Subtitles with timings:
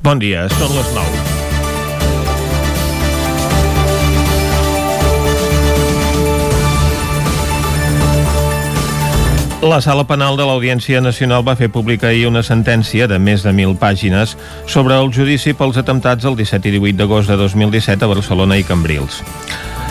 [0.00, 1.40] Bon dia, són les 9.
[9.60, 13.52] La Sala Penal de l'Audiència Nacional va fer pública ahir una sentència de més de
[13.52, 14.32] 1.000 pàgines
[14.64, 18.64] sobre el judici pels atemptats el 17 i 18 d'agost de 2017 a Barcelona i
[18.64, 19.20] Cambrils.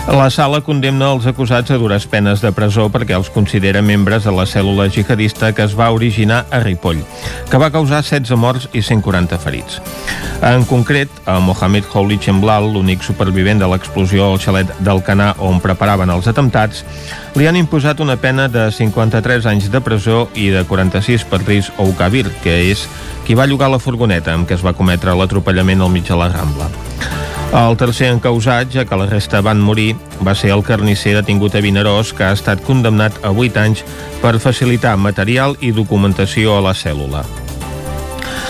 [0.08, 4.32] La sala condemna els acusats a dures penes de presó perquè els considera membres de
[4.34, 7.04] la cèl·lula jihadista que es va originar a Ripoll,
[7.52, 9.78] que va causar 16 morts i 140 ferits.
[10.42, 14.72] En concret, a Mohamed Houli Chemblal, l'únic supervivent de l'explosió al xalet
[15.06, 16.84] Canà on preparaven els atemptats,
[17.36, 21.74] li han imposat una pena de 53 anys de presó i de 46 per risc
[21.98, 22.88] Kabir, que és
[23.26, 26.30] qui va llogar la furgoneta amb què es va cometre l'atropellament al mig de la
[26.34, 26.70] Rambla.
[27.50, 31.64] El tercer encausat, ja que la resta van morir, va ser el carnisser detingut a
[31.66, 33.82] Vinaròs, que ha estat condemnat a 8 anys
[34.22, 37.26] per facilitar material i documentació a la cèl·lula.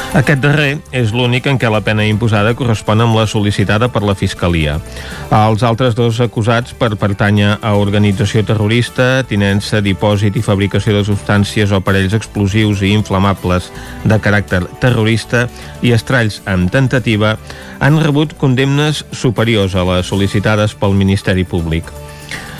[0.09, 4.15] Aquest darrer és l'únic en què la pena imposada correspon amb la sol·licitada per la
[4.17, 4.79] Fiscalia.
[5.29, 11.69] Els altres dos acusats per pertànyer a organització terrorista, tinença, dipòsit i fabricació de substàncies
[11.69, 13.69] o aparells explosius i inflamables
[14.01, 15.45] de caràcter terrorista
[15.85, 17.37] i estralls amb tentativa
[17.77, 21.85] han rebut condemnes superiors a les sol·licitades pel Ministeri Públic.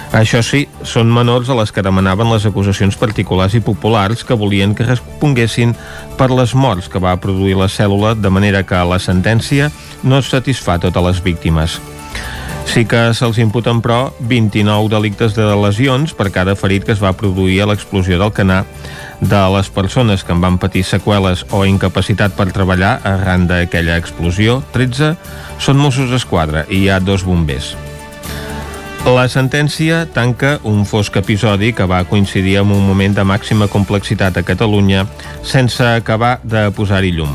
[0.09, 4.73] Això sí, són menors a les que demanaven les acusacions particulars i populars que volien
[4.73, 5.75] que responguessin
[6.17, 9.69] per les morts que va produir la cèl·lula, de manera que la sentència
[10.02, 11.77] no satisfà totes les víctimes.
[12.69, 17.13] Sí que se'ls imputen, però, 29 delictes de lesions per cada ferit que es va
[17.17, 18.63] produir a l'explosió del canà
[19.21, 24.61] de les persones que en van patir seqüeles o incapacitat per treballar arran d'aquella explosió,
[24.73, 25.13] 13
[25.61, 27.75] són Mossos d'Esquadra i hi ha dos bombers.
[29.08, 34.36] La sentència tanca un fosc episodi que va coincidir amb un moment de màxima complexitat
[34.38, 35.05] a Catalunya
[35.42, 37.31] sense acabar de posar-hi llum.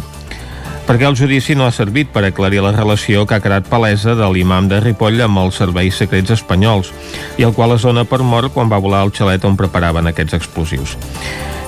[0.84, 4.28] Perquè el judici no ha servit per aclarir la relació que ha quedat palesa de
[4.28, 6.92] l'imam de Ripoll amb els serveis secrets espanyols
[7.40, 10.36] i el qual es dona per mort quan va volar al xalet on preparaven aquests
[10.36, 10.98] explosius.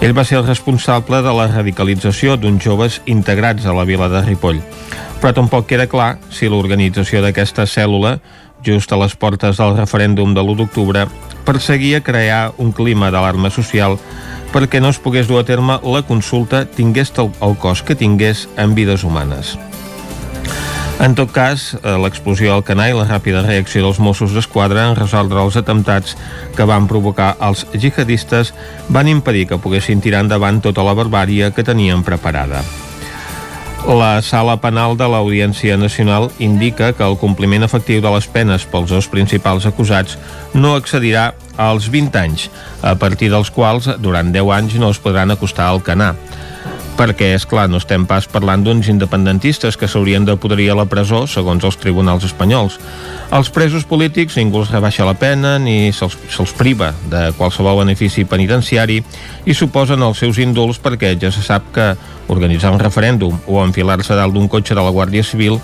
[0.05, 4.21] Ell va ser el responsable de la radicalització d'uns joves integrats a la vila de
[4.27, 4.61] Ripoll,
[5.23, 8.19] però tampoc queda clar si l'organització d'aquesta cèl·lula
[8.65, 11.06] just a les portes del referèndum de l'1 d'octubre,
[11.44, 13.99] perseguia crear un clima d'alarma social
[14.53, 18.75] perquè no es pogués dur a terme la consulta tingués el, cost que tingués en
[18.75, 19.56] vides humanes.
[20.99, 24.97] En tot cas, eh, l'explosió al Canà i la ràpida reacció dels Mossos d'Esquadra en
[24.97, 26.16] resoldre els atemptats
[26.56, 28.55] que van provocar els jihadistes
[28.89, 32.65] van impedir que poguessin tirar endavant tota la barbària que tenien preparada.
[33.87, 38.91] La sala penal de l'Audiència Nacional indica que el compliment efectiu de les penes pels
[38.91, 40.17] dos principals acusats
[40.59, 42.49] no excedirà als 20 anys,
[42.83, 46.17] a partir dels quals durant 10 anys no es podran acostar al canà
[46.97, 50.87] perquè, és clar, no estem pas parlant d'uns independentistes que s'haurien de poderir a la
[50.91, 52.79] presó, segons els tribunals espanyols.
[53.37, 58.25] Els presos polítics ningú els rebaixa la pena ni se'ls se priva de qualsevol benefici
[58.25, 59.03] penitenciari
[59.45, 61.93] i suposen els seus indults perquè ja se sap que
[62.33, 65.61] organitzar un referèndum o enfilar-se dalt d'un cotxe de la Guàrdia Civil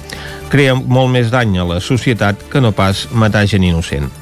[0.52, 4.21] crea molt més dany a la societat que no pas matar gent innocent.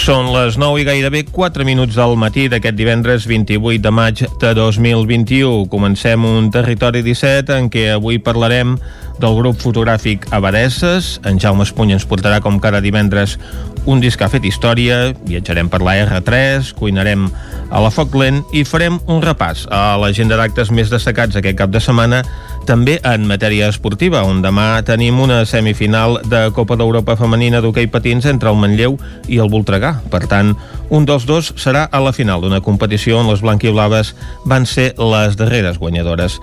[0.00, 4.52] Són les 9 i gairebé 4 minuts del matí d'aquest divendres 28 de maig de
[4.56, 5.66] 2021.
[5.68, 8.78] Comencem un Territori 17 en què avui parlarem
[9.20, 11.18] del grup fotogràfic Abadesses.
[11.28, 13.36] En Jaume Espuny ens portarà com cada divendres
[13.84, 17.28] un disc que ha fet història, viatjarem per la R3, cuinarem
[17.68, 21.76] a la Foc Lent i farem un repàs a l'agenda d'actes més destacats aquest cap
[21.76, 22.24] de setmana
[22.66, 28.26] també en matèria esportiva, on demà tenim una semifinal de Copa d'Europa femenina d'hoquei patins
[28.30, 28.98] entre el Manlleu
[29.28, 29.96] i el Voltregà.
[30.12, 30.54] Per tant,
[30.90, 35.38] un dels dos serà a la final d'una competició on les blanquiblaves van ser les
[35.40, 36.40] darreres guanyadores.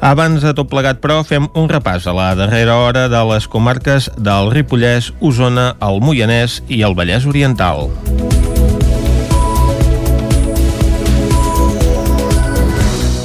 [0.00, 4.10] Abans de tot plegat, però, fem un repàs a la darrera hora de les comarques
[4.18, 7.90] del Ripollès, Osona, el Moianès i el Vallès Oriental.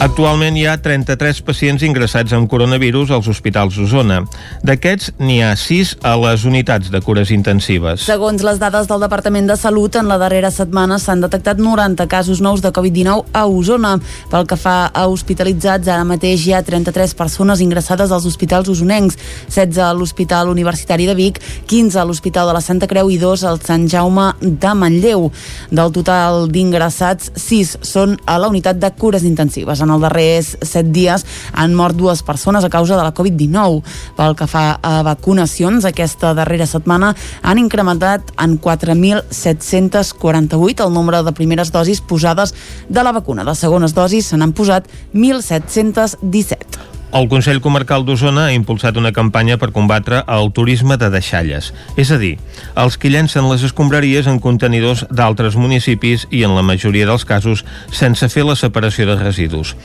[0.05, 4.19] Actualment hi ha 33 pacients ingressats amb coronavirus als hospitals d'Osona.
[4.61, 8.03] D'aquests, n'hi ha 6 a les unitats de cures intensives.
[8.05, 12.37] Segons les dades del Departament de Salut, en la darrera setmana s'han detectat 90 casos
[12.45, 13.95] nous de Covid-19 a Osona.
[14.29, 19.17] Pel que fa a hospitalitzats, ara mateix hi ha 33 persones ingressades als hospitals osonencs,
[19.49, 23.47] 16 a l'Hospital Universitari de Vic, 15 a l'Hospital de la Santa Creu i 2
[23.49, 25.31] al Sant Jaume de Manlleu.
[25.73, 29.81] Del total d'ingressats, 6 són a la unitat de cures intensives.
[29.81, 33.83] En els darrers 7 dies han mort dues persones a causa de la Covid-19.
[34.17, 41.31] Pel que fa a vacunacions, aquesta darrera setmana han incrementat en 4.748 el nombre de
[41.35, 42.53] primeres dosis posades
[42.89, 43.43] de la vacuna.
[43.43, 46.94] De segones dosis se n'han posat 1.717.
[47.15, 52.09] El Consell Comarcal d'Osona ha impulsat una campanya per combatre el turisme de deixalles, és
[52.11, 52.33] a dir,
[52.75, 57.63] els que llencen les escombraries en contenidors d'altres municipis i, en la majoria dels casos,
[57.87, 59.77] sense fer la separació de residus.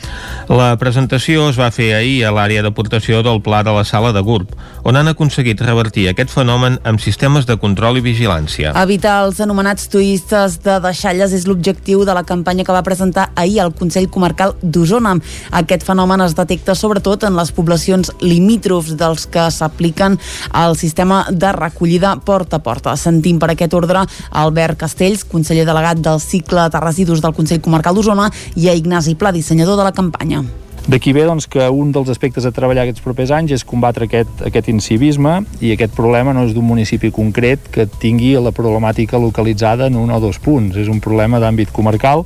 [0.51, 4.25] La presentació es va fer ahir a l'àrea d'aportació del Pla de la Sala de
[4.27, 4.51] GURB,
[4.83, 8.75] on han aconseguit revertir aquest fenomen amb sistemes de control i vigilància.
[8.83, 13.61] Evitar els anomenats turistes de deixalles és l'objectiu de la campanya que va presentar ahir
[13.69, 15.15] el Consell Comarcal d'Osona.
[15.63, 20.19] Aquest fenomen es detecta sobretot sobretot en les poblacions limítrofs dels que s'apliquen
[20.53, 22.97] al sistema de recollida porta a porta.
[22.97, 27.95] Sentim per aquest ordre Albert Castells, conseller delegat del cicle de residus del Consell Comarcal
[27.95, 30.43] d'Osona, i a Ignasi Pla, dissenyador de la campanya.
[30.89, 34.41] D'aquí ve doncs, que un dels aspectes a treballar aquests propers anys és combatre aquest,
[34.47, 39.91] aquest incivisme i aquest problema no és d'un municipi concret que tingui la problemàtica localitzada
[39.91, 40.77] en un o dos punts.
[40.81, 42.25] És un problema d'àmbit comarcal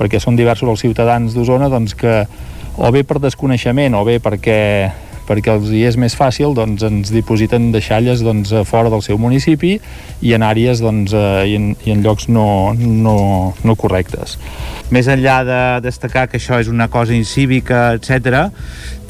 [0.00, 2.24] perquè són diversos els ciutadans d'Osona doncs, que
[2.80, 4.60] o bé per desconeixement o bé perquè
[5.30, 9.76] perquè els hi és més fàcil, doncs ens dipositen deixalles doncs, fora del seu municipi
[10.26, 13.14] i en àrees doncs, eh, i, en, i en llocs no, no,
[13.62, 14.34] no correctes.
[14.90, 18.50] Més enllà de destacar que això és una cosa incívica, etc,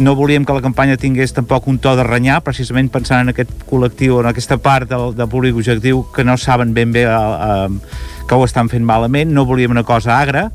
[0.04, 3.54] no volíem que la campanya tingués tampoc un to de renyar, precisament pensant en aquest
[3.70, 8.10] col·lectiu, en aquesta part del, del públic objectiu que no saben ben bé eh, eh,
[8.28, 10.50] que ho estan fent malament, no volíem una cosa agra,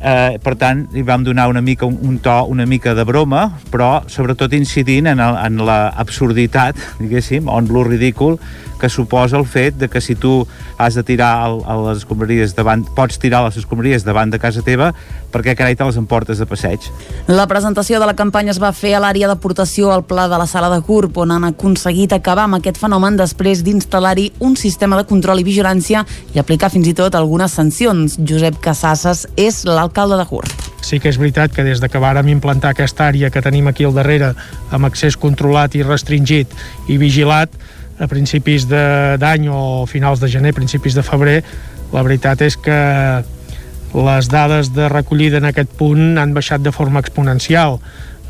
[0.00, 3.46] eh, per tant li vam donar una mica un, un to una mica de broma
[3.70, 8.38] però sobretot incidint en, el, en la absurditat diguéssim, on lo ridícul
[8.84, 10.46] que suposa el fet de que si tu
[10.76, 14.60] has de tirar el, a les escombraries davant, pots tirar les escombraries davant de casa
[14.66, 14.90] teva,
[15.32, 16.84] perquè carai te les emportes de passeig.
[17.26, 20.46] La presentació de la campanya es va fer a l'àrea d'aportació al pla de la
[20.50, 25.06] sala de CURP, on han aconseguit acabar amb aquest fenomen després d'instal·lar-hi un sistema de
[25.08, 26.04] control i vigilància
[26.34, 28.18] i aplicar fins i tot algunes sancions.
[28.20, 30.64] Josep Casasses és l'alcalde de CURP.
[30.84, 33.86] Sí que és veritat que des de que vàrem implantar aquesta àrea que tenim aquí
[33.86, 34.34] al darrere
[34.72, 36.52] amb accés controlat i restringit
[36.88, 37.52] i vigilat,
[37.98, 41.38] a principis d'any o finals de gener, principis de febrer,
[41.94, 42.78] la veritat és que
[43.94, 47.78] les dades de recollida en aquest punt han baixat de forma exponencial.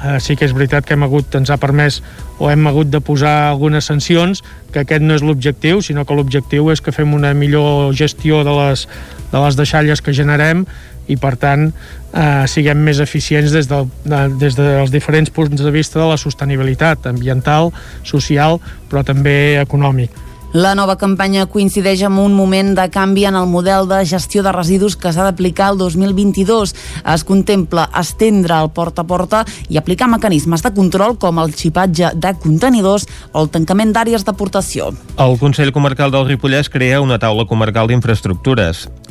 [0.04, 2.02] Eh, sí que és veritat que hem hagut, ens ha permès
[2.36, 4.42] o hem hagut de posar algunes sancions,
[4.74, 8.52] que aquest no és l'objectiu, sinó que l'objectiu és que fem una millor gestió de
[8.58, 8.84] les,
[9.32, 10.66] de les deixalles que generem
[11.06, 15.74] i per tant eh, siguem més eficients des, del, de, des dels diferents punts de
[15.74, 17.72] vista de la sostenibilitat ambiental,
[18.04, 18.60] social,
[18.90, 20.24] però també econòmic.
[20.54, 24.52] La nova campanya coincideix amb un moment de canvi en el model de gestió de
[24.54, 26.74] residus que s'ha d'aplicar el 2022.
[27.10, 32.12] Es contempla estendre el porta a porta i aplicar mecanismes de control com el xipatge
[32.14, 34.92] de contenidors o el tancament d'àrees d'aportació.
[35.18, 38.86] El Consell Comarcal del Ripollès crea una taula comarcal d'infraestructures.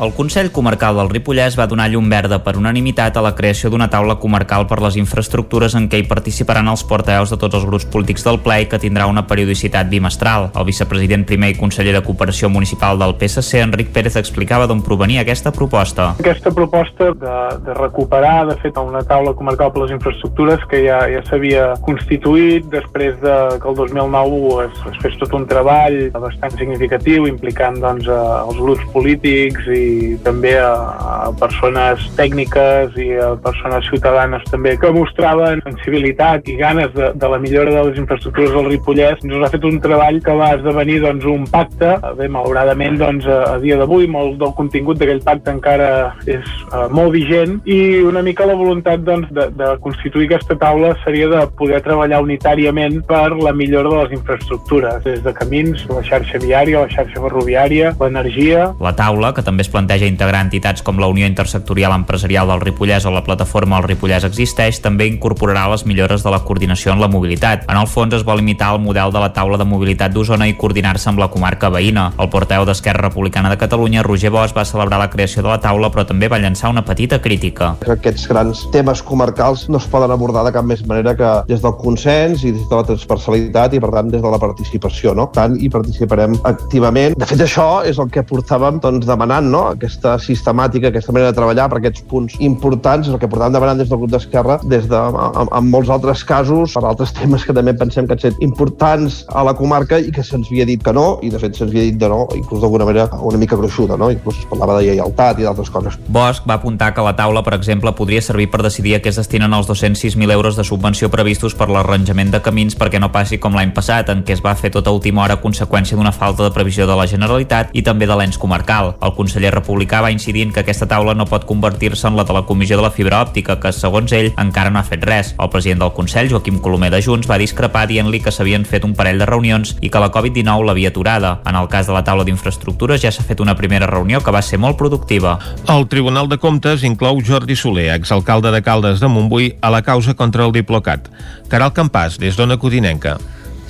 [0.00, 3.90] El Consell Comarcal del Ripollès va donar llum verda per unanimitat a la creació d'una
[3.92, 7.84] taula comarcal per les infraestructures en què hi participaran els portaveus de tots els grups
[7.84, 10.48] polítics del ple i que tindrà una periodicitat bimestral.
[10.56, 15.20] El vicepresident primer i conseller de Cooperació Municipal del PSC, Enric Pérez, explicava d'on provenia
[15.20, 16.14] aquesta proposta.
[16.24, 17.36] Aquesta proposta de,
[17.66, 22.72] de recuperar, de fet, una taula comarcal per les infraestructures que ja, ja s'havia constituït
[22.72, 28.08] després de que el 2009 es, es fes tot un treball bastant significatiu implicant doncs,
[28.08, 29.89] els grups polítics i
[30.24, 36.92] també a, a persones tècniques i a persones ciutadanes també que mostraven sensibilitat i ganes
[36.96, 39.22] de, de la millora de les infraestructures del Ripollès.
[39.24, 41.94] Ens ha fet un treball que va esdevenir doncs, un pacte.
[42.18, 45.90] Bé, malauradament, doncs, a, a dia d'avui, molt del contingut d'aquell pacte encara
[46.30, 50.92] és uh, molt vigent i una mica la voluntat doncs, de, de constituir aquesta taula
[51.04, 56.02] seria de poder treballar unitàriament per la millora de les infraestructures, des de camins, la
[56.06, 58.70] xarxa viària, la xarxa ferroviària, l'energia...
[58.80, 63.06] La taula, que també es planteja integrar entitats com la Unió Intersectorial Empresarial del Ripollès
[63.06, 67.08] o la plataforma El Ripollès Existeix, també incorporarà les millores de la coordinació en la
[67.08, 67.64] mobilitat.
[67.68, 70.56] En el fons es vol imitar el model de la taula de mobilitat d'Osona i
[70.58, 72.10] coordinar-se amb la comarca veïna.
[72.18, 75.90] El porteu d'Esquerra Republicana de Catalunya, Roger Bosch, va celebrar la creació de la taula,
[75.90, 77.74] però també va llançar una petita crítica.
[77.86, 81.76] Aquests grans temes comarcals no es poden abordar de cap més manera que des del
[81.80, 85.14] consens i des de la transversalitat i, per tant, des de la participació.
[85.14, 85.28] No?
[85.34, 87.16] Tant hi participarem activament.
[87.18, 89.59] De fet, això és el que portàvem doncs, demanant no?
[89.60, 89.68] No?
[89.76, 93.80] aquesta sistemàtica, aquesta manera de treballar per aquests punts importants, és el que portàvem demanant
[93.80, 97.56] des del grup d'Esquerra, des de, en, en molts altres casos, per altres temes que
[97.56, 100.94] també pensem que han estat importants a la comarca i que se'ns havia dit que
[100.96, 103.98] no, i de fet se'ns havia dit de no, inclús d'alguna manera una mica gruixuda,
[104.00, 104.10] no?
[104.12, 105.98] inclús es parlava de lleialtat i d'altres coses.
[106.08, 109.20] Bosch va apuntar que la taula, per exemple, podria servir per decidir a què es
[109.20, 113.56] destinen els 206.000 euros de subvenció previstos per l'arranjament de camins perquè no passi com
[113.56, 116.54] l'any passat, en què es va fer tota última hora a conseqüència d'una falta de
[116.54, 118.94] previsió de la Generalitat i també de l'ens comarcal.
[119.02, 122.42] El conseller republicà va incidir que aquesta taula no pot convertir-se en la de la
[122.48, 125.34] Comissió de la Fibra Òptica, que, segons ell, encara no ha fet res.
[125.38, 128.94] El president del Consell, Joaquim Colomer de Junts, va discrepar dient-li que s'havien fet un
[128.98, 131.34] parell de reunions i que la Covid-19 l'havia aturada.
[131.46, 134.42] En el cas de la taula d'infraestructures ja s'ha fet una primera reunió que va
[134.42, 135.38] ser molt productiva.
[135.68, 140.14] El Tribunal de Comptes inclou Jordi Soler, exalcalde de Caldes de Montbui, a la causa
[140.14, 141.10] contra el Diplocat.
[141.48, 143.18] Caral Campàs, des d'Ona Codinenca.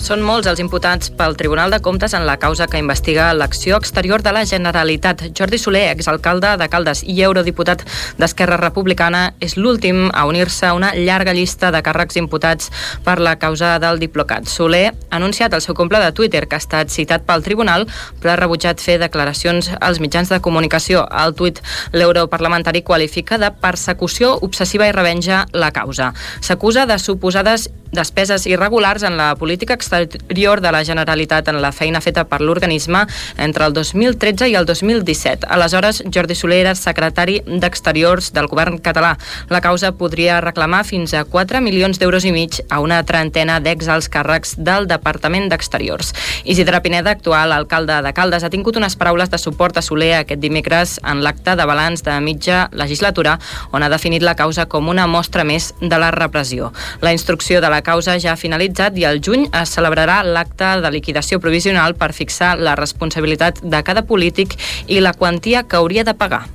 [0.01, 4.23] Són molts els imputats pel Tribunal de Comptes en la causa que investiga l'acció exterior
[4.25, 5.27] de la Generalitat.
[5.37, 7.85] Jordi Soler, exalcalde de Caldes i eurodiputat
[8.17, 12.71] d'Esquerra Republicana, és l'últim a unir-se a una llarga llista de càrrecs imputats
[13.05, 14.49] per la causa del Diplocat.
[14.49, 17.85] Soler ha anunciat el seu compte de Twitter que ha estat citat pel Tribunal,
[18.23, 21.05] però ha rebutjat fer declaracions als mitjans de comunicació.
[21.11, 21.61] Al tuit,
[21.93, 26.15] l'europarlamentari qualifica de persecució obsessiva i revenja la causa.
[26.41, 32.01] S'acusa de suposades despeses irregulars en la política exterior de la Generalitat en la feina
[32.01, 33.07] feta per l'organisme
[33.37, 35.47] entre el 2013 i el 2017.
[35.51, 39.17] Aleshores, Jordi Soler era secretari d'Exteriors del govern català.
[39.49, 44.11] La causa podria reclamar fins a 4 milions d'euros i mig a una trentena d'ex-alts
[44.13, 46.15] càrrecs del Departament d'Exteriors.
[46.45, 50.41] Isidre Pineda, actual alcalde de Caldes, ha tingut unes paraules de suport a Soler aquest
[50.41, 53.39] dimecres en l'acte de balanç de mitja legislatura,
[53.73, 56.73] on ha definit la causa com una mostra més de la repressió.
[57.01, 60.91] La instrucció de la causa ja ha finalitzat i al juny es celebrarà l'acte de
[60.95, 64.57] liquidació provisional per fixar la responsabilitat de cada polític
[64.87, 66.47] i la quantia que hauria de pagar.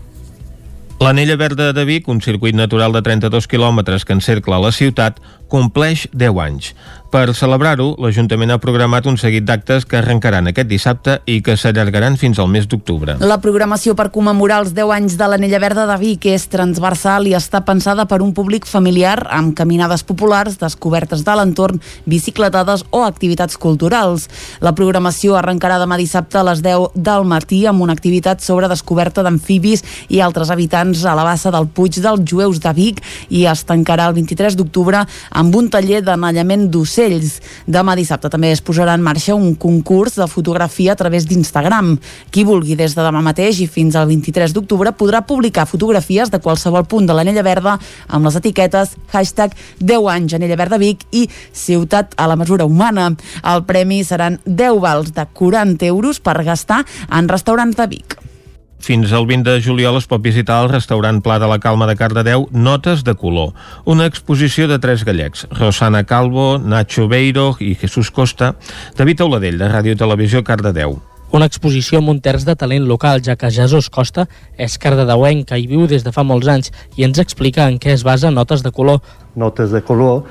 [1.00, 5.20] L'Anella Verda de Vic, un circuit natural de 32 quilòmetres que encercla la ciutat,
[5.52, 6.70] compleix 10 anys.
[7.16, 12.18] Per celebrar-ho, l'Ajuntament ha programat un seguit d'actes que arrencaran aquest dissabte i que s'allargaran
[12.20, 13.14] fins al mes d'octubre.
[13.24, 17.32] La programació per commemorar els 10 anys de l'Anella Verda de Vic és transversal i
[17.38, 23.56] està pensada per un públic familiar amb caminades populars, descobertes de l'entorn, bicicletades o activitats
[23.56, 24.28] culturals.
[24.60, 29.24] La programació arrencarà demà dissabte a les 10 del matí amb una activitat sobre descoberta
[29.24, 33.00] d'amfibis i altres habitants a la bassa del Puig dels Jueus de Vic
[33.32, 37.40] i es tancarà el 23 d'octubre amb un taller d'anellament d'ocells ocells.
[37.68, 41.98] Demà dissabte també es posarà en marxa un concurs de fotografia a través d'Instagram.
[42.32, 46.40] Qui vulgui des de demà mateix i fins al 23 d'octubre podrà publicar fotografies de
[46.40, 51.28] qualsevol punt de l'Anella Verda amb les etiquetes hashtag 10 anys Anella Verda Vic i
[51.54, 53.12] Ciutat a la mesura humana.
[53.44, 58.35] El premi seran 10 vals de 40 euros per gastar en restaurants de Vic.
[58.80, 61.96] Fins al 20 de juliol es pot visitar el restaurant Pla de la Calma de
[61.98, 63.54] Cardedeu Notes de color,
[63.86, 68.56] una exposició de tres gallecs, Rosana Calvo, Nacho Beiro i Jesús Costa,
[68.98, 71.00] David Auladell, de Ràdio Televisió Cardedeu.
[71.36, 74.28] Una exposició amb un terç de talent local, ja que Jesús Costa
[74.62, 78.06] és cardedeuenca i viu des de fa molts anys i ens explica en què es
[78.06, 79.02] basa Notes de color.
[79.36, 80.22] Notes de color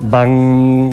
[0.00, 0.90] van,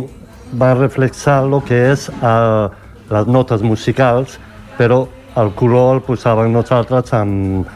[0.54, 2.70] van reflexar el que és uh,
[3.12, 4.38] les notes musicals,
[4.78, 5.08] però
[5.38, 7.70] el color el posàvem nosaltres amb,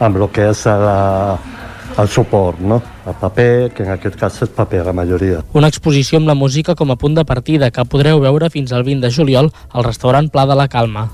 [0.00, 1.36] amb el que és la,
[1.98, 2.80] el suport, no?
[3.06, 5.42] el paper, que en aquest cas és paper la majoria.
[5.58, 8.86] Una exposició amb la música com a punt de partida que podreu veure fins al
[8.88, 11.08] 20 de juliol al restaurant Pla de la Calma.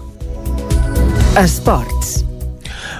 [1.38, 2.18] Esports.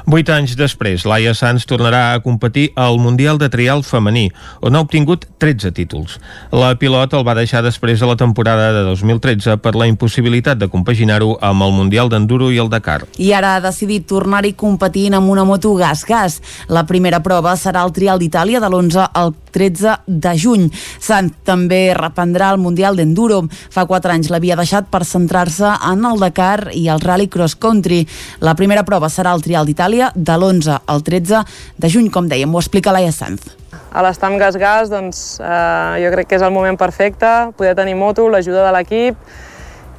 [0.09, 4.31] Vuit anys després, Laia Sanz tornarà a competir al Mundial de Trial femení,
[4.65, 6.15] on ha obtingut 13 títols.
[6.49, 10.71] La pilot el va deixar després de la temporada de 2013 per la impossibilitat de
[10.73, 13.03] compaginar-ho amb el Mundial d'Enduro i el Dakar.
[13.21, 16.41] I ara ha decidit tornar-hi competint amb una moto gas-gas.
[16.73, 20.69] La primera prova serà el Trial d'Itàlia de l'11 al 13 de juny.
[21.00, 23.43] Sanz també reprendrà el Mundial d'Enduro.
[23.75, 28.05] Fa 4 anys l'havia deixat per centrar-se en el Dakar i el Rally Cross Country.
[28.40, 31.45] La primera prova serà el Trial d'Itàlia de l'11 al 13
[31.78, 33.55] de juny, com dèiem, ho explica Laia Sanz.
[33.93, 38.28] A l'estam gas-gas, doncs, eh, jo crec que és el moment perfecte, poder tenir moto,
[38.28, 39.17] l'ajuda de l'equip,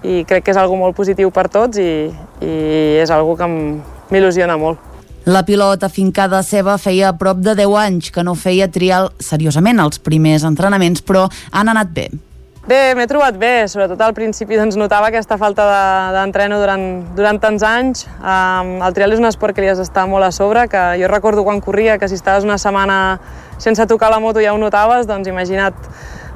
[0.04, 2.08] i crec que és algo molt positiu per tots i,
[2.40, 2.54] i
[3.02, 4.89] és algo que m'il·lusiona molt.
[5.28, 10.00] La pilota afincada seva feia prop de 10 anys que no feia trial seriosament els
[10.00, 12.08] primers entrenaments, però han anat bé.
[12.70, 15.66] Bé, m'he trobat bé, sobretot al principi doncs, notava aquesta falta
[16.14, 16.84] d'entreno de, durant,
[17.18, 18.04] durant tants anys.
[18.20, 21.10] Um, el trial és un esport que li has d'estar molt a sobre, que jo
[21.10, 23.20] recordo quan corria que si estaves una setmana
[23.58, 25.74] sense tocar la moto ja ho notaves, doncs imagina't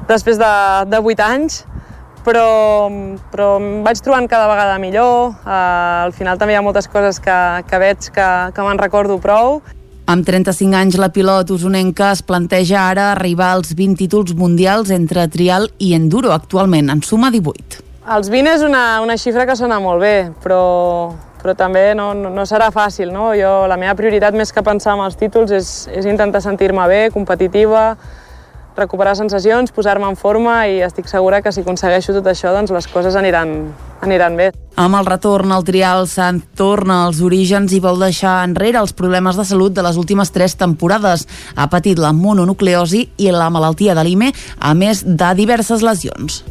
[0.08, 0.50] després de,
[0.90, 1.62] de 8 anys,
[2.24, 2.88] però,
[3.30, 5.36] però em vaig trobant cada vegada millor.
[5.44, 7.38] Uh, al final també hi ha moltes coses que,
[7.68, 9.60] que veig que, que me'n recordo prou.
[10.10, 15.24] Amb 35 anys, la pilot usonenca es planteja ara arribar als 20 títols mundials entre
[15.32, 16.34] trial i enduro.
[16.34, 17.80] Actualment en suma 18.
[18.12, 22.28] Els 20 és una, una xifra que sona molt bé, però, però també no, no,
[22.28, 23.08] no serà fàcil.
[23.14, 23.30] No?
[23.38, 27.00] Jo, la meva prioritat, més que pensar en els títols, és, és intentar sentir-me bé,
[27.14, 27.94] competitiva,
[28.76, 32.88] recuperar sensacions, posar-me en forma i estic segura que si aconsegueixo tot això, doncs les
[32.90, 33.54] coses aniran,
[34.02, 34.50] aniran bé.
[34.80, 39.38] Amb el retorn al trial, Sant torna als orígens i vol deixar enrere els problemes
[39.38, 41.28] de salut de les últimes tres temporades.
[41.54, 46.42] Ha patit la mononucleosi i la malaltia de l'IME, a més de diverses lesions.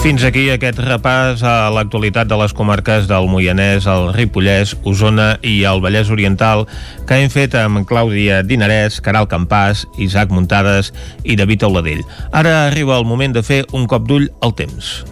[0.00, 5.58] Fins aquí aquest repàs a l'actualitat de les comarques del Moianès, el Ripollès, Osona i
[5.68, 6.64] el Vallès Oriental
[7.04, 10.88] que hem fet amb Clàudia Dinarès, Caral Campàs, Isaac Muntades
[11.20, 12.00] i David Auladell.
[12.32, 15.04] Ara arriba el moment de fer un cop d'ull al temps.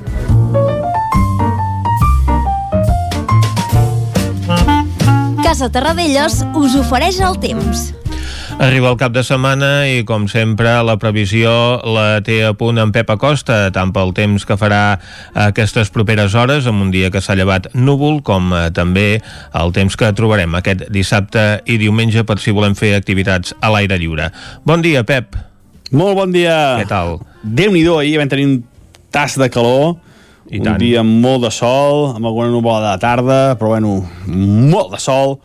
[5.45, 7.91] Casa Terradellos us ofereix el temps.
[8.59, 11.51] Arriba el cap de setmana i, com sempre, la previsió
[11.87, 14.99] la té a punt en Pep Acosta, tant pel temps que farà
[15.39, 19.21] aquestes properes hores, amb un dia que s'ha llevat núvol, com eh, també
[19.55, 24.01] el temps que trobarem aquest dissabte i diumenge per si volem fer activitats a l'aire
[24.03, 24.33] lliure.
[24.67, 25.39] Bon dia, Pep.
[25.95, 26.57] Molt bon dia.
[26.83, 27.21] Què tal?
[27.47, 28.57] Déu-n'hi-do, ahir vam tenir un
[29.15, 30.01] tas de calor,
[30.51, 30.81] I un tant.
[30.83, 35.39] dia amb molt de sol, amb alguna nuvolada de tarda, però bueno, molt de sol,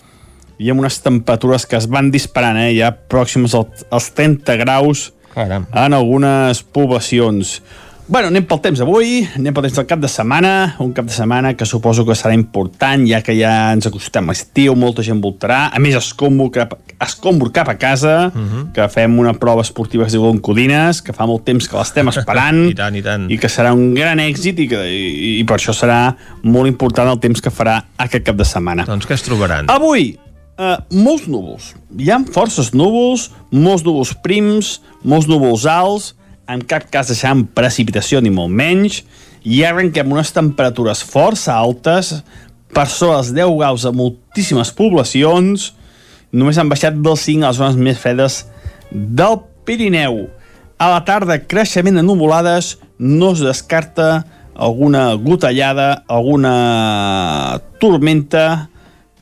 [0.64, 5.12] i amb unes temperatures que es van disparant, eh, ja pròximes al- als 30 graus
[5.34, 5.68] Caram.
[5.74, 7.62] en algunes poblacions.
[8.06, 11.14] Bueno, anem pel temps avui, anem pel temps del cap de setmana, un cap de
[11.16, 15.22] setmana que suposo que serà important, ja que ja ens acostem a l'estiu, molta gent
[15.24, 18.50] voltarà, a més escombro cap, escombro cap a casa, uh Mhm.
[18.52, 18.72] -huh.
[18.74, 22.08] que fem una prova esportiva que es diu Codines, que fa molt temps que l'estem
[22.10, 23.32] esperant, I tant, i tant.
[23.32, 27.08] i que serà un gran èxit i, que, i, i per això serà molt important
[27.10, 28.84] el temps que farà aquest cap de setmana.
[28.86, 29.66] Doncs què es trobaran?
[29.70, 30.20] Avui,
[30.58, 31.74] eh, molts núvols.
[31.98, 36.14] Hi ha forces núvols, molts núvols prims, molts núvols alts,
[36.50, 39.02] en cap cas deixant precipitació ni molt menys,
[39.44, 42.16] i arrenquem unes temperatures força altes,
[42.74, 45.72] per sobre els 10 graus a moltíssimes poblacions,
[46.34, 48.44] només han baixat del 5 a les zones més fredes
[48.92, 50.26] del Pirineu.
[50.82, 58.70] A la tarda, creixement de nuvolades, no es descarta alguna gotellada, alguna tormenta,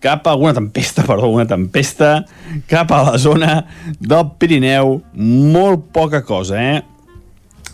[0.01, 2.25] cap a alguna tempesta, perdó, una tempesta,
[2.71, 3.61] cap a la zona
[3.99, 6.79] del Pirineu, molt poca cosa, eh?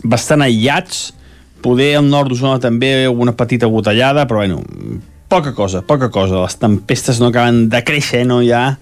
[0.04, 1.08] Bastant aïllats,
[1.64, 4.62] poder al nord d'Osona també una petita gotellada, però bueno,
[5.28, 6.44] poca cosa, poca cosa.
[6.44, 8.78] Les tempestes no acaben de créixer, no hi ha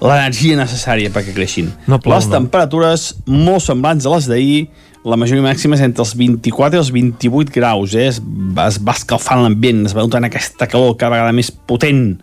[0.00, 1.72] l'energia necessària perquè creixin.
[1.88, 2.36] No plou, les no.
[2.38, 4.62] temperatures molt semblants a les d'ahir,
[5.02, 8.06] la majoria màxima és entre els 24 i els 28 graus, eh?
[8.12, 12.20] es, es va escalfant l'ambient, es va notant aquesta calor cada vegada més potent.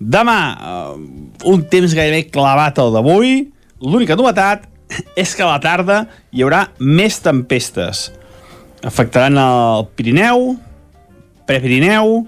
[0.00, 3.48] Demà, eh, un temps gairebé clavat al d'avui.
[3.80, 4.66] L'única novetat
[5.16, 8.10] és que a la tarda hi haurà més tempestes.
[8.84, 10.56] Afectaran el Pirineu,
[11.46, 12.26] Prepirineu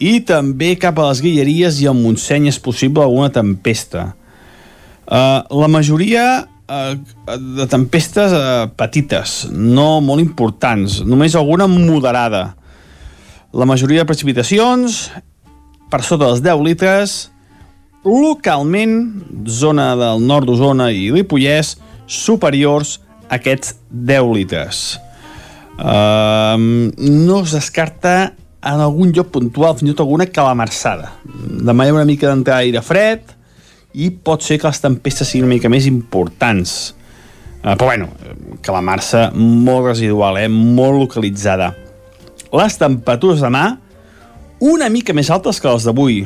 [0.00, 4.14] i també cap a les Guilleries i al Montseny és possible alguna tempesta.
[5.10, 6.94] Uh, la majoria uh,
[7.58, 12.54] de tempestes uh, petites, no molt importants, només alguna moderada.
[13.52, 15.10] La majoria de precipitacions
[15.90, 17.18] per sota dels 10 litres,
[18.06, 18.96] localment,
[19.50, 21.74] zona del nord d'Osona i Ripollès,
[22.06, 22.98] superiors
[23.28, 24.84] a aquests 10 litres.
[25.80, 26.56] Uh,
[27.00, 28.14] no es descarta
[28.60, 31.14] en algun lloc puntual, fins i tot alguna calamarsada.
[31.24, 33.36] Demà hi ha una mica d'entrar aire fred
[33.96, 36.94] i pot ser que les tempestes siguin una mica més importants.
[37.60, 38.10] Uh, però bueno,
[38.64, 40.48] calamarsa molt residual, eh?
[40.48, 41.72] molt localitzada.
[42.56, 43.64] Les temperatures demà
[44.60, 46.20] una mica més altes que les d'avui.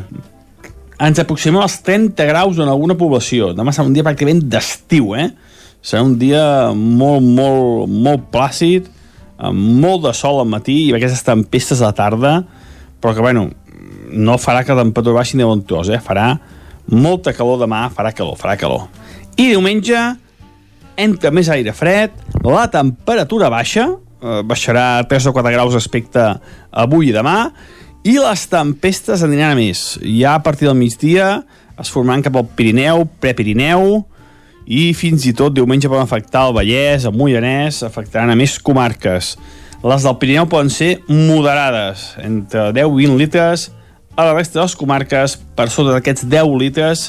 [1.05, 3.53] Ens aproximem als 30 graus en alguna població.
[3.55, 5.31] Demà serà un dia pràcticament d'estiu, eh?
[5.85, 8.89] Serà un dia molt, molt, molt plàcid,
[9.39, 12.35] amb molt de sol al matí i aquestes tempestes a la tarda,
[13.03, 13.49] però que, bueno,
[14.11, 16.01] no farà que la temperatura baixi ni tros, eh?
[16.03, 16.35] Farà
[16.91, 18.89] molta calor demà, farà calor, farà calor.
[19.37, 19.99] I diumenge
[20.97, 22.11] entra més aire fred,
[22.45, 23.89] la temperatura baixa,
[24.23, 26.23] eh, baixarà 3 o 4 graus respecte
[26.71, 27.51] avui i demà,
[28.05, 29.95] i les tempestes aniran a més.
[30.05, 31.39] Ja a partir del migdia
[31.81, 34.03] es formaran cap al Pirineu, Prepirineu,
[34.65, 39.35] i fins i tot diumenge poden afectar el Vallès, el Moianès, afectaran a més comarques.
[39.85, 43.71] Les del Pirineu poden ser moderades, entre 10 i 20 litres,
[44.17, 47.09] a la resta de les comarques, per sota d'aquests 10 litres,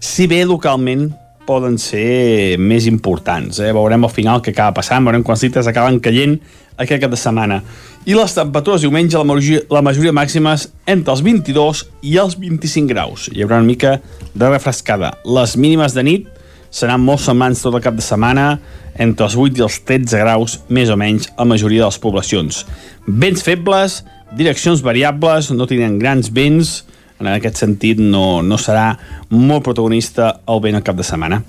[0.00, 1.10] si bé localment
[1.46, 3.58] poden ser més importants.
[3.58, 3.74] Eh?
[3.74, 6.38] Veurem al final què acaba passant, veurem quants litres acaben caient
[6.80, 7.60] aquest cap de setmana.
[8.08, 12.88] I les temperatures diumenge, la majoria, la majoria màximes entre els 22 i els 25
[12.88, 13.26] graus.
[13.28, 13.98] Hi haurà una mica
[14.32, 15.10] de refrescada.
[15.28, 16.30] Les mínimes de nit
[16.72, 18.54] seran molt semblants tot el cap de setmana,
[18.96, 22.00] entre els 8 i els 13 graus, més o menys, a la majoria de les
[22.00, 22.62] poblacions.
[23.04, 23.98] Vents febles,
[24.38, 26.72] direccions variables, no tindran grans vents,
[27.20, 28.94] en aquest sentit no, no serà
[29.28, 31.42] molt protagonista el vent al cap de setmana.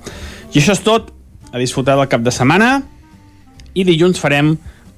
[0.52, 1.14] I això és tot,
[1.56, 2.82] a disfrutar del cap de setmana,
[3.72, 4.58] i dilluns farem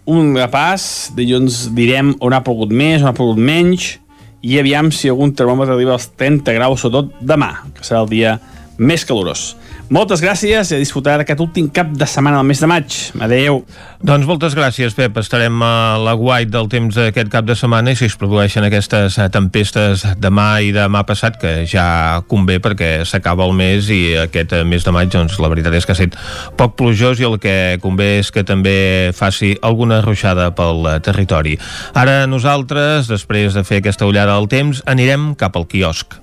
[0.09, 3.97] un repàs, dilluns direm on ha pogut més, on ha pogut menys,
[4.43, 8.37] i aviam si algun termòmetre arriba als 30 graus, sobretot demà, que serà el dia
[8.77, 9.53] més calorós.
[9.91, 12.95] Moltes gràcies i a disfrutar aquest últim cap de setmana del mes de maig.
[13.21, 13.59] Adeu.
[13.99, 15.19] Doncs moltes gràcies, Pep.
[15.19, 19.19] Estarem a la guai del temps d'aquest cap de setmana i si es produeixen aquestes
[19.35, 24.87] tempestes demà i demà passat, que ja convé perquè s'acaba el mes i aquest mes
[24.87, 26.17] de maig, doncs la veritat és que ha estat
[26.57, 31.59] poc plujós i el que convé és que també faci alguna ruixada pel territori.
[31.93, 36.22] Ara nosaltres, després de fer aquesta ullada al temps, anirem cap al quiosc.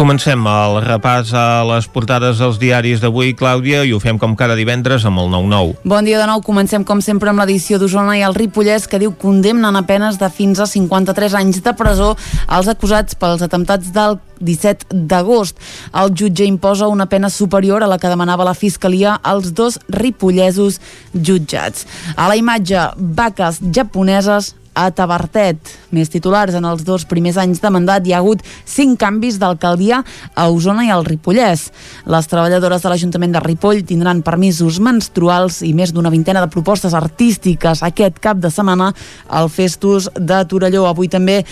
[0.00, 4.54] Comencem el repàs a les portades dels diaris d'avui, Clàudia, i ho fem com cada
[4.56, 5.74] divendres amb el 9-9.
[5.92, 6.40] Bon dia de nou.
[6.40, 10.30] Comencem, com sempre, amb l'edició d'Osona i el Ripollès, que diu condemnen a penes de
[10.32, 12.14] fins a 53 anys de presó
[12.48, 15.60] als acusats pels atemptats del 17 d'agost.
[15.92, 20.80] El jutge imposa una pena superior a la que demanava la Fiscalia als dos ripollesos
[21.12, 21.84] jutjats.
[22.16, 25.58] A la imatge, vaques japoneses a Tabartet.
[25.94, 30.02] Més titulars, en els dos primers anys de mandat hi ha hagut cinc canvis d'alcaldia
[30.34, 31.68] a Osona i al Ripollès.
[32.10, 36.94] Les treballadores de l'Ajuntament de Ripoll tindran permisos menstruals i més d'una vintena de propostes
[36.96, 38.92] artístiques aquest cap de setmana
[39.28, 40.86] al Festus de Torelló.
[40.88, 41.44] Avui també eh,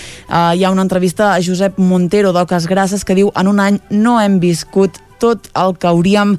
[0.55, 4.19] hi ha una entrevista a Josep Montero d'Oques Grasses que diu en un any no
[4.21, 6.37] hem viscut tot el que hauríem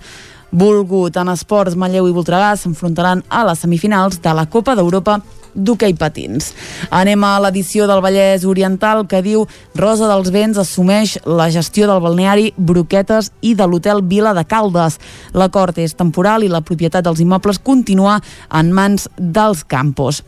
[0.51, 1.17] volgut.
[1.17, 5.19] En esports, Manlleu i Voltregà s'enfrontaran a les semifinals de la Copa d'Europa
[5.53, 6.53] d'hoquei patins.
[6.93, 12.01] Anem a l'edició del Vallès Oriental que diu Rosa dels Vents assumeix la gestió del
[12.03, 14.99] balneari Broquetes i de l'hotel Vila de Caldes.
[15.33, 18.19] L'acord és temporal i la propietat dels immobles continua
[18.53, 20.23] en mans dels campos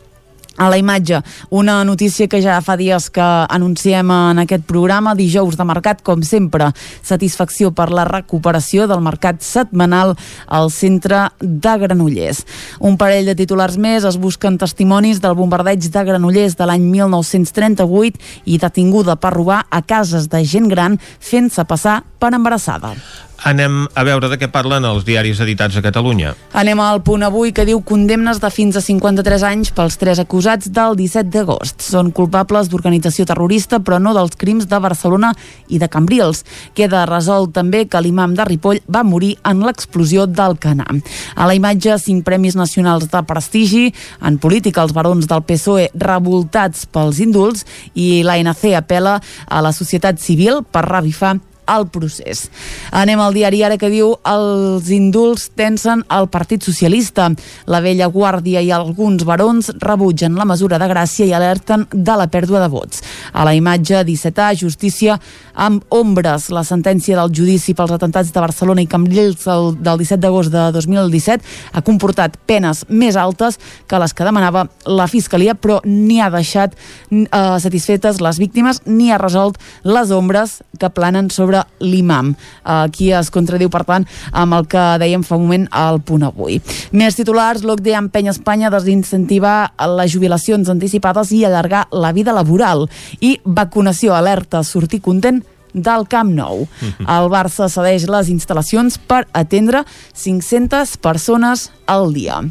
[0.61, 1.23] a la imatge.
[1.49, 6.21] Una notícia que ja fa dies que anunciem en aquest programa, dijous de mercat, com
[6.21, 6.69] sempre,
[7.01, 10.13] satisfacció per la recuperació del mercat setmanal
[10.45, 12.43] al centre de Granollers.
[12.77, 18.21] Un parell de titulars més es busquen testimonis del bombardeig de Granollers de l'any 1938
[18.45, 22.93] i detinguda per robar a cases de gent gran fent-se passar per embarassada.
[23.41, 26.35] Anem a veure de què parlen els diaris editats a Catalunya.
[26.61, 30.69] Anem al punt avui que diu condemnes de fins a 53 anys pels tres acusats
[30.69, 31.81] del 17 d'agost.
[31.81, 35.33] Són culpables d'organització terrorista, però no dels crims de Barcelona
[35.73, 36.45] i de Cambrils.
[36.77, 40.85] Queda resolt també que l'imam de Ripoll va morir en l'explosió del Canà.
[41.33, 43.87] A la imatge, cinc premis nacionals de prestigi.
[44.21, 47.65] En política, els barons del PSOE revoltats pels indults
[47.97, 49.17] i l'ANC apela
[49.49, 51.39] a la societat civil per revifar
[51.75, 52.47] el procés.
[52.91, 57.29] Anem al diari ara que diu els indults tensen el Partit Socialista.
[57.71, 62.27] La vella guàrdia i alguns barons rebutgen la mesura de gràcia i alerten de la
[62.31, 63.03] pèrdua de vots.
[63.33, 65.19] A la imatge 17A, justícia
[65.53, 66.49] amb ombres.
[66.51, 70.67] La sentència del judici pels atentats de Barcelona i Cambrils del, del 17 d'agost de
[70.75, 76.29] 2017 ha comportat penes més altes que les que demanava la Fiscalia, però ni ha
[76.33, 76.75] deixat
[77.11, 77.27] eh,
[77.59, 82.33] satisfetes les víctimes ni ha resolt les ombres que planen sobre l'imam.
[82.63, 86.59] Aquí es contradiu, per tant, amb el que dèiem fa un moment al punt avui.
[86.91, 92.87] Més titulars, l'OCDE empenya Espanya a desincentivar les jubilacions anticipades i allargar la vida laboral.
[93.19, 95.41] I vacunació alerta, sortir content
[95.73, 96.67] del Camp Nou.
[97.17, 102.41] El Barça cedeix les instal·lacions per atendre 500 persones al dia.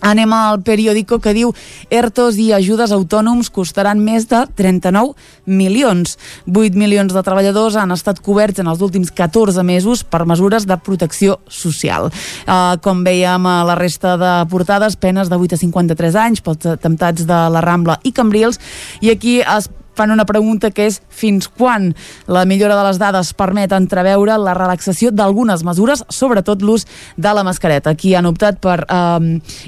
[0.00, 1.52] Anem al periòdico que diu
[1.92, 5.14] ERTOs i ajudes autònoms costaran més de 39
[5.46, 6.16] milions.
[6.48, 10.78] 8 milions de treballadors han estat coberts en els últims 14 mesos per mesures de
[10.80, 12.10] protecció social.
[12.46, 16.70] Uh, com veiem a la resta de portades, penes de 8 a 53 anys pels
[16.76, 18.60] atemptats de la Rambla i Cambrils,
[19.00, 19.68] i aquí es
[20.00, 21.90] fan una pregunta que és fins quan
[22.24, 26.86] la millora de les dades permet entreveure la relaxació d'algunes mesures, sobretot l'ús
[27.20, 27.92] de la mascareta.
[27.92, 29.26] Aquí han optat per eh,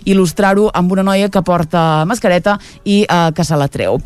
[0.09, 3.99] il·lustrar-ho amb una noia que porta mascareta i eh, que se la treu.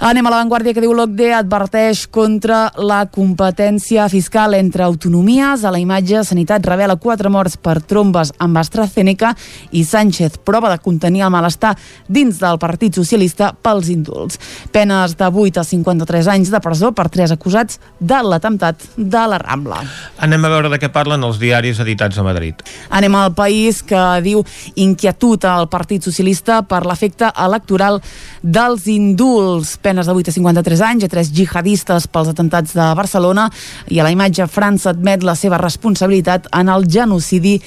[0.00, 5.66] Anem a l'avantguàrdia que diu l'OCDE adverteix contra la competència fiscal entre autonomies.
[5.68, 9.34] A la imatge, Sanitat revela quatre morts per trombes amb AstraZeneca
[9.76, 11.74] i Sánchez prova de contenir el malestar
[12.08, 14.40] dins del Partit Socialista pels indults.
[14.72, 19.38] Penes de 8 a 53 anys de presó per tres acusats de l'atemptat de la
[19.42, 19.82] Rambla.
[20.24, 22.62] Anem a veure de què parlen els diaris editats a Madrid.
[22.94, 24.44] Anem al país que diu
[24.80, 28.00] inquietud al Partit Socialista per l'efecte electoral
[28.42, 29.76] dels indults.
[29.82, 33.48] Penes de 8 a 53 anys a tres jihadistes pels atemptats de Barcelona
[33.90, 37.58] i a la imatge França admet la seva responsabilitat en el genocidi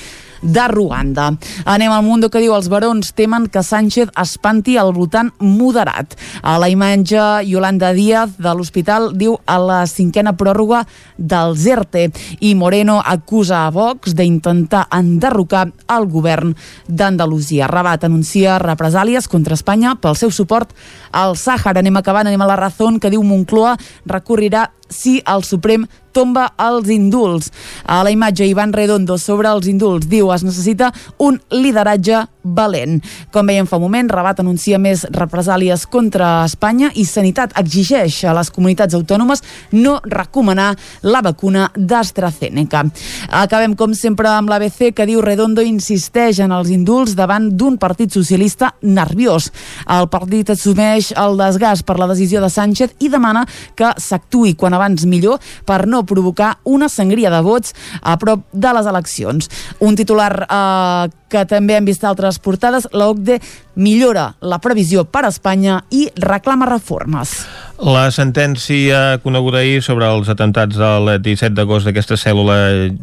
[0.42, 1.32] de Ruanda.
[1.66, 6.16] Anem al Mundo que diu els barons temen que Sánchez espanti al votant moderat.
[6.42, 10.86] A la imatge, Yolanda Díaz de l'hospital diu a la cinquena pròrroga
[11.18, 12.08] del ZERTE
[12.40, 16.56] i Moreno acusa a Vox d'intentar enderrocar el govern
[16.88, 17.68] d'Andalusia.
[17.68, 20.74] Rabat anuncia represàlies contra Espanya pel seu suport
[21.12, 21.82] al Sàhara.
[21.82, 26.90] Anem acabant, anem a la Razón que diu Moncloa recorrirà si el Suprem tomba els
[26.90, 27.52] indults.
[27.86, 33.02] A la imatge, Ivan Redondo sobre els indults diu es necessita un lideratge valent.
[33.32, 38.36] Com veiem fa un moment, Rabat anuncia més represàlies contra Espanya i Sanitat exigeix a
[38.38, 39.44] les comunitats autònomes
[39.76, 42.86] no recomanar la vacuna d'AstraZeneca.
[43.30, 48.14] Acabem, com sempre, amb l'ABC que diu Redondo insisteix en els indults davant d'un partit
[48.14, 49.52] socialista nerviós.
[49.98, 53.46] El partit assumeix el desgast per la decisió de Sánchez i demana
[53.78, 58.74] que s'actuï quan abans millor per no provocar una sangria de vots a prop de
[58.78, 59.50] les eleccions.
[59.80, 63.40] Un titular eh, que també hem vist altres portades, la OCDE
[63.76, 67.40] millora la previsió per a Espanya i reclama reformes.
[67.78, 72.56] La sentència coneguda ahir sobre els atemptats del 17 d'agost d'aquesta cèl·lula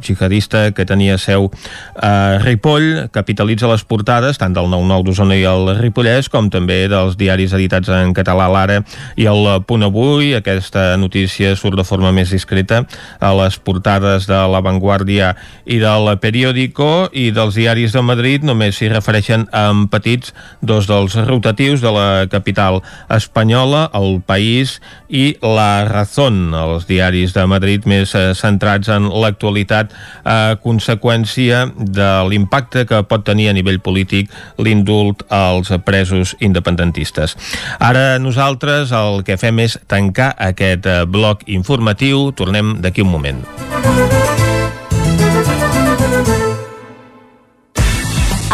[0.03, 1.47] jihadista que tenia seu
[1.95, 7.15] a Ripoll capitalitza les portades tant del 9-9 d'Osona i el Ripollès com també dels
[7.15, 8.81] diaris editats en català l'Ara
[9.15, 10.33] i el Punt Avui.
[10.35, 12.83] Aquesta notícia surt de forma més discreta
[13.23, 15.37] a les portades de La Vanguardia
[15.71, 20.35] i del Periódico i dels diaris de Madrid només s'hi refereixen en petits
[20.67, 24.64] dos dels rotatius de la capital espanyola, el País
[25.09, 32.11] i La Razón, els diaris de Madrid més eh, centrats en l'actualitat a conseqüència de
[32.31, 37.37] l'impacte que pot tenir a nivell polític l'indult als presos independentistes.
[37.79, 42.31] Ara nosaltres el que fem és tancar aquest eh, bloc informatiu.
[42.37, 43.45] Tornem d'aquí un moment.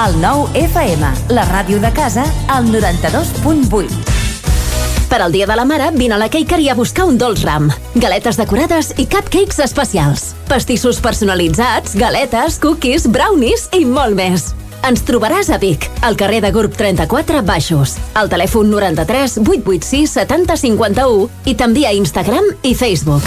[0.01, 4.20] El nou FM, la ràdio de casa, al 92.8.
[5.11, 7.67] Per al Dia de la Mare, vine a la Cakery a buscar un dolç ram.
[7.99, 10.37] Galetes decorades i cupcakes especials.
[10.47, 14.53] Pastissos personalitzats, galetes, cookies, brownies i molt més.
[14.87, 20.61] Ens trobaràs a Vic, al carrer de Gurb 34 Baixos, al telèfon 93 886 70
[20.63, 23.27] 51 i també a Instagram i Facebook.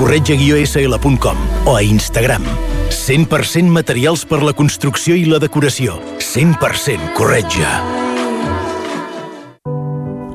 [0.00, 1.36] corretja-sl.com
[1.66, 2.42] o a Instagram.
[2.88, 5.98] 100% materials per la construcció i la decoració.
[6.16, 7.74] 100% corretja.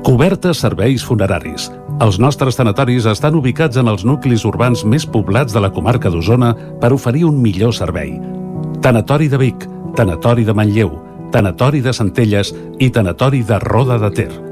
[0.06, 1.66] Cobertes serveis funeraris.
[1.98, 6.54] Els nostres tanatoris estan ubicats en els nuclis urbans més poblats de la comarca d'Osona
[6.78, 8.14] per oferir un millor servei.
[8.86, 9.66] Tanatori de Vic,
[9.98, 10.94] Tanatori de Manlleu,
[11.34, 14.45] Tanatori de Centelles i Tanatori de Roda de Ter.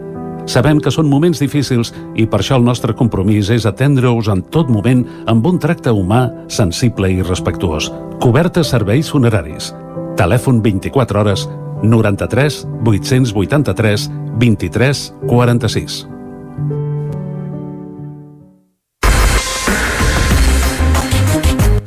[0.47, 4.71] Sabem que són moments difícils i per això el nostre compromís és atendre-us en tot
[4.73, 7.91] moment amb un tracte humà, sensible i respectuós.
[8.21, 9.73] Cobertes serveis funeraris.
[10.21, 11.49] Telèfon 24 hores
[11.83, 16.05] 93 883 23 46.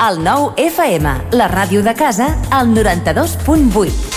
[0.07, 4.16] El nou FM, la ràdio de casa, al 92.8.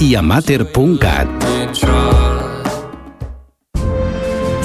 [0.00, 1.46] i a mater.cat.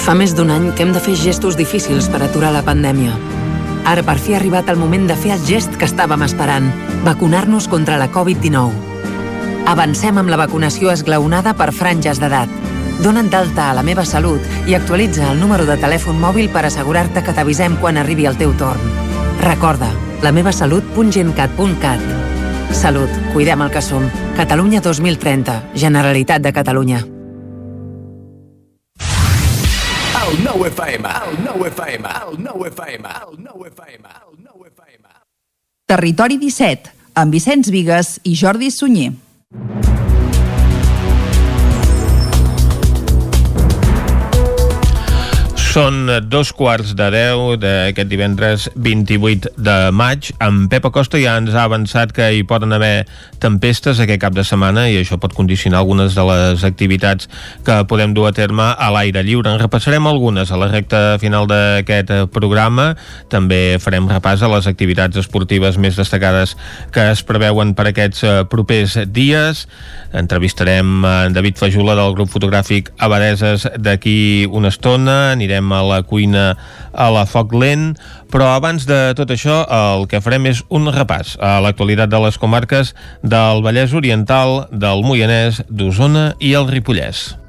[0.01, 3.13] Fa més d'un any que hem de fer gestos difícils per aturar la pandèmia.
[3.85, 6.69] Ara per fi ha arribat el moment de fer el gest que estàvem esperant,
[7.05, 8.89] vacunar-nos contra la Covid-19.
[9.71, 12.49] Avancem amb la vacunació esglaonada per franges d'edat.
[13.01, 17.23] Dona't d'alta a la meva salut i actualitza el número de telèfon mòbil per assegurar-te
[17.25, 18.81] que t'avisem quan arribi el teu torn.
[19.41, 19.89] Recorda,
[20.21, 22.40] la meva salut.gencat.cat.
[22.73, 24.03] Salut, cuidem el que som.
[24.35, 27.01] Catalunya 2030, Generalitat de Catalunya.
[30.21, 35.07] El nou FM, el nou FM, el nou FM, el nou FM, el nou FM.
[35.85, 39.11] Territori 17, amb Vicenç Vigues i Jordi Sunyer.
[45.71, 50.33] Són dos quarts de deu d'aquest divendres 28 de maig.
[50.43, 53.05] En Pep Acosta ja ens ha avançat que hi poden haver
[53.39, 57.29] tempestes aquest cap de setmana i això pot condicionar algunes de les activitats
[57.63, 59.53] que podem dur a terme a l'aire lliure.
[59.53, 62.89] En repassarem algunes a la recta final d'aquest programa.
[63.31, 66.57] També farem repàs a les activitats esportives més destacades
[66.91, 69.63] que es preveuen per aquests eh, propers dies.
[70.11, 75.31] Entrevistarem en David Fajula del grup fotogràfic Abadeses d'aquí una estona.
[75.31, 76.55] Anirem a la cuina
[76.91, 77.91] a la foc lent,
[78.33, 82.39] però abans de tot això el que farem és un repàs a l'actualitat de les
[82.41, 87.40] comarques del Vallès Oriental, del Moianès, d'Osona i el Ripollès.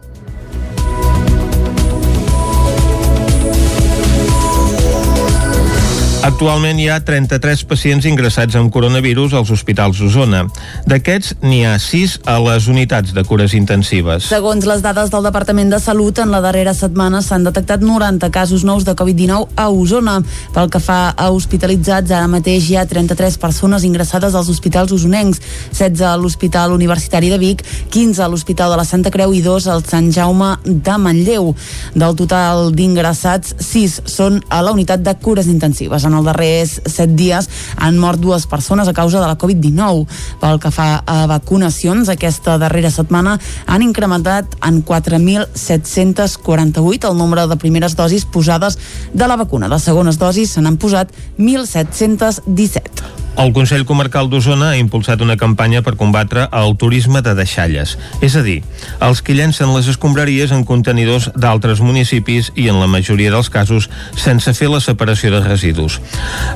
[6.23, 10.45] Actualment hi ha 33 pacients ingressats amb coronavirus als hospitals d'Osona.
[10.87, 14.29] D'aquests, n'hi ha 6 a les unitats de cures intensives.
[14.31, 18.63] Segons les dades del Departament de Salut, en la darrera setmana s'han detectat 90 casos
[18.63, 20.21] nous de Covid-19 a Osona.
[20.55, 25.43] Pel que fa a hospitalitzats, ara mateix hi ha 33 persones ingressades als hospitals osonencs,
[25.73, 29.67] 16 a l'Hospital Universitari de Vic, 15 a l'Hospital de la Santa Creu i 2
[29.75, 31.51] al Sant Jaume de Manlleu.
[31.99, 36.07] Del total d'ingressats, 6 són a la unitat de cures intensives.
[36.07, 40.07] En els darrers 7 dies han mort dues persones a causa de la Covid-19.
[40.43, 47.57] Pel que fa a vacunacions, aquesta darrera setmana han incrementat en 4.748 el nombre de
[47.57, 48.79] primeres dosis posades
[49.13, 49.69] de la vacuna.
[49.69, 53.23] De segones dosis se n'han posat 1.717.
[53.33, 58.35] El Consell Comarcal d'Osona ha impulsat una campanya per combatre el turisme de deixalles, és
[58.37, 58.59] a dir,
[59.01, 63.89] els que llencen les escombraries en contenidors d'altres municipis i en la majoria dels casos
[64.21, 66.02] sense fer la separació de residus.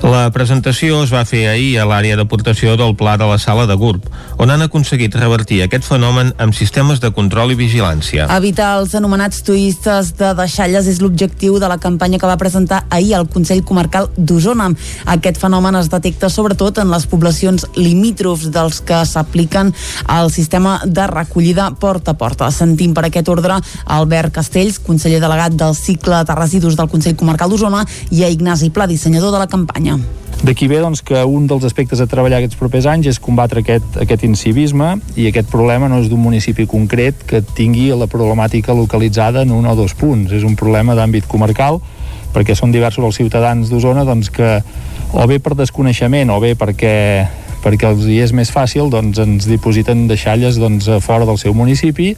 [0.06, 3.74] La presentació es va fer ahir a l'àrea d'aportació del Pla de la Sala de
[3.74, 4.04] Gurb,
[4.38, 8.28] on han aconseguit revertir aquest fenomen amb sistemes de control i vigilància.
[8.36, 13.14] Evitar els anomenats turistes de deixalles és l'objectiu de la campanya que va presentar ahir
[13.18, 14.68] el Consell Comarcal d'Osona.
[15.16, 19.72] Aquest fenomen es detecta sobretot en les poblacions limítrofs dels que s'apliquen
[20.06, 22.50] al sistema de recollida porta a porta.
[22.50, 23.58] Sentim per aquest ordre
[23.96, 28.70] Albert Castells, conseller delegat del cicle de residus del Consell Comarcal d'Osona i a Ignasi
[28.70, 29.98] Pla, dissenyador de la campanya.
[30.44, 33.96] D'aquí ve doncs, que un dels aspectes a treballar aquests propers anys és combatre aquest,
[34.02, 39.46] aquest incivisme i aquest problema no és d'un municipi concret que tingui la problemàtica localitzada
[39.46, 40.32] en un o dos punts.
[40.36, 41.80] És un problema d'àmbit comarcal
[42.34, 44.60] perquè són diversos els ciutadans d'Osona doncs, que
[45.16, 46.94] o bé per desconeixement o bé perquè
[47.66, 51.54] perquè els hi és més fàcil, doncs ens dipositen deixalles doncs, a fora del seu
[51.56, 52.12] municipi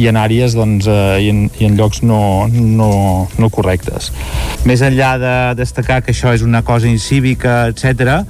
[0.00, 2.90] i en àrees doncs, eh, i, en, i en llocs no, no,
[3.36, 4.10] no correctes.
[4.64, 8.24] Més enllà de destacar que això és una cosa incívica, etc,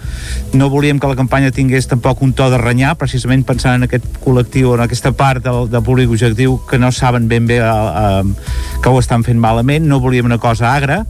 [0.58, 4.08] no volíem que la campanya tingués tampoc un to de renyar, precisament pensant en aquest
[4.24, 8.82] col·lectiu, en aquesta part del, del públic objectiu que no saben ben bé eh, eh,
[8.82, 11.04] que ho estan fent malament, no volíem una cosa agra,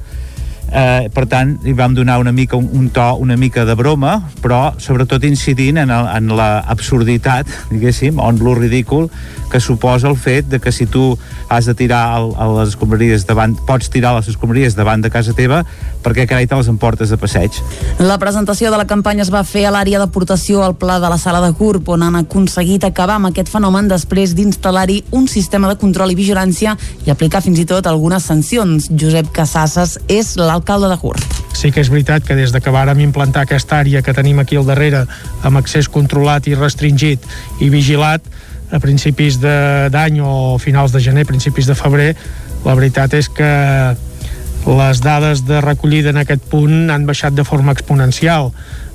[0.74, 4.16] eh, per tant hi vam donar una mica un, un to una mica de broma
[4.42, 9.08] però sobretot incidint en, el, en la absurditat diguéssim, on lo ridícul
[9.50, 11.16] que suposa el fet de que si tu
[11.48, 15.34] has de tirar el, a les escombraries davant, pots tirar les escombraries davant de casa
[15.37, 15.62] teva
[16.04, 17.54] perquè carai te les emportes de passeig
[18.02, 21.20] La presentació de la campanya es va fer a l'àrea d'aportació al pla de la
[21.22, 25.78] sala de CURP on han aconseguit acabar amb aquest fenomen després d'instal·lar-hi un sistema de
[25.78, 26.74] control i vigilància
[27.06, 28.88] i aplicar fins i tot algunes sancions.
[28.90, 31.20] Josep Casasses és l'alcalde de CURP.
[31.55, 34.57] Sí que és veritat que des de que vàrem implantar aquesta àrea que tenim aquí
[34.57, 35.05] al darrere
[35.42, 37.20] amb accés controlat i restringit
[37.61, 38.24] i vigilat
[38.72, 42.14] a principis d'any o finals de gener, principis de febrer,
[42.64, 43.50] la veritat és que
[44.64, 48.53] les dades de recollida en aquest punt han baixat de forma exponencial.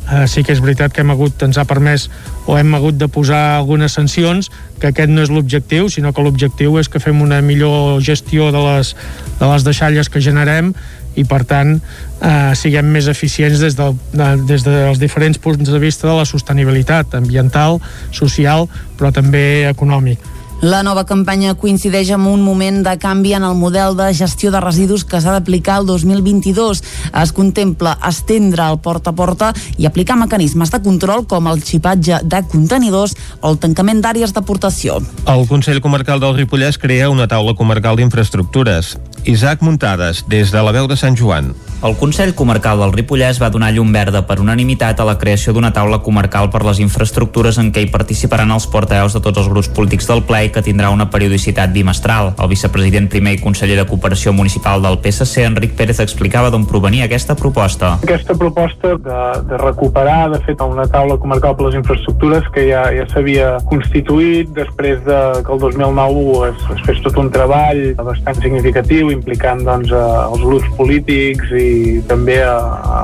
[0.09, 2.07] eh, sí que és veritat que hem hagut, ens ha permès
[2.47, 6.79] o hem hagut de posar algunes sancions, que aquest no és l'objectiu, sinó que l'objectiu
[6.79, 8.95] és que fem una millor gestió de les,
[9.39, 10.73] de les deixalles que generem
[11.19, 15.81] i per tant eh, siguem més eficients des, del, de, des dels diferents punts de
[15.81, 17.79] vista de la sostenibilitat ambiental,
[18.15, 20.23] social, però també econòmic.
[20.59, 24.59] La nova campanya coincideix amb un moment de canvi en el model de gestió de
[24.59, 26.81] residus que s'ha d'aplicar el 2022.
[27.21, 32.19] Es contempla estendre el porta a porta i aplicar mecanismes de control com el xipatge
[32.27, 34.99] de contenidors o el tancament d'àrees d'aportació.
[35.31, 38.97] El Consell Comarcal del Ripollès crea una taula comarcal d'infraestructures.
[39.23, 41.53] Isaac Muntades, des de la veu de Sant Joan.
[41.81, 45.69] El Consell Comarcal del Ripollès va donar llum verda per unanimitat a la creació d'una
[45.71, 49.69] taula comarcal per les infraestructures en què hi participaran els portaveus de tots els grups
[49.77, 52.33] polítics del ple i que tindrà una periodicitat bimestral.
[52.35, 57.07] El vicepresident primer i conseller de Cooperació Municipal del PSC, Enric Pérez, explicava d'on provenia
[57.07, 57.93] aquesta proposta.
[58.03, 62.83] Aquesta proposta de, de recuperar, de fet, una taula comarcal per les infraestructures que ja,
[62.91, 68.43] ja s'havia constituït després de que el 2009 es, es fes tot un treball bastant
[68.43, 71.68] significatiu implicant doncs, els grups polítics i
[72.09, 72.55] també a,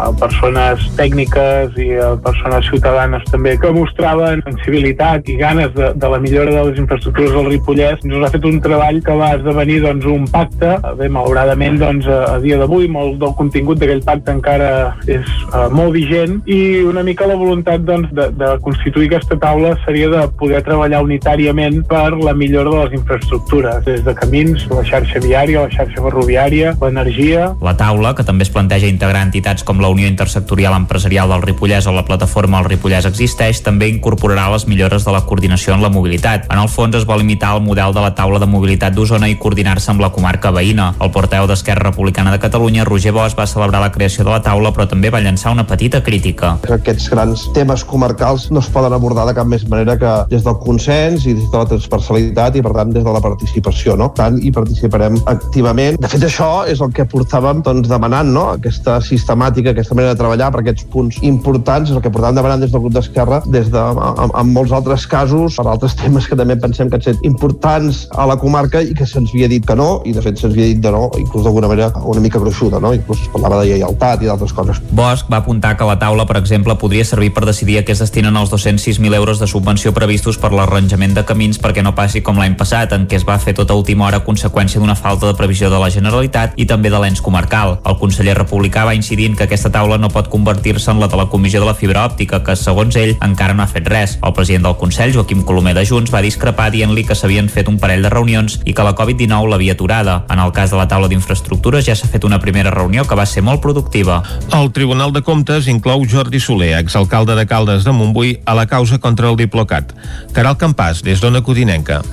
[0.08, 6.12] a persones tècniques i a persones ciutadanes també que mostraven sensibilitat i ganes de, de
[6.12, 8.04] la millora de les infraestructures del Ripollès.
[8.06, 10.76] Ens ha fet un treball que va esdevenir doncs, un pacte.
[11.00, 14.72] Bé, malauradament, doncs, a dia d'avui, molt del contingut d'aquell pacte encara
[15.12, 19.76] és uh, molt vigent i una mica la voluntat doncs, de, de constituir aquesta taula
[19.86, 24.84] seria de poder treballar unitàriament per la millora de les infraestructures, des de camins, la
[24.88, 27.50] xarxa viària, la xarxa ferroviària, l'energia...
[27.66, 31.90] La taula, que també es planteja integrar entitats com la Unió Intersectorial Empresarial del Ripollès
[31.90, 35.92] o la plataforma El Ripollès Existeix, també incorporarà les millores de la coordinació en la
[35.92, 36.48] mobilitat.
[36.54, 39.36] En el fons es vol imitar el model de la taula de mobilitat d'Osona i
[39.42, 40.94] coordinar-se amb la comarca veïna.
[41.04, 44.72] El porteu d'Esquerra Republicana de Catalunya, Roger Bosch, va celebrar la creació de la taula,
[44.72, 46.56] però també va llançar una petita crítica.
[46.78, 50.58] Aquests grans temes comarcals no es poden abordar de cap més manera que des del
[50.64, 53.98] consens i des de la transversalitat i, per tant, des de la participació.
[54.00, 54.12] No?
[54.16, 56.00] Tant hi participarem activament.
[56.00, 58.45] De fet, això és el que portàvem doncs, demanant, no?
[58.54, 62.62] Aquesta sistemàtica, aquesta manera de treballar per aquests punts importants, és el que portàvem demanant
[62.62, 66.38] des del grup d'Esquerra, des de, en, en molts altres casos, per altres temes que
[66.40, 69.76] també pensem que han estat importants a la comarca i que se'ns havia dit que
[69.78, 72.80] no, i de fet se'ns havia dit de no, inclús d'alguna manera una mica gruixuda,
[72.80, 72.94] no?
[72.94, 74.82] inclús es parlava de lleialtat i d'altres coses.
[74.92, 78.04] Bosch va apuntar que la taula, per exemple, podria servir per decidir a què es
[78.04, 82.40] destinen els 206.000 euros de subvenció previstos per l'arranjament de camins perquè no passi com
[82.40, 85.38] l'any passat, en què es va fer tota última hora a conseqüència d'una falta de
[85.38, 87.80] previsió de la Generalitat i també de l'ens comarcal.
[87.86, 91.18] El conseller republicà va incidir en que aquesta taula no pot convertir-se en la de
[91.18, 94.18] la Comissió de la Fibra Òptica, que, segons ell, encara no ha fet res.
[94.22, 97.80] El president del Consell, Joaquim Colomer de Junts, va discrepar dient-li que s'havien fet un
[97.80, 100.18] parell de reunions i que la Covid-19 l'havia aturada.
[100.30, 103.26] En el cas de la taula d'infraestructures ja s'ha fet una primera reunió que va
[103.26, 104.22] ser molt productiva.
[104.54, 109.00] El Tribunal de Comptes inclou Jordi Soler, exalcalde de Caldes de Montbui, a la causa
[109.00, 109.96] contra el Diplocat.
[110.34, 112.04] Caral Campàs, des d'Ona Codinenca.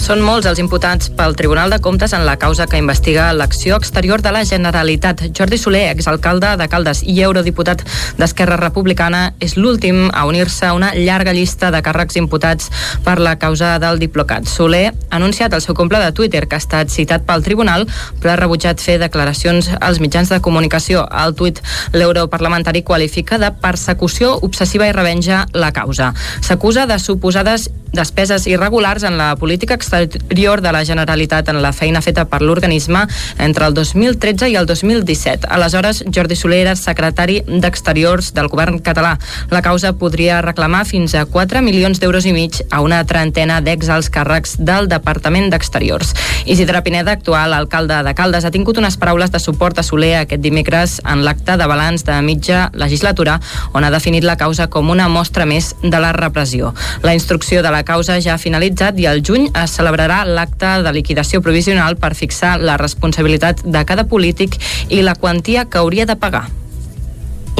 [0.00, 4.22] Són molts els imputats pel Tribunal de Comptes en la causa que investiga l'acció exterior
[4.24, 5.26] de la Generalitat.
[5.36, 7.84] Jordi Soler, exalcalde de Caldes i eurodiputat
[8.16, 12.70] d'Esquerra Republicana, és l'últim a unir-se a una llarga llista de càrrecs imputats
[13.04, 14.48] per la causa del Diplocat.
[14.48, 17.84] Soler ha anunciat el seu compte de Twitter que ha estat citat pel Tribunal,
[18.22, 21.04] però ha rebutjat fer declaracions als mitjans de comunicació.
[21.10, 21.60] Al tuit,
[21.92, 26.14] l'europarlamentari qualifica de persecució obsessiva i revenja la causa.
[26.40, 32.02] S'acusa de suposades despeses irregulars en la política exterior de la Generalitat en la feina
[32.02, 33.06] feta per l'organisme
[33.38, 35.48] entre el 2013 i el 2017.
[35.50, 39.16] Aleshores, Jordi Soler era secretari d'Exteriors del govern català.
[39.50, 44.10] La causa podria reclamar fins a 4 milions d'euros i mig a una trentena d'ex-alts
[44.12, 46.14] càrrecs del Departament d'Exteriors.
[46.46, 50.42] Isidre Pineda, actual alcalde de Caldes, ha tingut unes paraules de suport a Soler aquest
[50.42, 53.40] dimecres en l'acte de balanç de mitja legislatura,
[53.72, 56.74] on ha definit la causa com una mostra més de la repressió.
[57.02, 60.92] La instrucció de la causa ja ha finalitzat i al juny es celebrarà l'acte de
[60.92, 64.56] liquidació provisional per fixar la responsabilitat de cada polític
[64.88, 66.48] i la quantia que hauria de pagar.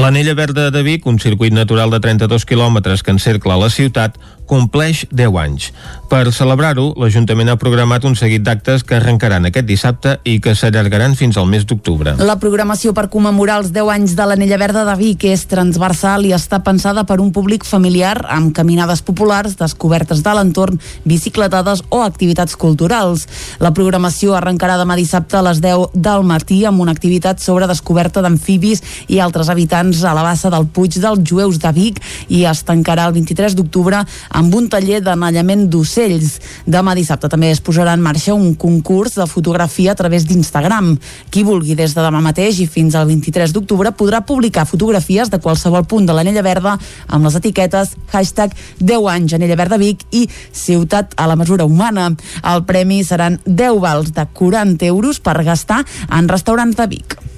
[0.01, 4.15] L'Anella Verda de Vic, un circuit natural de 32 quilòmetres que encercla la ciutat,
[4.51, 5.69] compleix 10 anys.
[6.11, 11.15] Per celebrar-ho, l'Ajuntament ha programat un seguit d'actes que arrencaran aquest dissabte i que s'allargaran
[11.15, 12.17] fins al mes d'octubre.
[12.19, 16.33] La programació per commemorar els 10 anys de l'Anella Verda de Vic és transversal i
[16.35, 22.59] està pensada per un públic familiar amb caminades populars, descobertes de l'entorn, bicicletades o activitats
[22.59, 23.23] culturals.
[23.63, 28.19] La programació arrencarà demà dissabte a les 10 del matí amb una activitat sobre descoberta
[28.19, 32.65] d'amfibis i altres habitants a la bassa del Puig dels Jueus de Vic i es
[32.67, 36.39] tancarà el 23 d'octubre amb un taller d'anellament d'ocells.
[36.65, 40.95] Demà dissabte també es posarà en marxa un concurs de fotografia a través d'Instagram.
[41.29, 45.39] Qui vulgui des de demà mateix i fins al 23 d'octubre podrà publicar fotografies de
[45.39, 46.77] qualsevol punt de l'Anella Verda
[47.07, 52.11] amb les etiquetes hashtag 10 anys Anella Verda Vic i Ciutat a la mesura humana.
[52.43, 57.30] El premi seran 10 vals de 40 euros per gastar en restaurants de Vic.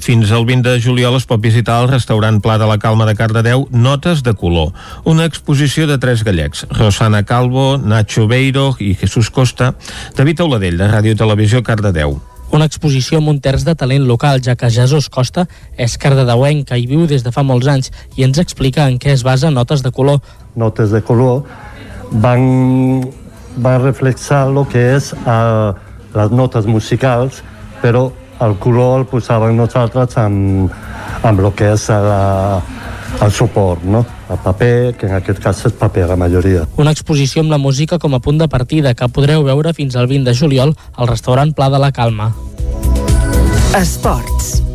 [0.00, 3.12] Fins al 20 de juliol es pot visitar el restaurant Pla de la Calma de
[3.14, 4.70] Cardedeu Notes de color,
[5.04, 9.74] una exposició de tres gallecs, Rosana Calvo, Nacho Beiro i Jesús Costa,
[10.16, 12.16] David Auladell, de Ràdio Televisió Cardedeu.
[12.50, 15.44] Una exposició amb un terç de talent local, ja que Jesús Costa
[15.76, 19.12] és cardedeuenc que hi viu des de fa molts anys i ens explica en què
[19.12, 20.24] es basa Notes de color.
[20.56, 21.44] Notes de color
[22.24, 23.04] van,
[23.60, 25.76] van reflexar el que és uh,
[26.16, 27.44] les notes musicals,
[27.84, 28.08] però
[28.46, 30.72] el color el posàvem nosaltres amb,
[31.26, 32.60] amb el que és la,
[33.20, 34.04] el suport, no?
[34.30, 36.64] el paper, que en aquest cas és paper la majoria.
[36.78, 40.06] Una exposició amb la música com a punt de partida que podreu veure fins al
[40.06, 42.32] 20 de juliol al restaurant Pla de la Calma.
[43.74, 44.69] Esports.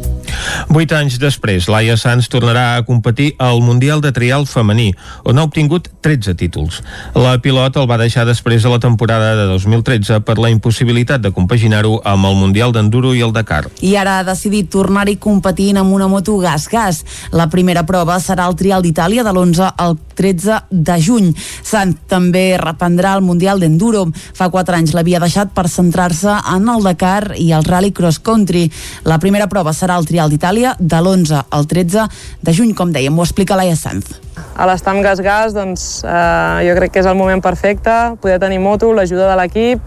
[0.70, 4.94] Vuit anys després, Laia Sanz tornarà a competir al Mundial de Trial femení,
[5.24, 6.82] on ha obtingut 13 títols.
[7.16, 11.34] La pilot el va deixar després de la temporada de 2013 per la impossibilitat de
[11.36, 13.66] compaginar-ho amb el Mundial d'Enduro i el Dakar.
[13.82, 17.04] I ara ha decidit tornar-hi competint amb una moto gas-gas.
[17.32, 21.32] La primera prova serà el Trial d'Itàlia de l'11 al 13 de juny.
[21.64, 24.06] Sant també reprendrà el Mundial d'Enduro.
[24.36, 28.66] Fa 4 anys l'havia deixat per centrar-se en el Dakar i el Rally Cross Country.
[29.06, 32.08] La primera prova serà el Trial d'Itàlia de l'11 al 13
[32.42, 34.22] de juny, com dèiem, ho explica Laia Sanz.
[34.56, 38.40] A l'estar amb Gas Gas, doncs, eh, jo crec que és el moment perfecte, poder
[38.40, 39.82] tenir moto, l'ajuda de l'equip,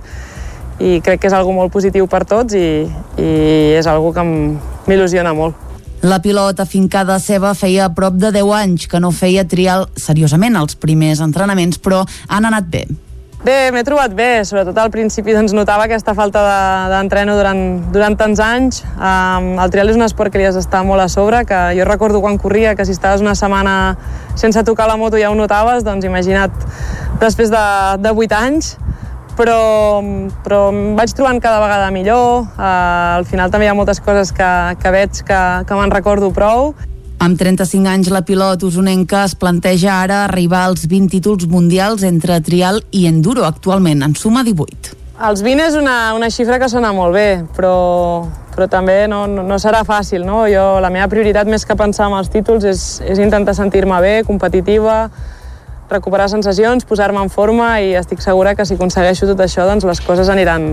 [0.79, 2.87] i crec que és algo molt positiu per tots i,
[3.19, 3.31] i
[3.79, 5.68] és algo que m'il·lusiona molt.
[6.03, 10.79] La pilota afincada seva feia prop de 10 anys que no feia trial seriosament els
[10.79, 12.85] primers entrenaments, però han anat bé.
[13.43, 16.41] Bé, m'he trobat bé, sobretot al principi doncs, notava aquesta falta
[16.91, 17.61] d'entreno de, durant,
[17.95, 18.81] durant tants anys.
[18.95, 21.87] Um, el trial és un esport que li has d'estar molt a sobre, que jo
[21.87, 23.97] recordo quan corria que si estaves una setmana
[24.39, 26.55] sense tocar la moto ja ho notaves, doncs imagina't
[27.23, 27.65] després de,
[28.03, 28.77] de 8 anys,
[29.39, 30.03] però,
[30.45, 32.45] però em vaig trobant cada vegada millor.
[32.59, 36.33] Uh, al final també hi ha moltes coses que, que veig que, que me'n recordo
[36.35, 36.75] prou
[37.19, 42.39] amb 35 anys, la pilot usonenca es planteja ara arribar als 20 títols mundials entre
[42.47, 43.43] trial i enduro.
[43.43, 44.95] Actualment en suma 18.
[45.27, 47.27] Els 20 és una, una xifra que sona molt bé,
[47.57, 48.23] però,
[48.55, 50.23] però també no, no, no serà fàcil.
[50.23, 50.45] No?
[50.47, 54.15] Jo, la meva prioritat, més que pensar en els títols, és, és intentar sentir-me bé,
[54.29, 55.09] competitiva,
[55.91, 60.03] recuperar sensacions, posar-me en forma i estic segura que si aconsegueixo tot això doncs les
[60.05, 60.69] coses aniran,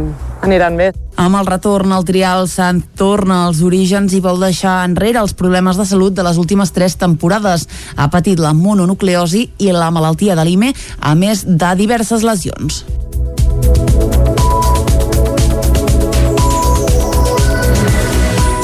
[0.45, 0.91] aniran bé.
[1.21, 5.79] Amb el retorn al trial se'n torna als orígens i vol deixar enrere els problemes
[5.79, 7.67] de salut de les últimes tres temporades.
[7.95, 12.83] Ha patit la mononucleosi i la malaltia de l'IME, a més de diverses lesions.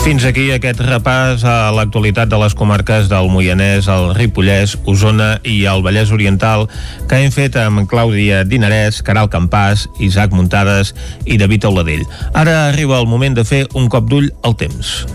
[0.02, 5.60] Fins aquí aquest repàs a l'actualitat de les comarques del Moianès, el Ripollès, Osona i
[5.70, 6.66] el Vallès Oriental
[7.08, 10.96] que hem fet amb Clàudia Dinarès, Caral Campàs, Isaac Muntades
[11.30, 12.02] i David Auladell.
[12.34, 15.06] Ara arriba el moment de fer un cop d'ull al temps.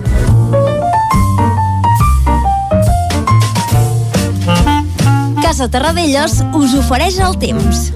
[5.42, 7.88] Casa Terradellos us ofereix el temps.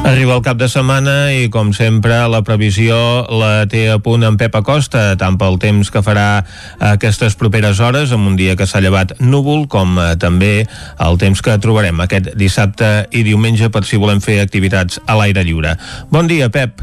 [0.00, 2.96] Arriba el cap de setmana i, com sempre, la previsió
[3.28, 6.42] la té a punt en Pep Acosta, tant pel temps que farà
[6.88, 10.64] aquestes properes hores, amb un dia que s'ha llevat núvol, com eh, també
[10.96, 15.44] el temps que trobarem aquest dissabte i diumenge per si volem fer activitats a l'aire
[15.44, 15.76] lliure.
[16.10, 16.80] Bon dia, Pep.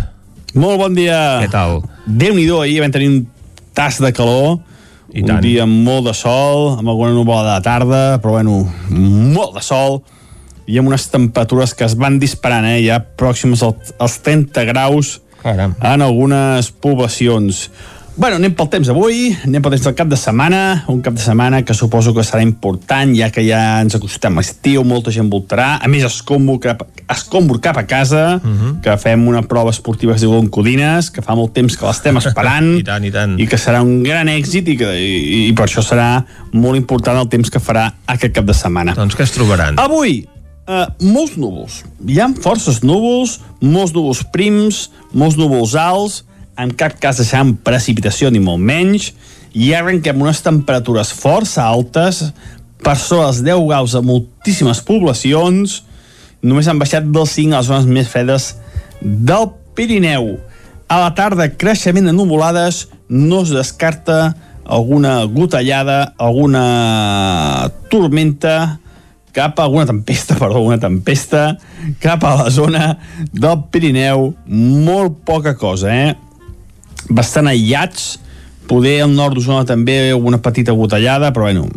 [0.54, 1.40] Molt bon dia.
[1.42, 1.82] Què tal?
[2.06, 3.20] Déu-n'hi-do, ahir vam tenir un
[3.76, 4.62] tas de calor,
[5.10, 5.42] I un tant.
[5.42, 8.62] dia amb molt de sol, amb alguna nuvolada de tarda, però bueno,
[8.94, 10.04] molt de sol,
[10.70, 15.20] i amb unes temperatures que es van disparant, eh, ja pròximes al- als 30 graus
[15.42, 15.74] Caram.
[15.82, 17.70] en algunes poblacions.
[18.20, 21.22] Bueno, anem pel temps d'avui, anem pel temps del cap de setmana, un cap de
[21.24, 25.30] setmana que suposo que serà important, ja que ja ens acostem a estiu, molta gent
[25.32, 28.42] voltarà, a més escombro cap, escombro cap a casa,
[28.84, 32.20] que fem una prova esportiva que es diu Loncodines, que fa molt temps que l'estem
[32.20, 33.38] esperant, I tant, i tant.
[33.40, 36.10] i que serà un gran èxit i, que, i, i per això serà
[36.52, 38.98] molt important el temps que farà aquest cap de setmana.
[39.00, 39.80] Doncs què es trobaran?
[39.80, 40.26] Avui,
[40.70, 41.82] eh, molts núvols.
[42.06, 46.24] Hi ha forces núvols, molts núvols prims, molts núvols alts,
[46.60, 49.14] en cap cas deixant precipitació ni molt menys,
[49.56, 52.28] i arrenquem unes temperatures força altes,
[52.80, 55.82] per sobre els 10 graus a moltíssimes poblacions,
[56.42, 58.54] només han baixat del 5 a les zones més fredes
[59.02, 60.38] del Pirineu.
[60.90, 68.80] A la tarda, creixement de nuvolades, no es descarta alguna gotellada, alguna tormenta,
[69.36, 71.58] cap a alguna tempesta, perdó, alguna tempesta,
[72.04, 72.94] cap a la zona
[73.32, 76.16] del Pirineu, molt poca cosa, eh?
[77.10, 78.18] Bastant aïllats,
[78.70, 81.68] poder al nord d'Osona també una petita gotellada, però bueno,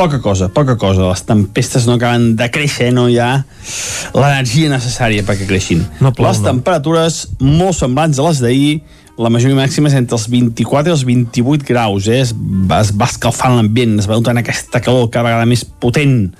[0.00, 1.08] poca cosa, poca cosa.
[1.10, 3.42] Les tempestes no acaben de créixer, no hi ha
[4.14, 5.82] l'energia necessària perquè creixin.
[6.00, 6.52] No plou, les no.
[6.52, 8.72] temperatures molt semblants a les d'ahir,
[9.20, 12.22] la majoria màxima és entre els 24 i els 28 graus, eh?
[12.24, 16.30] es, va, es va escalfant l'ambient, es va notant aquesta calor cada vegada més potent.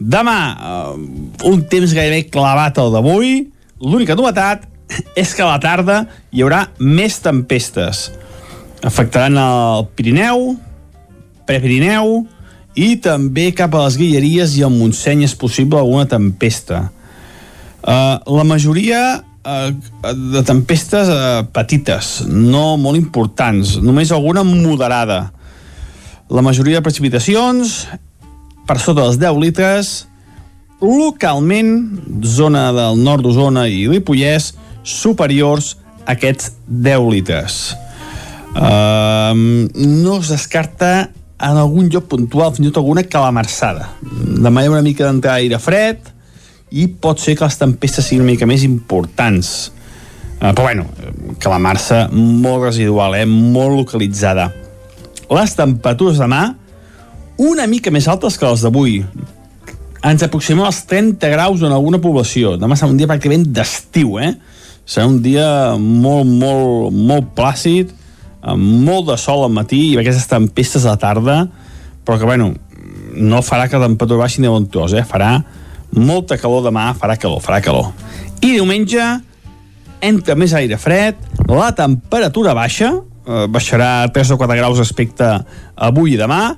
[0.00, 3.50] Demà, eh, un temps gairebé clavat al d'avui,
[3.84, 4.64] l'única novetat
[5.16, 8.08] és que a la tarda hi haurà més tempestes.
[8.82, 10.54] Afectaran el Pirineu,
[11.44, 12.22] Prepirineu
[12.80, 16.86] i també cap a les Guilleries i al Montseny és possible alguna tempesta.
[17.80, 19.68] Uh, la majoria uh,
[20.32, 25.26] de tempestes uh, petites, no molt importants, només alguna moderada.
[26.30, 27.82] La majoria de precipitacions
[28.70, 29.88] per sota dels 10 litres,
[30.78, 31.72] localment,
[32.22, 34.52] zona del nord d'Osona i Ripollès,
[34.86, 35.72] superiors
[36.04, 37.56] a aquests 10 litres.
[38.54, 39.34] Uh,
[39.74, 40.92] no es descarta
[41.40, 43.88] en algun lloc puntual fins i tot alguna calamarsada.
[44.46, 46.06] Demà hi ha una mica d'entrar aire fred
[46.70, 49.72] i pot ser que les tempestes siguin una mica més importants.
[50.38, 50.86] Uh, però bueno,
[51.42, 53.26] calamarsa molt residual, eh?
[53.26, 54.46] molt localitzada.
[55.30, 56.44] Les temperatures demà
[57.40, 58.98] una mica més altes que les d'avui.
[60.04, 62.56] Ens aproximem als 30 graus en alguna població.
[62.60, 64.34] Demà serà un dia pràcticament d'estiu, eh?
[64.84, 65.46] Serà un dia
[65.80, 67.94] molt, molt, molt plàcid,
[68.40, 71.38] amb molt de sol al matí i aquestes tempestes a la tarda,
[72.04, 72.52] però que, bueno,
[73.16, 75.04] no farà que la temperatura baixi ni tros, eh?
[75.08, 75.38] Farà
[75.96, 77.92] molta calor demà, farà calor, farà calor.
[78.40, 79.06] I diumenge
[80.00, 81.16] entra més aire fred,
[81.48, 82.92] la temperatura baixa,
[83.26, 85.32] eh, baixarà 3 o 4 graus respecte
[85.76, 86.56] avui i demà,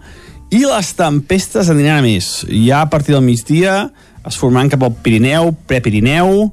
[0.52, 2.42] i les tempestes aniran a més.
[2.52, 3.86] Ja a partir del migdia
[4.28, 6.50] es formaran cap al Pirineu, Prepirineu,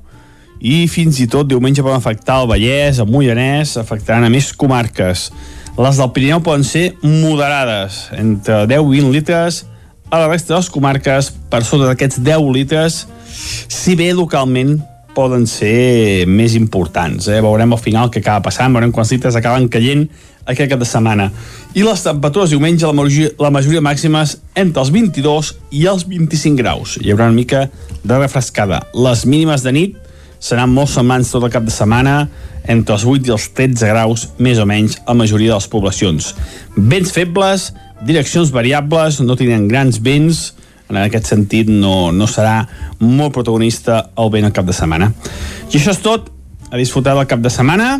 [0.60, 5.30] i fins i tot diumenge poden afectar el Vallès, el Moianès, afectaran a més comarques.
[5.80, 9.64] Les del Pirineu poden ser moderades, entre 10 i 20 litres,
[10.10, 13.04] a la resta de les comarques, per sota d'aquests 10 litres,
[13.70, 14.78] si bé localment
[15.16, 17.28] poden ser més importants.
[17.28, 17.40] Eh?
[17.44, 20.08] Veurem al final què acaba passant, veurem quants litres acaben caient
[20.50, 21.30] aquest cap de setmana.
[21.78, 26.58] I les temperatures diumenge, la majoria, la majoria màximes entre els 22 i els 25
[26.60, 26.98] graus.
[27.02, 27.68] Hi haurà una mica
[28.04, 28.82] de refrescada.
[28.98, 29.98] Les mínimes de nit
[30.40, 32.24] seran molt semblants tot el cap de setmana,
[32.70, 35.70] entre els 8 i els 13 graus, més o menys, a la majoria de les
[35.70, 36.34] poblacions.
[36.78, 37.70] Vents febles,
[38.08, 40.54] direccions variables, no tindran grans vents,
[40.90, 42.64] en aquest sentit no, no serà
[43.04, 45.12] molt protagonista el vent al cap de setmana.
[45.70, 46.32] I això és tot,
[46.70, 48.00] a disfrutar del cap de setmana,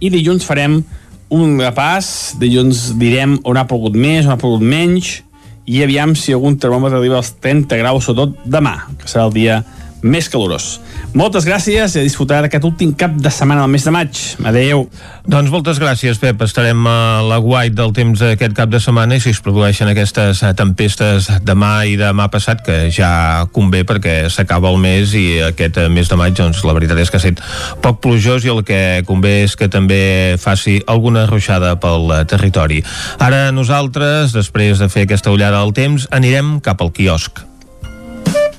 [0.00, 0.82] i dilluns farem
[1.34, 2.08] un repàs,
[2.40, 5.20] dilluns direm on ha pogut més, on ha pogut menys,
[5.66, 9.60] i aviam si algun termòmetre arriba als 30 graus, sobretot demà, que serà el dia
[10.06, 10.76] més calorós.
[11.16, 14.20] Moltes gràcies i a disfrutar d'aquest últim cap de setmana del mes de maig.
[14.46, 14.86] Adeu.
[15.26, 16.42] Doncs moltes gràcies, Pep.
[16.46, 20.42] Estarem a la guait del temps d'aquest cap de setmana i si es produeixen aquestes
[20.58, 26.10] tempestes demà i demà passat, que ja convé perquè s'acaba el mes i aquest mes
[26.10, 27.42] de maig, doncs la veritat és que ha estat
[27.82, 32.82] poc plujós i el que convé és que també faci alguna ruixada pel territori.
[33.18, 37.55] Ara nosaltres, després de fer aquesta ullada al temps, anirem cap al quiosc.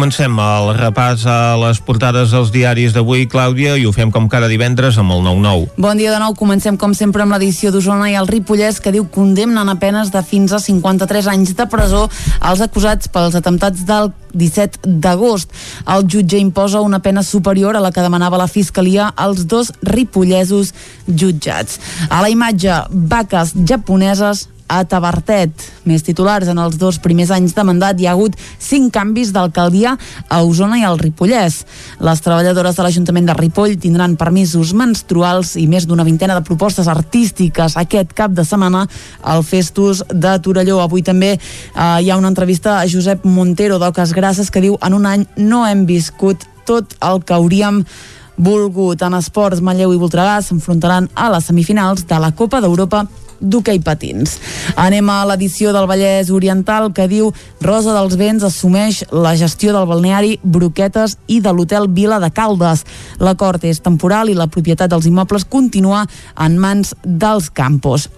[0.00, 4.46] Comencem el repàs a les portades dels diaris d'avui, Clàudia, i ho fem com cada
[4.48, 5.74] divendres amb el 9-9.
[5.76, 9.04] Bon dia de nou, comencem com sempre amb l'edició d'Osona i el Ripollès que diu
[9.12, 12.06] condemnen a penes de fins a 53 anys de presó
[12.40, 15.52] als acusats pels atemptats del 17 d'agost.
[15.84, 20.72] El jutge imposa una pena superior a la que demanava la Fiscalia als dos ripollesos
[21.12, 21.76] jutjats.
[22.08, 25.50] A la imatge, vaques japoneses a Tabartet.
[25.84, 29.96] Més titulars, en els dos primers anys de mandat hi ha hagut cinc canvis d'alcaldia
[30.28, 31.64] a Osona i al Ripollès.
[31.98, 36.88] Les treballadores de l'Ajuntament de Ripoll tindran permisos menstruals i més d'una vintena de propostes
[36.88, 38.86] artístiques aquest cap de setmana
[39.22, 40.78] al Festus de Torelló.
[40.84, 41.40] Avui també eh,
[42.00, 45.64] hi ha una entrevista a Josep Montero d'Oques Grasses que diu en un any no
[45.66, 47.82] hem viscut tot el que hauríem
[48.40, 49.02] volgut.
[49.02, 53.04] En esports, Manlleu i Voltregà s'enfrontaran a les semifinals de la Copa d'Europa
[53.40, 54.36] d'hoquei patins.
[54.76, 57.32] Anem a l'edició del Vallès Oriental que diu
[57.64, 62.84] Rosa dels Vents assumeix la gestió del balneari Broquetes i de l'hotel Vila de Caldes.
[63.18, 66.06] L'acord és temporal i la propietat dels immobles continua
[66.38, 68.08] en mans dels campos.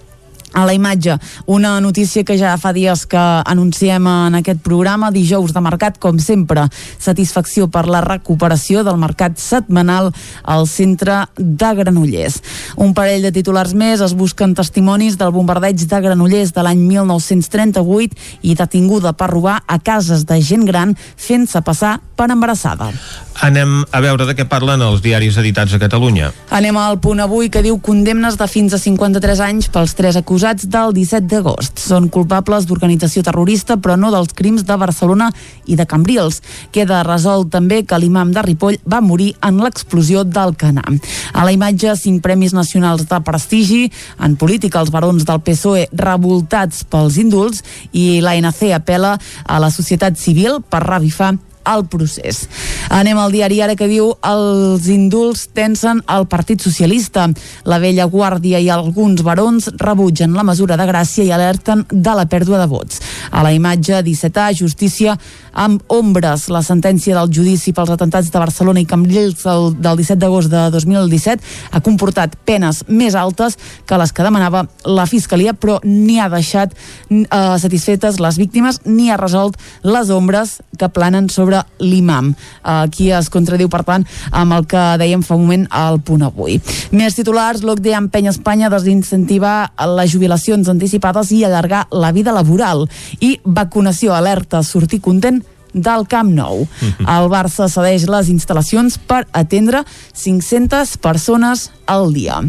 [0.52, 1.18] A la imatge.
[1.46, 6.18] Una notícia que ja fa dies que anunciem en aquest programa, dijous de mercat, com
[6.18, 6.66] sempre,
[6.98, 12.40] satisfacció per la recuperació del mercat setmanal al centre de Granollers.
[12.76, 18.42] Un parell de titulars més es busquen testimonis del bombardeig de Granollers de l'any 1938
[18.42, 22.92] i detinguda per robar a cases de gent gran fent-se passar per embarassada.
[23.40, 26.30] Anem a veure de què parlen els diaris editats a Catalunya.
[26.52, 30.68] Anem al punt avui que diu condemnes de fins a 53 anys pels tres acusats
[30.68, 31.80] del 17 d'agost.
[31.80, 35.30] Són culpables d'organització terrorista però no dels crims de Barcelona
[35.66, 36.42] i de Cambrils.
[36.72, 40.84] Queda resolt també que l'imam de Ripoll va morir en l'explosió del Canà.
[41.32, 43.86] A la imatge, cinc premis nacionals de prestigi.
[44.20, 49.16] En política, els barons del PSOE revoltats pels indults i l'ANC apela
[49.46, 51.32] a la societat civil per revifar
[51.68, 52.46] el procés.
[52.92, 57.28] Anem al diari ara que diu els indults tensen el Partit Socialista.
[57.68, 62.26] La vella guàrdia i alguns barons rebutgen la mesura de gràcia i alerten de la
[62.26, 63.00] pèrdua de vots.
[63.30, 65.16] A la imatge 17A, justícia
[65.52, 66.48] amb ombres.
[66.52, 70.64] La sentència del judici pels atentats de Barcelona i Cambrils del, del 17 d'agost de
[70.72, 76.30] 2017 ha comportat penes més altes que les que demanava la Fiscalia, però ni ha
[76.32, 76.74] deixat
[77.10, 77.26] eh,
[77.58, 81.51] satisfetes les víctimes ni ha resolt les ombres que planen sobre
[81.82, 82.32] l'imam.
[82.62, 86.58] Aquí es contradiu, per tant, amb el que dèiem fa un moment al punt avui.
[86.96, 92.86] Més titulars, l'OCDE empenya Espanya a desincentivar les jubilacions anticipades i allargar la vida laboral.
[93.20, 95.42] I vacunació alerta, sortir content
[95.72, 96.66] del Camp Nou.
[97.16, 102.42] El Barça cedeix les instal·lacions per atendre 500 persones al dia.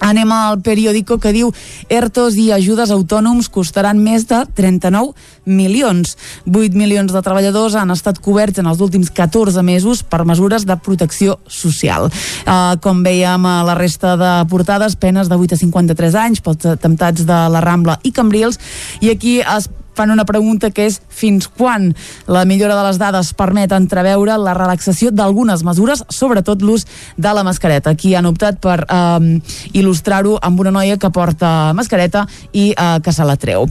[0.00, 1.52] Anem al periòdico que diu
[1.88, 6.16] ERTOs i ajudes autònoms costaran més de 39 milions.
[6.46, 10.76] 8 milions de treballadors han estat coberts en els últims 14 mesos per mesures de
[10.80, 12.10] protecció social.
[12.46, 16.70] Uh, com veiem a la resta de portades, penes de 8 a 53 anys pels
[16.76, 18.60] atemptats de la Rambla i Cambrils,
[19.00, 21.90] i aquí es fan una pregunta que és fins quan
[22.26, 26.86] la millora de les dades permet entreveure la relaxació d'algunes mesures, sobretot l'ús
[27.16, 27.94] de la mascareta.
[27.94, 29.40] Aquí han optat per eh,
[29.72, 33.68] il·lustrar-ho amb una noia que porta mascareta i eh, que se la treu.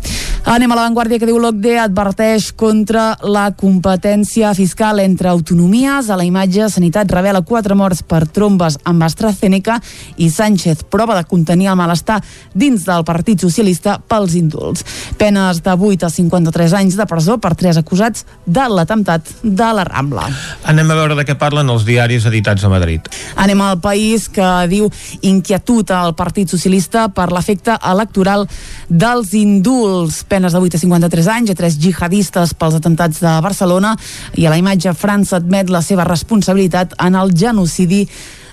[0.49, 6.09] Anem a l'avantguàrdia que diu l'OCDE adverteix contra la competència fiscal entre autonomies.
[6.09, 9.79] A la imatge, Sanitat revela quatre morts per trombes amb AstraZeneca
[10.17, 12.21] i Sánchez prova de contenir el malestar
[12.53, 14.85] dins del Partit Socialista pels indults.
[15.19, 19.85] Penes de 8 a 53 anys de presó per tres acusats de l'atemptat de la
[19.87, 20.27] Rambla.
[20.69, 23.05] Anem a veure de què parlen els diaris editats a Madrid.
[23.39, 24.89] Anem al país que diu
[25.21, 28.47] inquietud al Partit Socialista per l'efecte electoral
[28.89, 30.23] dels indults.
[30.29, 33.95] Penes de 8 a 53 anys a tres jihadistes pels atemptats de Barcelona
[34.35, 38.05] i a la imatge França admet la seva responsabilitat en el genocidi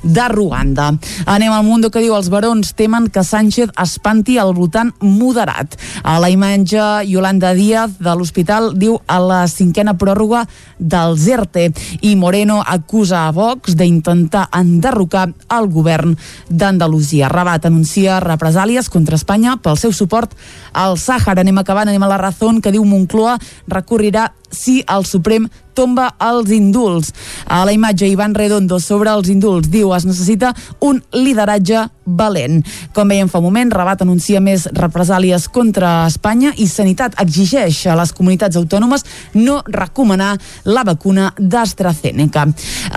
[0.07, 0.92] de Ruanda.
[1.26, 5.74] Anem al Mundo que diu els barons temen que Sánchez espanti el votant moderat.
[6.07, 6.80] A la imatge,
[7.11, 10.46] Yolanda Díaz de l'hospital diu a la cinquena pròrroga
[10.78, 11.68] del ZERTE
[12.07, 15.28] i Moreno acusa a Vox d'intentar enderrocar
[15.59, 16.16] el govern
[16.48, 17.28] d'Andalusia.
[17.32, 20.32] Rabat anuncia represàlies contra Espanya pel seu suport
[20.72, 21.42] al Sàhara.
[21.42, 26.51] Anem acabant, anem a la Razón que diu Moncloa recorrirà si el Suprem tomba els
[26.55, 27.12] indults.
[27.47, 32.62] A la imatge Ivan Redondo sobre els indults diu es necessita un lideratge valent.
[32.94, 37.96] Com veiem fa un moment, Rabat anuncia més represàlies contra Espanya i Sanitat exigeix a
[37.98, 39.04] les comunitats autònomes
[39.34, 42.46] no recomanar la vacuna d'AstraZeneca.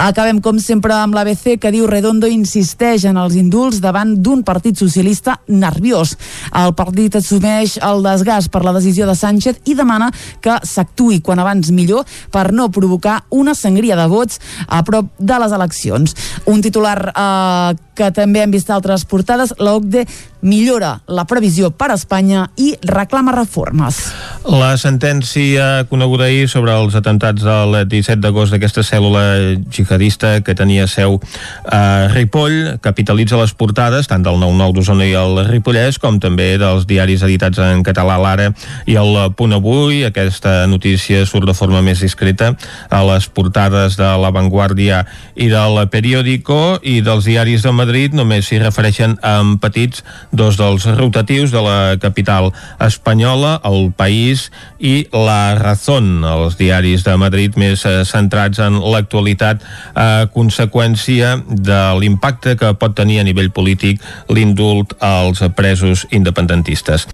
[0.06, 4.78] Acabem, com sempre, amb l'ABC que diu Redondo insisteix en els indults davant d'un partit
[4.78, 6.16] socialista nerviós.
[6.56, 10.12] El partit assumeix el desgast per la decisió de Sánchez i demana
[10.44, 15.40] que s'actuï quan abans millor per no provocar una sangria de vots a prop de
[15.42, 16.16] les eleccions.
[16.46, 20.06] Un titular eh, que també hem vist altres portades, l'OCDE
[20.42, 24.00] millora la previsió per a Espanya i reclama reformes.
[24.48, 29.24] La sentència coneguda ahir sobre els atemptats del 17 d'agost d'aquesta cèl·lula
[29.74, 31.20] jihadista que tenia seu
[31.66, 36.88] a Ripoll capitalitza les portades tant del 9-9 d'Osona i el Ripollès com també dels
[36.90, 38.50] diaris editats en català l'Ara
[38.88, 40.04] i el Punt Avui.
[40.08, 42.54] Aquesta notícia surt de forma més discreta
[42.90, 45.04] a les portades de l'Avantguàrdia
[45.36, 50.86] i del Periódico i dels diaris de Madrid només s'hi refereixen en petits dos dels
[50.98, 57.86] rotatius de la capital espanyola, El País i La Razón, els diaris de Madrid més
[57.86, 59.64] eh, centrats en l'actualitat
[59.96, 67.08] a conseqüència de l'impacte que pot tenir a nivell polític l'indult als presos independentistes.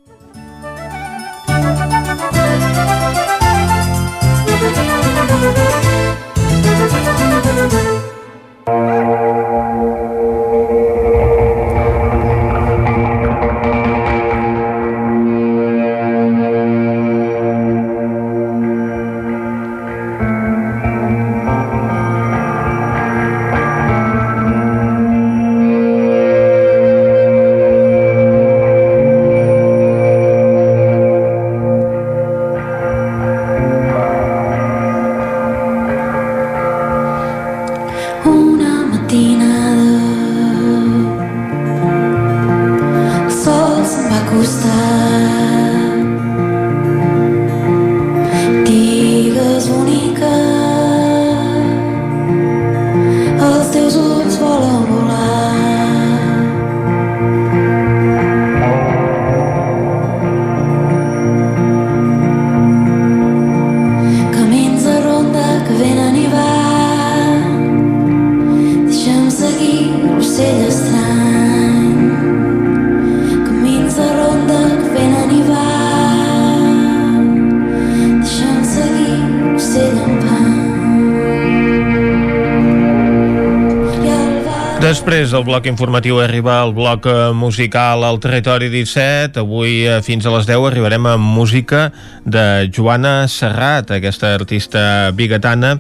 [85.36, 89.42] Del bloc informatiu arriba el bloc eh, musical al Territori 17.
[89.42, 91.90] Avui eh, fins a les 10 arribarem amb música
[92.24, 95.74] de Joana Serrat, aquesta artista bigatana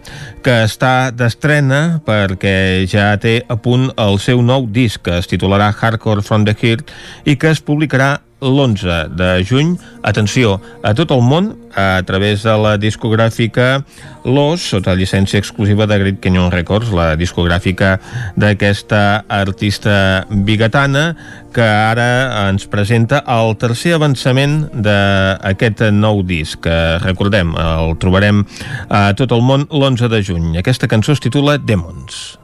[0.43, 5.71] que està d'estrena perquè ja té a punt el seu nou disc que es titularà
[5.71, 6.91] Hardcore from the Heart
[7.23, 12.53] i que es publicarà l'11 de juny, atenció, a tot el món, a través de
[12.59, 13.85] la discogràfica
[14.25, 17.95] Los, sota llicència exclusiva de Great Canyon Records, la discogràfica
[18.35, 21.05] d'aquesta artista bigatana,
[21.55, 26.65] que ara ens presenta el tercer avançament d'aquest nou disc,
[27.05, 28.43] recordem, el trobarem
[28.89, 30.55] a tot el món l'11 de juny.
[30.59, 32.34] Aquesta cançó es titula Demons.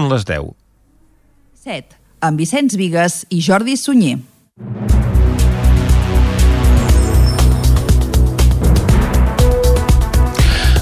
[0.00, 0.54] Són les 10.
[1.60, 1.98] 7.
[2.24, 4.14] Amb Vicenç Vigues i Jordi Sunyer.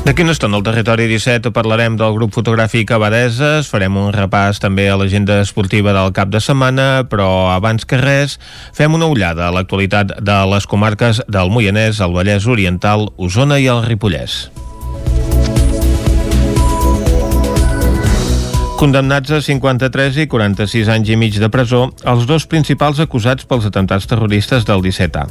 [0.06, 4.86] D'aquí una estona al territori 17 parlarem del grup fotogràfic Abadeses, farem un repàs també
[4.86, 8.38] a l'agenda esportiva del cap de setmana, però abans que res
[8.78, 13.66] fem una ullada a l'actualitat de les comarques del Moianès, el Vallès Oriental, Osona i
[13.66, 14.44] el Ripollès.
[18.78, 23.64] Condemnats a 53 i 46 anys i mig de presó, els dos principals acusats pels
[23.66, 25.24] atemptats terroristes del 17A.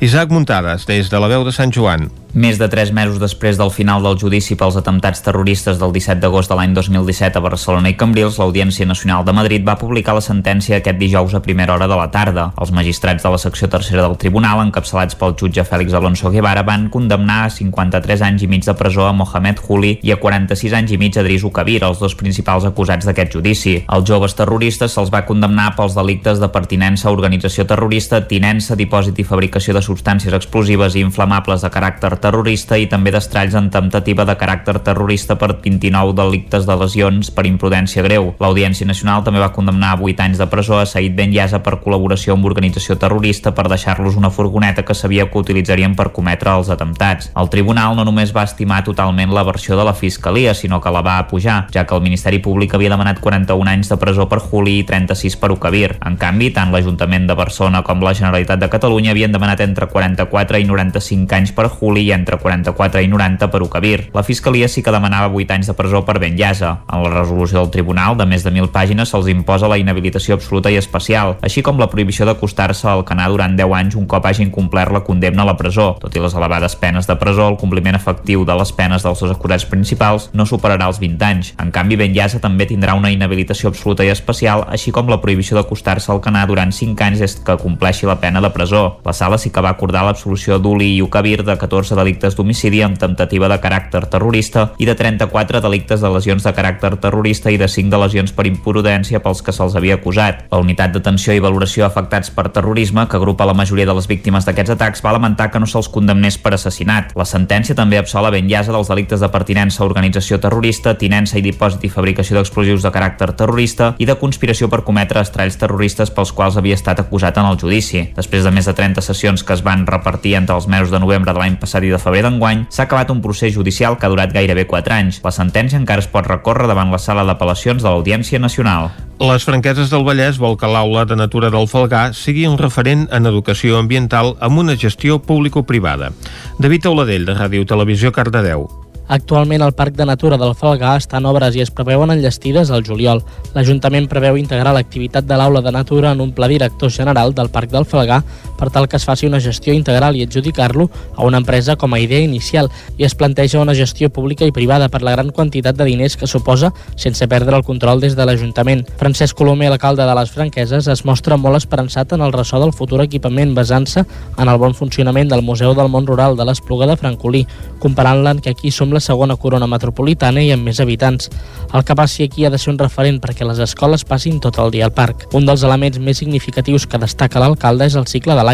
[0.00, 2.10] Isaac Muntades, des de la veu de Sant Joan.
[2.34, 6.50] Més de tres mesos després del final del judici pels atemptats terroristes del 17 d'agost
[6.50, 10.80] de l'any 2017 a Barcelona i Cambrils, l'Audiència Nacional de Madrid va publicar la sentència
[10.80, 12.48] aquest dijous a primera hora de la tarda.
[12.58, 16.88] Els magistrats de la secció tercera del tribunal, encapçalats pel jutge Fèlix Alonso Guevara, van
[16.90, 20.90] condemnar a 53 anys i mig de presó a Mohamed Juli i a 46 anys
[20.90, 23.76] i mig a Drisu Kabir, els dos principals acusats d'aquest judici.
[23.86, 29.22] Els joves terroristes se'ls va condemnar pels delictes de pertinença a organització terrorista, tinença, dipòsit
[29.22, 34.24] i fabricació de substàncies explosives i inflamables de caràcter terrorista i també d'estralls en temptativa
[34.24, 38.32] de caràcter terrorista per 29 delictes de lesions per imprudència greu.
[38.40, 41.78] L'Audiència Nacional també va condemnar a 8 anys de presó a Said Ben Yasa per
[41.84, 46.70] col·laboració amb organització terrorista per deixar-los una furgoneta que sabia que utilitzarien per cometre els
[46.70, 47.30] atemptats.
[47.36, 51.02] El tribunal no només va estimar totalment la versió de la Fiscalia, sinó que la
[51.02, 54.78] va apujar, ja que el Ministeri Públic havia demanat 41 anys de presó per Juli
[54.80, 55.96] i 36 per Ukabir.
[56.06, 60.60] En canvi, tant l'Ajuntament de Barcelona com la Generalitat de Catalunya havien demanat entre 44
[60.62, 64.10] i 95 anys per Juli i entre 44 i 90 per Ukabir.
[64.14, 66.84] La Fiscalia sí que demanava 8 anys de presó per Ben Yasa.
[66.92, 70.70] En la resolució del tribunal, de més de 1.000 pàgines, se'ls imposa la inhabilitació absoluta
[70.70, 74.50] i especial, així com la prohibició d'acostar-se al canà durant 10 anys un cop hagin
[74.54, 75.94] complert la condemna a la presó.
[76.00, 79.34] Tot i les elevades penes de presó, el compliment efectiu de les penes dels dos
[79.34, 81.52] acusats principals no superarà els 20 anys.
[81.60, 85.58] En canvi, Ben Yasa també tindrà una inhabilitació absoluta i especial, així com la prohibició
[85.58, 89.00] d'acostar-se al canà durant 5 anys des que compleixi la pena de presó.
[89.04, 92.98] La sala sí que va acordar l'absolució d'Uli i Ukabir de 14 delictes d'homicidi amb
[93.00, 97.68] temptativa de caràcter terrorista i de 34 delictes de lesions de caràcter terrorista i de
[97.68, 100.44] 5 de lesions per imprudència pels que se'ls havia acusat.
[100.52, 104.44] La unitat d'atenció i valoració afectats per terrorisme, que agrupa la majoria de les víctimes
[104.44, 107.14] d'aquests atacs, va lamentar que no se'ls condemnés per assassinat.
[107.16, 111.44] La sentència també absola Ben Yasa dels delictes de pertinença a organització terrorista, tinença i
[111.46, 116.32] dipòsit i fabricació d'explosius de caràcter terrorista i de conspiració per cometre estralls terroristes pels
[116.36, 118.04] quals havia estat acusat en el judici.
[118.16, 121.32] Després de més de 30 sessions que es van repartir entre els mesos de novembre
[121.32, 124.34] de l'any passat i de febrer d'enguany, s'ha acabat un procés judicial que ha durat
[124.34, 125.20] gairebé 4 anys.
[125.24, 128.90] La sentència encara es pot recórrer davant la sala d'apel·lacions de l'Audiència Nacional.
[129.22, 133.30] Les franqueses del Vallès vol que l'aula de natura del Falgà sigui un referent en
[133.30, 136.10] educació ambiental amb una gestió público-privada.
[136.58, 138.66] David Auladell, de Ràdio Televisió, Cardedeu.
[139.06, 142.84] Actualment el Parc de Natura del Falgà està en obres i es preveuen enllestides al
[142.86, 143.20] juliol.
[143.52, 147.70] L'Ajuntament preveu integrar l'activitat de l'aula de natura en un pla director general del Parc
[147.70, 148.22] del Falgà
[148.64, 152.00] per tal que es faci una gestió integral i adjudicar-lo a una empresa com a
[152.00, 155.84] idea inicial i es planteja una gestió pública i privada per la gran quantitat de
[155.84, 158.86] diners que suposa sense perdre el control des de l'Ajuntament.
[158.96, 163.02] Francesc Colomer, l'alcalde de les Franqueses, es mostra molt esperançat en el ressò del futur
[163.04, 164.06] equipament basant-se
[164.38, 167.44] en el bon funcionament del Museu del Món Rural de l'Espluga de Francolí,
[167.84, 171.28] comparant-la que aquí som la segona corona metropolitana i amb més habitants.
[171.74, 174.72] El que passi aquí ha de ser un referent perquè les escoles passin tot el
[174.72, 175.28] dia al parc.
[175.34, 178.53] Un dels elements més significatius que destaca l'alcalde és el cicle de l'aigua.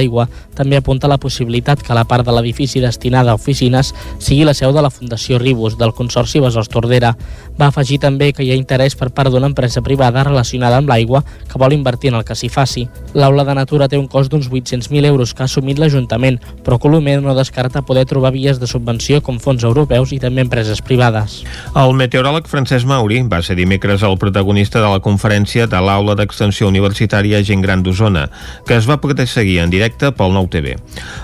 [0.56, 4.72] També apunta la possibilitat que la part de l'edifici destinada a oficines sigui la seu
[4.72, 7.14] de la Fundació Ribus, del Consorci Besòs Tordera.
[7.60, 11.22] Va afegir també que hi ha interès per part d'una empresa privada relacionada amb l'aigua
[11.48, 12.86] que vol invertir en el que s'hi faci.
[13.14, 17.18] L'aula de natura té un cost d'uns 800.000 euros que ha assumit l'Ajuntament, però Colomer
[17.20, 21.40] no descarta poder trobar vies de subvenció com fons europeus i també empreses privades.
[21.76, 26.68] El meteoròleg Francesc Mauri va ser dimecres el protagonista de la conferència de l'Aula d'Extensió
[26.68, 28.28] Universitària Gent Gran d'Osona,
[28.66, 29.79] que es va poder seguir en directe
[30.16, 30.76] pel Nou TV.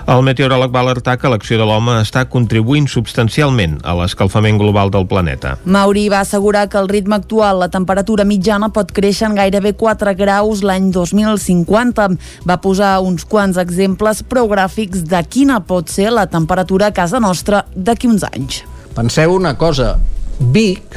[0.07, 5.07] El meteoròleg va alertar que l'acció de l'home està contribuint substancialment a l'escalfament global del
[5.07, 5.57] planeta.
[5.65, 10.15] Mauri va assegurar que el ritme actual, la temperatura mitjana pot créixer en gairebé 4
[10.17, 12.09] graus l'any 2050.
[12.47, 17.19] Va posar uns quants exemples prou gràfics de quina pot ser la temperatura a casa
[17.19, 18.63] nostra d'aquí uns anys.
[18.95, 19.97] Penseu una cosa,
[20.39, 20.95] Vic,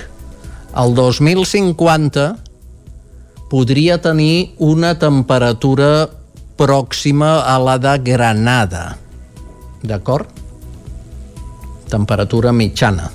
[0.76, 2.36] el 2050,
[3.50, 6.08] podria tenir una temperatura
[6.60, 8.92] pròxima a la de Granada.
[9.80, 10.28] D'acord?
[11.88, 13.08] Temperatura mitjana.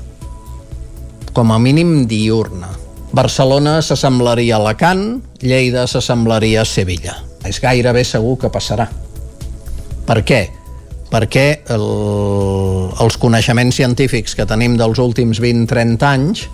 [1.36, 2.72] Com a mínim diurna.
[3.14, 7.20] Barcelona s'assemblaria a Alacant, Lleida s'assemblaria a Sevilla.
[7.46, 8.88] És gairebé segur que passarà.
[10.10, 10.42] Per què?
[11.12, 11.86] Perquè el,
[13.06, 16.48] els coneixements científics que tenim dels últims 20-30 anys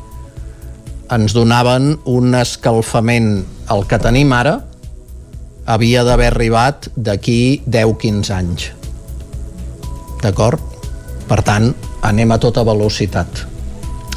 [1.11, 3.31] ens donaven un escalfament
[3.71, 4.57] el que tenim ara
[5.71, 8.69] havia d'haver arribat d'aquí 10-15 anys.
[10.21, 10.71] D'acord?
[11.31, 11.69] per tant,
[12.03, 13.45] anem a tota velocitat.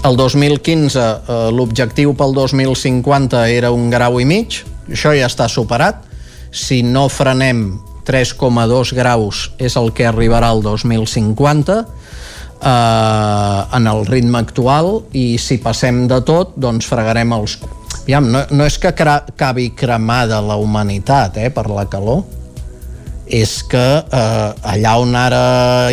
[0.05, 4.65] El 2015 eh, l'objectiu pel 2050 era un grau i mig.
[4.91, 6.03] Això ja està superat.
[6.51, 14.43] Si no frenem 3,2 graus és el que arribarà al 2050 eh, en el ritme
[14.43, 15.05] actual.
[15.15, 17.57] I si passem de tot doncs fregarem els
[18.03, 22.25] Aviam, no, no és que acabi cremada la humanitat eh, per la calor.
[23.25, 25.45] És que eh, allà on ara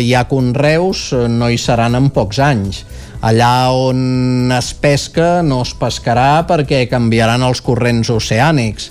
[0.02, 2.82] hi ha conreus eh, no hi seran en pocs anys.
[3.22, 8.90] Allà on es pesca no es pescarà perquè canviaran els corrents oceànics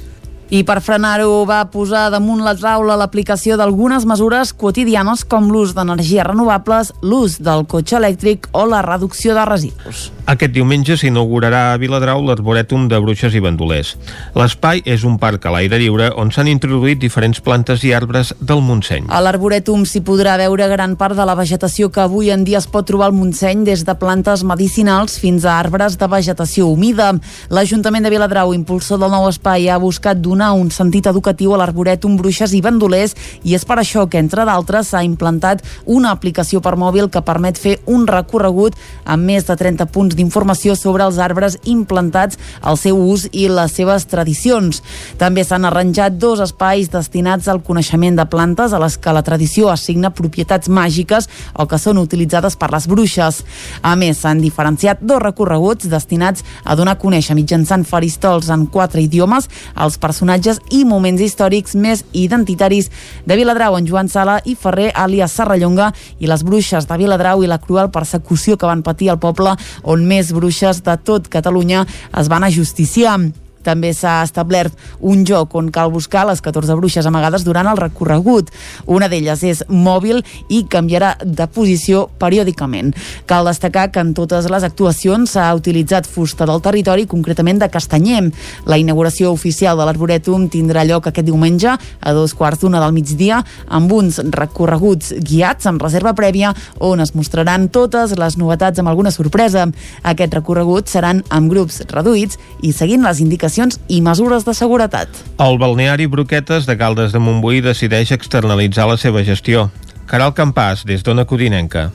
[0.51, 6.27] i per frenar-ho va posar damunt la taula l'aplicació d'algunes mesures quotidianes com l'ús d'energies
[6.27, 10.09] renovables, l'ús del cotxe elèctric o la reducció de residus.
[10.31, 13.93] Aquest diumenge s'inaugurarà a Viladrau l'Arborètum de Bruixes i Bandolers.
[14.35, 18.59] L'espai és un parc a l'aire lliure on s'han introduït diferents plantes i arbres del
[18.63, 19.07] Montseny.
[19.07, 22.67] A l'Arborètum s'hi podrà veure gran part de la vegetació que avui en dia es
[22.67, 27.13] pot trobar al Montseny, des de plantes medicinals fins a arbres de vegetació humida.
[27.49, 32.15] L'Ajuntament de Viladrau, impulsor del nou espai, ha buscat donar un sentit educatiu a l'Arborètum
[32.17, 33.13] Bruixes i Bandolers
[33.45, 37.59] i és per això que, entre d'altres, s'ha implantat una aplicació per mòbil que permet
[37.61, 38.73] fer un recorregut
[39.05, 43.75] amb més de 30 punts d'informació sobre els arbres implantats, el seu ús i les
[43.77, 44.81] seves tradicions.
[45.21, 49.69] També s'han arranjat dos espais destinats al coneixement de plantes a les que la tradició
[49.69, 53.43] assigna propietats màgiques o que són utilitzades per les bruixes.
[53.85, 59.01] A més, s'han diferenciat dos recorreguts destinats a donar a conèixer mitjançant faristols en quatre
[59.03, 60.30] idiomes els personatges
[60.71, 62.89] i moments històrics més identitaris
[63.25, 67.47] de Viladrau, en Joan Sala i Ferrer, àlies Serrallonga, i les bruixes de Viladrau i
[67.51, 71.85] la cruel persecució que van patir al poble on més bruixes de tot Catalunya
[72.17, 73.19] es van ajusticiar.
[73.63, 78.49] També s'ha establert un joc on cal buscar les 14 bruixes amagades durant el recorregut.
[78.85, 82.93] Una d'elles és mòbil i canviarà de posició periòdicament.
[83.29, 88.23] Cal destacar que en totes les actuacions s'ha utilitzat fusta del territori, concretament de Castanyer.
[88.65, 93.41] La inauguració oficial de l'Arborètum tindrà lloc aquest diumenge a dos quarts d'una del migdia
[93.67, 99.11] amb uns recorreguts guiats amb reserva prèvia on es mostraran totes les novetats amb alguna
[99.11, 99.67] sorpresa.
[100.03, 103.50] Aquests recorreguts seran amb grups reduïts i seguint les indicacions
[103.87, 105.09] i mesures de seguretat.
[105.41, 109.69] El balneari Broquetes de Caldes de Montbui decideix externalitzar la seva gestió.
[110.11, 111.89] Caral Campàs, des d'Ona Codinenca.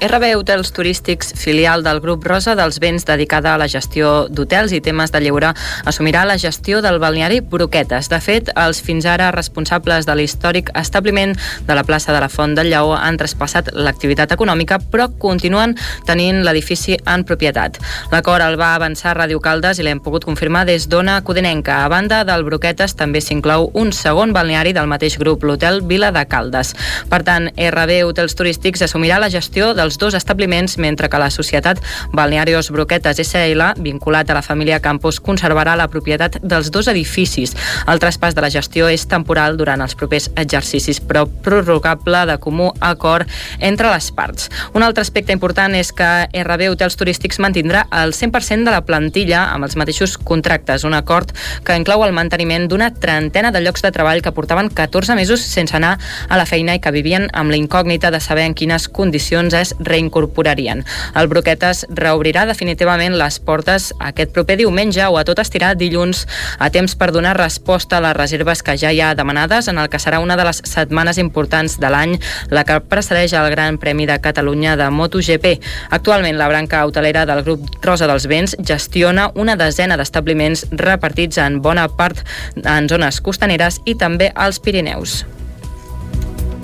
[0.00, 4.80] RB Hotels Turístics, filial del grup Rosa dels Béns dedicada a la gestió d'hotels i
[4.80, 5.50] temes de lleure,
[5.84, 8.08] assumirà la gestió del balneari Broquetes.
[8.08, 11.34] De fet, els fins ara responsables de l'històric establiment
[11.68, 15.76] de la plaça de la Font del Lleó han traspassat l'activitat econòmica, però continuen
[16.08, 17.76] tenint l'edifici en propietat.
[18.10, 21.84] L'acord el va avançar Ràdio Caldes i l'hem pogut confirmar des d'Ona Codinenca.
[21.84, 26.24] A banda del Broquetes també s'inclou un segon balneari del mateix grup, l'Hotel Vila de
[26.24, 26.72] Caldes.
[27.12, 31.80] Per tant, RB Hotels Turístics assumirà la gestió dels dos establiments, mentre que la societat
[32.12, 37.56] Balnearios Broquetes SL, vinculat a la família Campos, conservarà la propietat dels dos edificis.
[37.90, 42.68] El traspàs de la gestió és temporal durant els propers exercicis, però prorrogable de comú
[42.78, 43.26] acord
[43.58, 44.46] entre les parts.
[44.78, 49.48] Un altre aspecte important és que RB Hotels Turístics mantindrà el 100% de la plantilla
[49.50, 51.34] amb els mateixos contractes, un acord
[51.66, 55.74] que inclou el manteniment d'una trentena de llocs de treball que portaven 14 mesos sense
[55.74, 55.96] anar
[56.28, 59.74] a la feina i que vivien amb la incògnita de saber en quines condicions es
[59.80, 60.84] reincorporarien.
[61.16, 66.26] El Broquetes reobrirà definitivament les portes aquest proper diumenge o a tot estirar dilluns
[66.58, 69.88] a temps per donar resposta a les reserves que ja hi ha demanades en el
[69.90, 72.16] que serà una de les setmanes importants de l'any,
[72.50, 75.56] la que precedeix el Gran Premi de Catalunya de MotoGP.
[75.90, 81.60] Actualment, la branca hotelera del grup Rosa dels Vents gestiona una desena d'establiments repartits en
[81.62, 82.24] bona part
[82.64, 85.24] en zones costaneres i també als Pirineus.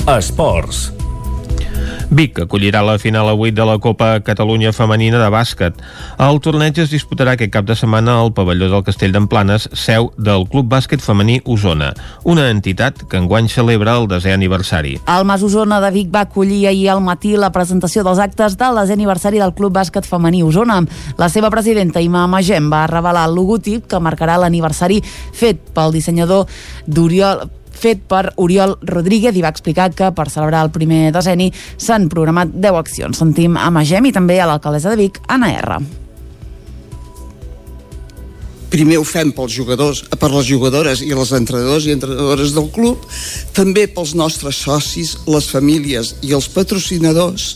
[0.07, 0.96] Esports.
[2.11, 5.81] Vic acollirà la final a 8 de la Copa Catalunya Femenina de Bàsquet.
[6.23, 10.47] El torneig es disputarà aquest cap de setmana al pavelló del Castell d'Emplanes, seu del
[10.53, 11.93] Club Bàsquet Femení Osona,
[12.25, 14.97] una entitat que enguany celebra el desè aniversari.
[15.17, 18.81] El Mas Osona de Vic va acollir ahir al matí la presentació dels actes del
[18.81, 20.81] desè aniversari del Club Bàsquet Femení Osona.
[21.19, 25.03] La seva presidenta, Ima Magem, va revelar el logotip que marcarà l'aniversari
[25.35, 26.47] fet pel dissenyador
[26.87, 27.49] d'Oriol
[27.81, 32.57] fet per Oriol Rodríguez i va explicar que per celebrar el primer decenni s'han programat
[32.57, 33.23] 10 accions.
[33.23, 35.79] Sentim a Magem i també a l'alcaldessa de Vic, Anna R.
[38.77, 43.07] primer ho fem pels jugadors, per les jugadores i els entrenadors i entrenadores del club,
[43.57, 47.47] també pels nostres socis, les famílies i els patrocinadors,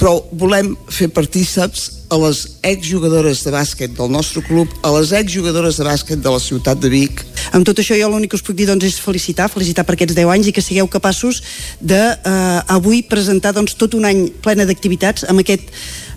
[0.00, 5.80] però volem fer partíceps a les exjugadores de bàsquet del nostre club, a les exjugadores
[5.80, 7.24] de bàsquet de la ciutat de Vic.
[7.56, 10.14] Amb tot això jo l'únic que us puc dir doncs, és felicitar, felicitar per aquests
[10.14, 11.42] 10 anys i que sigueu capaços
[11.80, 15.66] de eh, avui presentar doncs, tot un any plena d'activitats amb, aquest,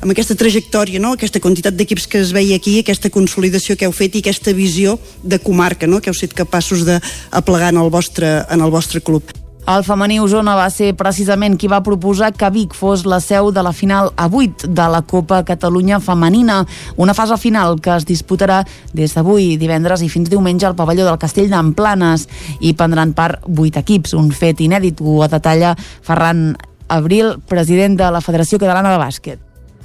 [0.03, 1.15] amb aquesta trajectòria, no?
[1.17, 4.99] aquesta quantitat d'equips que es veia aquí, aquesta consolidació que heu fet i aquesta visió
[5.23, 6.01] de comarca no?
[6.01, 9.38] que heu set capaços d'aplegar en, el vostre, en el vostre club.
[9.69, 13.61] El femení Osona va ser precisament qui va proposar que Vic fos la seu de
[13.61, 16.63] la final a 8 de la Copa Catalunya Femenina,
[16.97, 18.63] una fase final que es disputarà
[18.97, 22.25] des d'avui, divendres i fins diumenge al pavelló del Castell d'Emplanes
[22.65, 26.55] i prendran part 8 equips, un fet inèdit, ho detalla Ferran
[26.87, 29.37] Abril, president de la Federació Catalana de Bàsquet.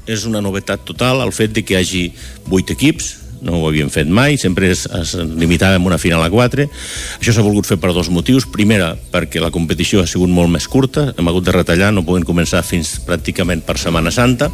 [0.09, 2.03] És una novetat total el fet de que hi hagi
[2.49, 3.13] 8 equips,
[3.43, 6.67] no ho havíem fet mai, sempre es, es limitava amb una final a 4.
[7.21, 8.47] Això s'ha volgut fer per dos motius.
[8.51, 12.27] Primera, perquè la competició ha sigut molt més curta, hem hagut de retallar, no podem
[12.29, 14.51] començar fins pràcticament per Setmana Santa,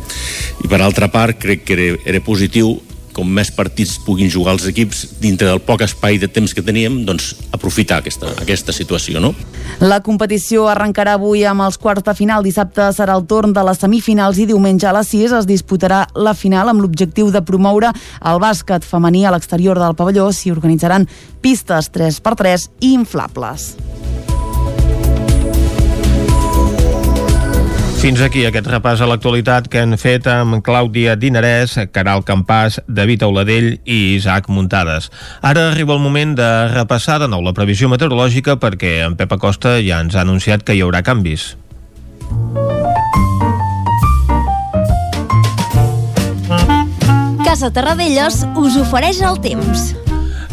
[0.65, 2.79] i per altra part crec que era, era positiu
[3.15, 7.03] com més partits puguin jugar els equips dintre del poc espai de temps que teníem,
[7.07, 9.33] doncs aprofitar aquesta, aquesta situació, no?
[9.81, 12.45] La competició arrencarà avui amb els quarts de final.
[12.47, 16.35] Dissabte serà el torn de les semifinals i diumenge a les 6 es disputarà la
[16.35, 20.31] final amb l'objectiu de promoure el bàsquet femení a l'exterior del pavelló.
[20.33, 21.09] S'hi organitzaran
[21.41, 23.75] pistes 3x3 i inflables.
[28.01, 33.27] Fins aquí aquest repàs a l'actualitat que han fet amb Clàudia Dinarès, Caral Campàs, David
[33.27, 35.11] Auladell i Isaac Muntades.
[35.45, 39.75] Ara arriba el moment de repassar de nou la previsió meteorològica perquè en Pep Acosta
[39.85, 41.51] ja ens ha anunciat que hi haurà canvis.
[47.45, 49.91] Casa Terradellos us ofereix el temps.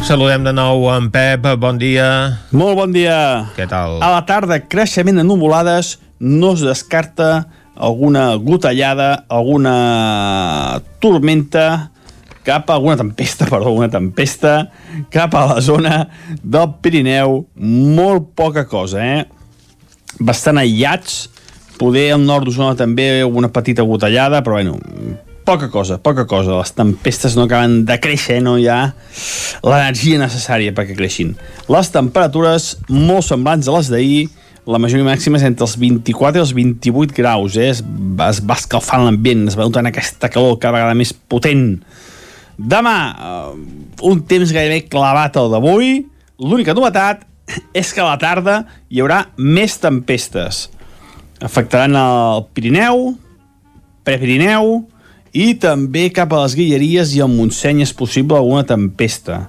[0.04, 2.10] Saludem de nou en Pep, bon dia.
[2.52, 3.48] Molt bon dia.
[3.56, 4.02] Què tal?
[4.04, 11.92] A la tarda, creixement de nuvolades, no es descarta alguna gotellada, alguna tormenta,
[12.42, 14.70] cap a alguna tempesta, perdó, alguna tempesta,
[15.10, 16.08] cap a la zona
[16.42, 19.24] del Pirineu, molt poca cosa, eh?
[20.18, 21.28] Bastant aïllats,
[21.78, 24.78] poder al nord d'Osona també una petita gotellada, però bueno,
[25.48, 26.58] poca cosa, poca cosa.
[26.58, 28.92] Les tempestes no acaben de créixer, no hi ha
[29.64, 31.36] l'energia necessària perquè creixin.
[31.72, 34.26] Les temperatures molt semblants a les d'ahir,
[34.68, 37.70] la majoria màxima és entre els 24 i els 28 graus, eh?
[37.72, 41.78] es, es va escalfant l'ambient, es va notant aquesta calor cada vegada més potent.
[42.58, 43.54] Demà, uh,
[44.10, 46.02] un temps gairebé clavat al d'avui,
[46.42, 47.24] l'única novetat
[47.72, 48.58] és que a la tarda
[48.92, 50.66] hi haurà més tempestes.
[51.40, 53.14] Afectaran el Pirineu,
[54.04, 54.82] Prepirineu
[55.32, 59.46] i també cap a les Guilleries i al Montseny és possible alguna tempesta.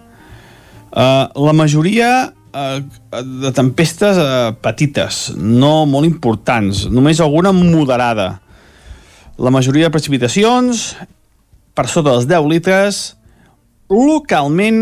[0.89, 8.39] Uh, la majoria de tempestes uh, petites, no molt importants, només alguna moderada.
[9.39, 10.93] La majoria de precipitacions
[11.77, 13.01] per sota dels 10 litres,
[13.89, 14.81] localment,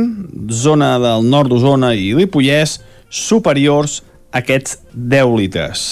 [0.51, 2.79] zona del nord d'Osona i Ripollès,
[3.09, 5.85] superiors a aquests 10 litres.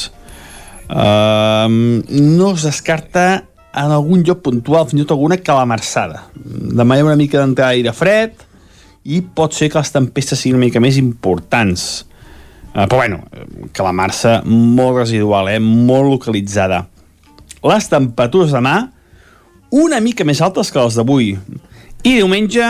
[0.86, 3.46] Uh, no es descarta
[3.76, 6.26] en algun lloc puntual, fins i tot alguna calamarsada.
[6.36, 8.45] Demà hi ha una mica d'entrar aire fred
[9.06, 12.06] i pot ser que les tempestes siguin una mica més importants.
[12.74, 13.22] Uh, però bueno,
[13.76, 15.62] calamarsa molt residual, eh?
[15.62, 16.84] molt localitzada.
[17.66, 18.80] Les temperatures demà
[19.76, 21.32] una mica més altes que les d'avui.
[22.06, 22.66] I diumenge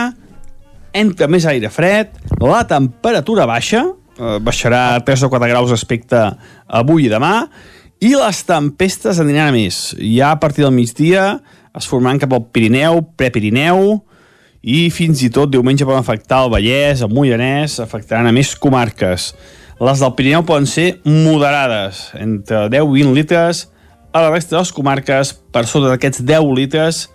[0.96, 3.82] entra més aire fred, la temperatura baixa,
[4.16, 6.22] eh, baixarà 3 o 4 graus respecte
[6.66, 7.50] avui i demà,
[8.00, 9.96] i les tempestes aniran a més.
[10.00, 11.42] Ja a partir del migdia
[11.76, 14.00] es formaran cap al Pirineu, Prepirineu,
[14.66, 19.30] i fins i tot diumenge poden afectar el Vallès, el Moianès, afectaran a més comarques.
[19.78, 23.68] Les del Pirineu poden ser moderades, entre 10 i 20 litres,
[24.16, 27.06] a la resta de les comarques, per sota d'aquests 10 litres,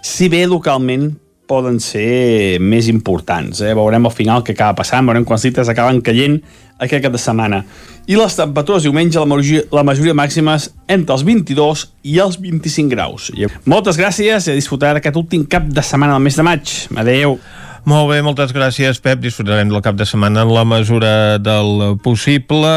[0.00, 1.10] si bé localment
[1.46, 3.60] poden ser més importants.
[3.60, 3.74] Eh?
[3.76, 6.40] Veurem al final què acaba passant, veurem quants litres acaben caient
[6.78, 7.62] aquest cap de setmana.
[8.06, 12.92] I les temperatures diumenge, la majoria, la majoria màximes entre els 22 i els 25
[12.92, 13.30] graus.
[13.66, 16.74] Moltes gràcies i a disfrutar d'aquest últim cap de setmana del mes de maig.
[16.96, 17.38] Adeu.
[17.86, 19.20] Molt bé, moltes gràcies, Pep.
[19.22, 22.72] Disfrutarem del cap de setmana en la mesura del possible.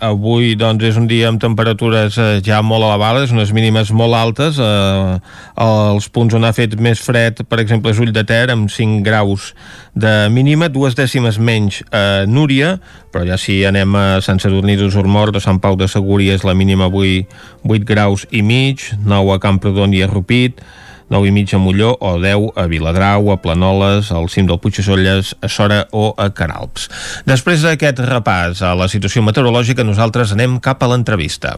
[0.00, 4.56] Avui, doncs, és un dia amb temperatures eh, ja molt elevades, unes mínimes molt altes.
[4.56, 5.18] Eh,
[5.60, 9.04] els punts on ha fet més fred, per exemple, és Ull de Ter, amb 5
[9.04, 9.50] graus
[9.92, 12.78] de mínima, dues dècimes menys a Núria,
[13.12, 16.88] però ja si anem a Sant Sadurní d'Usormort, a Sant Pau de Segúries, la mínima
[16.88, 17.26] avui
[17.68, 20.64] 8 graus i mig, 9 a Camprodon i a Rupit,
[21.14, 25.36] 9 i mig a Molló o 10 a Viladrau, a Planoles, al cim del Puigdesolles,
[25.40, 26.88] a Sora o a Caralps.
[27.28, 31.56] Després d'aquest repàs a la situació meteorològica, nosaltres anem cap a l'entrevista.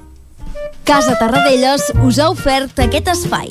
[0.87, 3.51] Casa Tarradellas us ha ofert aquest espai.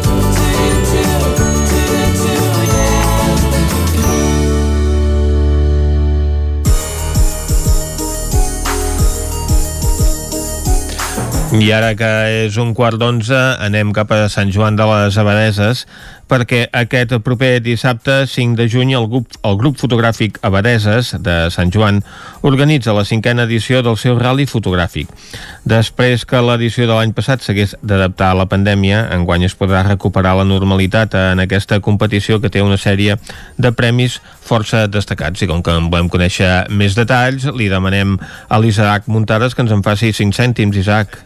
[11.51, 12.07] I ara que
[12.45, 15.81] és un quart d'onze, anem cap a Sant Joan de les Abadeses,
[16.31, 21.73] perquè aquest proper dissabte 5 de juny el grup, el grup fotogràfic Abadeses de Sant
[21.75, 21.99] Joan
[22.47, 25.11] organitza la cinquena edició del seu rally fotogràfic.
[25.67, 30.37] Després que l'edició de l'any passat s'hagués d'adaptar a la pandèmia, enguany es podrà recuperar
[30.39, 33.17] la normalitat en aquesta competició que té una sèrie
[33.59, 35.43] de premis força destacats.
[35.43, 38.15] I com que en volem conèixer més detalls, li demanem
[38.47, 41.19] a l'Isaac Muntades que ens en faci 5 cèntims, Isaac.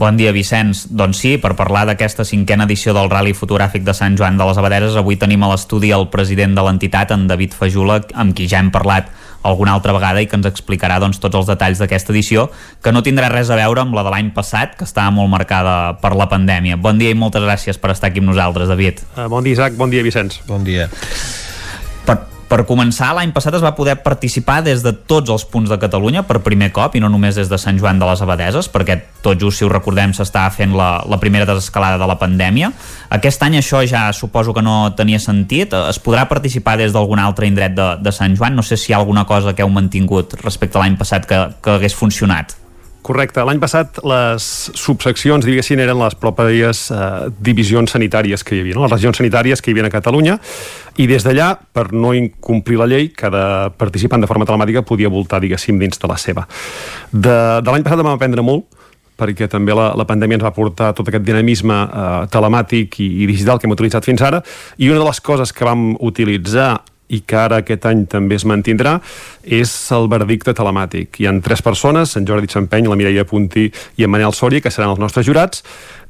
[0.00, 0.86] Bon dia, Vicenç.
[0.96, 4.60] Doncs sí, per parlar d'aquesta cinquena edició del Rally Fotogràfic de Sant Joan de les
[4.60, 8.62] Abadeses, avui tenim a l'estudi el president de l'entitat, en David Fajula, amb qui ja
[8.62, 9.10] hem parlat
[9.42, 12.48] alguna altra vegada i que ens explicarà doncs, tots els detalls d'aquesta edició,
[12.84, 15.96] que no tindrà res a veure amb la de l'any passat, que estava molt marcada
[16.00, 16.76] per la pandèmia.
[16.80, 19.00] Bon dia i moltes gràcies per estar aquí amb nosaltres, David.
[19.16, 19.76] Uh, bon dia, Isaac.
[19.80, 20.42] Bon dia, Vicenç.
[20.48, 20.90] Bon dia.
[22.04, 22.18] Per,
[22.50, 26.24] per començar, l'any passat es va poder participar des de tots els punts de Catalunya
[26.26, 29.38] per primer cop i no només des de Sant Joan de les Abadeses, perquè tot
[29.38, 32.72] just, si ho recordem, s'estava fent la, la primera desescalada de la pandèmia.
[33.14, 35.76] Aquest any això ja suposo que no tenia sentit.
[35.92, 38.58] Es podrà participar des d'algun altre indret de, de Sant Joan?
[38.58, 41.44] No sé si hi ha alguna cosa que heu mantingut respecte a l'any passat que,
[41.62, 42.56] que hagués funcionat.
[43.02, 43.40] Correcte.
[43.46, 44.46] L'any passat les
[44.76, 48.84] subseccions, diguéssim, eren les pròpies eh, divisions sanitàries que hi havia, no?
[48.84, 50.36] les regions sanitàries que hi havia a Catalunya,
[51.00, 55.40] i des d'allà, per no incomplir la llei, cada participant de forma telemàtica podia voltar,
[55.40, 56.44] diguéssim, dins de la seva.
[57.10, 58.68] De, de l'any passat vam aprendre molt,
[59.20, 63.28] perquè també la, la pandèmia ens va portar tot aquest dinamisme eh, telemàtic i, i
[63.30, 64.42] digital que hem utilitzat fins ara,
[64.76, 66.74] i una de les coses que vam utilitzar
[67.10, 68.98] i que ara aquest any també es mantindrà,
[69.42, 71.20] és el verdicte telemàtic.
[71.20, 73.66] Hi han tres persones, en Jordi Champeny, la Mireia Punti
[73.98, 75.64] i en Manel Soria, que seran els nostres jurats,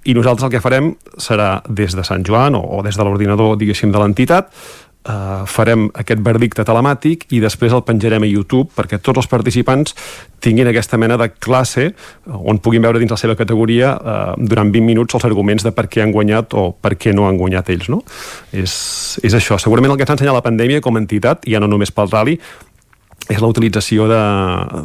[0.04, 3.58] i nosaltres el que farem serà des de Sant Joan o, o des de l'ordinador,
[3.60, 4.52] diguéssim, de l'entitat,
[5.00, 9.94] Uh, farem aquest verdicte telemàtic i després el penjarem a YouTube perquè tots els participants
[10.44, 11.86] tinguin aquesta mena de classe
[12.28, 15.86] on puguin veure dins la seva categoria uh, durant 20 minuts els arguments de per
[15.88, 17.88] què han guanyat o per què no han guanyat ells.
[17.88, 18.02] No?
[18.52, 18.74] És,
[19.24, 19.56] és això.
[19.56, 22.12] Segurament el que ens ha ensenyat la pandèmia com a entitat, ja no només pel
[22.12, 22.36] rally,
[23.30, 24.20] és la utilització de,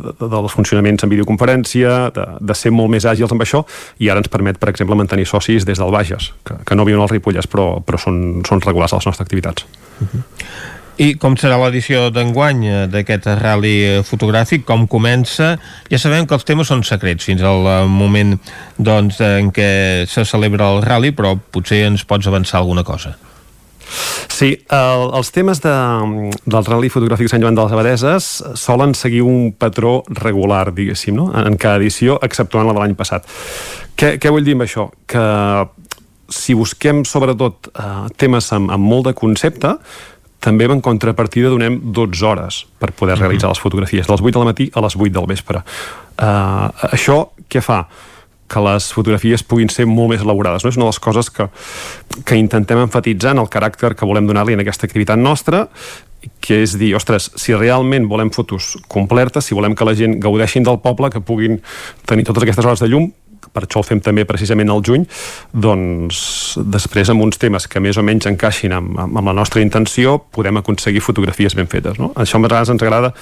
[0.06, 3.66] de, dels funcionaments en videoconferència, de, de ser molt més àgils amb això,
[4.00, 7.04] i ara ens permet, per exemple, mantenir socis des del Bages, que, que no viuen
[7.04, 9.68] als Ripollès, però, però són, són regulars a les nostres activitats.
[10.96, 14.64] I com serà l'edició d'enguany eh, d'aquest rally eh, fotogràfic?
[14.68, 15.56] Com comença?
[15.92, 18.38] Ja sabem que els temes són secrets fins al eh, moment
[18.80, 19.70] doncs, en què
[20.08, 23.18] se celebra el rally, però potser ens pots avançar alguna cosa.
[24.32, 25.74] Sí, el, els temes de,
[26.44, 31.30] del Rally Fotogràfic Sant Joan de les Abadeses solen seguir un patró regular, diguéssim, no?
[31.38, 33.28] en cada edició, exceptuant la de l'any passat.
[33.96, 34.90] Què, què vull dir amb això?
[35.08, 35.24] Que
[36.30, 39.76] si busquem sobretot eh, temes amb, amb molt de concepte,
[40.46, 44.44] també en contrapartida donem 12 hores per poder realitzar les fotografies, de les 8 de
[44.44, 45.64] la matí a les 8 del vespre.
[46.16, 47.86] Uh, això què fa?
[48.46, 50.62] que les fotografies puguin ser molt més elaborades.
[50.62, 50.70] No?
[50.70, 51.48] És una de les coses que,
[52.30, 55.66] que intentem enfatitzar en el caràcter que volem donar-li en aquesta activitat nostra,
[56.42, 60.66] que és dir, ostres, si realment volem fotos completes, si volem que la gent gaudeixin
[60.66, 61.60] del poble, que puguin
[62.06, 63.10] tenir totes aquestes hores de llum,
[63.56, 65.06] per això el fem també precisament al juny,
[65.52, 69.64] doncs després amb uns temes que més o menys encaixin amb, amb, amb la nostra
[69.64, 71.98] intenció podem aconseguir fotografies ben fetes.
[72.02, 72.12] No?
[72.20, 73.14] Això a vegades ens agrada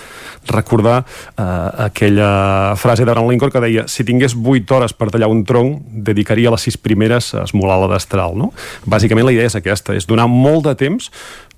[0.50, 1.46] recordar eh,
[1.88, 6.52] aquella frase d'Abraham Lincoln que deia si tingués 8 hores per tallar un tronc dedicaria
[6.54, 8.38] les 6 primeres a esmolar la destral.
[8.40, 8.52] No?
[8.90, 11.12] Bàsicament la idea és aquesta, és donar molt de temps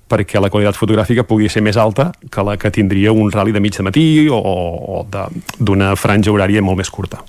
[0.06, 3.62] perquè la qualitat fotogràfica pugui ser més alta que la que tindria un rally de
[3.62, 5.02] mig de matí o, o
[5.58, 7.24] d'una franja horària molt més curta.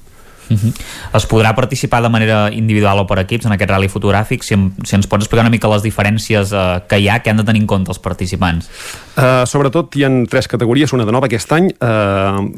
[0.50, 0.74] Uh -huh.
[1.14, 4.44] Es podrà participar de manera individual o per equips en aquest rally fotogràfic?
[4.44, 7.38] Si, si ens pots explicar una mica les diferències uh, que hi ha, que han
[7.38, 8.70] de tenir en compte els participants?
[9.18, 12.50] Uh, sobretot hi han tres categories, una de nova aquest any, uh,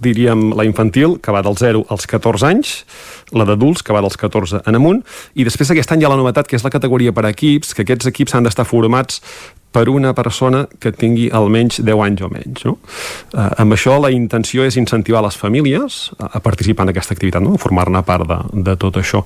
[0.00, 2.84] diríem la infantil, que va dels 0 als 14 anys,
[3.32, 5.02] la d'adults, que va dels 14 en amunt,
[5.34, 7.82] i després aquest any hi ha la novetat, que és la categoria per equips, que
[7.86, 9.22] aquests equips han d'estar formats
[9.74, 12.64] per una persona que tingui almenys 10 anys o menys.
[12.68, 12.76] No?
[13.34, 17.56] Eh, amb això la intenció és incentivar les famílies a, participar en aquesta activitat, no?
[17.58, 18.38] a formar-ne part de,
[18.68, 19.24] de tot això.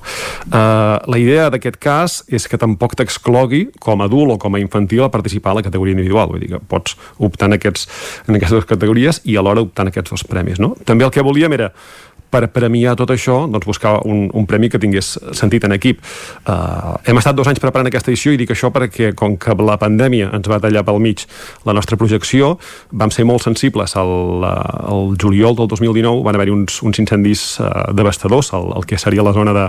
[0.49, 4.63] Eh, la idea d'aquest cas és que tampoc t'exclogui com a adult o com a
[4.63, 7.87] infantil a participar a la categoria individual, vull dir que pots optar en, aquests,
[8.27, 10.61] en aquestes dues categories i alhora optar en aquests dos premis.
[10.61, 10.73] No?
[10.85, 11.73] També el que volíem era
[12.29, 16.01] per premiar tot això, doncs buscar un, un premi que tingués sentit en equip.
[16.45, 19.79] Uh, hem estat dos anys preparant aquesta edició i dic això perquè, com que la
[19.81, 21.25] pandèmia ens va tallar pel mig
[21.67, 22.55] la nostra projecció,
[22.91, 27.89] vam ser molt sensibles al, al juliol del 2019, van haver-hi uns, uns incendis uh,
[27.97, 29.65] devastadors al, al que seria la zona de,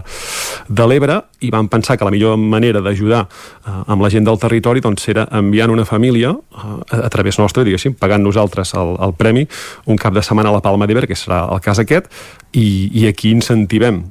[0.69, 4.41] de l'Ebre i vam pensar que la millor manera d'ajudar uh, amb la gent del
[4.41, 8.95] territori doncs, era enviant una família uh, a, a través nostre, diguéssim, pagant nosaltres el,
[9.01, 9.47] el premi
[9.87, 12.11] un cap de setmana a la Palma d'Ebre, que serà el cas aquest,
[12.53, 14.05] i, i aquí incentivem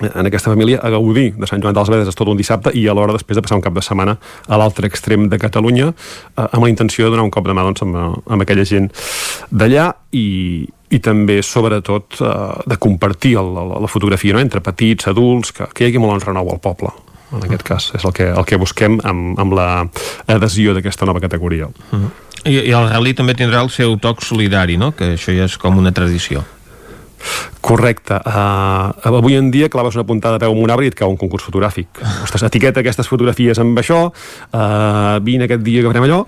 [0.00, 3.12] en aquesta família a gaudir de Sant Joan dels Vedes tot un dissabte i alhora
[3.16, 4.16] després de passar un cap de setmana
[4.48, 7.64] a l'altre extrem de Catalunya eh, amb la intenció de donar un cop de mà
[7.66, 8.88] doncs, amb, amb aquella gent
[9.50, 12.32] d'allà i, i també, sobretot, eh,
[12.72, 14.42] de compartir el, la, la fotografia no?
[14.42, 16.94] entre petits, adults, que, que hi hagi molt en renou al poble
[17.30, 21.68] en aquest cas, és el que, el que busquem amb, amb l'adhesió d'aquesta nova categoria.
[21.70, 22.10] Uh -huh.
[22.44, 24.90] I, I el rally també tindrà el seu toc solidari, no?
[24.96, 26.42] que això ja és com una tradició.
[27.60, 28.16] Correcte.
[28.24, 31.12] Uh, avui en dia claves una puntada de peu amb un arbre i et cau
[31.12, 32.00] un concurs fotogràfic.
[32.24, 36.24] Ostres, etiqueta aquestes fotografies amb això, uh, vine aquest dia que farem allò.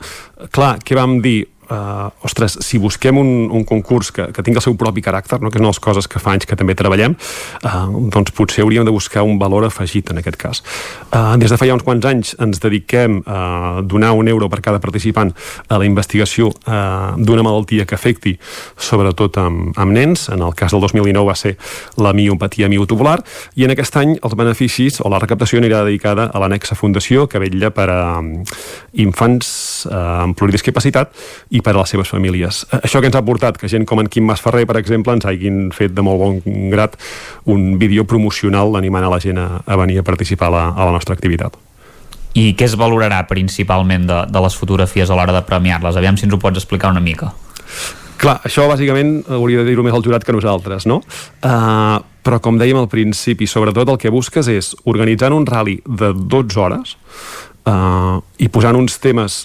[0.53, 1.41] Clar, què vam dir?
[1.73, 5.51] Uh, ostres, si busquem un, un concurs que, que tingui el seu propi caràcter, no?
[5.51, 7.17] que és una de les coses que fa anys que també treballem,
[7.65, 10.63] uh, doncs potser hauríem de buscar un valor afegit en aquest cas.
[11.11, 14.61] Uh, des de fa ja uns quants anys ens dediquem a donar un euro per
[14.65, 15.33] cada participant
[15.69, 18.37] a la investigació uh, d'una malaltia que afecti
[18.77, 21.57] sobretot amb, amb nens, en el cas del 2019 va ser
[22.03, 23.19] la miopatia miotubular,
[23.57, 27.41] i en aquest any els beneficis o la recaptació anirà dedicada a l'anexa fundació que
[27.43, 28.03] vetlla per a
[29.03, 29.53] infants
[29.89, 31.13] uh, amb pluridiscapacitat
[31.51, 32.65] i per a les seves famílies.
[32.71, 35.27] Eh, Això que ens ha portat que gent com en Quim Masferrer, per exemple, ens
[35.29, 36.99] hagin fet de molt bon grat
[37.51, 40.89] un vídeo promocional animant a la gent a, a venir a participar a la, a
[40.89, 41.57] la nostra activitat.
[42.35, 45.99] I què es valorarà principalment de, de les fotografies a l'hora de premiar-les?
[46.01, 47.33] Aviam si ens ho pots explicar una mica.
[48.23, 51.01] Clar, això bàsicament hauria de dir-ho més el jurat que nosaltres, no?
[51.43, 56.13] Uh, però com dèiem al principi, sobretot el que busques és organitzant un rally de
[56.15, 56.95] 12 hores
[57.67, 59.43] uh, i posant uns temes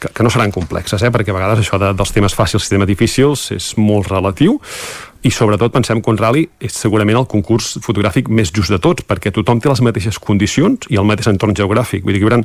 [0.00, 1.12] que, que no seran complexes, eh?
[1.12, 4.58] perquè a vegades això de, dels temes fàcils i temes difícils és molt relatiu,
[5.22, 9.04] i sobretot pensem que un rally és segurament el concurs fotogràfic més just de tots,
[9.04, 12.06] perquè tothom té les mateixes condicions i el mateix entorn geogràfic.
[12.06, 12.40] Vull dir que hi haurà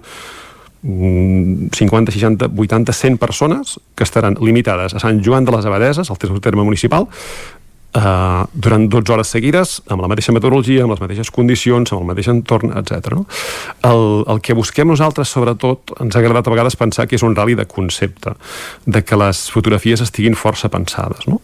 [0.85, 6.19] 50, 60, 80, 100 persones que estaran limitades a Sant Joan de les Abadeses, al
[6.19, 7.07] terme municipal,
[7.95, 12.09] Uh, durant 12 hores seguides, amb la mateixa metodologia, amb les mateixes condicions, amb el
[12.09, 13.13] mateix entorn, etc.
[13.15, 13.23] No?
[13.87, 14.03] El,
[14.33, 17.55] el que busquem nosaltres, sobretot, ens ha agradat a vegades pensar que és un rally
[17.55, 18.35] de concepte,
[18.83, 21.23] de que les fotografies estiguin força pensades.
[21.31, 21.39] No?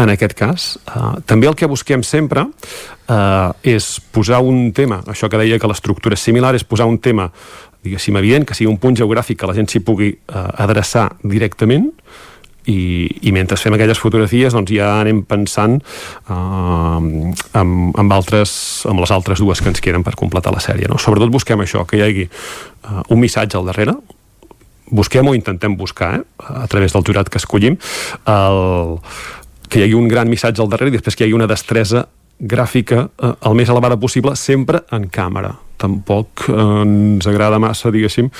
[0.00, 5.28] En aquest cas, uh, també el que busquem sempre uh, és posar un tema, això
[5.28, 7.28] que deia que l'estructura és similar, és posar un tema
[7.82, 11.90] diguéssim, evident, que sigui un punt geogràfic que la gent s'hi pugui uh, adreçar directament,
[12.70, 15.80] i, i mentre fem aquelles fotografies doncs ja anem pensant
[16.30, 18.54] uh, amb, amb, altres,
[18.88, 21.00] amb les altres dues que ens queden per completar la sèrie no?
[21.02, 23.96] sobretot busquem això, que hi hagi uh, un missatge al darrere
[24.92, 27.78] busquem o intentem buscar eh, a través del jurat que escollim
[28.28, 28.60] el,
[29.68, 32.06] que hi hagi un gran missatge al darrere i després que hi hagi una destresa
[32.38, 38.30] gràfica eh, el més elevada possible sempre en càmera tampoc eh, ens agrada massa, diguéssim,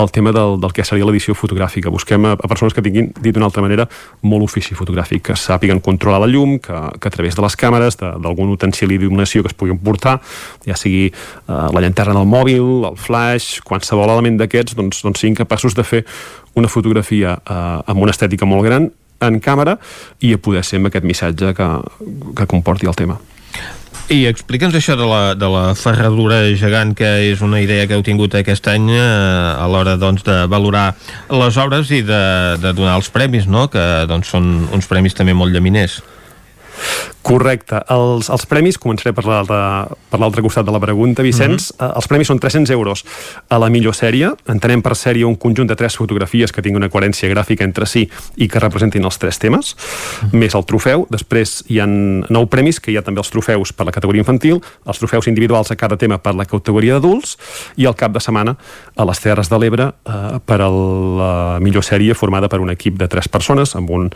[0.00, 1.92] el tema del, del que seria l'edició fotogràfica.
[1.92, 3.88] Busquem a, a persones que tinguin, dit d'una altra manera,
[4.22, 7.98] molt ofici fotogràfic, que sàpiguen controlar la llum, que, que a través de les càmeres,
[8.00, 10.18] d'algun utensili d'il·luminació que es puguin portar,
[10.66, 11.14] ja sigui eh,
[11.48, 16.04] la llanterna del mòbil, el flash, qualsevol element d'aquests, doncs, doncs siguin capaços de fer
[16.58, 17.60] una fotografia eh,
[17.90, 18.90] amb una estètica molt gran
[19.20, 19.76] en càmera
[20.24, 21.68] i a poder ser amb aquest missatge que,
[22.36, 23.20] que comporti el tema.
[24.10, 28.02] I explica'ns això de la, de la ferradura gegant, que és una idea que heu
[28.02, 30.96] tingut aquest any eh, a l'hora doncs, de valorar
[31.30, 32.22] les obres i de,
[32.58, 33.68] de donar els premis, no?
[33.70, 36.00] que doncs, són uns premis també molt llaminers.
[37.22, 37.82] Correcte.
[37.92, 41.70] Els, els premis, començaré per l'altre costat de la pregunta, Vicenç.
[41.70, 41.92] Uh -huh.
[41.96, 43.04] Els premis són 300 euros
[43.48, 44.34] a la millor sèrie.
[44.48, 48.08] Entenem per sèrie un conjunt de tres fotografies que tinguin una coherència gràfica entre si
[48.36, 50.32] i que representin els tres temes, uh -huh.
[50.32, 51.06] més el trofeu.
[51.10, 54.60] Després hi han nou premis, que hi ha també els trofeus per la categoria infantil,
[54.86, 57.36] els trofeus individuals a cada tema per la categoria d'adults
[57.76, 58.56] i el cap de setmana
[58.96, 62.98] a les Terres de l'Ebre eh, per a la millor sèrie formada per un equip
[62.98, 64.10] de tres persones amb un,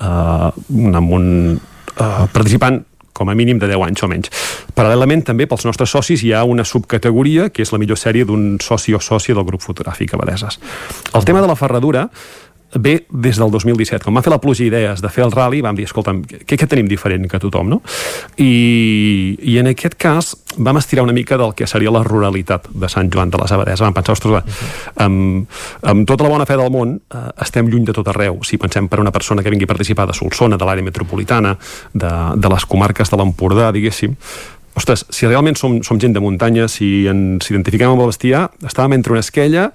[0.00, 1.60] eh, amb un
[1.98, 2.82] uh, participant
[3.20, 4.30] com a mínim de 10 anys o menys.
[4.72, 8.54] Paral·lelament, també, pels nostres socis hi ha una subcategoria, que és la millor sèrie d'un
[8.64, 10.56] soci o sòcia del grup fotogràfic Abadeses.
[11.12, 12.06] El tema de la ferradura
[12.74, 14.04] ve des del 2017.
[14.04, 16.68] Quan vam fer la pluja idees de fer el rally, vam dir, escolta'm, què, què
[16.70, 17.80] tenim diferent que tothom, no?
[18.38, 22.90] I, I en aquest cas vam estirar una mica del que seria la ruralitat de
[22.90, 23.82] Sant Joan de les Abadeses.
[23.82, 24.62] Vam pensar, ostres,
[25.02, 28.40] amb, amb tota la bona fe del món, eh, estem lluny de tot arreu.
[28.46, 31.56] Si pensem per una persona que vingui a participar de Solsona, de l'àrea metropolitana,
[31.92, 34.16] de, de les comarques de l'Empordà, diguéssim,
[34.78, 38.96] ostres, si realment som, som gent de muntanya, si ens identifiquem amb el bestiar, estàvem
[38.98, 39.70] entre una esquella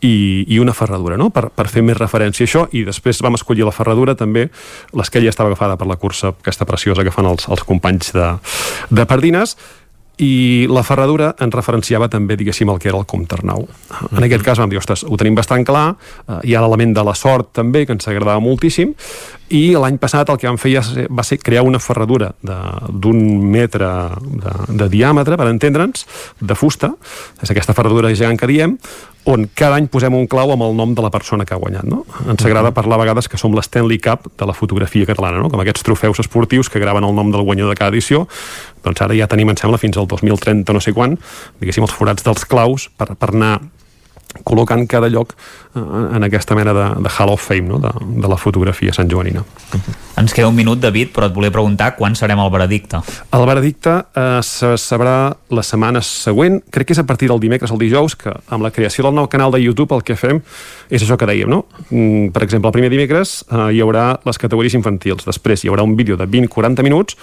[0.00, 1.30] i, i una ferradura, no?
[1.34, 4.48] per, per fer més referència a això, i després vam escollir la ferradura també,
[4.96, 8.34] l'esquella estava agafada per la cursa aquesta preciosa que fan els, els companys de,
[8.90, 9.56] de Pardines,
[10.22, 13.64] i la ferradura ens referenciava també, diguéssim, el que era el Comte Arnau.
[14.12, 15.88] En aquest cas vam dir, ostres, ho tenim bastant clar,
[16.28, 18.94] eh, hi ha l'element de la sort també, que ens agradava moltíssim,
[19.54, 20.82] i l'any passat el que vam fer ja
[21.14, 23.18] va ser crear una ferradura de- d'un
[23.50, 23.88] metre
[24.20, 24.52] de,
[24.82, 26.06] de diàmetre, per entendre'ns,
[26.40, 26.92] de fusta,
[27.42, 28.76] és aquesta ferradura gegant que diem,
[29.30, 31.86] on cada any posem un clau amb el nom de la persona que ha guanyat.
[31.88, 32.02] No?
[32.28, 35.48] Ens agrada parlar a vegades que som l'Stanley Cup de la fotografia catalana, no?
[35.48, 38.26] com aquests trofeus esportius que graven el nom del guanyador de cada edició,
[38.84, 41.16] doncs ara ja tenim, em sembla, fins al 2030 no sé quan,
[41.62, 43.54] diguéssim, els forats dels claus per, per anar
[44.42, 47.78] col·locant cada lloc eh, en aquesta mena de, de Hall of Fame no?
[47.78, 47.92] de,
[48.22, 49.44] de la fotografia santjoanina.
[50.18, 53.00] Ens queda un minut, David, però et volia preguntar quan serem al veredicte.
[53.34, 55.16] El veredicte eh, se sabrà
[55.54, 58.72] la setmana següent, crec que és a partir del dimecres al dijous, que amb la
[58.74, 60.42] creació del nou canal de YouTube el que fem
[60.90, 61.64] és això que dèiem, no?
[61.90, 65.86] Mm, Per exemple, el primer dimecres eh, hi haurà les categories infantils, després hi haurà
[65.86, 67.18] un vídeo de 20-40 minuts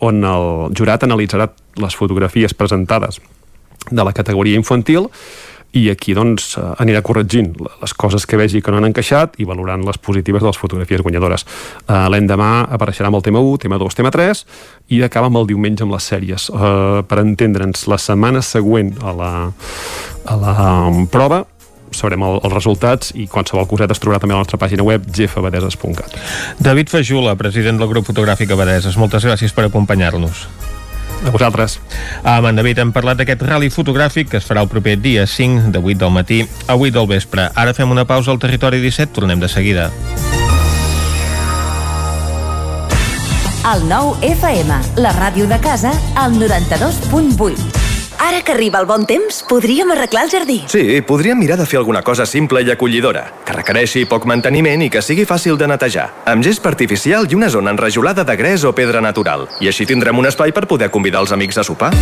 [0.00, 1.50] on el jurat analitzarà
[1.80, 3.20] les fotografies presentades
[3.90, 5.08] de la categoria infantil
[5.76, 9.46] i aquí doncs eh, anirà corregint les coses que vegi que no han encaixat i
[9.48, 11.46] valorant les positives de les fotografies guanyadores.
[11.86, 14.42] Uh, L'endemà apareixerà amb el tema 1, tema 2, tema 3
[14.96, 16.48] i acaba amb el diumenge amb les sèries.
[16.50, 19.30] Uh, per entendre'ns, la setmana següent a la,
[20.26, 20.56] a la
[20.88, 21.44] um, prova
[21.94, 25.06] sabrem el, els resultats i qualsevol coseta es trobarà també a la nostra pàgina web
[25.10, 26.18] gfabadeses.cat.
[26.62, 30.46] David Fajula, president del grup fotogràfic Abadeses, moltes gràcies per acompanyar-nos.
[31.26, 31.78] A vosaltres.
[32.24, 35.72] Amb en David hem parlat d'aquest rally fotogràfic que es farà el proper dia 5
[35.74, 37.50] de 8 del matí a 8 del vespre.
[37.54, 39.90] Ara fem una pausa al territori 17, tornem de seguida.
[43.70, 47.79] El nou FM, la ràdio de casa, al 92.8.
[48.20, 50.58] Ara que arriba el bon temps, podríem arreglar el jardí.
[50.68, 54.90] Sí, podríem mirar de fer alguna cosa simple i acollidora, que requereixi poc manteniment i
[54.92, 58.74] que sigui fàcil de netejar, amb gest artificial i una zona enrajolada de gres o
[58.76, 59.48] pedra natural.
[59.64, 61.94] I així tindrem un espai per poder convidar els amics a sopar.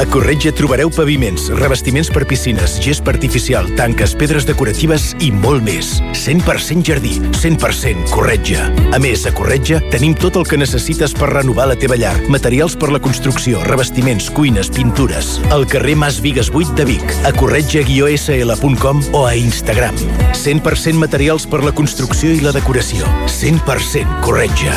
[0.00, 5.98] A Corretja trobareu paviments, revestiments per piscines, gesp artificial, tanques, pedres decoratives i molt més.
[6.16, 8.70] 100% jardí, 100% Corretja.
[8.96, 12.14] A més, a Corretja tenim tot el que necessites per renovar la teva llar.
[12.32, 15.36] Materials per la construcció, revestiments, cuines, pintures.
[15.50, 19.94] Al carrer Mas Vigues 8 de Vic, a corretja-sl.com o a Instagram.
[20.32, 23.08] 100% materials per la construcció i la decoració.
[23.26, 24.72] 100% Corretja.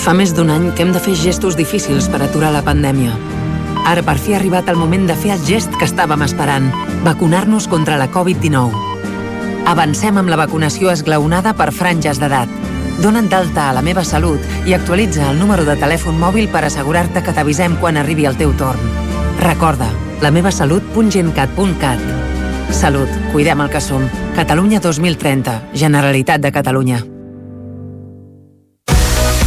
[0.00, 3.12] Fa més d'un any que hem de fer gestos difícils per aturar la pandèmia.
[3.86, 6.70] Ara per fi ha arribat el moment de fer el gest que estàvem esperant,
[7.04, 8.88] vacunar-nos contra la Covid-19.
[9.70, 12.48] Avancem amb la vacunació esglaonada per franges d'edat.
[12.98, 17.22] Dona't d'alta a la meva salut i actualitza el número de telèfon mòbil per assegurar-te
[17.22, 18.80] que t'avisem quan arribi el teu torn.
[19.40, 19.88] Recorda,
[20.20, 22.00] lamevasalut.gencat.cat.
[22.72, 24.04] Salut, cuidem el que som.
[24.36, 27.00] Catalunya 2030, Generalitat de Catalunya.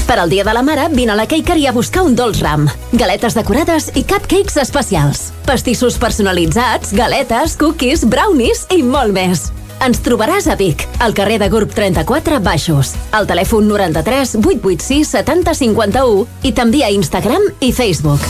[0.08, 2.68] Per al Dia de la Mare, vine a la Cakery a buscar un dolç ram.
[2.92, 5.32] Galetes decorades i cupcakes especials.
[5.48, 9.48] Pastissos personalitzats, galetes, cookies, brownies i molt més.
[9.84, 15.56] Ens trobaràs a Vic, al carrer de Gurb 34 Baixos, al telèfon 93 886 70
[15.60, 18.24] 51 i també a Instagram i Facebook.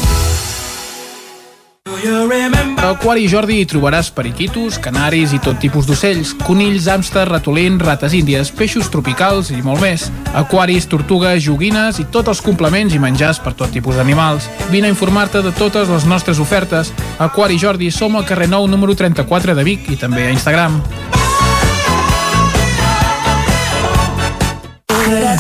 [1.93, 8.17] A Aquari Jordi hi trobaràs periquitos, canaris i tot tipus d'ocells, conills, hàmster, ratolins, rates
[8.17, 10.09] índies, peixos tropicals i molt més.
[10.33, 14.49] Aquaris, tortugues, joguines i tots els complements i menjars per tot tipus d'animals.
[14.73, 16.91] Vine a informar-te de totes les nostres ofertes.
[17.21, 20.81] Aquari Jordi som al carrer Nou número 34 de Vic i també a Instagram.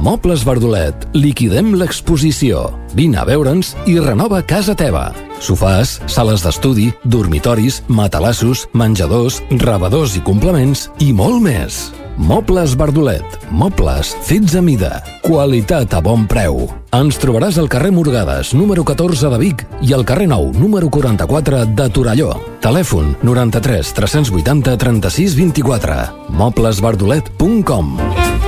[0.00, 2.68] Mobles Verdolet liquidem l'exposició.
[2.94, 5.10] Vine a veure'ns i renova casa teva.
[5.42, 11.88] Sofàs, sales d'estudi, dormitoris, matalassos, menjadors, rebedors i complements i molt més.
[12.18, 13.24] Mobles Verdolet.
[13.50, 14.98] Mobles fets a mida.
[15.22, 16.66] Qualitat a bon preu.
[16.94, 21.64] Ens trobaràs al carrer Morgades, número 14 de Vic i al carrer Nou, número 44
[21.78, 22.34] de Torelló.
[22.64, 26.00] Telèfon 93 380 36 24.
[26.34, 28.47] Moblesverdolet.com El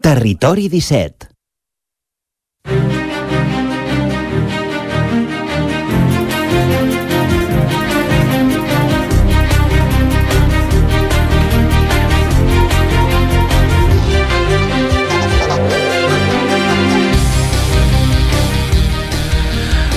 [0.00, 1.28] Territori 17.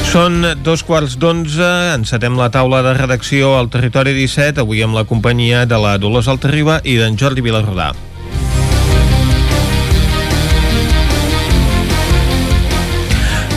[0.08, 5.04] Són dos quarts d'onze, encetem la taula de redacció al Territori 17, avui amb la
[5.04, 7.90] companyia de la Dolors Altarriba i d'en Jordi Vilarrodà.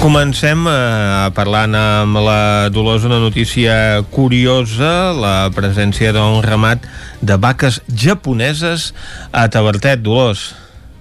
[0.02, 2.40] Comencem eh, parlant amb la
[2.74, 6.88] Dolors una notícia curiosa, la presència d'un ramat
[7.22, 8.90] de vaques japoneses
[9.30, 10.02] a Tabertet.
[10.02, 10.48] Dolors,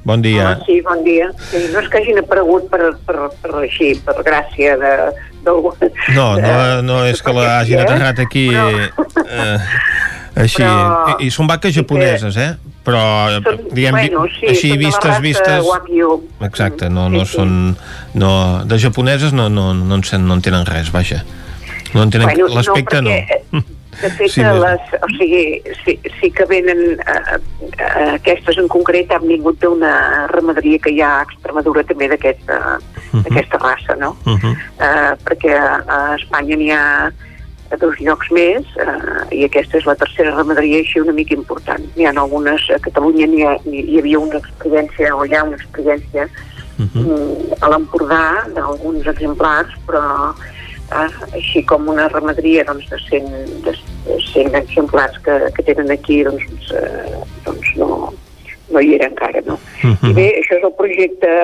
[0.06, 0.52] bon dia.
[0.52, 1.32] Ah, sí, bon dia.
[1.50, 4.94] Sí, no és que hagin aparegut per, per, per així, per gràcia de,
[5.45, 5.74] d'algú.
[6.16, 9.57] No, no, no és que l'hagin aterrat aquí eh,
[10.36, 10.61] així.
[10.64, 12.52] Però- I, I són vaques japoneses, eh?
[12.90, 13.02] Però,
[13.44, 15.66] Són, diguem, bueno, sí, així vistes, vistes...
[15.68, 16.14] Wagyu.
[16.48, 17.52] Exacte, no, no Sí, són...
[18.18, 18.32] No,
[18.66, 21.20] de japoneses no, no, no, en, sen- no en tenen res, vaja.
[21.94, 22.32] No en tenen...
[22.32, 23.11] Bueno, L'aspecte no.
[23.11, 23.44] perquè,
[23.99, 25.41] De fet, Sí, les, o sigui,
[25.84, 27.38] sí, sí que venen, eh,
[27.76, 29.91] eh, aquestes en concret han vingut d'una
[30.32, 32.78] ramaderia que hi ha a Extremadura també d'aquesta
[33.11, 33.23] Mhm.
[33.23, 34.15] d'aquesta raça, no?
[34.26, 34.56] Uh -huh.
[34.80, 35.53] eh, perquè
[35.88, 37.11] a Espanya n'hi ha
[37.72, 41.84] a dos llocs més eh, i aquesta és la tercera ramaderia així una mica important.
[41.95, 45.44] N'hi ha algunes, a Catalunya n'hi ha, hi, hi havia una experiència o hi ha
[45.44, 46.27] una experiència
[46.77, 48.23] mm, a l'Empordà
[48.56, 53.30] d'alguns exemplars, però eh, així com una ramaderia doncs, de, 100,
[53.68, 53.76] de,
[54.07, 58.14] de 100 exemplars que, que tenen aquí doncs, eh, doncs no,
[58.73, 59.60] no hi era encara, no?
[60.10, 61.36] I bé, això és el projecte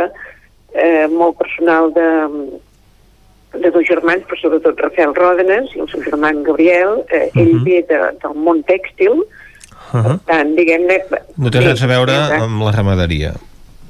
[0.76, 2.07] eh, molt personal de,
[3.56, 7.02] de dos germans, però sobretot Rafael Ròdenes i el seu germà Gabriel.
[7.10, 9.26] Eh, Ell ve de, del món tèxtil,
[9.93, 10.19] Uh -huh.
[10.26, 10.97] tant, diguem-ne...
[11.38, 12.11] No té res a veure
[12.41, 13.31] amb la ramaderia.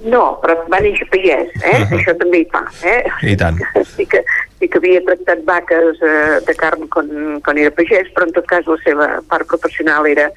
[0.06, 1.82] No, però va néixer pagès, eh?
[1.82, 1.96] Ahà.
[1.96, 3.04] Això també hi fa, eh?
[3.32, 3.58] I tant.
[3.96, 4.22] Sí que,
[4.60, 8.46] sí que havia tractat vaques eh, de carn quan, quan era pagès, però en tot
[8.46, 10.30] cas la seva part professional era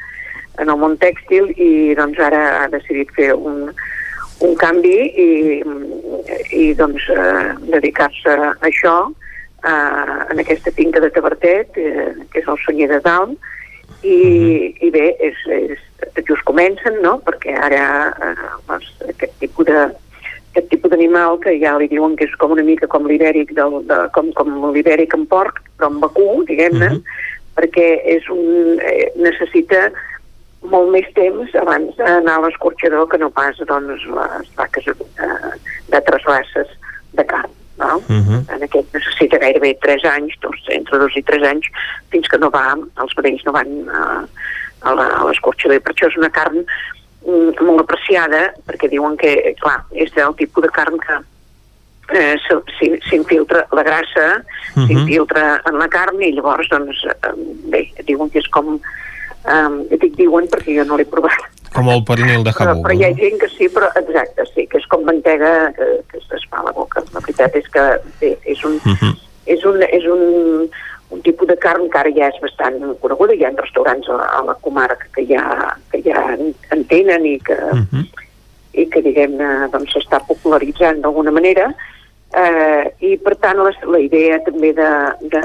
[0.59, 3.75] en el món tèxtil i doncs ara ha decidit fer un,
[4.47, 5.29] un canvi i,
[6.55, 12.51] i doncs eh, dedicar-se a això eh, en aquesta finca de Tabertet, eh, que és
[12.51, 13.39] el Sonyer de Dalt,
[14.07, 14.19] i,
[14.85, 15.81] i bé, és, és,
[16.29, 19.89] just comencen, no?, perquè ara eh, doncs, aquest tipus de
[20.49, 23.83] aquest tipus d'animal que ja li diuen que és com una mica com l'ibèric del,
[23.87, 26.95] de, com, com l'ibèric en porc, però en vacú, diguem-ne,
[27.59, 29.89] perquè és un, eh, necessita
[30.63, 35.55] molt més temps abans d'anar a l'escorxador que no pas doncs, les vaques eh,
[35.89, 36.69] d'altres races
[37.13, 37.51] de carn.
[37.79, 37.97] No?
[38.11, 38.55] Uh -huh.
[38.55, 41.67] En aquest necessita gairebé 3 anys, doncs, entre 2 i 3 anys,
[42.11, 44.27] fins que no va, els vedells no van eh,
[44.83, 45.81] a a l'escorxador.
[45.81, 46.65] Per això és una carn
[47.27, 51.21] mm, molt apreciada, perquè diuen que, clar, és del tipus de carn que
[52.11, 52.37] eh,
[53.09, 54.43] s'infiltra la grassa,
[54.75, 54.87] Mhm.
[54.87, 57.33] s'infiltra en la carn i llavors, doncs, eh,
[57.65, 58.81] bé, diuen que és com...
[59.47, 61.39] Eh, dic diuen perquè jo no l'he provat,
[61.73, 62.89] Com el pernil de però, Jabugo.
[62.89, 66.19] però hi ha gent que sí, però exacte, sí, que és com mantega que, que
[66.19, 67.03] es fa a la boca.
[67.13, 67.83] La veritat és que
[68.21, 69.13] bé, és un, Mhm.
[69.47, 70.71] és un, és un,
[71.11, 74.43] un tipus de carn que ara ja és bastant coneguda, hi ha restaurants a, a
[74.45, 78.07] la comarca que ja, que ja en, en tenen i que, Mhm.
[78.73, 81.75] i que diguem-ne doncs s'està popularitzant d'alguna manera
[82.35, 84.89] eh, i per tant la, la idea també de,
[85.33, 85.41] de,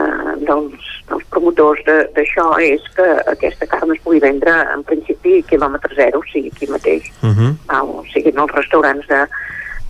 [0.48, 5.48] dels, dels promotors de- d'això és que aquesta carn es pugui vendre en principi a
[5.50, 7.52] quilòmetre zero, o sigui aquí mateix Uh -huh.
[7.68, 7.90] val?
[8.00, 9.22] o sigui en els restaurants de,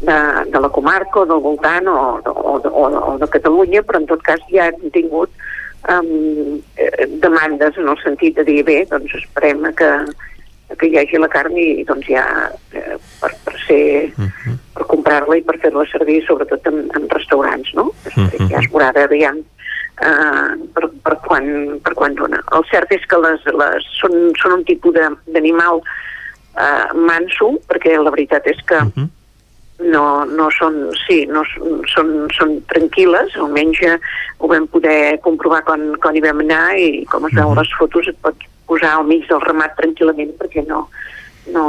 [0.02, 0.18] de,
[0.52, 4.22] de la comarca o del voltant o, o, o, o de Catalunya, però en tot
[4.22, 5.30] cas ja hem tingut
[5.90, 9.90] um, eh, demandes en el sentit de dir bé, doncs esperem que,
[10.79, 12.25] que hi hagi la carn i doncs ja
[12.73, 13.81] eh, per, per ser
[14.73, 17.91] per comprar-la i per fer-la servir sobretot en, en restaurants, no?
[18.15, 18.49] Mhm.
[18.51, 22.41] Ja es veurà aviam eh, per, per, quan, per quan dona.
[22.57, 25.81] El cert és que les, les, són, són un tipus de- d'animal
[26.57, 28.81] eh, manso, perquè la veritat és que
[29.83, 30.75] no, no són,
[31.07, 31.43] sí, no
[31.89, 33.97] són, són, tranquil·les, almenys eh,
[34.39, 37.71] ho vam poder comprovar quan, quan hi vam anar i com es veu a les
[37.77, 40.85] fotos et pots, posar al mig del ramat tranquil·lament perquè no...
[41.56, 41.65] no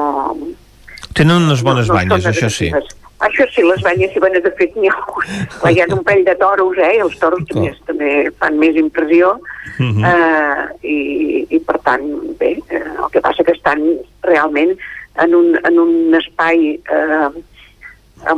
[1.14, 2.68] Tenen unes bones no, no banyes, això sí.
[3.24, 4.96] Això sí, les banyes si bones, de fet, n'hi ha,
[5.70, 6.96] hi ha un parell de toros, eh?
[7.00, 8.10] Els toros també, també
[8.40, 9.36] fan més impressió
[9.78, 10.04] Mhm.
[10.04, 10.96] eh, i,
[11.56, 12.02] i, per tant,
[12.38, 13.80] bé, eh, el que passa que estan
[14.22, 14.74] realment
[15.22, 17.30] en un, en un espai eh,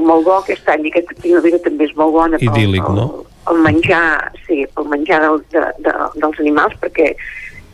[0.00, 3.24] molt bo aquest any, i aquesta primavera també és molt bona pel- Idíl·lic, no?
[3.52, 5.92] el menjar, sí, el menjar del, de, de,
[6.22, 7.12] dels animals, perquè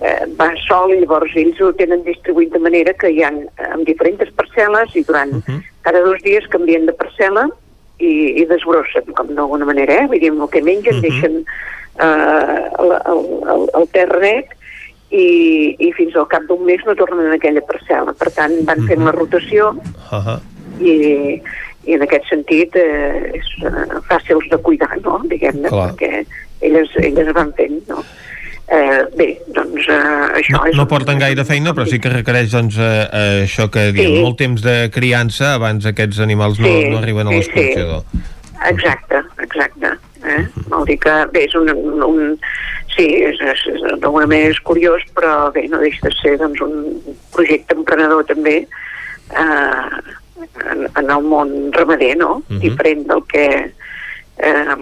[0.03, 3.69] eh, va sol i llavors ells ho tenen distribuït de manera que hi ha eh,
[3.71, 5.37] amb diferents parcel·les i durant
[5.83, 7.49] cada dos dies canvien de parcel·la
[7.99, 8.13] i,
[8.43, 10.09] i desbrossen, com d'alguna manera, eh?
[10.11, 13.23] Vull dir, el que mengen deixen eh, el, el,
[13.55, 14.55] el, el terra net
[15.13, 18.15] i, i fins al cap d'un mes no tornen a aquella parcel·la.
[18.19, 19.75] Per tant, van fent la rotació
[20.13, 20.39] Uh -huh.
[20.81, 21.41] i,
[21.89, 25.21] i en aquest sentit eh, és eh, fàcils de cuidar, no?
[25.25, 26.25] diguem-ne, perquè
[26.61, 28.05] elles, elles van fent, no?
[28.73, 29.97] Eh, bé, doncs eh,
[30.41, 30.77] això No, és...
[30.79, 34.23] no porten gaire feina, però sí que requereix doncs, eh, eh, això que diem, Sí.
[34.25, 38.05] molt temps de criança abans aquests animals no, Sí, no arriben a sí, l'escorxador.
[38.71, 39.93] Exacte, exacte.
[40.25, 40.47] Eh?
[40.71, 41.69] Vol dir que, bé, és un...
[42.07, 42.39] un,
[42.95, 46.61] sí, és, és, és, d'alguna manera és curiós, però bé, no deixa de ser doncs,
[46.65, 50.03] un projecte emprenedor també eh,
[50.71, 52.43] en, en el món ramader, no?
[52.49, 52.61] Mhm.
[52.65, 53.47] Diferent del que,
[54.39, 54.77] eh,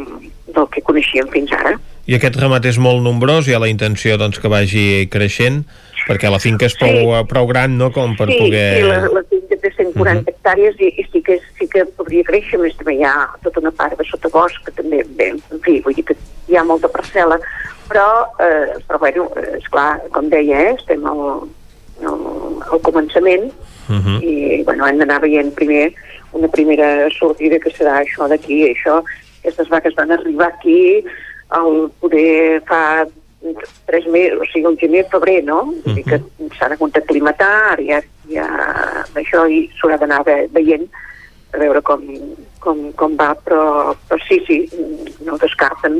[0.54, 1.74] del que coneixíem fins ara.
[2.10, 5.60] I aquest ramat és molt nombrós, hi ha la intenció doncs, que vagi creixent,
[6.08, 7.26] perquè la finca és prou, sí.
[7.30, 7.92] prou gran no?
[7.94, 8.64] com per sí, poder...
[8.80, 12.58] Sí, la, la finca té 140 hectàrees i, i sí, que, sí que podria créixer,
[12.58, 13.14] més també hi ha
[13.44, 16.18] tota una part de sotabosc, que també, bé, en fi, vull dir que
[16.50, 17.38] hi ha molta parcel·la,
[17.86, 18.08] però,
[18.42, 19.30] eh, però bueno,
[19.60, 21.46] esclar, com deia, eh, estem al,
[22.02, 22.30] al,
[22.66, 23.52] al començament
[23.90, 24.22] Uh -huh.
[24.22, 25.92] i bueno, hem d'anar veient primer
[26.30, 29.02] una primera sortida que serà això d'aquí, això,
[29.40, 31.02] aquestes vaques van arribar aquí
[31.50, 33.06] al poder fa
[33.86, 35.62] tres mesos, o sigui, el gener, febrer, no?
[35.84, 36.18] Vull dir que
[36.58, 38.48] s'ha hagut d'aclimatar, ara ja, ja
[39.16, 40.86] això i s'haurà d'anar ve veient
[41.54, 42.04] a veure com,
[42.62, 44.58] com, com va, però, però sí, sí,
[45.26, 45.98] no descarten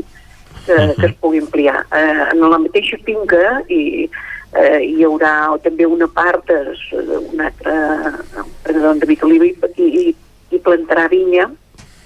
[0.65, 1.81] que, que es pugui ampliar.
[1.91, 7.75] Eh, en la mateixa finca i eh, hi haurà també una part, es, un altre
[8.45, 10.05] emprenedor de Vitoliva i, i,
[10.53, 11.49] i plantarà vinya,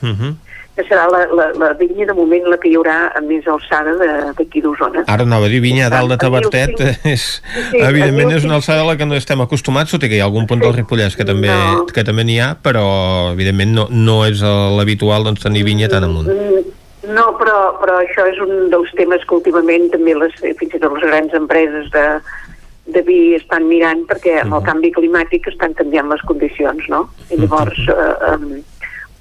[0.01, 0.35] Uh -huh.
[0.75, 3.93] Que serà la, la, la vinya de moment la que hi haurà a més alçada
[4.35, 5.05] d'aquí d'Osona.
[5.07, 6.75] Ara anava a dir vinya a dalt de Tabertet,
[7.15, 7.25] és,
[7.71, 10.23] Sí, evidentment és una alçada a la que no estem acostumats, tot i que hi
[10.23, 11.85] ha algun punt del Ripollès que també, No.
[11.87, 12.85] que també n'hi ha, però
[13.31, 16.27] evidentment no, no és eh, l'habitual doncs, tenir vinya tan amunt.
[16.31, 16.65] Mm,
[17.05, 20.95] No, però, però això és un dels temes que últimament també les, fins i tot
[20.95, 22.05] les grans empreses de,
[22.95, 27.03] de vi estan mirant perquè amb el canvi climàtic estan canviant les condicions, no?
[27.29, 28.47] I llavors eh, em,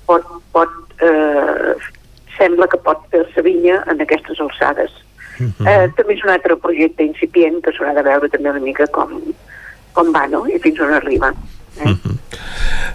[0.09, 0.25] pot,
[0.57, 0.73] pot
[1.05, 1.75] eh,
[2.39, 4.93] sembla que pot fer-se vinya en aquestes alçades.
[5.67, 9.17] Eh, també és un altre projecte incipient que s'haurà de veure també una mica com,
[9.97, 10.45] com va, no?
[10.47, 11.33] I fins on arriba.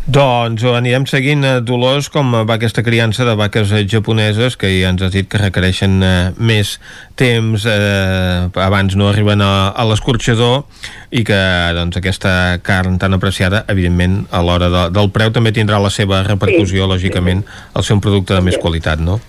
[0.10, 4.90] Doncs anirem seguint, eh, Dolors, com va aquesta criança de vaques eh, japoneses, que ja
[4.90, 6.78] ens has dit que requereixen eh, més
[7.20, 10.64] temps, eh, abans no arriben a, a l'escorxador,
[11.12, 11.38] i que
[11.78, 16.24] doncs, aquesta carn tan apreciada, evidentment, a l'hora de, del preu també tindrà la seva
[16.28, 16.90] repercussió, Sí.
[16.90, 19.20] lògicament, al ser un producte de més qualitat, no?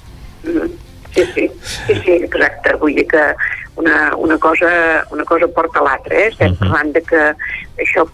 [0.45, 1.50] Sí, sí,
[1.87, 2.75] sí, sí, exacte.
[2.81, 3.23] Vull dir que
[3.81, 4.71] una, una, cosa,
[5.11, 6.29] una cosa porta l'altra, eh?
[6.33, 7.23] Estem parlant de que
[7.81, 8.05] això,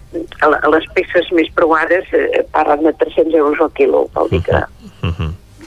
[0.44, 4.62] a, les peces més preuades eh, parlen de 300 euros al quilo, vol dir que...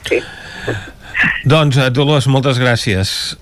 [0.07, 0.22] Sí,
[1.44, 3.38] Doncs, eh, Dolors, moltes gràcies.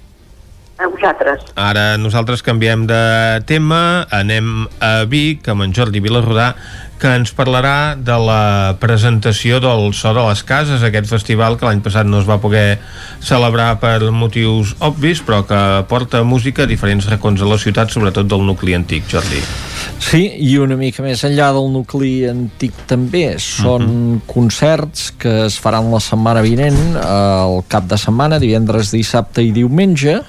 [0.77, 1.41] a vosaltres.
[1.57, 6.51] Ara nosaltres canviem de tema, anem a Vic amb en Jordi Vilarrodà
[6.99, 11.81] que ens parlarà de la presentació del So de les Cases, aquest festival que l'any
[11.85, 12.79] passat no es va poder
[13.23, 18.27] celebrar per motius obvis, però que porta música a diferents racons de la ciutat, sobretot
[18.29, 19.41] del nucli antic, Jordi.
[20.03, 23.25] Sí, i una mica més enllà del nucli antic també.
[23.41, 29.53] Són concerts que es faran la setmana vinent, el cap de setmana, divendres, dissabte i
[29.55, 30.19] diumenge,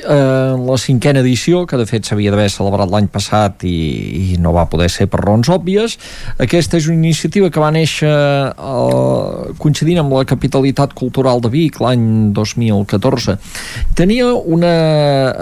[0.00, 3.76] eh, la cinquena edició, que de fet s'havia d'haver celebrat l'any passat i,
[4.34, 5.96] i no va poder ser per raons òbvies.
[6.42, 11.80] Aquesta és una iniciativa que va néixer eh, coincidint amb la capitalitat cultural de Vic
[11.82, 13.38] l'any 2014.
[13.98, 14.74] Tenia una...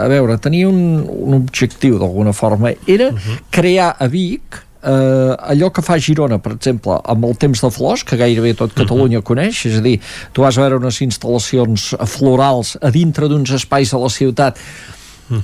[0.05, 2.75] a veure, tenia un, un objectiu d'alguna forma.
[2.87, 3.11] Era
[3.55, 8.05] crear a Vic eh, allò que fa Girona, per exemple, amb el temps de flors,
[8.07, 9.97] que gairebé tot Catalunya coneix, és a dir,
[10.37, 14.61] tu vas a veure unes instal·lacions florals a dintre d'uns espais de la ciutat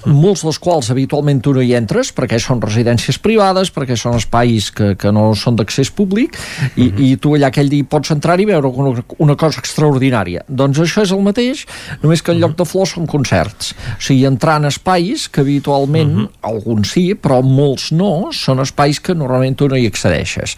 [0.05, 4.70] molts dels quals habitualment tu no hi entres perquè són residències privades, perquè són espais
[4.74, 6.36] que, que no són d'accés públic
[6.77, 7.05] i, uh -huh.
[7.07, 10.44] i tu allà aquell dia pots entrar i veure una, una cosa extraordinària.
[10.48, 11.66] Doncs això és el mateix,
[12.02, 13.73] només que en lloc de flors són concerts.
[13.73, 16.31] O sigui, entrar en espais que habitualment, uh -huh.
[16.43, 20.57] alguns sí, però molts no, són espais que normalment tu no hi accedeixes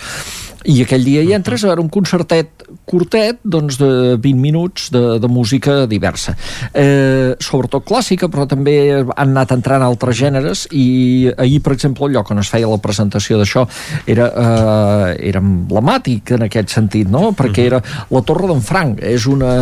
[0.69, 5.19] i aquell dia hi entres a veure un concertet curtet doncs de 20 minuts de,
[5.23, 6.35] de música diversa.
[6.75, 12.17] Eh, sobretot clàssica però també han anat entrant altres gèneres i ahir per exemple el
[12.17, 13.67] lloc on es feia la presentació d'això
[14.07, 17.33] era, eh, era emblemàtic en aquest sentit no?
[17.37, 19.53] perquè era la Torre d'en Franc és una,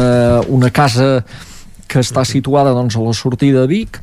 [0.49, 1.23] una casa
[1.91, 4.01] que està situada doncs, a la sortida de Vic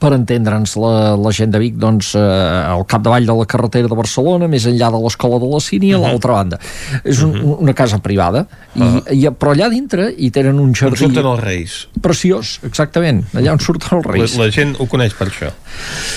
[0.00, 3.98] per entendre'ns la, la gent de Vic doncs, eh, al capdavall de la carretera de
[3.98, 6.60] Barcelona més enllà de l'escola de la Cini a l'altra banda.
[7.04, 9.02] És un, una casa privada i, uh -huh.
[9.12, 11.88] i, però allà dintre hi tenen un jardí on surten els reis.
[12.00, 14.36] preciós, exactament, allà on surten els reis.
[14.36, 15.52] La, la gent ho coneix per això.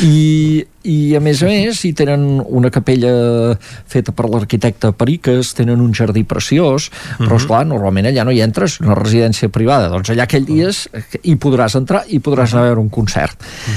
[0.04, 3.58] I, i a més a més hi tenen una capella
[3.90, 7.42] feta per l'arquitecte Periques, tenen un jardí preciós, però uh -huh.
[7.42, 9.90] esclar, normalment allà no hi entres, una residència privada.
[9.90, 10.88] Doncs allà aquell dies
[11.22, 13.36] hi podràs entrar i podràs anar a veure un concert.
[13.40, 13.69] uh -huh.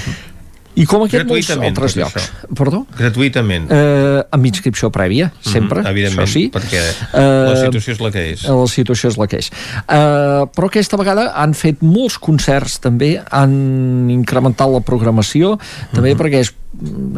[0.72, 2.14] I com aquest molts altres llocs.
[2.16, 2.50] Això.
[2.56, 2.78] Perdó?
[2.96, 3.66] Gratuïtament.
[3.68, 5.80] Eh, amb inscripció prèvia, sempre.
[5.80, 6.50] Mm -hmm, evidentment, això sí.
[6.54, 8.44] perquè eh, la situació és la que és.
[8.48, 9.50] La situació és la que és.
[9.52, 15.58] Eh, però aquesta vegada han fet molts concerts també, han incrementat la programació,
[15.92, 16.22] també mm -hmm.
[16.22, 16.54] perquè és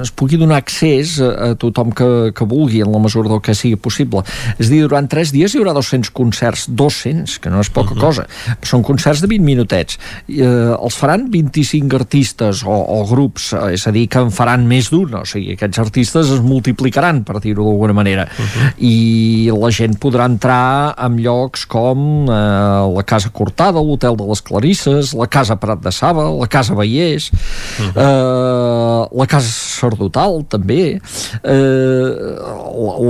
[0.03, 3.55] es pugui donar accés a, a tothom que, que vulgui en la mesura del que
[3.57, 4.25] sigui possible.
[4.59, 7.97] És dir, durant 3 dies hi haurà 200 concerts, 200, que no és poca uh
[7.97, 8.01] -huh.
[8.01, 8.27] cosa.
[8.63, 9.99] Són concerts de 20 minutets.
[10.29, 14.67] Eh, els faran 25 artistes o, o grups, eh, és a dir, que en faran
[14.67, 18.29] més d'un, o sigui, aquests artistes es multiplicaran, per dir-ho d'alguna manera.
[18.39, 18.73] Uh -huh.
[18.79, 24.43] I la gent podrà entrar en llocs com eh, la Casa Cortada, l'Hotel de les
[24.43, 27.93] Clarisses, la Casa Prat de Saba, la Casa Vallès, uh -huh.
[27.97, 32.11] eh, la Casa sacerdotal també eh,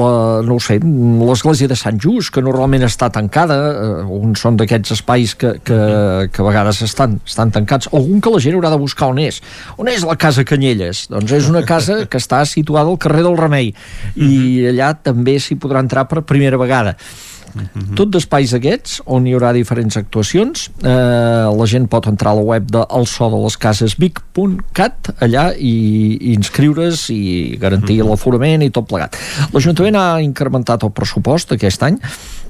[0.01, 0.12] la,
[0.44, 4.97] no ho sé l'església de Sant Just que normalment està tancada eh, on són d'aquests
[4.97, 5.78] espais que, que,
[6.32, 7.90] que a vegades estan, estan tancats.
[7.93, 9.40] Algun que la gent haurà de buscar on és.
[9.78, 11.06] On és la casa Canyelles?
[11.12, 13.73] Doncs és una casa que està situada al carrer del Remei.
[14.16, 16.97] I allà també s'hi podrà entrar per primera vegada
[17.62, 17.94] -huh.
[17.94, 22.43] Tot d'espais aquests, on hi haurà diferents actuacions, eh, la gent pot entrar a la
[22.43, 25.74] web de el so de les cases vic.cat allà i,
[26.20, 28.10] i inscriure's i garantir uh -huh.
[28.10, 29.16] l'aforament i tot plegat.
[29.52, 31.98] L'Ajuntament ha incrementat el pressupost aquest any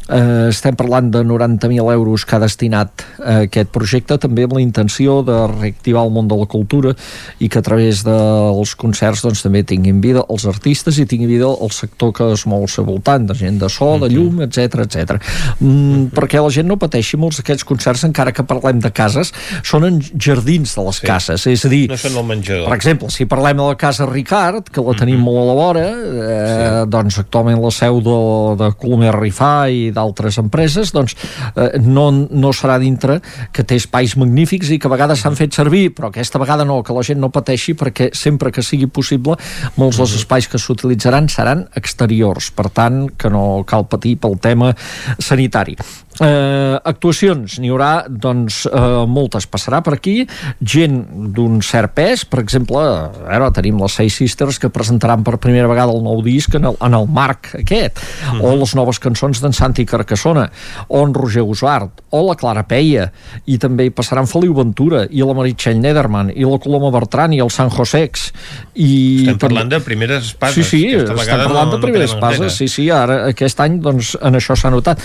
[0.05, 4.61] Eh, estem parlant de 90.000 euros que ha destinat a aquest projecte, també amb la
[4.61, 6.93] intenció de reactivar el món de la cultura
[7.41, 11.49] i que a través dels concerts doncs, també tinguin vida els artistes i tinguin vida
[11.49, 14.85] el sector que es mou al seu voltant, de gent de so, de llum, etc
[14.85, 15.17] etc.
[15.61, 19.33] Mm, perquè la gent no pateixi molts d'aquests concerts, encara que parlem de cases,
[19.65, 21.09] són en jardins de les sí.
[21.09, 21.87] cases, és a dir...
[21.89, 22.69] No són el menjador.
[22.69, 25.33] Per exemple, si parlem de la casa Ricard, que la tenim mm -hmm.
[25.33, 26.91] molt a la vora, eh, sí.
[26.93, 28.21] doncs actualment la seu de,
[28.61, 31.17] de Colomer Rifà i d'altres empreses, doncs
[31.55, 33.21] eh, no, no serà dintre
[33.55, 36.83] que té espais magnífics i que a vegades s'han fet servir, però aquesta vegada no,
[36.85, 39.39] que la gent no pateixi perquè sempre que sigui possible
[39.79, 44.75] molts dels espais que s'utilitzaran seran exteriors, per tant que no cal patir pel tema
[45.19, 45.79] sanitari.
[46.23, 50.21] Eh, actuacions, n'hi haurà doncs eh, moltes, passarà per aquí
[50.63, 51.01] gent
[51.35, 52.23] d'un cert pes.
[52.31, 52.79] Per exemple,
[53.27, 56.79] ara tenim les Seis Sisters que presentaran per primera vegada el nou disc en el,
[56.87, 58.53] en el marc aquest uh -huh.
[58.53, 60.49] o les noves cançons d'en Santi Carcassona
[60.89, 63.09] o en Roger Usart o la Clara Peia
[63.51, 67.41] i també hi passaran Feliu Ventura i la Meritxell Nederman i la Coloma Bertran i
[67.45, 68.29] el San Josex
[68.75, 68.91] i
[69.25, 70.59] estem parlant de primeres espases.
[70.59, 74.15] Sí, sí, estem parlant no, de primeres no espases sí, sí, ara aquest any doncs
[74.21, 75.03] en això s'ha notat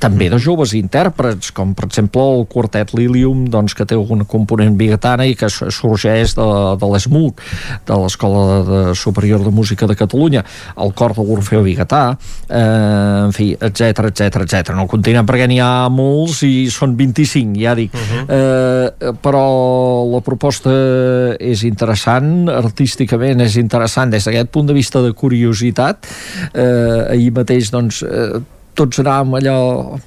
[0.00, 4.76] també de joves intèrprets, com per exemple el quartet Lilium, doncs, que té un component
[4.78, 6.48] bigatana i que sorgeix de,
[6.80, 7.42] de l'ESMUC,
[7.88, 10.44] de l'Escola de Superior de Música de Catalunya,
[10.80, 12.02] el cor de l'Orfeo Bigatà,
[12.48, 14.74] eh, en fi, etc etc etc.
[14.74, 17.94] No el continuen perquè n'hi ha molts i són 25, ja dic.
[17.94, 18.24] Uh -huh.
[18.38, 19.44] eh, però
[20.10, 20.70] la proposta
[21.38, 26.06] és interessant, artísticament és interessant des d'aquest punt de vista de curiositat.
[26.54, 28.40] Eh, ahir mateix, doncs, eh,
[28.80, 29.58] tots anàvem allò,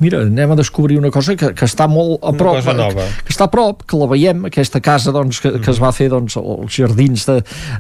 [0.02, 3.06] mira, anem a descobrir una cosa que, que està molt a prop, una cosa nova.
[3.26, 6.10] que està a prop, que la veiem, aquesta casa doncs, que, que es va fer
[6.14, 7.26] doncs, els jardins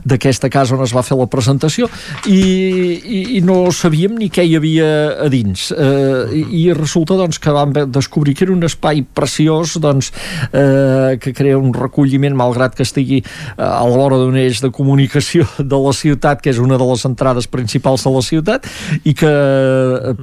[0.06, 1.90] d'aquesta casa on es va fer la presentació
[2.30, 4.90] i, i, i no sabíem ni què hi havia
[5.26, 10.12] a dins eh, i, resulta doncs, que vam descobrir que era un espai preciós doncs,
[10.52, 14.72] eh, que crea un recolliment malgrat que estigui eh, a la vora d'un eix de
[14.74, 18.70] comunicació de la ciutat que és una de les entrades principals de la ciutat
[19.04, 19.34] i que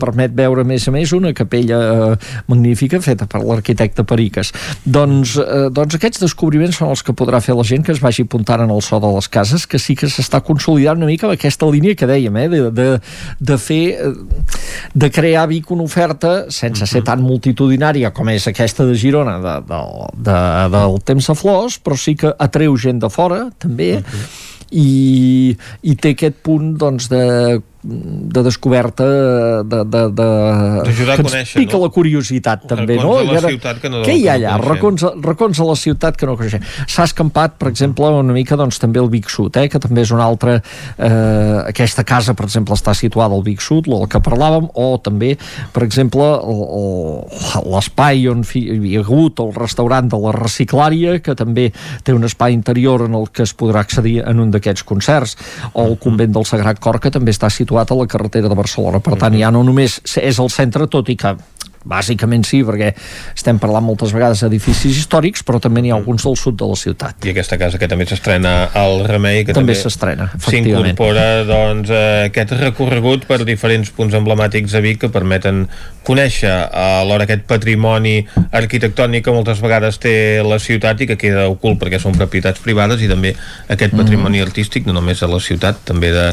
[0.01, 2.17] permet veure veure, a més a més, una capella eh,
[2.49, 4.53] magnífica feta per l'arquitecte Periques.
[4.85, 8.25] Doncs, eh, doncs aquests descobriments són els que podrà fer la gent que es vagi
[8.27, 11.37] apuntant en el so de les cases, que sí que s'està consolidant una mica amb
[11.37, 12.89] aquesta línia que dèiem, eh, de, de,
[13.41, 14.13] de fer eh,
[14.95, 19.39] de crear a Vic una oferta sense ser tan multitudinària com és aquesta de Girona
[19.43, 19.81] de, de,
[20.29, 20.39] de,
[20.75, 24.25] del temps de flors, però sí que atreu gent de fora, també, uh -huh.
[24.71, 29.05] i, i té aquest punt doncs, de de descoberta
[29.65, 30.27] de, de, de,
[30.85, 31.85] D'ajudar a que ens conèixer, pica no?
[31.87, 33.15] la curiositat també, no?
[33.23, 34.59] la I ara, ciutat que no- què hi ha allà?
[34.61, 36.61] Racons, a- racons a la ciutat que no coneixem.
[36.87, 40.13] S'ha escampat, per exemple, una mica doncs, també el Vic Sud, eh, que també és
[40.13, 44.69] una altra eh, aquesta casa, per exemple, està situada al Vic Sud, el que parlàvem,
[44.77, 45.33] o també,
[45.73, 46.29] per exemple,
[47.65, 51.71] l'espai on hi havia hagut el restaurant de la Reciclària, que també
[52.05, 55.37] té un espai interior en el que es podrà accedir en un d'aquests concerts,
[55.73, 59.01] o el convent del Sagrat Cor, que també està situat a la carretera de Barcelona.
[59.01, 61.37] Per tant, ja no només és el centre, tot i que
[61.85, 62.93] bàsicament sí, perquè
[63.35, 66.77] estem parlant moltes vegades d'edificis històrics, però també n'hi ha alguns del sud de la
[66.77, 67.25] ciutat.
[67.25, 70.97] I aquesta casa que també s'estrena al Remei, que També també, s'estrena, efectivament.
[70.97, 75.67] S'incorpora doncs, eh, aquest recorregut per diferents punts emblemàtics de Vic que permeten
[76.07, 81.49] conèixer eh, alhora aquest patrimoni arquitectònic que moltes vegades té la ciutat i que queda
[81.51, 83.35] ocult perquè són propietats privades i també
[83.69, 84.47] aquest patrimoni Mm.
[84.47, 86.27] artístic, no només de la ciutat, també de,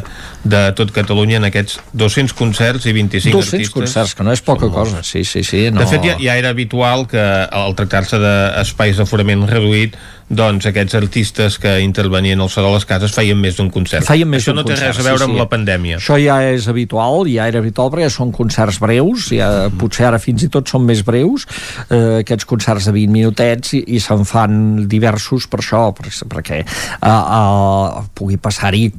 [0.44, 3.74] de tot Catalunya en aquests 200 concerts i 25 200 artistes.
[3.74, 5.68] concerts, que no és poca cosa, sí, sí, sí.
[5.72, 5.82] No...
[5.82, 9.98] De fet, ja, ja era habitual que al tractar-se d'espais d'aforament reduït
[10.28, 14.04] doncs aquests artistes que intervenien al so de les cases feien més d'un concert.
[14.08, 15.40] Feien més Això no té concert, res a veure sí, amb sí.
[15.40, 16.00] la pandèmia.
[16.02, 19.50] Això ja és habitual, ja era habitual perquè són concerts breus, ja,
[19.80, 21.48] potser ara fins i tot són més breus,
[21.88, 26.64] eh, aquests concerts de 20 minutets i, i se'n fan diversos per això, per, perquè
[26.64, 28.90] eh, eh, pugui passar-hi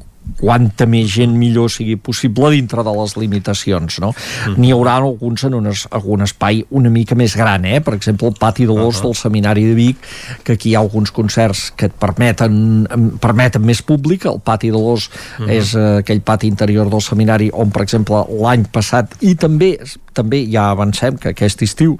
[0.40, 4.12] quanta més gent millor sigui possible dintre de les limitacions, no?
[4.56, 7.80] N'hi haurà alguns en un, es, algun espai una mica més gran, eh?
[7.80, 9.96] Per exemple, el pati de l'Os del Seminari de Vic,
[10.44, 12.86] que aquí hi ha alguns concerts que et permeten,
[13.20, 15.48] permeten més públic, el pati de l'Os Mhm.
[15.50, 19.78] és eh, aquell pati interior del seminari on, per exemple, l'any passat i també
[20.18, 21.96] també ja avancem que aquest estiu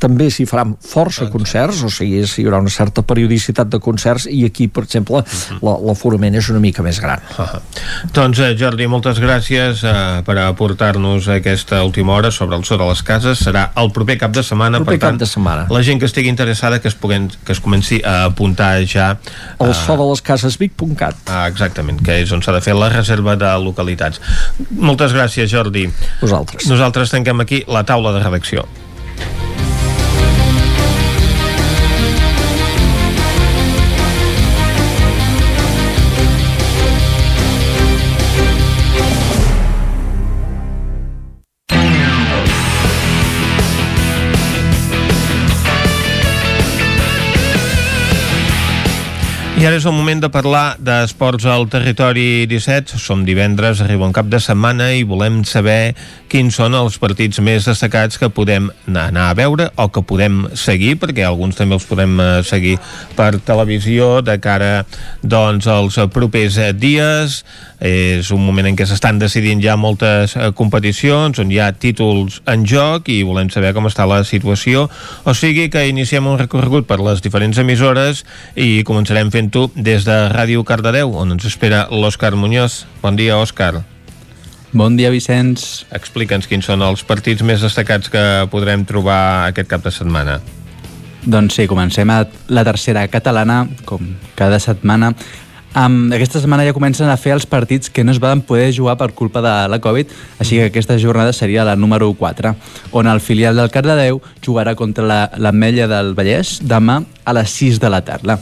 [0.00, 4.44] també s'hi faran força concerts, o sigui, hi haurà una certa periodicitat de concerts i
[4.48, 5.58] aquí, per exemple, Mhm.
[5.62, 7.20] la- l'aforament és una mica més gran.
[8.14, 12.86] Doncs eh, Jordi, moltes gràcies eh, per aportar-nos aquesta última hora sobre el so de
[12.88, 13.40] les cases.
[13.44, 15.66] Serà el proper cap de setmana, Proper per tant, cap de setmana.
[15.70, 19.18] la gent que estigui interessada que es, puguen, que es comenci a apuntar ja
[19.60, 21.14] El so de les cases Vic.cat.
[21.26, 24.20] Ah, exactament, que és on s'ha de fer la reserva de localitats.
[24.70, 25.88] Moltes gràcies, Jordi.
[26.20, 26.66] Vosaltres.
[26.68, 28.68] Nosaltres tanquem aquí la taula de redacció.
[49.58, 52.94] I ara és el moment de parlar d'esports al territori 17.
[53.02, 55.96] Som divendres, arriba un cap de setmana i volem saber
[56.28, 60.96] quins són els partits més destacats que podem anar a veure o que podem seguir,
[61.00, 62.76] perquè alguns també els podem eh, seguir
[63.16, 64.84] per televisió de cara
[65.22, 67.42] doncs, als propers dies.
[67.78, 72.40] És un moment en què s'estan decidint ja moltes eh, competicions, on hi ha títols
[72.50, 74.88] en joc i volem saber com està la situació.
[75.24, 78.24] O sigui que iniciem un recorregut per les diferents emissores
[78.56, 82.84] i començarem fent-ho des de Ràdio Cardedeu, on ens espera l'Òscar Muñoz.
[83.02, 83.97] Bon dia, Òscar.
[84.72, 85.86] Bon dia, Vicenç.
[85.96, 88.22] Explica'ns quins són els partits més destacats que
[88.52, 90.38] podrem trobar aquest cap de setmana.
[91.28, 92.22] Doncs sí, comencem a
[92.52, 94.04] la tercera catalana, com
[94.36, 95.14] cada setmana.
[95.78, 98.94] Um, aquesta setmana ja comencen a fer els partits que no es van poder jugar
[99.00, 102.54] per culpa de la Covid, així que aquesta jornada seria la número 4,
[102.96, 107.80] on el filial del Cardedeu jugarà contra la- l'Ametlla del Vallès demà a les 6
[107.80, 108.38] de la tarda.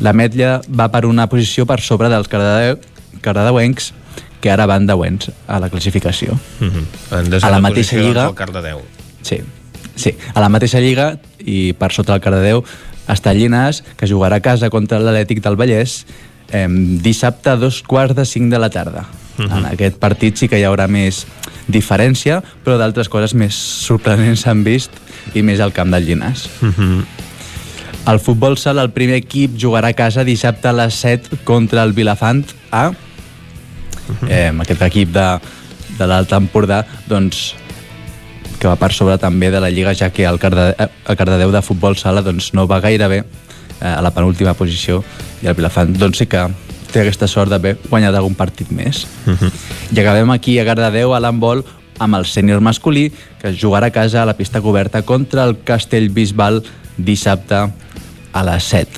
[0.00, 2.78] L'Ametlla va per una posició per sobre dels Cardedeu,
[3.20, 3.92] cardedeuencs,
[4.40, 6.38] que ara van deuents a la classificació.
[6.60, 7.42] Mm -hmm.
[7.42, 8.80] A la mateixa lliga- el Cardedeu.
[9.22, 9.38] Sí,
[9.94, 10.16] sí.
[10.34, 12.64] A la mateixa lliga i per sota el Cardedeu
[13.08, 16.06] està Llinàs, que jugarà a casa contra l'Atlètic del Vallès
[16.52, 19.06] eh, dissabte a dos quarts de cinc de la tarda.
[19.38, 19.58] Mhm.
[19.58, 21.26] En aquest partit sí que hi haurà més
[21.68, 24.90] diferència, però d'altres coses més sorprenents s'han vist
[25.34, 26.48] i més al camp del Llinàs.
[26.60, 27.04] Mm -hmm.
[28.06, 31.92] El futbol sala, el primer equip, jugarà a casa dissabte a les 7 contra el
[31.92, 32.92] Vilafant A.
[34.28, 35.26] Eh, aquest equip de,
[35.98, 37.54] de l'Alt Empordà, doncs,
[38.60, 41.52] que va per sobre també de la Lliga, ja que el, Carde, eh, el Cardedeu
[41.52, 45.02] de futbol sala doncs, no va gaire bé eh, a la penúltima posició
[45.40, 46.44] i el Vilafant doncs, sí que
[46.90, 49.06] té aquesta sort d'haver guanyat algun partit més.
[49.24, 49.52] Mhm.
[49.94, 51.64] I acabem aquí a Cardedeu, a l'handbol,
[52.00, 53.10] amb el sènior masculí,
[53.40, 56.62] que es jugarà a casa a la pista coberta contra el Castellbisbal
[56.96, 57.70] dissabte
[58.32, 58.88] a les 7.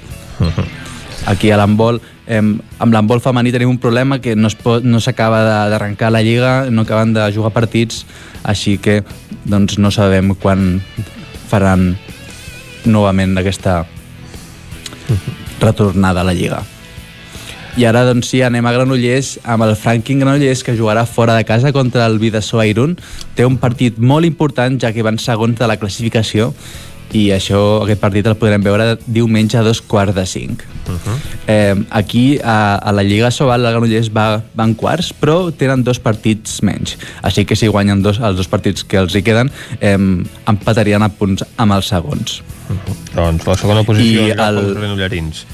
[1.27, 2.41] Aquí a l'handbol, eh,
[2.79, 4.49] amb l'handbol femení tenim un problema que no
[4.83, 8.07] no s'acaba de- d'arrencar la lliga, no acaben de jugar partits,
[8.43, 9.03] així que
[9.45, 10.83] doncs, no sabem quan
[11.49, 11.97] faran
[12.85, 13.87] novament aquesta
[15.61, 16.63] retornada a la lliga.
[17.77, 21.47] I ara, doncs sí, anem a Granollers amb el Franklin Granollers, que jugarà fora de
[21.49, 22.99] casa contra el Vidassó a Irún.
[23.35, 26.51] Té un partit molt important, ja que van segons de la classificació,
[27.13, 30.63] i això, aquest partit el podrem veure diumenge a dos quarts de cinc.
[30.89, 31.17] Uh -huh.
[31.47, 35.85] Eh, aquí, a, a la Lliga Sobal, el Granollers va, va en quarts, però tenen
[35.85, 36.97] dos partits menys.
[37.23, 39.99] Així que si guanyen dos, els dos partits que els hi queden, eh,
[40.47, 42.43] empatarien a punts amb els segons.
[42.71, 43.15] Uh -huh.
[43.15, 44.41] Doncs la segona posició I I el...
[44.41, 45.47] el- els granollerins.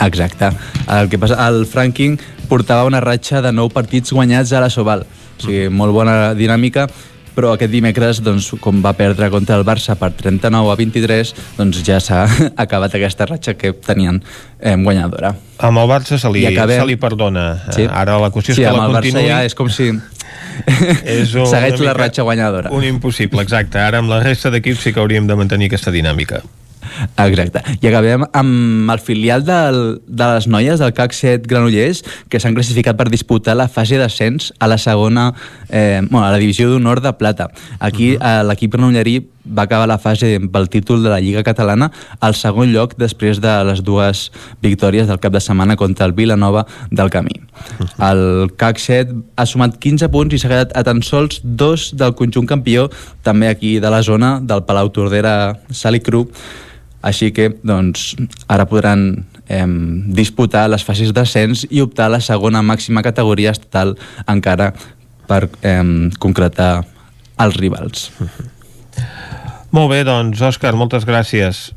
[0.00, 0.50] Exacte.
[0.88, 2.18] El que passa, el Franking
[2.48, 5.06] portava una ratxa de nou partits guanyats a la Sobal.
[5.38, 6.88] O sigui, molt bona dinàmica,
[7.34, 11.82] però aquest dimecres, doncs, com va perdre contra el Barça per 39 a 23, doncs
[11.86, 12.24] ja s'ha
[12.64, 14.22] acabat aquesta ratxa que tenien
[14.60, 15.34] eh, guanyadora.
[15.62, 17.46] Amb el Barça se li, I acabem- se li perdona.
[17.72, 17.86] Sí.
[17.88, 19.12] Ara la qüestió és sí, que la continuï.
[19.12, 19.90] Barça ja és com si
[21.18, 22.70] és una segueix la ratxa guanyadora.
[22.74, 23.78] Un impossible, exacte.
[23.80, 26.42] Ara amb la resta d'equips sí que hauríem de mantenir aquesta dinàmica.
[27.16, 27.62] Exacte.
[27.80, 32.56] I acabem amb el filial del, de les noies del CAC 7 Granollers que s'han
[32.56, 35.32] classificat per disputar la fase d'ascens a la segona,
[35.68, 37.50] eh, bueno, a la divisió d'honor de plata.
[37.78, 38.48] Aquí uh -huh.
[38.48, 41.90] l'equip granollerí va acabar la fase pel títol de la Lliga Catalana
[42.20, 44.30] al segon lloc després de les dues
[44.62, 47.40] victòries del cap de setmana contra el Vilanova del Camí.
[48.10, 52.14] El CAC 7 ha sumat 15 punts i s'ha quedat a tan sols dos del
[52.14, 52.88] conjunt campió,
[53.22, 56.28] també aquí de la zona del Palau Tordera Sali Cru,
[57.02, 58.14] així que, doncs,
[58.48, 59.66] ara podran eh,
[60.14, 63.96] disputar les fases d'ascens i optar a la segona màxima categoria estatal
[64.26, 64.72] encara
[65.28, 65.82] per eh,
[66.22, 66.72] concretar
[67.42, 68.10] els rivals.
[69.72, 71.70] Molt bé, doncs, Òscar, moltes gràcies.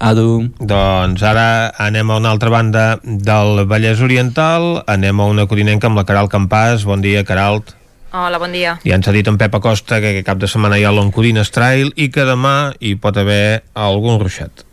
[0.00, 0.46] A tu.
[0.62, 5.98] Doncs ara anem a una altra banda del Vallès Oriental, anem a una codinenca amb
[5.98, 6.86] la Caral Campàs.
[6.88, 7.74] Bon dia, Caralt.
[8.12, 8.72] Hola, bon dia.
[8.82, 11.52] Ja ens ha dit en Pep Acosta que aquest cap de setmana hi ha l'Oncodines
[11.54, 14.64] Trail i que demà hi pot haver algun ruixat.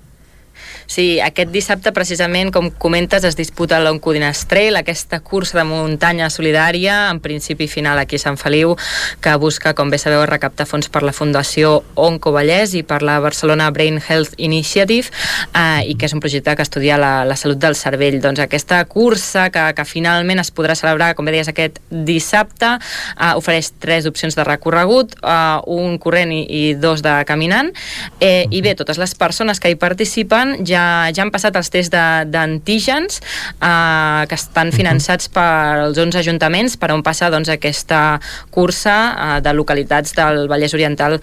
[0.88, 7.10] Sí, aquest dissabte, precisament, com comentes, es disputa l'Oncodines Trail, aquesta cursa de muntanya solidària,
[7.12, 8.78] en principi i final aquí a Sant Feliu,
[9.20, 13.18] que busca, com bé sabeu, recaptar fons per la Fundació Onco Vallès i per la
[13.20, 15.12] Barcelona Brain Health Initiative,
[15.52, 18.22] eh, i que és un projecte que estudia la, la salut del cervell.
[18.24, 23.34] Doncs aquesta cursa, que, que finalment es podrà celebrar, com bé deies, aquest dissabte, eh,
[23.36, 25.36] ofereix tres opcions de recorregut, eh,
[25.68, 27.76] un corrent i, i dos de caminant,
[28.24, 30.77] eh, i bé, totes les persones que hi participen ja,
[31.14, 31.91] ja han passat els tests
[32.32, 38.20] d'antígens eh, que estan finançats pels 11 ajuntaments per on passa doncs, aquesta
[38.54, 41.18] cursa eh, de localitats del Vallès Oriental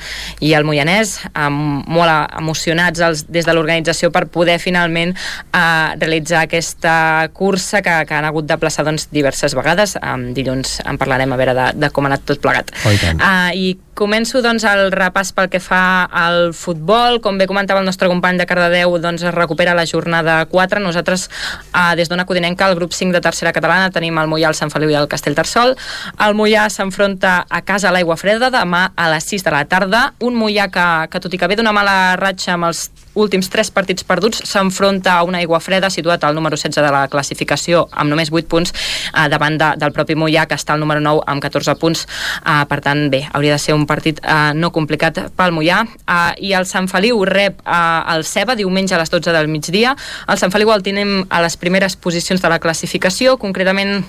[0.45, 6.45] i el Moianès, eh, molt emocionats els, des de l'organització per poder finalment eh, realitzar
[6.45, 6.97] aquesta
[7.33, 9.97] cursa que, que han hagut de plaçar doncs, diverses vegades.
[10.01, 12.73] Eh, dilluns en parlarem a veure de, de com ha anat tot plegat.
[12.85, 13.21] Oh, i tant.
[13.21, 17.21] Uh, I començo doncs, el repàs pel que fa al futbol.
[17.25, 20.83] Com bé comentava el nostre company de Cardedeu, doncs, es recupera la jornada 4.
[20.83, 21.29] Nosaltres,
[21.73, 24.73] uh, des d'una Codinenca, al grup 5 de tercera catalana, tenim el Mollà, el Sant
[24.75, 25.77] Feliu i el Castellterçol.
[26.27, 30.05] El Mollà s'enfronta a casa a l'Aigua Freda demà a les 6 de la tarda.
[30.21, 33.71] Un Mollà que, que tot i que ve d'una mala ratxa amb els últims tres
[33.71, 38.11] partits perduts, s'enfronta a una Aigua Freda situat al número 16 de la classificació amb
[38.11, 41.43] només 8 punts eh, davant de, del propi Mollà que està al número 9 amb
[41.43, 45.55] 14 punts eh, per tant bé, hauria de ser un partit eh, no complicat pel
[45.57, 49.49] Mollà eh, i el Sant Feliu rep eh, el Ceba diumenge a les 12 del
[49.49, 49.95] migdia.
[50.29, 54.03] El Sant Feliu el tenim a les primeres posicions de la classificació, concretament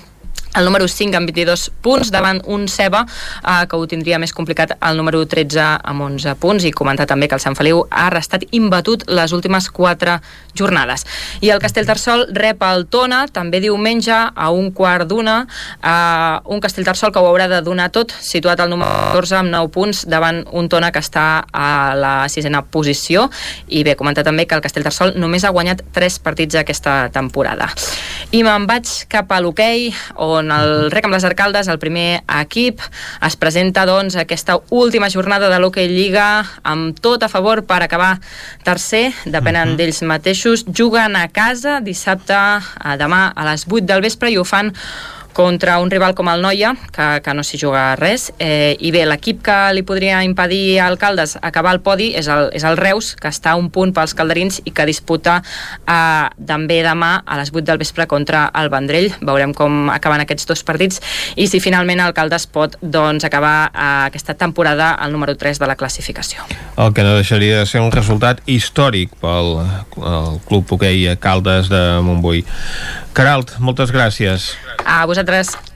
[0.56, 4.72] el número 5 amb 22 punts davant un Ceba eh, que ho tindria més complicat
[4.80, 6.64] el número 13 amb 11 punts.
[6.64, 10.16] I comentar també que el Sant Feliu ha restat imbatut les últimes 4
[10.56, 11.04] jornades.
[11.44, 15.36] I el Castellterçol rep el Tona també diumenge a un quart d'una.
[15.82, 19.72] Eh, un Castellterçol que ho haurà de donar tot situat al número 14 amb 9
[19.74, 21.68] punts davant un Tona que està a
[21.98, 23.28] la sisena posició.
[23.68, 27.68] I bé, comentar també que el Castellterçol només ha guanyat 3 partits aquesta temporada.
[28.32, 32.80] I me'n vaig cap a l'hoquei on el Rec amb les Arcaldes, el primer equip,
[33.26, 38.16] es presenta doncs aquesta última jornada de l'Hockey Lliga amb tot a favor per acabar
[38.64, 39.76] tercer, depenen uh -huh.
[39.76, 44.44] d'ells mateixos, juguen a casa dissabte, a demà a les 8 del vespre i ho
[44.44, 44.72] fan
[45.36, 49.02] contra un rival com el Noia, que, que no s'hi juga res, eh, i bé,
[49.04, 53.10] l'equip que li podria impedir a Alcaldes acabar el podi és el, és el Reus,
[53.20, 57.52] que està a un punt pels calderins i que disputa eh, també demà a les
[57.52, 59.10] 8 del vespre contra el Vendrell.
[59.20, 61.04] Veurem com acaben aquests dos partits
[61.36, 65.76] i si finalment Alcaldes pot doncs, acabar eh, aquesta temporada al número 3 de la
[65.76, 66.48] classificació.
[66.80, 69.58] El que no deixaria de ser un resultat històric pel
[70.00, 72.46] el Club Hoquei Caldes de Montbui.
[73.16, 74.54] Caralt, moltes gràcies.
[74.84, 75.25] A vosaltres.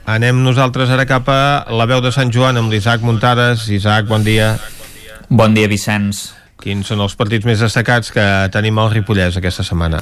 [0.07, 1.41] Anem nosaltres ara cap a
[1.75, 3.67] la veu de Sant Joan amb l'Isaac Muntades.
[3.69, 4.55] Isaac, bon dia.
[5.27, 6.29] Bon dia, Vicenç.
[6.61, 9.99] Quins són els partits més destacats que tenim al Ripollès aquesta setmana?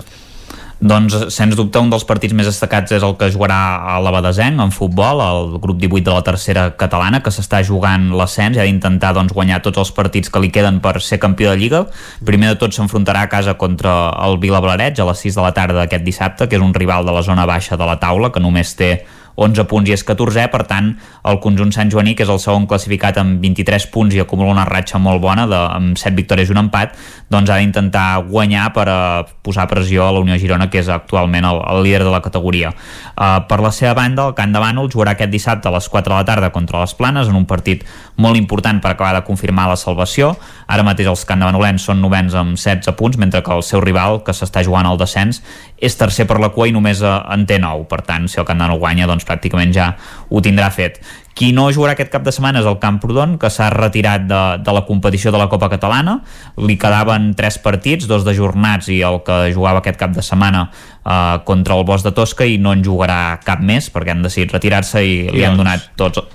[0.79, 3.57] Doncs, sens dubte, un dels partits més destacats és el que jugarà
[3.91, 8.55] a l'Abadesenc en futbol, el grup 18 de la tercera catalana, que s'està jugant l'ascens
[8.55, 11.59] i ha d'intentar doncs, guanyar tots els partits que li queden per ser campió de
[11.59, 11.83] Lliga.
[12.23, 15.81] Primer de tot s'enfrontarà a casa contra el Vilablareig a les 6 de la tarda
[15.81, 18.71] d'aquest dissabte, que és un rival de la zona baixa de la taula, que només
[18.79, 18.93] té
[19.35, 20.93] 11 punts i és 14è, per tant
[21.29, 24.65] el conjunt Sant Joaní, que és el segon classificat amb 23 punts i acumula una
[24.67, 26.95] ratxa molt bona de, amb 7 victòries i un empat,
[27.29, 28.99] doncs ha d'intentar guanyar per a
[29.45, 32.73] posar pressió a la Unió Girona, que és actualment el, el líder de la categoria.
[33.15, 36.13] Uh, per la seva banda, el Camp de Bànol jugarà aquest dissabte a les 4
[36.13, 37.85] de la tarda contra les Planes en un partit
[38.17, 40.33] molt important per acabar de confirmar la salvació.
[40.67, 44.35] Ara mateix els Banolens són novens amb 16 punts, mentre que el seu rival, que
[44.35, 45.41] s'està jugant al descens,
[45.77, 47.87] és tercer per la cua i només en té 9.
[47.89, 49.93] Per tant, si el Bànol guanya, doncs pràcticament ja
[50.29, 50.99] ho tindrà fet.
[51.39, 54.73] Qui no jugarà aquest cap de setmana és el Camprodon, que s'ha retirat de, de
[54.75, 56.17] la competició de la Copa Catalana.
[56.59, 60.65] Li quedaven tres partits, dos de jornats i el que jugava aquest cap de setmana
[60.67, 64.51] eh, contra el Bosch de Tosca i no en jugarà cap més perquè han decidit
[64.57, 66.25] retirar-se i li han donat tots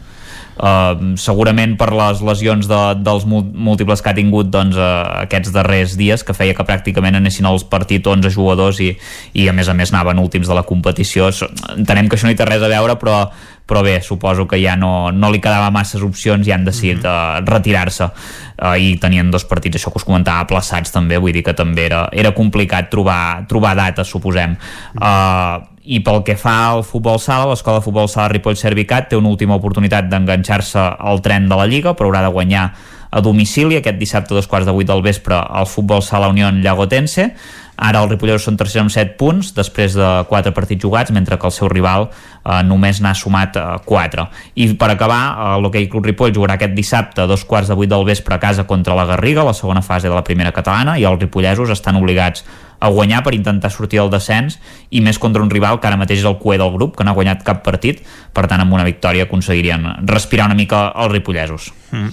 [0.55, 5.97] Uh, segurament per les lesions de, dels múltiples que ha tingut doncs, uh, aquests darrers
[5.99, 8.93] dies que feia que pràcticament anessin als partits 11 jugadors i,
[9.35, 11.33] i a més a més anaven últims de la competició
[11.75, 13.19] entenem que això no hi té res a veure però
[13.67, 17.09] però bé, suposo que ja no, no li quedava masses opcions i han decidit mm
[17.09, 17.43] -hmm.
[17.43, 21.43] uh, retirar-se uh, i tenien dos partits, això que us comentava, aplaçats també, vull dir
[21.43, 24.57] que també era, era complicat trobar, trobar dates, suposem.
[25.01, 29.19] Uh, i pel que fa al futbol sala, l'escola de futbol sala Ripoll Servicat té
[29.21, 32.71] una última oportunitat d'enganxar-se al tren de la Lliga, però haurà de guanyar
[33.15, 36.51] a domicili aquest dissabte a dos quarts de vuit del vespre al futbol sala Unió
[36.51, 37.31] Llagotense
[37.77, 41.49] Ara el Ripolleros són tercer amb 7 punts després de 4 partits jugats, mentre que
[41.49, 44.27] el seu rival eh, només n'ha sumat eh, 4.
[44.63, 47.91] I per acabar, eh, l'Hockey Club Ripoll jugarà aquest dissabte a dos quarts de 8
[47.91, 51.09] del vespre a casa contra la Garriga, la segona fase de la primera catalana, i
[51.09, 52.47] els ripollesos estan obligats
[52.81, 54.59] a guanyar per intentar sortir del descens
[54.91, 57.13] i més contra un rival que ara mateix és el cué del grup, que no
[57.13, 58.03] ha guanyat cap partit,
[58.35, 61.73] per tant amb una victòria aconseguirien respirar una mica els ripollesos.
[61.93, 62.13] Mm.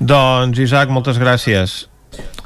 [0.00, 1.89] Doncs Isaac, moltes gràcies.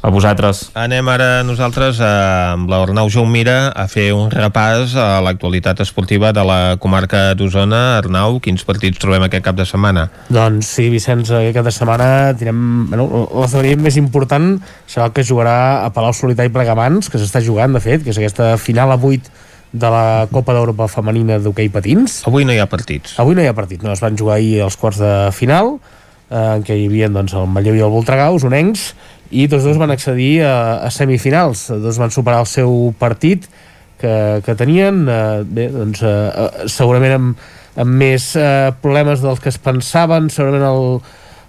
[0.04, 0.66] A vosaltres.
[0.76, 2.08] Anem ara nosaltres eh,
[2.52, 7.80] amb l'Arnau Jaumira a fer un repàs a l'actualitat esportiva de la comarca d'Osona.
[8.02, 10.10] Arnau, quins partits trobem aquest cap de setmana?
[10.28, 12.60] Doncs sí, Vicenç, aquest cap de setmana tindrem...
[12.92, 14.50] Bueno, l'esdeveniment més important
[14.84, 15.56] serà el que jugarà
[15.86, 19.00] a Palau Solità i Plegamans, que s'està jugant, de fet, que és aquesta final a
[19.00, 19.32] 8
[19.72, 22.20] de la Copa d'Europa Femenina d'hoquei patins.
[22.28, 23.16] Avui no hi ha partits.
[23.24, 25.78] Avui no hi ha partits, no, es van jugar ahir els quarts de final,
[26.28, 28.90] eh, en què hi havia doncs, el Manlleu i el Voltregà, usonencs,
[29.30, 33.48] i tots dos van accedir a, a semifinals, dos van superar el seu partit
[34.00, 35.04] que, que tenien.
[35.08, 37.44] Eh, bé, doncs, eh, segurament amb,
[37.80, 40.84] amb més eh, problemes dels que es pensaven segurament el,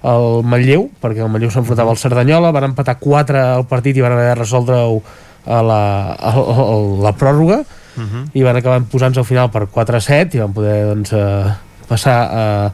[0.10, 4.16] el Manlleu perquè el Manlleu s'enfrontava al Cerdanyola van empatar 4 al partit i van
[4.16, 5.02] haver de resoldre-ho
[5.46, 5.82] a la,
[6.16, 7.64] a, a, a la pròrroga.
[7.96, 8.26] Uh -huh.
[8.34, 11.46] i van acabar posant-se al final per 4-7 i van poder doncs, eh,
[11.88, 12.72] passar a,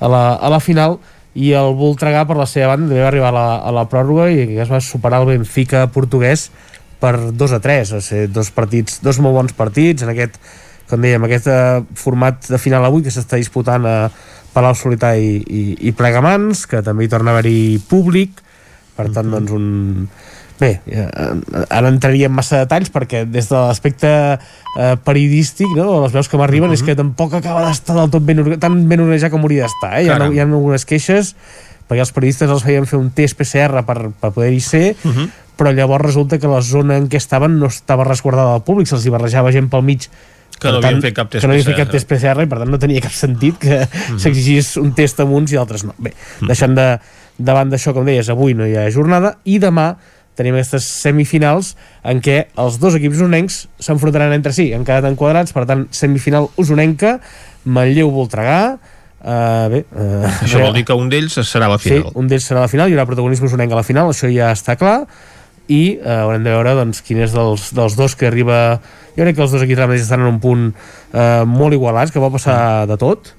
[0.00, 0.98] a, la, a la final
[1.36, 2.88] i el Voltregà per la seva banda.
[2.88, 6.48] També va arribar a la, a la pròrroga i es va superar el Benfica portuguès
[7.00, 10.38] per 2 a 3, o sigui, dos partits, dos molt bons partits en aquest,
[10.88, 13.96] com dèiem, aquest uh, format de final avui que s'està disputant a
[14.56, 18.40] Palau Solità i, i, i Plegamans, que també hi torna a haver-hi públic,
[18.96, 19.66] per tant, doncs un
[20.56, 20.80] Bé,
[21.68, 26.40] ara entraria en massa detalls perquè des de l'aspecte eh, periodístic, no, les veus que
[26.40, 26.80] m'arriben uh -huh.
[26.80, 30.00] és que tampoc acaba d'estar del tot ben, tan ben organitzat com hauria d'estar.
[30.00, 30.04] Eh?
[30.04, 31.34] Hi, ha, hi ha algunes queixes
[31.86, 35.28] perquè els periodistes els feien fer un test PCR per, per poder-hi ser, uh -huh.
[35.56, 39.06] però llavors resulta que la zona en què estaven no estava resguardada al públic, se'ls
[39.06, 40.08] hi barrejava gent pel mig
[40.58, 42.58] que no havien fet cap test que no havien fet cap test PCR i per
[42.58, 44.18] tant no tenia cap sentit que uh -huh.
[44.18, 45.94] s'exigís un test amb uns i altres no.
[45.98, 46.46] Bé, uh -huh.
[46.48, 46.98] deixant de,
[47.38, 49.96] davant d'això, com deies, avui no hi ha jornada i demà
[50.36, 55.54] tenim aquestes semifinals en què els dos equips usonencs s'enfrontaran entre si, han quedat enquadrats,
[55.56, 57.18] per tant, semifinal usonenca,
[57.64, 58.60] Manlleu-Voltregà,
[59.26, 62.04] Uh, bé, uh, això vol dir que un d'ells serà la final.
[62.04, 64.52] sí, un d'ells serà la final, hi haurà protagonisme usonenc a la final això ja
[64.54, 65.00] està clar
[65.66, 68.78] i eh, haurem de veure doncs, quin és dels, dels dos que arriba
[69.16, 72.34] jo crec que els dos equips estan en un punt eh, molt igualats, que pot
[72.36, 73.32] passar de tot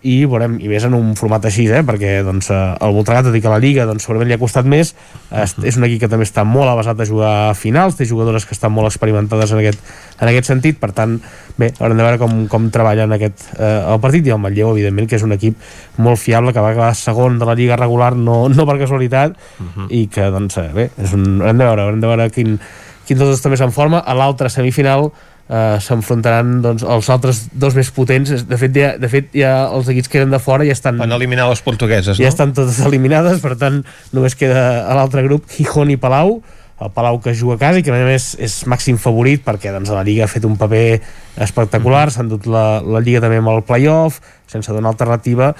[0.00, 3.34] i veurem, i més en un format així eh, perquè doncs, eh, el Voltregà tot
[3.36, 4.94] i que la Lliga doncs, segurament li ha costat més
[5.30, 8.56] és un equip que també està molt avasat a jugar a finals té jugadores que
[8.56, 9.84] estan molt experimentades en aquest,
[10.20, 11.18] en aquest sentit, per tant
[11.60, 15.08] bé, haurem de veure com, com treballen aquest, eh, el partit i el Manlleu, evidentment,
[15.10, 15.60] que és un equip
[16.00, 19.66] molt fiable, que va acabar segon de la Lliga regular no, no per casualitat uh
[19.66, 19.88] -huh.
[19.90, 22.58] i que, doncs, eh, bé, és un, haurem de veure, haurem de veure quin,
[23.06, 25.12] quin dels dos està més en forma a l'altra semifinal
[25.50, 29.90] eh, s'enfrontaran doncs, els altres dos més potents de fet, ja, de fet ja els
[29.90, 33.42] equips que eren de fora ja estan van eliminar les portugueses ja estan totes eliminades
[33.42, 33.82] per tant
[34.16, 36.38] només queda a l'altre grup Gijón i Palau
[36.80, 39.92] el Palau que juga a casa i que a més és màxim favorit perquè doncs,
[39.92, 41.00] la Lliga ha fet un paper
[41.36, 42.14] espectacular, mm -hmm.
[42.14, 45.54] s'han dut la, la Lliga també amb el playoff, sense donar alternativa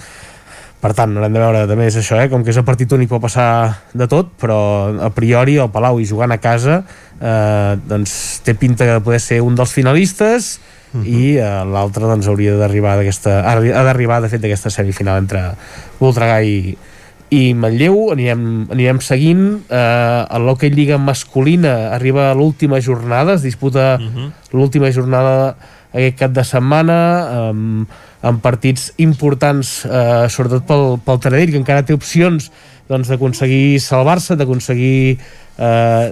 [0.81, 2.31] per tant, haurem de veure també és això, eh?
[2.33, 6.01] com que és el partit únic pot passar de tot, però a priori el Palau
[6.01, 6.81] i jugant a casa
[7.21, 10.59] eh, doncs té pinta de poder ser un dels finalistes
[10.93, 11.07] uh -huh.
[11.07, 15.55] i eh, l'altre doncs hauria d'arribar d'aquesta ha d'arribar de fet d'aquesta semifinal entre
[16.01, 16.77] Voltregà i,
[17.31, 23.99] i Manlleu anirem, anirem seguint eh, en l'Hockey Lliga masculina arriba l'última jornada es disputa
[24.01, 24.31] uh -huh.
[24.53, 25.57] l'última jornada
[25.93, 31.61] aquest cap de setmana amb eh, en partits importants eh, sobretot pel, pel Taradell que
[31.61, 32.51] encara té opcions
[32.91, 35.19] doncs, d'aconseguir salvar-se, d'aconseguir
[35.61, 36.07] eh,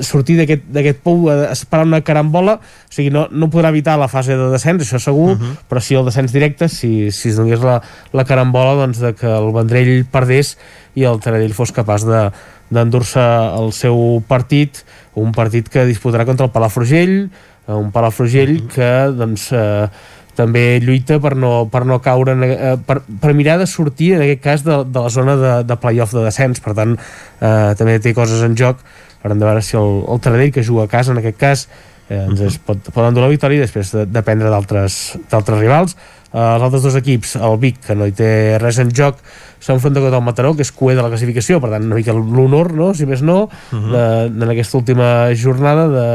[0.00, 4.36] sortir d'aquest pou a esperar una carambola o sigui, no, no podrà evitar la fase
[4.38, 5.54] de descens, això segur, uh -huh.
[5.68, 7.82] però sí el descens directe si, si es donés la,
[8.12, 10.56] la carambola doncs, de que el Vendrell perdés
[10.94, 12.30] i el Taradell fos capaç de
[12.72, 14.84] d'endur-se el seu partit
[15.14, 17.28] un partit que disputarà contra el Palafrugell
[17.68, 18.68] un Palafrugell uh -huh.
[18.74, 19.88] que doncs eh,
[20.36, 24.24] també lluita per no, per no caure en, eh, per, per mirar de sortir en
[24.24, 26.62] aquest cas de, de la zona de, de playoff de descens.
[26.64, 28.80] Per tant eh, també té coses en joc.
[29.22, 31.68] Haurem de veure si el, el Taradell que juga a casa en aquest cas
[32.08, 35.96] eh, ens es pot, poden donar la victòria i després de, dependre d'altres rivals.
[36.32, 38.32] Eh, els altres dos equips, el Vic que no hi té
[38.62, 39.20] res en joc
[39.62, 41.60] s'enfronta contra el Mataró, que és cué de la classificació.
[41.62, 42.92] Per tant una mica l'honor, no?
[42.96, 43.92] si més no uh -huh.
[43.92, 46.06] de, en aquesta última jornada de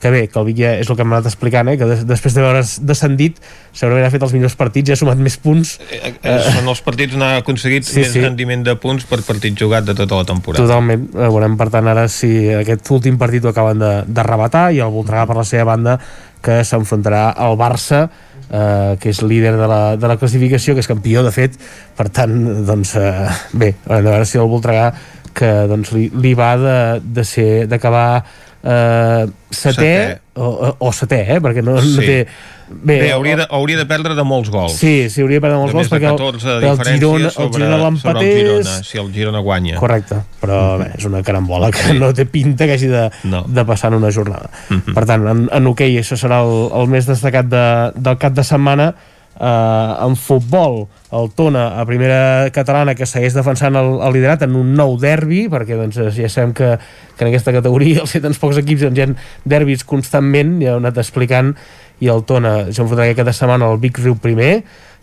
[0.00, 1.76] que bé, que el Vic ja és el que hem anat explicant, eh?
[1.80, 3.38] que des, després d'haver descendit
[3.72, 6.82] segurament ha fet els millors partits i ha sumat més punts eh, eh, són els
[6.84, 8.20] partits on ha aconseguit sí, més sí.
[8.24, 11.88] rendiment de punts per partit jugat de tota la temporada totalment, eh, veurem per tant
[11.92, 15.48] ara si aquest últim partit ho acaben de, de rebatar i el Voltregà per la
[15.48, 15.98] seva banda
[16.44, 20.92] que s'enfrontarà al Barça eh, que és líder de la, de la classificació que és
[20.92, 21.56] campió de fet
[21.96, 22.36] per tant
[22.68, 23.12] doncs eh,
[23.56, 24.90] bé, haurem de veure si el Voltregà
[25.36, 28.24] que doncs, li, li va de, de ser d'acabar
[28.66, 30.20] eh, setè, setè.
[30.42, 31.40] O, o setè, eh?
[31.40, 31.94] perquè no, sí.
[31.94, 32.20] no té
[32.68, 34.74] Bé, Bé hauria, de, hauria de perdre de molts gols.
[34.74, 36.18] Sí, sí, hauria de perdre molts gols perquè el,
[36.66, 38.70] el Girona, el Girona l'empatés...
[38.88, 39.76] Si el Girona guanya.
[39.78, 40.80] Correcte, però uh -huh.
[40.82, 41.98] bé, és una carambola que sí.
[41.98, 43.44] no té pinta que hagi de, no.
[43.46, 44.50] de passar en una jornada.
[44.68, 44.94] Uh -huh.
[44.94, 48.32] Per tant, en, en hoquei okay, això serà el, el més destacat de, del cap
[48.32, 48.94] de setmana
[49.40, 54.56] eh, en futbol el Tona a primera catalana que segueix defensant el, el liderat en
[54.58, 56.72] un nou derbi perquè doncs, ja sabem que,
[57.16, 60.80] que en aquesta categoria els tants pocs equips doncs, hi ha derbis constantment, ja ho
[60.80, 61.54] he anat explicant
[62.00, 64.60] i el Tona, ja em fotrà aquesta setmana el Vic Riu primer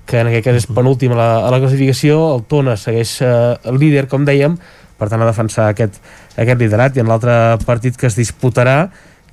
[0.10, 3.32] que en aquest cas és penúltim a la, a la classificació el Tona segueix eh,
[3.70, 4.58] el líder com dèiem,
[5.00, 5.98] per tant a defensar aquest,
[6.40, 7.34] aquest liderat i en l'altre
[7.66, 8.78] partit que es disputarà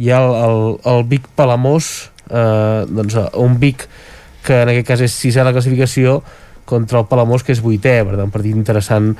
[0.01, 0.63] hi ha el, el,
[0.93, 1.91] el Vic Palamós
[2.31, 3.85] eh, doncs un Vic
[4.47, 6.21] que en aquest cas és sisè a la classificació
[6.65, 9.15] contra el Palamós que és vuitè per tant un partit interessant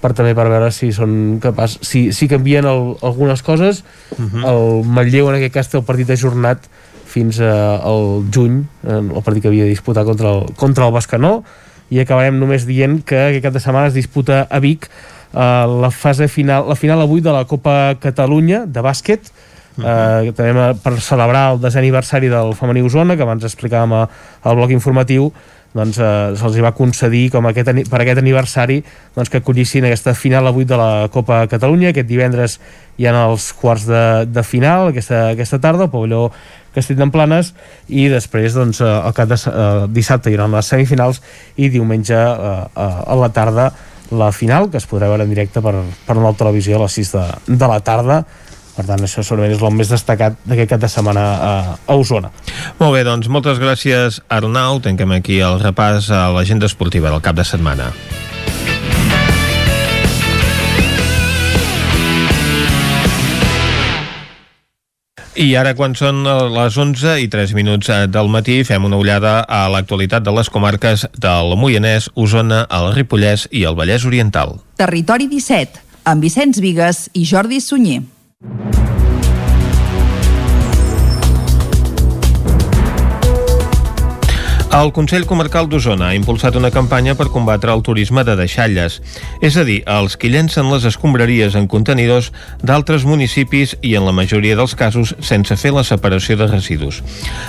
[0.00, 4.28] per també per veure si són capaç si, si canvien el, algunes coses uh mhm.
[4.32, 4.48] -huh.
[4.52, 6.68] el Matlleu en aquest cas té el partit ajornat
[7.04, 11.44] fins a, al juny el partit que havia de disputar contra el, contra el Bascanó
[11.90, 14.88] i acabarem només dient que aquest cap de setmana es disputa a Vic
[15.34, 19.30] uh, la fase final, la final avui de la Copa Catalunya de bàsquet
[19.76, 20.28] Uh -huh.
[20.28, 24.70] eh, també per celebrar el desè aniversari del femení Osona, que abans explicàvem al bloc
[24.70, 25.32] informatiu,
[25.74, 28.80] doncs eh, se'ls va concedir com aquest, per aquest aniversari
[29.16, 32.60] doncs, que acollissin aquesta final avui de la Copa Catalunya, aquest divendres
[32.96, 36.28] hi ha els quarts de, de final aquesta, aquesta tarda, al pavelló
[36.74, 37.52] Castell d'Emplanes
[37.88, 41.20] i després doncs, eh, el cap de, eh, dissabte hi haurà les semifinals
[41.56, 43.72] i diumenge eh, a la tarda
[44.14, 45.74] la final, que es podrà veure en directe per,
[46.06, 48.22] per una televisió a les 6 de, de la tarda
[48.74, 51.54] per tant això segurament és el més destacat d'aquest cap de setmana a,
[51.86, 52.32] a Osona
[52.80, 57.38] Molt bé, doncs moltes gràcies Arnau, tanquem aquí el repàs a l'agenda esportiva del cap
[57.38, 57.92] de setmana
[65.34, 66.20] I ara, quan són
[66.54, 70.46] les 11 i 3 minuts eh, del matí, fem una ullada a l'actualitat de les
[70.46, 74.60] comarques del Moianès, Osona, el Ripollès i el Vallès Oriental.
[74.78, 78.04] Territori 17, amb Vicenç Vigues i Jordi Sunyer.
[78.44, 78.83] you
[84.74, 88.96] El Consell Comarcal d'Osona ha impulsat una campanya per combatre el turisme de deixalles,
[89.38, 94.14] és a dir, els que llencen les escombraries en contenidors d'altres municipis i, en la
[94.16, 97.04] majoria dels casos, sense fer la separació de residus.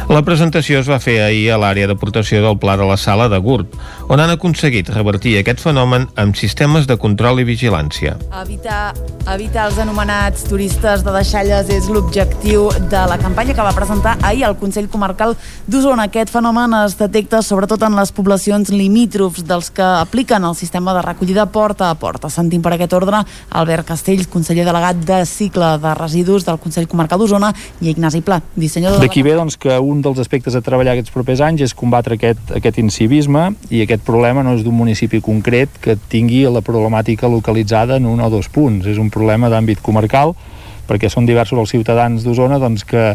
[0.06, 3.42] La presentació es va fer ahir a l'àrea d'aportació del Pla de la Sala de
[3.42, 3.74] Gurb,
[4.06, 8.20] on han aconseguit revertir aquest fenomen amb sistemes de control i vigilància.
[8.44, 8.94] Evitar,
[9.34, 14.46] evitar els anomenats turistes de deixalles és l'objectiu de la campanya que va presentar ahir
[14.46, 15.34] el Consell Comarcal
[15.66, 16.06] d'Osona.
[16.06, 21.00] Aquest fenomen es detecta sobretot en les poblacions limítrofs dels que apliquen el sistema de
[21.00, 22.28] recollida porta a porta.
[22.28, 23.22] Sentim per aquest ordre
[23.56, 28.42] Albert Castells, conseller delegat de cicle de residus del Consell Comarcal d'Osona i Ignasi Pla,
[28.60, 31.78] dissenyador de D'aquí ve doncs, que un dels aspectes a treballar aquests propers anys és
[31.78, 36.66] combatre aquest, aquest incivisme i aquest problema no és d'un municipi concret que tingui la
[36.66, 38.92] problemàtica localitzada en un o dos punts.
[38.92, 40.36] És un problema d'àmbit comarcal
[40.84, 43.14] perquè són diversos els ciutadans d'Osona doncs, que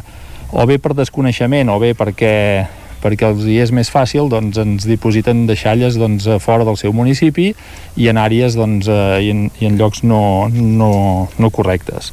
[0.56, 2.36] o bé per desconeixement o bé perquè
[3.02, 7.50] perquè els hi és més fàcil, doncs ens dipositen deixalles doncs, fora del seu municipi
[7.96, 10.22] i en àrees doncs, eh, i, en, i en llocs no,
[10.52, 10.92] no,
[11.38, 12.12] no correctes.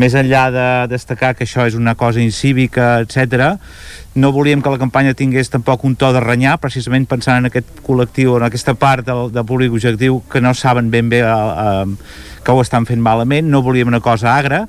[0.00, 3.52] Més enllà de destacar que això és una cosa incívica, etc,
[4.14, 7.80] no volíem que la campanya tingués tampoc un to de renyar, precisament pensant en aquest
[7.86, 12.40] col·lectiu, en aquesta part del, del públic objectiu que no saben ben bé eh, eh,
[12.44, 14.66] que ho estan fent malament, no volíem una cosa agra,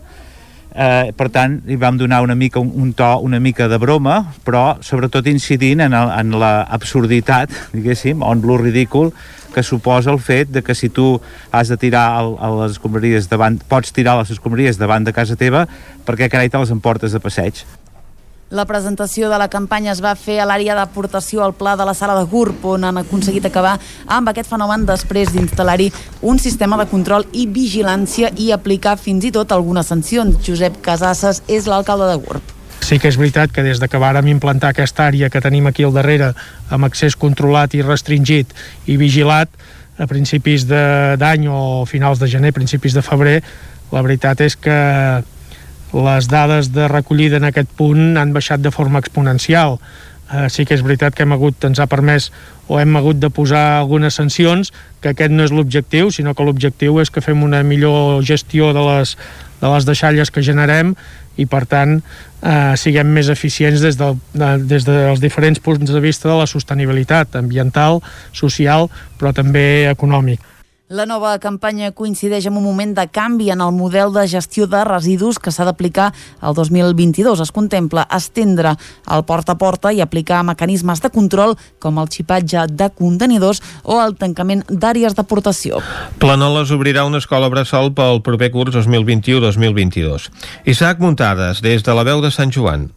[0.76, 4.20] eh, per tant li vam donar una mica un, un to una mica de broma
[4.45, 9.14] però sobretot incidint en, el, en la absurditat diguéssim, on lo ridícul
[9.54, 11.22] que suposa el fet de que si tu
[11.52, 15.38] has de tirar el, a les escombraries davant, pots tirar les escombraries davant de casa
[15.38, 15.68] teva
[16.08, 17.64] perquè carai te les emportes de passeig
[18.53, 21.95] la presentació de la campanya es va fer a l'àrea d'aportació al pla de la
[21.97, 25.89] sala de GURB, on han aconseguit acabar amb aquest fenomen després d'instal·lar-hi
[26.21, 30.38] un sistema de control i vigilància i aplicar fins i tot algunes sancions.
[30.45, 32.53] Josep Casasses és l'alcalde de GURB.
[32.84, 35.88] Sí que és veritat que des de que vàrem implantar aquesta àrea que tenim aquí
[35.88, 36.34] al darrere
[36.69, 38.53] amb accés controlat i restringit
[38.85, 39.49] i vigilat
[39.97, 43.39] a principis d'any o finals de gener, principis de febrer,
[43.93, 44.77] la veritat és que
[45.94, 49.78] les dades de recollida en aquest punt han baixat de forma exponencial.
[50.34, 52.32] Eh, sí que és veritat que hem hagut, ens ha permès
[52.68, 54.72] o hem hagut de posar algunes sancions,
[55.02, 58.86] que aquest no és l'objectiu, sinó que l'objectiu és que fem una millor gestió de
[58.88, 59.18] les,
[59.61, 60.95] de les deixalles que generem
[61.38, 66.02] i per tant eh, siguem més eficients des, del, de, des dels diferents punts de
[66.02, 68.02] vista de la sostenibilitat ambiental,
[68.32, 68.90] social,
[69.20, 70.41] però també econòmic.
[70.91, 74.81] La nova campanya coincideix amb un moment de canvi en el model de gestió de
[74.84, 76.10] residus que s'ha d'aplicar
[76.43, 77.39] el 2022.
[77.39, 78.73] Es contempla estendre
[79.07, 84.01] el porta a porta i aplicar mecanismes de control com el xipatge de contenidors o
[84.03, 85.80] el tancament d'àrees d'aportació.
[86.19, 90.27] Planoles obrirà una escola bressol pel proper curs 2021-2022.
[90.68, 92.89] Isaac Muntades, des de la veu de Sant Joan.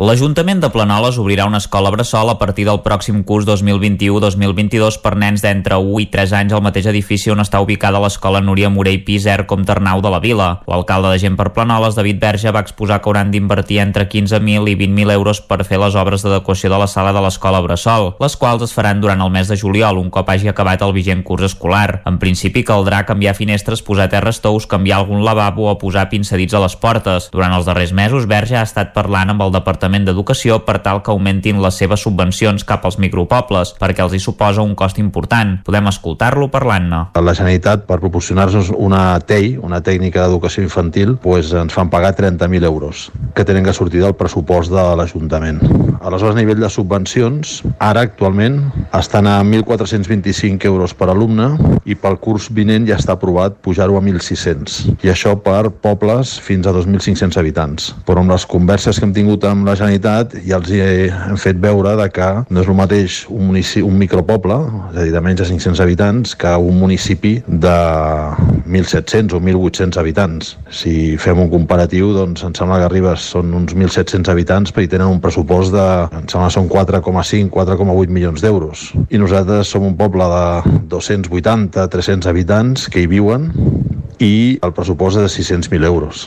[0.00, 5.42] L'Ajuntament de Planoles obrirà una escola bressol a partir del pròxim curs 2021-2022 per nens
[5.44, 9.44] d'entre 1 i 3 anys al mateix edifici on està ubicada l'escola Núria Morell Piser
[9.44, 10.46] com Ternau de la Vila.
[10.64, 14.78] L'alcalde de Gent per Planoles, David Verge, va exposar que hauran d'invertir entre 15.000 i
[14.80, 18.64] 20.000 euros per fer les obres d'adequació de la sala de l'escola bressol, les quals
[18.64, 22.00] es faran durant el mes de juliol, un cop hagi acabat el vigent curs escolar.
[22.08, 26.64] En principi caldrà canviar finestres, posar terres tous, canviar algun lavabo o posar pincedits a
[26.64, 27.28] les portes.
[27.28, 31.00] Durant els darrers mesos, Verge ha estat parlant amb el Departament Departament d'Educació per tal
[31.02, 35.56] que augmentin les seves subvencions cap als micropobles, perquè els hi suposa un cost important.
[35.66, 37.00] Podem escoltar-lo parlant-ne.
[37.18, 42.62] La Generalitat, per proporcionar-nos una TEI, una tècnica d'educació infantil, pues ens fan pagar 30.000
[42.70, 45.58] euros, que tenen que sortir del pressupost de l'Ajuntament.
[46.02, 48.60] Aleshores, a nivell de subvencions, ara actualment
[48.94, 51.52] estan a 1.425 euros per alumne
[51.86, 54.96] i pel curs vinent ja està aprovat pujar-ho a 1.600.
[55.02, 57.92] I això per pobles fins a 2.500 habitants.
[58.06, 61.58] Però amb les converses que hem tingut amb la Generalitat ja els he, hem fet
[61.62, 64.58] veure de que no és el mateix un, municipi, un micropoble,
[64.92, 67.76] és a dir, de menys de 500 habitants, que un municipi de
[68.66, 70.56] 1.700 o 1.800 habitants.
[70.70, 75.10] Si fem un comparatiu, doncs em sembla que Ribes són uns 1.700 habitants, hi tenen
[75.10, 75.86] un pressupost de,
[76.18, 78.88] em sembla són 4,5, 4,8 milions d'euros.
[79.08, 83.50] I nosaltres som un poble de 280, 300 habitants que hi viuen
[84.22, 86.26] i el pressupost és de 600.000 euros.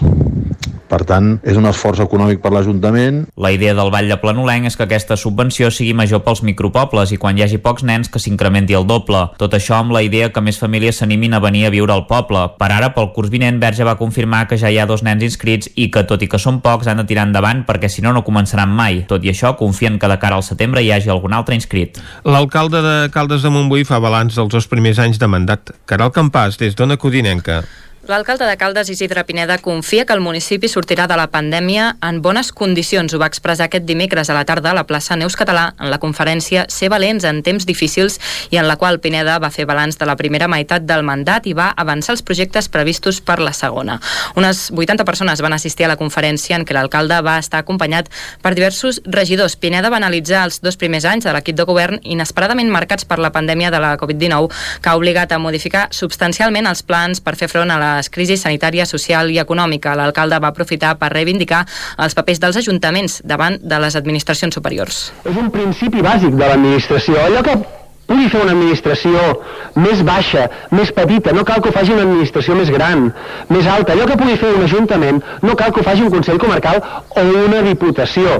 [0.89, 3.23] Per tant, és un esforç econòmic per l'Ajuntament.
[3.41, 7.17] La idea del Vall de Planolenc és que aquesta subvenció sigui major pels micropobles i
[7.21, 9.23] quan hi hagi pocs nens que s'incrementi el doble.
[9.41, 12.43] Tot això amb la idea que més famílies s'animin a venir a viure al poble.
[12.59, 15.71] Per ara, pel curs vinent, Verge va confirmar que ja hi ha dos nens inscrits
[15.75, 18.25] i que, tot i que són pocs, han de tirar endavant perquè si no, no
[18.27, 19.03] començaran mai.
[19.09, 21.97] Tot i això, confien que de cara al setembre hi hagi algun altre inscrit.
[22.25, 25.73] L'alcalde de Caldes de Montbui fa balanç dels dos primers anys de mandat.
[25.89, 27.63] Caral Campàs, des d'Ona Codinenca.
[28.07, 32.51] L'alcalde de Caldes, Isidre Pineda, confia que el municipi sortirà de la pandèmia en bones
[32.53, 33.09] condicions.
[33.09, 35.97] Ho va expressar aquest dimecres a la tarda a la plaça Neus Català en la
[35.97, 38.19] conferència Ser valents en temps difícils
[38.53, 41.55] i en la qual Pineda va fer balanç de la primera meitat del mandat i
[41.57, 43.97] va avançar els projectes previstos per la segona.
[44.37, 48.13] Unes 80 persones van assistir a la conferència en què l'alcalde va estar acompanyat
[48.45, 49.57] per diversos regidors.
[49.57, 53.33] Pineda va analitzar els dos primers anys de l'equip de govern inesperadament marcats per la
[53.33, 54.53] pandèmia de la Covid-19
[54.85, 58.43] que ha obligat a modificar substancialment els plans per fer front a la les crisis
[58.45, 59.95] sanitària, social i econòmica.
[59.95, 61.63] L'alcalde va aprofitar per reivindicar
[61.97, 65.09] els papers dels ajuntaments davant de les administracions superiors.
[65.25, 67.19] És un principi bàsic de l'administració.
[67.25, 67.57] Allò que
[68.07, 69.21] pugui fer una administració
[69.81, 70.45] més baixa,
[70.75, 73.09] més petita, no cal que ho faci una administració més gran,
[73.49, 73.93] més alta.
[73.93, 77.25] Allò que pugui fer un ajuntament no cal que ho faci un Consell Comarcal o
[77.45, 78.37] una Diputació,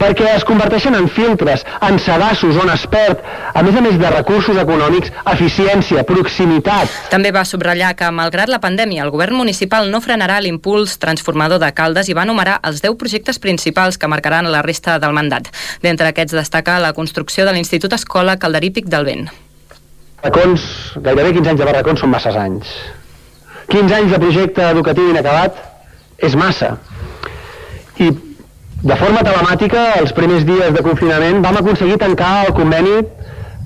[0.00, 3.20] perquè es converteixen en filtres, en sedassos on es perd,
[3.54, 6.90] a més a més de recursos econòmics, eficiència, proximitat.
[7.12, 11.72] També va subratllar que, malgrat la pandèmia, el govern municipal no frenarà l'impuls transformador de
[11.76, 15.50] Caldes i va enumerar els 10 projectes principals que marcaran la resta del mandat.
[15.82, 19.30] D'entre aquests destaca la construcció de l'Institut Escola Calderípic del Vent.
[20.20, 20.64] Barracons,
[21.00, 22.72] gairebé 15 anys de barracons són masses anys.
[23.72, 25.56] 15 anys de projecte educatiu inacabat
[26.28, 26.74] és massa.
[28.00, 28.10] I
[28.80, 32.98] de forma telemàtica, els primers dies de confinament, vam aconseguir tancar el conveni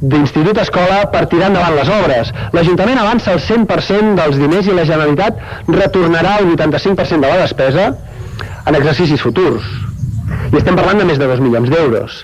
[0.02, 2.31] d'Institut Escola per tirar endavant les obres.
[2.52, 5.40] L'Ajuntament avança el 100% dels diners i la Generalitat
[5.70, 7.89] retornarà el 85% de la despesa
[8.66, 9.66] en exercicis futurs.
[10.52, 12.23] I estem parlant de més de 2 milions d'euros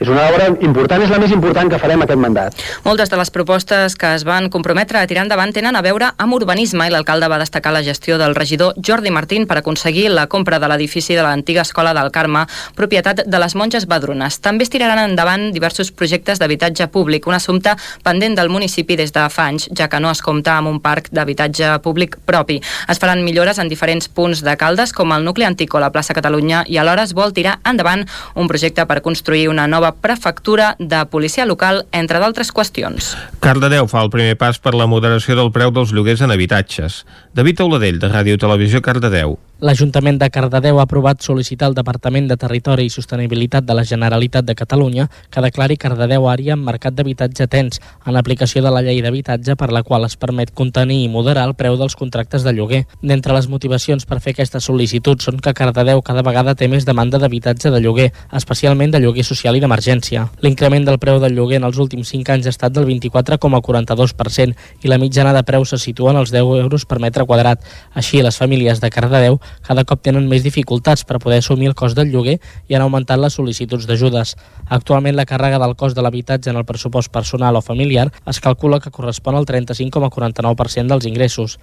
[0.00, 2.56] és una obra important, és la més important que farem aquest mandat.
[2.86, 6.36] Moltes de les propostes que es van comprometre a tirar endavant tenen a veure amb
[6.38, 10.58] urbanisme i l'alcalde va destacar la gestió del regidor Jordi Martín per aconseguir la compra
[10.58, 12.46] de l'edifici de l'antiga escola del Carme,
[12.76, 14.40] propietat de les monges badrunes.
[14.40, 19.26] També es tiraran endavant diversos projectes d'habitatge públic, un assumpte pendent del municipi des de
[19.28, 22.62] fa anys, ja que no es compta amb un parc d'habitatge públic propi.
[22.88, 26.16] Es faran millores en diferents punts de Caldes, com el nucli antic o la plaça
[26.16, 31.02] Catalunya, i alhora es vol tirar endavant un projecte per construir una nova prefectura de
[31.10, 33.12] policia local, entre d'altres qüestions.
[33.42, 37.04] Cardedeu fa el primer pas per la moderació del preu dels lloguers en habitatges.
[37.34, 39.38] David Auladell, de Ràdio Televisió Cardedeu.
[39.60, 44.46] L'Ajuntament de Cardedeu ha aprovat sol·licitar al Departament de Territori i Sostenibilitat de la Generalitat
[44.48, 47.76] de Catalunya que declari Cardedeu àrea en mercat d'habitatge tens
[48.06, 51.52] en l'aplicació de la llei d'habitatge per la qual es permet contenir i moderar el
[51.58, 52.86] preu dels contractes de lloguer.
[53.02, 57.20] D'entre les motivacions per fer aquesta sol·licitud són que Cardedeu cada vegada té més demanda
[57.20, 60.24] d'habitatge de lloguer, especialment de lloguer social i d'emergència.
[60.40, 64.88] L'increment del preu del lloguer en els últims 5 anys ha estat del 24,42% i
[64.88, 67.60] la mitjana de preu se situa en els 10 euros per metre quadrat.
[67.92, 69.36] Així, les famílies de Cardedeu
[69.66, 73.20] cada cop tenen més dificultats per poder assumir el cost del lloguer i han augmentat
[73.20, 74.36] les sol·licituds d'ajudes.
[74.68, 78.80] Actualment la càrrega del cost de l'habitatge en el pressupost personal o familiar es calcula
[78.80, 81.58] que correspon al 35,49% dels ingressos.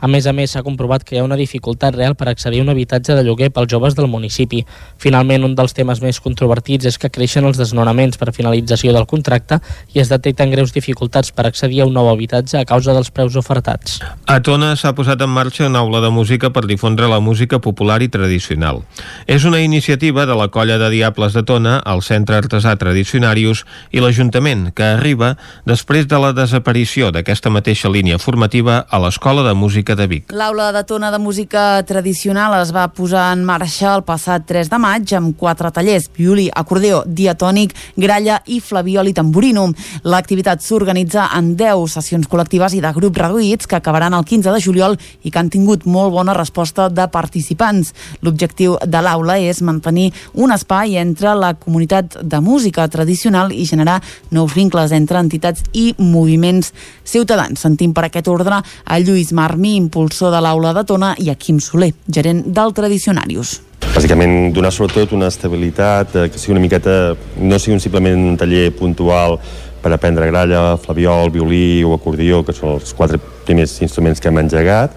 [0.00, 2.62] A més a més, s'ha comprovat que hi ha una dificultat real per accedir a
[2.62, 4.60] un habitatge de lloguer pels joves del municipi.
[5.02, 9.58] Finalment, un dels temes més controvertits és que creixen els desnonaments per finalització del contracte
[9.94, 13.34] i es detecten greus dificultats per accedir a un nou habitatge a causa dels preus
[13.40, 13.98] ofertats.
[14.26, 17.98] A Tona s'ha posat en marxa una aula de música per difondre la música popular
[18.06, 18.84] i tradicional.
[19.26, 24.02] És una iniciativa de la colla de Diables de Tona, el Centre Artesà Tradicionarius i
[24.04, 25.34] l'Ajuntament, que arriba
[25.66, 30.32] després de la desaparició d'aquesta mateixa línia formativa a l'Escola de Música Música de Vic.
[30.32, 34.78] L'aula de tona de música tradicional es va posar en marxa el passat 3 de
[34.78, 39.64] maig amb quatre tallers, violí, acordeó, diatònic, gralla i flaviol i tamborino.
[40.04, 44.60] L'activitat s'organitza en 10 sessions col·lectives i de grups reduïts que acabaran el 15 de
[44.60, 47.94] juliol i que han tingut molt bona resposta de participants.
[48.20, 54.02] L'objectiu de l'aula és mantenir un espai entre la comunitat de música tradicional i generar
[54.30, 56.74] nous vincles entre entitats i moviments
[57.04, 57.56] ciutadans.
[57.56, 61.62] Sentim per aquest ordre a Lluís Marmi, impulsor de l'aula de Tona, i a Quim
[61.62, 63.58] Soler, gerent del Tradicionarius.
[63.94, 68.36] Bàsicament donar sobretot una estabilitat, eh, que sigui una miqueta, no sigui un simplement un
[68.38, 69.38] taller puntual
[69.82, 74.40] per aprendre gralla, flaviol, violí o acordió, que són els quatre primers instruments que hem
[74.42, 74.96] engegat,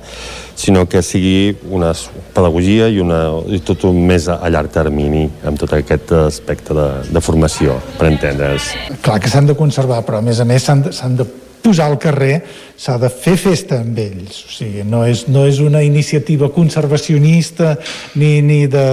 [0.58, 1.94] sinó que sigui una
[2.36, 6.76] pedagogia i, una, i tot un més a, a llarg termini amb tot aquest aspecte
[6.78, 8.74] de, de formació, per entendre's.
[9.06, 11.30] Clar que s'han de conservar, però a més a més s'han de, s'han de
[11.64, 12.42] posar al carrer,
[12.78, 14.44] s'ha de fer festa amb ells.
[14.48, 17.76] O sigui, no és, no és una iniciativa conservacionista
[18.16, 18.86] ni, ni, de,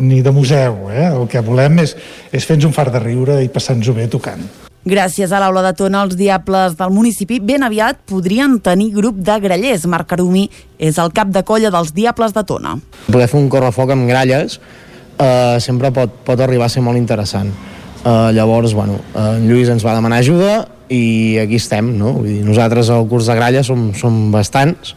[0.00, 0.88] ni de museu.
[0.90, 1.08] Eh?
[1.10, 1.96] El que volem és,
[2.32, 4.44] és fer-nos un far de riure i passar-nos-ho bé tocant.
[4.84, 9.38] Gràcies a l'aula de Tona, els diables del municipi ben aviat podrien tenir grup de
[9.40, 9.86] grallers.
[9.88, 12.74] Marc Carumi és el cap de colla dels diables de Tona.
[13.08, 14.58] Poder fer un correfoc amb gralles
[15.18, 17.52] eh, sempre pot, pot arribar a ser molt interessant.
[18.04, 20.58] Uh, llavors, bueno, uh, en Lluís ens va demanar ajuda
[20.92, 22.18] i aquí estem, no?
[22.18, 24.94] Vull dir, nosaltres al curs de gralla som, som bastants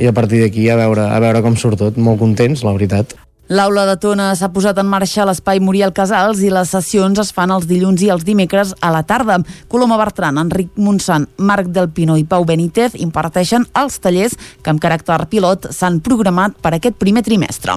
[0.00, 3.16] i a partir d'aquí a veure, a veure com surt tot, molt contents, la veritat.
[3.50, 7.32] L'aula de Tona s'ha posat en marxa a l'espai Muriel Casals i les sessions es
[7.34, 9.40] fan els dilluns i els dimecres a la tarda.
[9.66, 14.78] Coloma Bertran, Enric Montsant, Marc Del Pino i Pau Benítez imparteixen els tallers que amb
[14.78, 17.74] caràcter pilot s'han programat per aquest primer trimestre.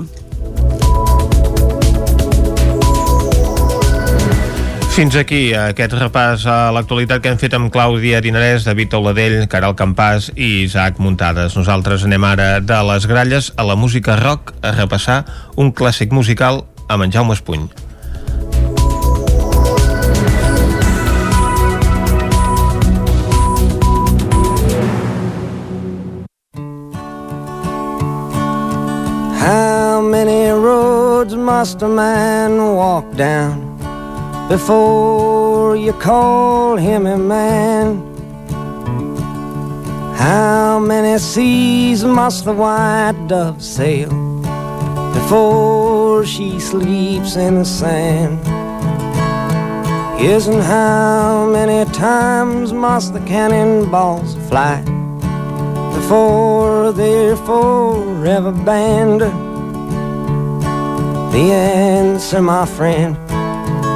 [4.94, 9.74] Fins aquí aquest repàs a l'actualitat que hem fet amb Clàudia Dinarès, David Oladell, Caral
[9.74, 11.56] Campàs i Isaac Muntades.
[11.58, 15.24] Nosaltres anem ara de les gralles a la música rock a repassar
[15.58, 16.62] un clàssic musical
[16.94, 17.66] amb en Jaume Espuny.
[29.42, 33.73] How many roads must a man walk down
[34.54, 37.88] before you call him a man?
[40.16, 44.12] How many seas must the white dove sail
[45.12, 48.40] before she sleeps in the sand?
[50.22, 54.84] And how many times must the cannonballs fly
[55.96, 59.22] before they're forever banned?
[61.34, 63.18] The answer, my friend,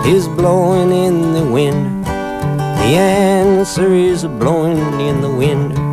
[0.08, 2.06] is blowing in the wind.
[2.06, 5.87] The answer is blowing in the wind.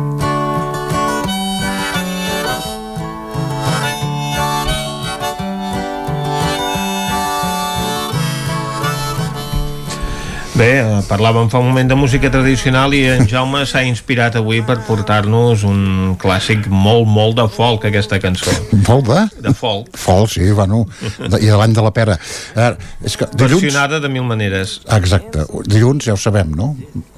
[10.55, 14.61] Bé, eh, parlàvem fa un moment de música tradicional i en Jaume s'ha inspirat avui
[14.63, 18.53] per portar-nos un clàssic molt, molt de folk, aquesta cançó.
[18.85, 19.25] Molt de?
[19.49, 19.89] De folk.
[19.99, 20.85] Folk, sí, bueno,
[21.17, 22.15] de, i de l'any de la pera.
[22.55, 22.69] Eh,
[23.03, 23.65] és que dilluns...
[23.65, 24.77] Versionada de mil maneres.
[24.95, 25.43] Exacte.
[25.67, 26.71] Dilluns, ja ho sabem, no?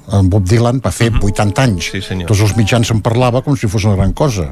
[0.08, 1.90] En Bob Dylan va fer 80 anys.
[1.92, 2.30] Sí, senyor.
[2.30, 4.46] Tots els mitjans se'n parlava com si fos una gran cosa.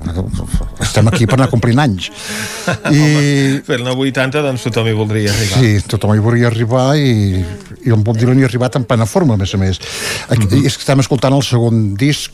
[0.85, 2.11] Estem aquí per anar complint anys.
[2.93, 3.63] I...
[3.65, 5.63] Fer-ne 80, doncs tothom hi voldria arribar.
[5.63, 7.41] Sí, tothom hi volia arribar i,
[7.87, 9.81] i en Bob Dylan hi ha arribat en plena forma, a més a més.
[10.29, 10.67] Aquí, Mhm.
[10.67, 12.31] És que estem escoltant el segon disc,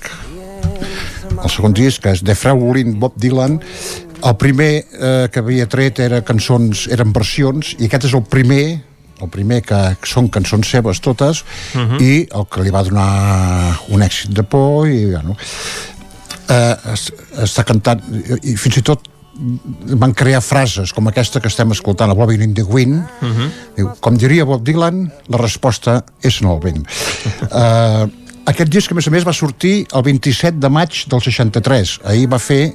[1.42, 3.60] el segon disc, que és The Fraulin Bob Dylan,
[4.22, 8.64] el primer eh, que havia tret era cançons, eren versions, i aquest és el primer
[9.22, 11.44] el primer que són cançons seves totes
[11.78, 12.00] Mhm.
[12.02, 15.36] i el que li va donar un èxit de por i bueno,
[16.48, 18.02] eh, es, està cantant
[18.42, 22.54] i fins i tot van crear frases com aquesta que estem escoltant a Blowing in
[22.54, 23.50] the Wind Mhm.
[23.76, 26.84] Diu, com diria Bob Dylan, la resposta és en el vent.
[27.48, 28.10] Uh,
[28.52, 32.00] aquest disc, a més a més, va sortir el 27 de maig del 63.
[32.04, 32.74] Ahir va fer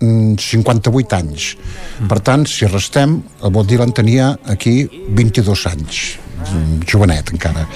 [0.00, 1.56] mm, 58 anys.
[2.08, 6.04] Per tant, si restem, el Bob Dylan tenia aquí 22 anys.
[6.34, 7.66] Mm, Jovenet, encara.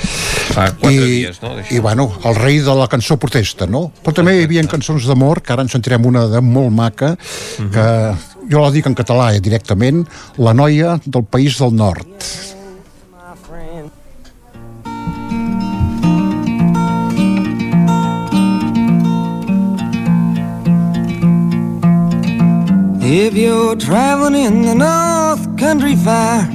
[0.52, 1.55] Fa quatre dies, no?
[1.70, 3.89] I, bueno, el rei de la cançó protesta, no?
[4.02, 7.14] Però també hi havia cançons d'amor, que ara en sentirem una de molt maca,
[7.56, 7.86] que
[8.51, 10.05] jo la dic en català eh, directament,
[10.39, 12.06] La noia del país del nord.
[23.11, 26.46] If you're traveling in the North Country Fire,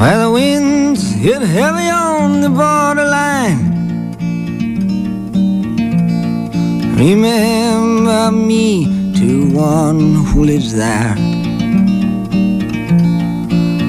[0.00, 3.60] where the winds hit heavy on the borderline,
[6.96, 11.14] remember me to one who lives there.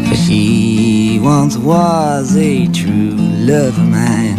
[0.10, 3.16] For she once was a true
[3.48, 4.38] love of mine.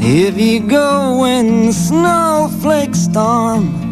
[0.00, 3.89] If you go when the snowflakes storm,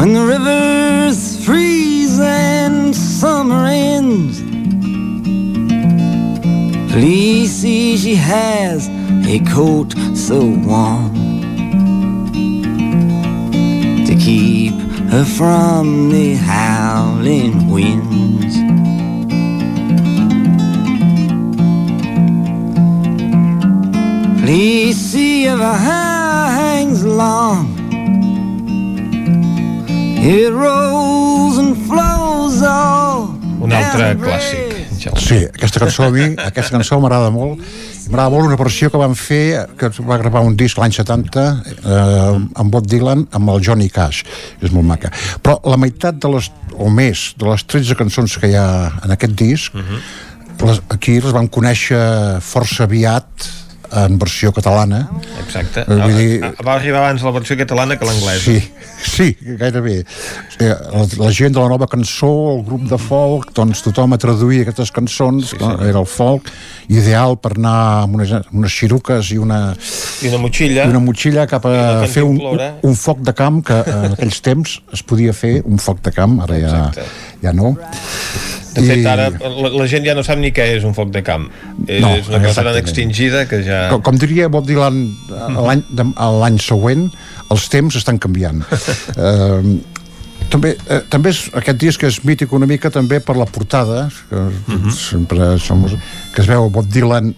[0.00, 4.40] when the rivers freeze and summer ends,
[6.90, 8.88] please see she has
[9.28, 11.12] a coat so warm
[14.06, 14.72] to keep
[15.10, 18.56] her from the howling winds.
[24.40, 27.79] Please see if her hair hangs long.
[33.64, 34.74] Un altre clàssic.
[35.16, 37.62] Sí, aquesta cançó a mi, aquesta cançó m'agrada molt.
[38.10, 42.36] M'agrada molt una versió que van fer, que va gravar un disc l'any 70 eh,
[42.60, 44.26] amb Bob Dylan, amb el Johnny Cash.
[44.60, 45.08] És molt maca.
[45.40, 48.68] Però la meitat de les, o més, de les 13 cançons que hi ha
[49.00, 49.80] en aquest disc,
[50.60, 52.04] les, aquí les van conèixer
[52.44, 53.48] força aviat
[53.92, 55.08] en versió catalana.
[55.44, 55.80] Exacte.
[55.86, 58.40] Eh, vull dir- Ah, Va arribar abans la versió catalana que l'anglesa.
[58.40, 58.72] Sí,
[59.16, 60.04] sí, gairebé.
[60.60, 64.18] Eh, La, la gent de la nova cançó, el grup de folk, doncs tothom a
[64.18, 65.64] traduir aquestes cançons, sí, sí.
[65.88, 66.50] Era el folk,
[66.88, 69.74] ideal per anar amb unes, unes xiruques i una,
[70.22, 70.84] I una motxilla.
[70.84, 72.40] i una motxilla cap a fer un,
[72.82, 76.40] un foc de camp que en aquells temps es podia fer un foc de camp,
[76.42, 77.04] ara ja, Exacte.
[77.42, 77.76] ja no.
[78.74, 81.22] De fet, ara la, la gent ja no sap ni què és un foc de
[81.26, 81.48] camp.
[81.86, 83.86] És, No, és una cosa tan extingida que ja...
[83.92, 87.08] Com, com diria Bob Dylan l'any següent,
[87.50, 88.62] els temps estan canviant.
[89.26, 89.72] eh,
[90.50, 94.42] també, eh, també és, aquest disc és mític una mica també per la portada que
[94.96, 95.86] sempre som,
[96.34, 97.32] que es veu Bob Dylan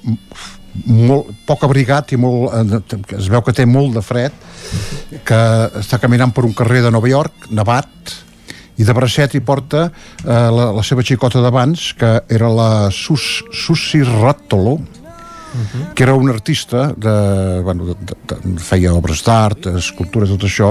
[0.87, 4.37] molt, poc abrigat i molt, eh, es veu que té molt de fred
[5.29, 5.41] que
[5.83, 8.15] està caminant per un carrer de Nova York nevat
[8.81, 13.45] i de bracet hi porta eh, la, la seva xicota d'abans que era la Sus,
[13.53, 14.79] Susi Rattolo
[15.95, 20.71] que era un artista de, bueno, de, de, de, feia obres d'art, escultures, tot això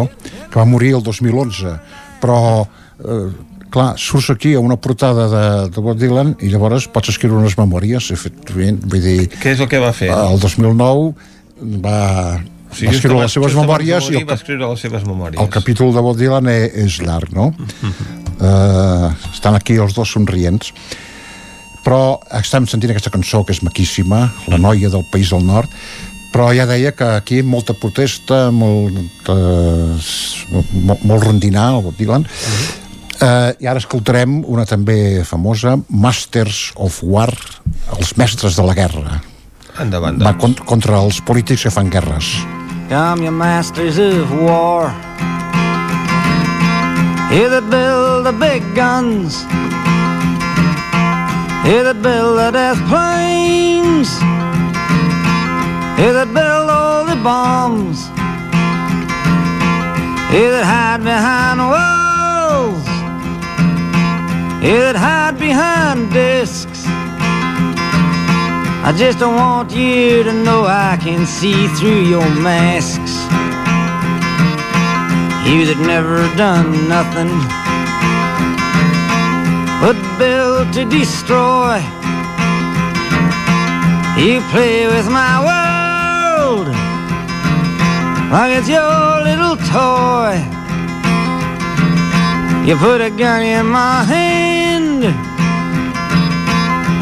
[0.50, 1.76] que va morir el 2011
[2.24, 3.30] però eh,
[3.72, 7.58] clar, surts aquí a una portada de, de Bob Dylan i llavors pots escriure unes
[7.58, 8.12] memòries.
[8.14, 10.12] Efectivament, vull dir Què és el que va fer?
[10.12, 11.14] el 2009
[11.82, 15.42] va, O sigui, va escriure les seves memòries i el, va escriure les seves memòries.
[15.44, 17.52] el capítol de Bob Dylan és, és llarg, no?
[17.52, 20.72] uh, estan aquí els dos somrients.
[21.82, 25.72] Però estem sentint aquesta cançó que és maquíssima, La noia del País del Nord,
[26.32, 28.96] però ja deia que aquí molta protesta, molt,
[29.34, 29.98] eh,
[30.86, 32.28] molt, molt rondinar, el Bob Dylan,
[33.22, 37.30] Uh, I ara escoltarem una també famosa, Masters of War,
[38.00, 39.20] els mestres de la guerra.
[39.78, 42.32] Endavant, Va con contra els polítics que fan guerres.
[42.92, 44.92] Come, you masters of war.
[47.32, 49.44] You that build the big guns.
[51.64, 54.12] You that build the death planes.
[56.02, 58.10] You that build all the bombs.
[60.36, 62.86] You that hide behind walls.
[64.62, 66.91] You that hide behind discs.
[68.84, 73.14] I just don't want you to know I can see through your masks.
[75.46, 77.30] You that never done nothing
[79.82, 81.78] but build to destroy.
[84.18, 86.68] You play with my world
[88.34, 90.42] like it's your little toy.
[92.66, 95.31] You put a gun in my hand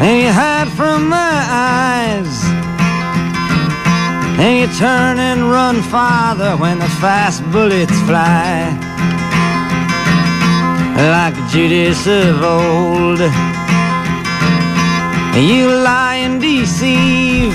[0.00, 2.44] and you hide from my eyes.
[4.38, 8.72] And you turn and run farther when the fast bullets fly.
[10.96, 13.20] Like Judas of old.
[15.36, 17.54] You lie and deceive.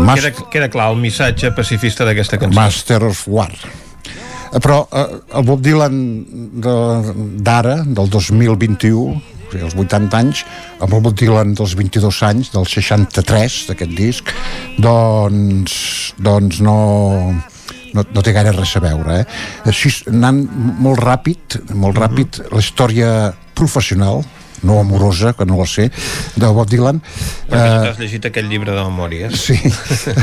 [0.00, 2.54] Mas- Queda, queda clar el missatge pacifista d'aquesta cançó.
[2.58, 3.50] Master of War.
[4.52, 5.94] Eh, Però eh, el Bob Dylan
[6.60, 10.44] de- d'ara, del 2021, o sigui, els 80 anys,
[10.84, 14.32] amb el Dylan dels 22 anys, del 63, d'aquest disc,
[14.78, 15.78] doncs,
[16.20, 16.78] doncs no,
[17.94, 19.22] no, no té gaire res a veure.
[19.22, 19.24] Eh?
[19.72, 20.44] Així, anant
[20.84, 23.12] molt ràpid, molt ràpid, la història
[23.58, 24.22] professional,
[24.62, 25.90] no amorosa, que no la sé,
[26.36, 27.00] de Bob Dylan,
[27.48, 29.38] Perquè eh, tu t'has llegit aquell llibre de memòries.
[29.40, 29.56] Sí.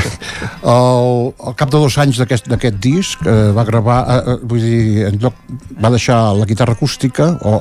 [0.76, 5.06] El, al cap de dos anys d'aquest disc eh, va gravar, eh, eh, vull dir,
[5.10, 5.40] en lloc,
[5.82, 7.58] va deixar la guitarra acústica o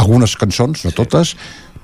[0.00, 1.34] algunes cançons, no totes,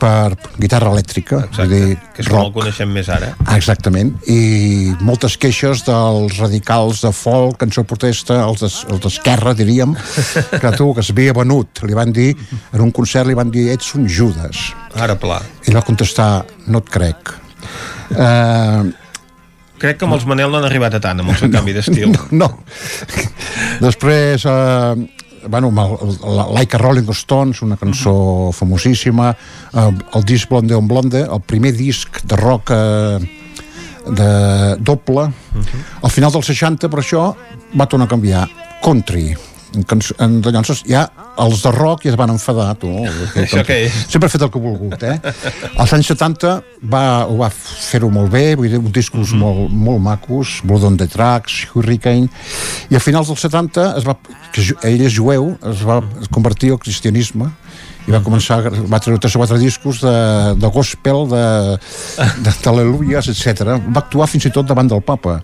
[0.00, 3.34] per guitarra elèctrica, vull dir, Que és com el coneixem més ara.
[3.44, 9.52] Ah, Exactament, i moltes queixes dels radicals de folk, cançó protesta, els d'es- els d'esquerra,
[9.54, 9.92] diríem,
[10.60, 12.32] que tu, que s'havia venut, li van dir,
[12.72, 14.70] en un concert li van dir, ets un Judas.
[14.96, 15.38] Ara pla.
[15.68, 17.36] Ell va contestar, no et crec.
[18.16, 18.90] Eh,
[19.80, 22.10] Crec que amb els Manel no han arribat a tant amb el seu canvi d'estil.
[22.36, 22.50] no.
[23.80, 24.94] Després, eh,
[25.48, 29.30] bueno, amb el, la Like a Rolling Stones, una cançó famosíssima,
[29.72, 33.18] eh, el disc Blonde on Blonde, el primer disc de rock eh,
[34.06, 34.32] de
[34.78, 35.30] doble.
[36.02, 37.30] Al final dels 60, per això,
[37.76, 38.48] va tornar a canviar.
[38.84, 39.49] Country.
[39.70, 41.04] En, en, de llavors ja
[41.38, 42.88] els de rock ja es van enfadar tu,
[43.42, 43.98] Això què és?
[44.10, 45.14] sempre ha fet el que ha volgut eh?
[45.76, 46.56] als anys 70
[46.90, 50.98] va, ho va fer-ho molt bé vull dir, uns discos molt, molt macos Blood on
[50.98, 52.26] the Tracks, Hurricane
[52.90, 54.16] i a finals dels 70 es va,
[54.50, 56.00] que ell és jueu, es va
[56.34, 57.52] convertir al cristianisme
[58.08, 60.16] i va començar, va treure tres o quatre discos de,
[60.58, 61.44] de gospel, de,
[62.46, 63.76] de d'aleluies, etc.
[63.86, 65.40] Va actuar fins i tot davant del papa.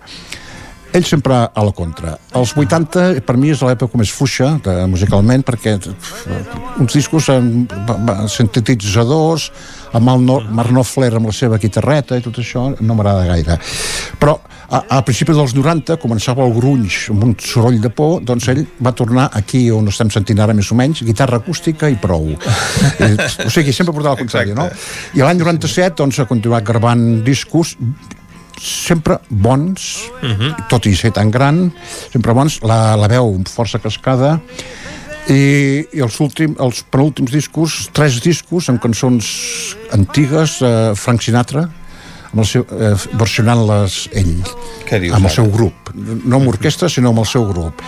[0.97, 2.15] Ell sempre a la contra.
[2.37, 6.37] Els 80 per mi és l'època més fuixa de, musicalment perquè eh,
[6.81, 9.51] uns discos amb, amb sintetitzadors
[9.97, 13.57] amb el no, Mark Knopfler amb la seva guitarreta i tot això no m'agrada gaire
[14.19, 14.35] però
[14.67, 18.65] a, a principi dels 90 començava el grunge amb un soroll de por doncs ell
[18.83, 23.11] va tornar aquí on estem sentint ara més o menys guitarra acústica i prou I,
[23.47, 24.67] o sigui, sempre portava la contrària no?
[25.15, 27.77] i l'any 97 doncs ha continuat gravant discos
[28.59, 30.67] sempre bons, uh -huh.
[30.69, 31.71] tot i ser tan gran,
[32.11, 34.39] sempre bons, la, la veu força cascada,
[35.27, 41.69] i, i els, últim, els penúltims discos, tres discos amb cançons antigues, eh, Frank Sinatra,
[42.31, 44.33] amb el seu, eh, versionant-les ell
[44.87, 45.35] Què dius, amb el ara?
[45.35, 47.81] seu grup no amb orquestra sinó amb el seu grup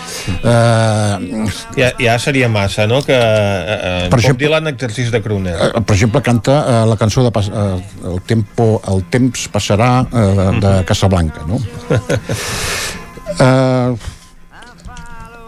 [0.43, 1.45] eh,
[1.77, 5.55] Ja, ja seria massa, no?, que eh, Per Bob exemple- Dylan exercís de crooner.
[5.55, 9.91] eh, per exemple canta eh, la cançó de pas, eh, el, tempo, el temps passarà
[10.07, 11.59] eh, de Casablanca no?
[13.39, 13.95] eh,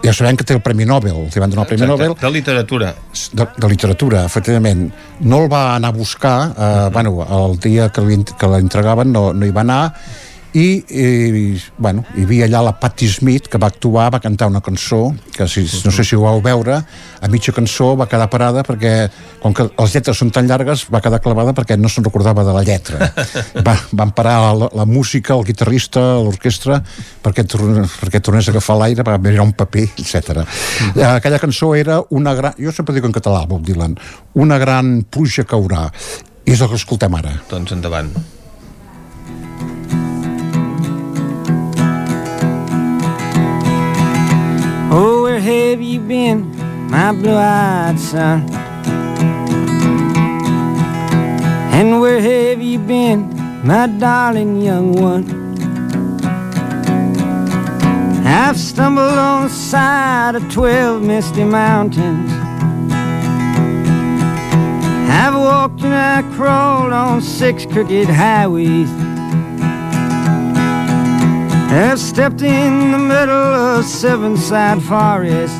[0.01, 2.15] ja sabem que té el Premi Nobel li van donar el Premi Exacte, Nobel.
[2.21, 2.93] De literatura.
[3.31, 4.89] de, de literatura, efectivament.
[5.21, 9.53] No el va anar a buscar eh, bueno, el dia que l'entregaven no, no hi
[9.53, 9.83] va anar
[10.53, 14.59] i, i, bueno, hi havia allà la Patti Smith que va actuar, va cantar una
[14.63, 18.63] cançó que si, no sé si ho vau veure a mitja cançó va quedar parada
[18.67, 18.91] perquè
[19.39, 22.55] com que les lletres són tan llargues va quedar clavada perquè no se'n recordava de
[22.55, 23.07] la lletra
[23.67, 26.81] va, van parar la, la música el guitarrista, l'orquestra
[27.23, 30.43] perquè, perquè tornés a agafar l'aire va mirar un paper, etc.
[30.97, 33.95] Eh, aquella cançó era una gran, jo sempre dic en català Bob Dylan,
[34.35, 35.87] una gran pluja caurà
[36.43, 38.11] i és el que escoltem ara Doncs endavant.
[45.31, 48.49] Where have you been, my blue-eyed son?
[51.71, 53.33] And where have you been,
[53.65, 55.23] my darling young one?
[58.25, 62.29] I've stumbled on the side of twelve misty mountains.
[65.09, 68.89] I've walked and I crawled on six crooked highways.
[71.73, 75.57] I've stepped in the middle of seven sad forests.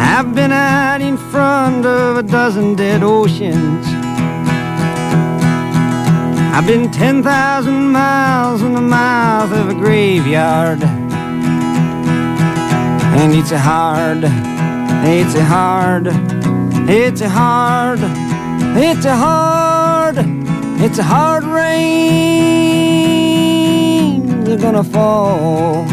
[0.00, 3.86] I've been out in front of a dozen dead oceans.
[6.54, 10.82] I've been 10,000 miles in the mouth of a graveyard.
[13.20, 14.24] And it's a hard,
[15.04, 16.06] it's a hard,
[16.88, 17.98] it's a hard,
[18.74, 20.37] it's a hard,
[20.84, 22.46] it's a hard rain.
[24.46, 25.84] You're gonna fall.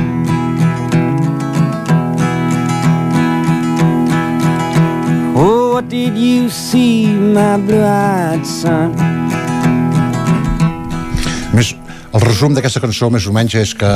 [5.37, 8.95] Oh, what did you see, my blue-eyed son?
[11.55, 11.71] més,
[12.15, 13.91] el resum d'aquesta cançó més o menys és que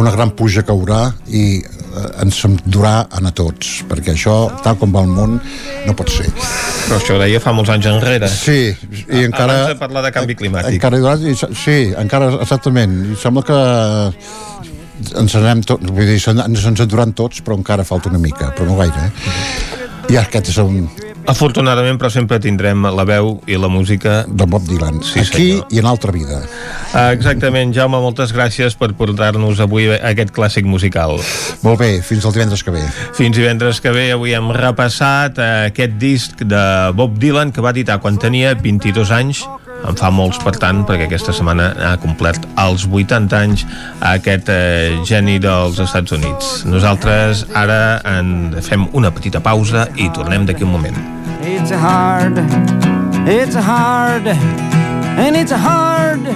[0.00, 4.94] una gran pluja caurà i eh, ens en durà a tots perquè això, tal com
[4.94, 5.38] va el món
[5.86, 8.28] no pot ser Però això ho deia fa molts anys enrere.
[8.28, 9.54] Sí, i encara...
[9.62, 10.74] Abans de parlar de canvi climàtic.
[10.76, 11.14] Encara
[11.62, 12.96] sí, encara, exactament.
[13.14, 13.60] I sembla que
[15.22, 18.50] ens anem tot, vull dir, ens, ens en duran tots, però encara falta una mica,
[18.56, 20.12] però no gaire, eh?
[20.12, 20.84] I aquest és un...
[21.26, 24.98] Afortunadament, però sempre tindrem la veu i la música de Bob Dylan.
[25.06, 25.66] Sí, Aquí senyor.
[25.70, 26.42] i en altra vida.
[26.92, 31.18] Ah, Exactament, Jaume, moltes gràcies per portar-nos avui aquest clàssic musical.
[31.62, 32.82] Molt bé, fins el divendres que ve.
[33.14, 36.64] Fins divendres que ve, avui hem repassat eh, aquest disc de
[36.98, 39.44] Bob Dylan que va editar quan tenia 22 anys
[39.88, 43.66] en fa molts, per tant, perquè aquesta setmana ha complert els 80 anys
[44.12, 46.52] aquest eh, geni dels Estats Units.
[46.68, 50.98] Nosaltres ara en fem una petita pausa i tornem d'aquí un moment.
[51.42, 52.38] It's hard,
[53.26, 54.28] it's hard,
[55.18, 56.28] and it's a hard.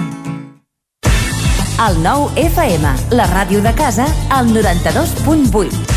[1.77, 5.96] El nou FM, la ràdio de casa, al 92.8.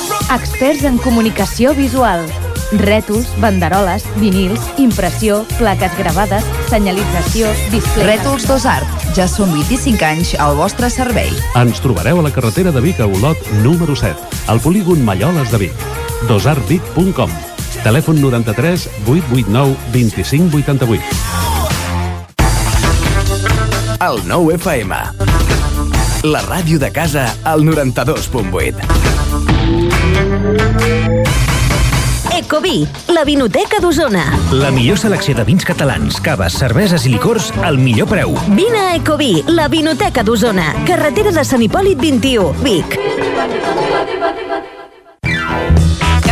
[0.31, 2.21] Experts en comunicació visual.
[2.79, 8.05] Rètols, banderoles, vinils, impressió, plaques gravades, senyalització, display...
[8.13, 8.87] Rètols 2 Art.
[9.17, 11.27] Ja són 25 anys al vostre servei.
[11.59, 13.35] Ens trobareu a la carretera de Vic a Olot,
[13.65, 14.15] número 7,
[14.47, 15.75] al polígon Malloles de Vic.
[16.29, 17.27] dosartvic.com
[17.83, 21.03] Telèfon 93 889 25 88.
[24.07, 24.95] El 9 FM.
[26.23, 29.90] La ràdio de casa al 92.8.
[32.51, 34.23] Ecoví, la vinoteca d'Osona.
[34.51, 38.33] La millor selecció de vins catalans, caves, cerveses i licors al millor preu.
[38.57, 40.71] Vine a Ecoví, la vinoteca d'Osona.
[40.89, 42.97] Carretera de Sant Hipòlit 21, Vic.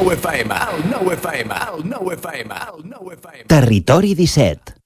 [0.00, 0.54] 9 FM.
[0.54, 1.54] El 9 FM.
[1.54, 2.54] El 9 FM.
[2.54, 3.44] El 9 FM.
[3.48, 4.78] Territori 17.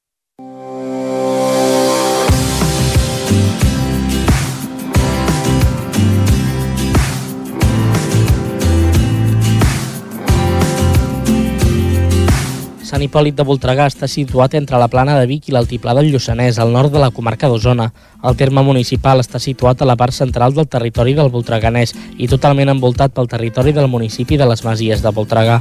[12.92, 16.58] Sant Hipòlit de Voltregà està situat entre la plana de Vic i l'altiplà del Lluçanès,
[16.60, 17.86] al nord de la comarca d'Osona.
[18.28, 22.68] El terme municipal està situat a la part central del territori del Voltreganès i totalment
[22.68, 25.56] envoltat pel territori del municipi de les Masies de Voltregà.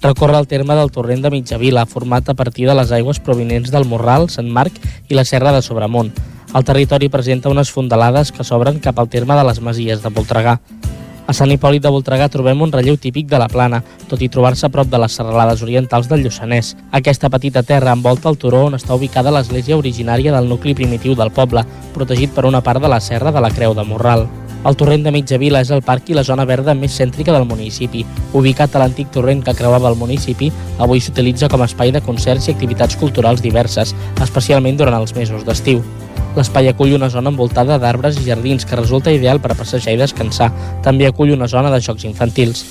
[0.00, 3.84] Recorre el terme del torrent de Mitjavila, format a partir de les aigües provinents del
[3.84, 6.14] Morral, Sant Marc i la Serra de Sobremunt.
[6.54, 10.56] El territori presenta unes fondalades que s'obren cap al terme de les Masies de Voltregà.
[11.30, 13.78] A Sant Hipòlit de Voltregà trobem un relleu típic de la plana,
[14.10, 16.72] tot i trobar-se a prop de les serralades orientals del Lluçanès.
[16.98, 21.30] Aquesta petita terra envolta el turó on està ubicada l'església originària del nucli primitiu del
[21.30, 21.62] poble,
[21.94, 24.26] protegit per una part de la serra de la Creu de Morral.
[24.66, 28.02] El torrent de Mitjavila és el parc i la zona verda més cèntrica del municipi.
[28.34, 30.50] Ubicat a l'antic torrent que creuava el municipi,
[30.82, 35.46] avui s'utilitza com a espai de concerts i activitats culturals diverses, especialment durant els mesos
[35.46, 35.86] d'estiu.
[36.36, 40.52] L'espai acull una zona envoltada d'arbres i jardins que resulta ideal per passejar i descansar.
[40.82, 42.64] També acull una zona de jocs infantils.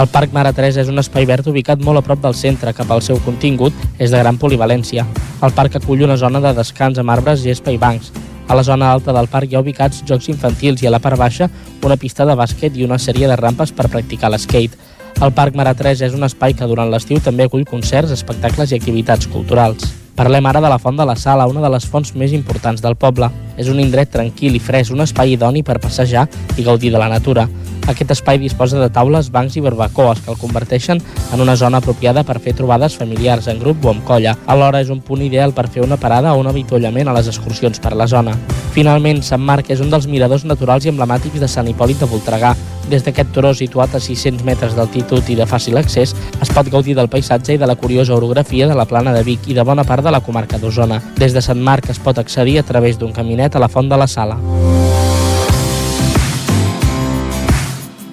[0.00, 2.90] El Parc Mare Teresa és un espai verd ubicat molt a prop del centre, cap
[2.90, 5.04] al seu contingut és de gran polivalència.
[5.44, 8.08] El parc acull una zona de descans amb arbres, gespa i bancs.
[8.48, 11.20] A la zona alta del parc hi ha ubicats jocs infantils i a la part
[11.20, 11.50] baixa
[11.84, 14.78] una pista de bàsquet i una sèrie de rampes per practicar l'skate.
[15.20, 18.80] El Parc Mare Teresa és un espai que durant l'estiu també acull concerts, espectacles i
[18.80, 20.01] activitats culturals.
[20.22, 22.94] Parlem ara de la Font de la Sala, una de les fonts més importants del
[22.94, 23.26] poble.
[23.58, 27.08] És un indret tranquil i fresc, un espai idoni per passejar i gaudir de la
[27.10, 27.48] natura.
[27.90, 31.02] Aquest espai disposa de taules, bancs i barbacoes que el converteixen
[31.34, 34.36] en una zona apropiada per fer trobades familiars en grup o amb colla.
[34.46, 37.82] Alhora és un punt ideal per fer una parada o un avituallament a les excursions
[37.82, 38.36] per la zona.
[38.76, 42.54] Finalment, Sant Marc és un dels miradors naturals i emblemàtics de Sant Hipòlit de Voltregà.
[42.90, 46.94] Des d'aquest turó situat a 600 metres d'altitud i de fàcil accés, es pot gaudir
[46.96, 49.84] del paisatge i de la curiosa orografia de la plana de Vic i de bona
[49.84, 51.00] part de la comarca d'Osona.
[51.16, 53.96] Des de Sant Marc es pot accedir a través d'un caminet a la Font de
[53.98, 54.36] la Sala.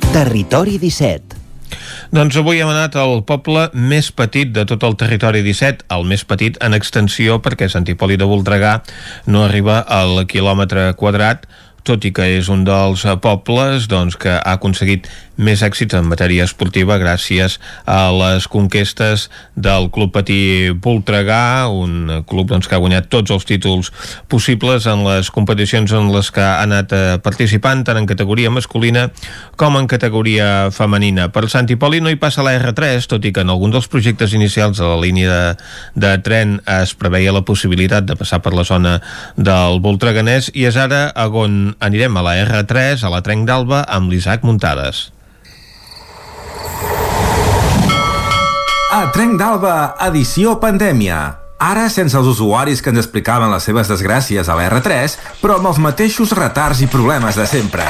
[0.09, 1.37] Territori 17.
[2.09, 6.23] Doncs avui hem anat al poble més petit de tot el territori 17, el més
[6.25, 8.79] petit en extensió perquè Sant Hipòlit de Voltregà
[9.29, 11.45] no arriba al quilòmetre quadrat,
[11.87, 15.07] tot i que és un dels pobles doncs, que ha aconseguit
[15.39, 22.49] més èxits en matèria esportiva gràcies a les conquestes del Club Patí Voltregà, un club
[22.51, 23.91] doncs, que ha guanyat tots els títols
[24.27, 29.07] possibles en les competicions en les que ha anat eh, participant, tant en categoria masculina
[29.59, 31.29] com en categoria femenina.
[31.31, 34.35] Per Sant Hipòlit no hi passa la R3, tot i que en algun dels projectes
[34.35, 35.69] inicials de la línia de,
[36.03, 38.97] de tren es preveia la possibilitat de passar per la zona
[39.39, 41.07] del Voltreganès i és ara
[41.39, 45.09] on anirem a la R3, a la Trenc d'Alba, amb l'Isaac Muntades.
[48.89, 49.75] A Trenc d'Alba,
[50.09, 51.19] edició pandèmia.
[51.59, 55.69] Ara sense els usuaris que ens explicaven les seves desgràcies a la R3, però amb
[55.69, 57.85] els mateixos retards i problemes de sempre.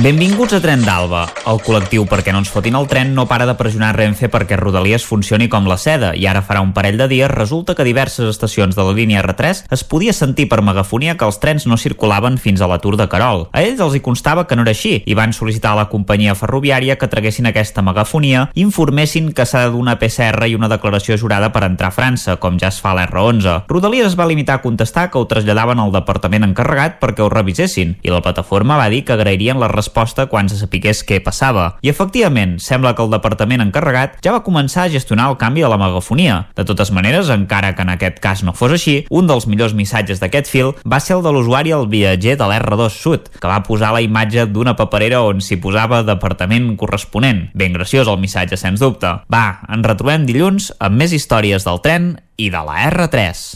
[0.00, 1.26] Benvinguts a Tren d'Alba.
[1.44, 5.04] El col·lectiu Perquè no ens fotin el tren no para de pressionar Renfe perquè Rodalies
[5.04, 8.78] funcioni com la seda i ara farà un parell de dies resulta que diverses estacions
[8.78, 12.62] de la línia R3 es podia sentir per megafonia que els trens no circulaven fins
[12.62, 13.44] a l'atur de Carol.
[13.52, 16.38] A ells els hi constava que no era així i van sol·licitar a la companyia
[16.38, 21.20] ferroviària que traguessin aquesta megafonia i informessin que s'ha de donar PCR i una declaració
[21.20, 23.66] jurada per entrar a França, com ja es fa a l'R11.
[23.68, 27.98] Rodalies es va limitar a contestar que ho traslladaven al departament encarregat perquè ho revisessin
[28.00, 31.74] i la plataforma va dir que agrairien la resposta quan se sapigués què passava.
[31.82, 35.68] I efectivament, sembla que el departament encarregat ja va començar a gestionar el canvi de
[35.68, 36.46] la megafonia.
[36.54, 40.22] De totes maneres, encara que en aquest cas no fos així, un dels millors missatges
[40.22, 43.92] d'aquest fil va ser el de l'usuari al viatger de l'R2 Sud, que va posar
[43.92, 47.48] la imatge d'una paperera on s'hi posava departament corresponent.
[47.54, 49.10] Ben graciós el missatge, sens dubte.
[49.32, 53.46] Va, ens retrobem dilluns amb més històries del tren i de la R3.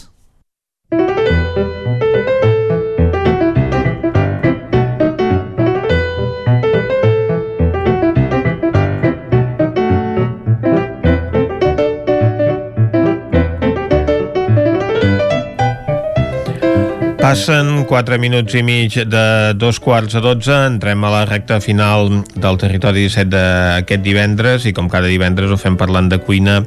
[17.25, 22.19] Passen 4 minuts i mig de dos quarts a 12, entrem a la recta final
[22.35, 26.59] del territori 17 d'aquest divendres i com cada divendres ho fem parlant de cuina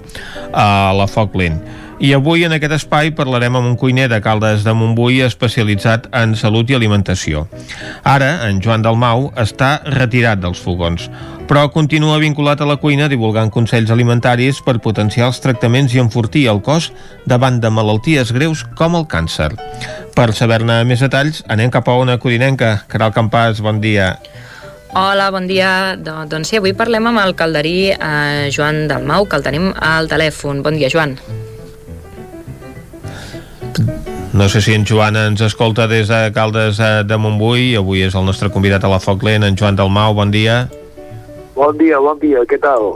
[0.50, 1.60] a la Foc Lent.
[2.02, 6.34] I avui en aquest espai parlarem amb un cuiner de Caldes de Montbui especialitzat en
[6.34, 7.46] salut i alimentació.
[8.02, 11.06] Ara, en Joan Dalmau està retirat dels fogons,
[11.48, 16.44] però continua vinculat a la cuina divulgant consells alimentaris per potenciar els tractaments i enfortir
[16.52, 16.90] el cos
[17.26, 19.54] davant de malalties greus com el càncer.
[20.12, 22.82] Per saber-ne més detalls, anem cap a una curinenca.
[22.92, 24.18] Caral Campàs, bon dia.
[24.92, 25.96] Hola, bon dia.
[25.96, 30.60] Doncs sí, avui parlem amb el calderí eh, Joan Dalmau, que el tenim al telèfon.
[30.64, 31.16] Bon dia, Joan.
[34.32, 38.28] No sé si en Joan ens escolta des de Caldes de Montbui, avui és el
[38.28, 40.66] nostre convidat a la Foc Lent, en Joan Dalmau, bon dia.
[41.58, 42.92] Bon dia, bon dia, què tal?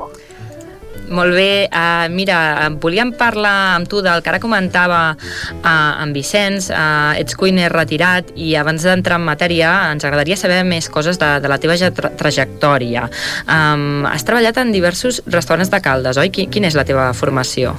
[1.13, 2.37] Molt bé, uh, mira,
[2.81, 8.31] volíem parlar amb tu del que ara comentava uh, en Vicenç, uh, ets cuiner retirat
[8.39, 12.15] i abans d'entrar en matèria ens agradaria saber més coses de, de la teva tra
[12.23, 13.09] trajectòria.
[13.51, 16.31] Um, has treballat en diversos restaurants de Caldes, oi?
[16.31, 17.75] Quina és la teva formació?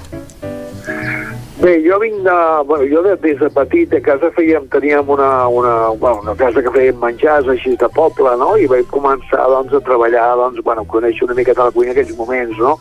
[1.64, 2.64] Bé, jo vinc de...
[2.68, 6.60] Bueno, jo de, des de petit a casa fèiem, teníem una, una, bueno, una casa
[6.60, 8.50] que fèiem menjars així de poble, no?
[8.60, 12.18] I vaig començar, doncs, a treballar, doncs, bueno, conèixer una miqueta la cuina en aquells
[12.18, 12.74] moments, no?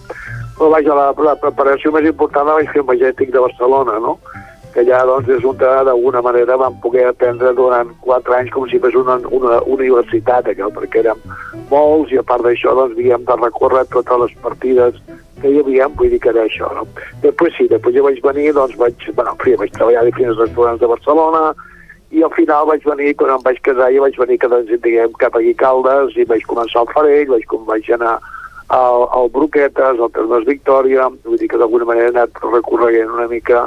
[0.57, 4.17] Però vaja, la, la preparació més important la vaig fer en Magètic de Barcelona, no?
[4.73, 8.81] Que ja doncs, és on d'alguna manera vam poder aprendre durant quatre anys com si
[8.83, 11.21] fos una, una universitat, allò, perquè érem
[11.71, 15.03] molts i a part d'això doncs, havíem de recórrer totes les partides
[15.43, 16.87] que hi havia, vull dir que era això, no?
[17.23, 20.81] Després sí, després jo vaig venir, doncs vaig, bueno, fi, vaig treballar a diferents restaurants
[20.81, 21.51] de Barcelona,
[22.13, 25.17] i al final vaig venir, quan em vaig casar, i vaig venir que, doncs, diguem,
[25.19, 28.19] cap aquí Caldes, i vaig començar al Farell, vaig, vaig anar
[28.73, 33.29] al, al Broquetes, al Termes Victòria, vull dir que d'alguna manera he anat recorregent una
[33.33, 33.67] mica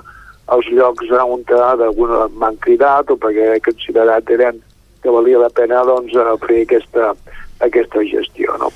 [0.53, 4.61] els llocs on d'alguna m'han cridat o perquè he considerat eren
[5.01, 6.13] que valia la pena doncs,
[6.47, 7.13] fer aquesta,
[7.61, 8.57] aquesta gestió.
[8.59, 8.71] No?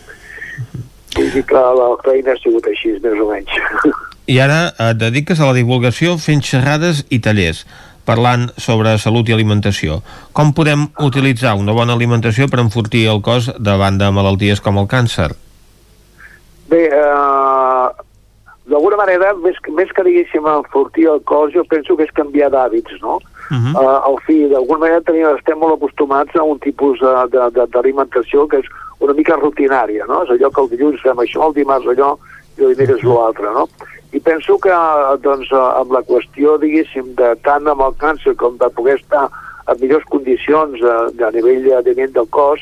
[1.15, 3.53] Vull dir que la feina ha sigut així, més o menys.
[4.29, 7.63] I ara et dediques a la divulgació fent xerrades i tallers,
[8.05, 10.01] parlant sobre salut i alimentació.
[10.33, 14.89] Com podem utilitzar una bona alimentació per enfortir el cos davant de malalties com el
[14.89, 15.31] càncer?
[16.69, 18.08] Bé, eh,
[18.69, 23.01] d'alguna manera, més, més que diguéssim enfortir el cos, jo penso que és canviar d'hàbits,
[23.01, 23.19] no?
[23.49, 23.73] Uh -huh.
[23.81, 26.99] uh, al fi, d'alguna manera tenim, estem molt acostumats a un tipus
[27.73, 28.67] d'alimentació que és
[28.99, 30.23] una mica rutinària, no?
[30.23, 32.17] És allò que el dilluns fem això, el dimarts allò,
[32.57, 33.67] i el dimecres l'altre, no?
[34.11, 34.73] I penso que,
[35.21, 39.29] doncs, amb la qüestió, diguéssim, de tant amb el càncer com de poder estar
[39.67, 42.61] en millors condicions a, a nivell de ment del cos,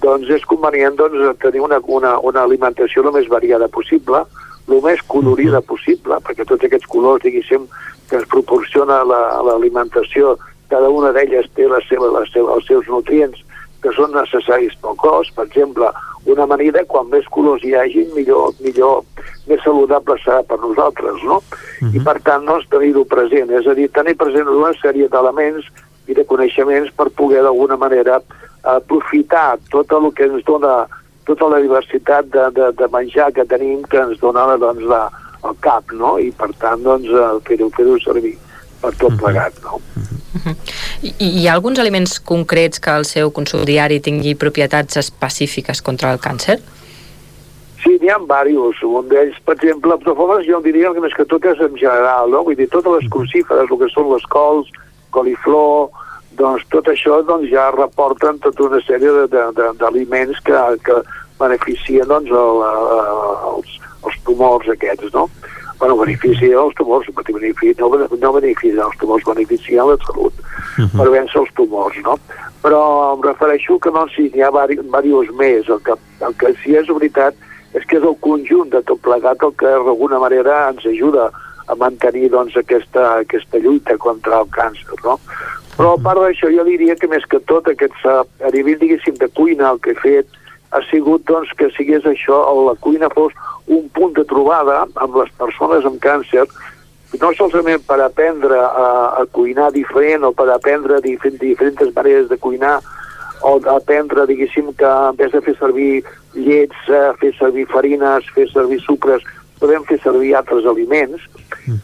[0.00, 4.24] doncs és convenient doncs, tenir una, una, una alimentació el més variada possible,
[4.68, 7.66] el més colorida possible, perquè tots aquests colors, diguéssim,
[8.08, 12.88] que ens proporciona l'alimentació, la, cada una d'elles té la seva, la seva, els seus
[12.88, 13.40] nutrients
[13.82, 15.88] que són necessaris pel cos, per exemple,
[16.28, 19.04] una amanida, quan més colors hi hagi, millor, millor
[19.48, 21.38] més saludable serà per nosaltres, no?
[21.38, 21.94] Uh -huh.
[21.94, 25.64] I per tant, doncs, tenir-ho present, és a dir, tenir present una sèrie d'elements
[26.08, 28.20] i de coneixements per poder d'alguna manera
[28.62, 30.88] aprofitar tot el que ens dona
[31.28, 35.06] tota la diversitat de, de, de menjar que tenim que ens dona doncs, la,
[35.44, 36.16] el cap, no?
[36.18, 37.08] I per tant, doncs,
[37.46, 38.36] fer-ho fer, -ho, servir
[38.82, 39.80] per tot plegat, no?
[40.38, 40.38] -huh.
[40.44, 40.56] -huh.
[41.02, 46.12] I, hi ha alguns aliments concrets que el seu consum diari tingui propietats específiques contra
[46.12, 46.58] el càncer?
[47.82, 48.82] Sí, n'hi ha diversos.
[48.82, 52.30] Un d'ells, per exemple, de formes, jo diria que més que tot és en general,
[52.30, 52.42] no?
[52.44, 54.66] Vull dir, totes les crucíferes, el que són les cols,
[55.10, 55.90] coliflor,
[56.38, 59.26] doncs tot això doncs, ja reporten tota una sèrie
[59.80, 61.02] d'aliments que, que
[61.40, 62.64] beneficien doncs, el,
[63.52, 65.28] els, els tumors aquests, no?
[65.78, 70.98] bueno, beneficia els tumors, beneficia, no, no beneficia els tumors, beneficia la salut uh -huh.
[70.98, 72.18] per vèncer els tumors, no?
[72.62, 75.94] Però em refereixo que no, si n'hi ha diversos més, el que,
[76.26, 77.34] el que sí és veritat
[77.74, 81.30] és que és el conjunt de tot plegat el que d'alguna manera ens ajuda
[81.68, 85.20] a mantenir doncs, aquesta, aquesta lluita contra el càncer, no?
[85.78, 89.28] Però a part d'això jo diria que més que tot aquest, a nivell, diguéssim, de
[89.30, 90.38] cuina el que he fet
[90.74, 93.32] ha sigut doncs, que sigués això, la cuina fos
[93.70, 96.44] un punt de trobada amb les persones amb càncer,
[97.22, 98.88] no solament per aprendre a,
[99.22, 102.80] a cuinar diferent o per aprendre dif diferents maneres de cuinar
[103.40, 106.02] o aprendre, diguéssim, que en vez de fer servir
[106.34, 109.22] llets, eh, fer servir farines, fer servir sucres,
[109.60, 111.24] podem fer servir altres aliments,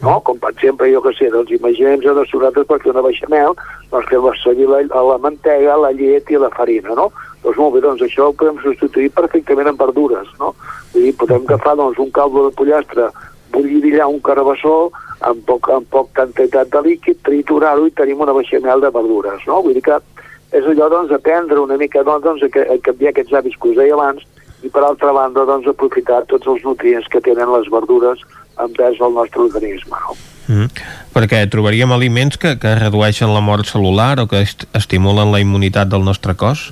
[0.01, 0.19] no?
[0.25, 3.55] com per exemple, jo que sé, doncs imaginem que nosaltres per fer una beixamel,
[3.91, 4.81] doncs fem servir la,
[5.11, 7.11] la mantega, la llet i la farina, no?
[7.43, 10.55] Doncs molt bé, doncs això ho podem substituir perfectament amb verdures, no?
[10.93, 13.09] Vull dir, podem agafar doncs, un caldo de pollastre,
[13.53, 18.81] bullir un carabassó amb poc, amb poc quantitat de líquid, triturar-ho i tenim una beixamel
[18.81, 19.61] de verdures, no?
[19.63, 19.99] Vull dir que
[20.55, 23.95] és allò, doncs, aprendre una mica, doncs, a, a canviar aquests hàbits que us deia
[23.97, 24.23] abans,
[24.65, 28.23] i per altra banda doncs, aprofitar tots els nutrients que tenen les verdures
[28.61, 29.99] envers el nostre organisme.
[30.07, 30.15] No?
[30.47, 30.69] Mm.
[31.15, 35.89] Perquè trobaríem aliments que, que redueixen la mort celular o que est estimulen la immunitat
[35.91, 36.67] del nostre cos?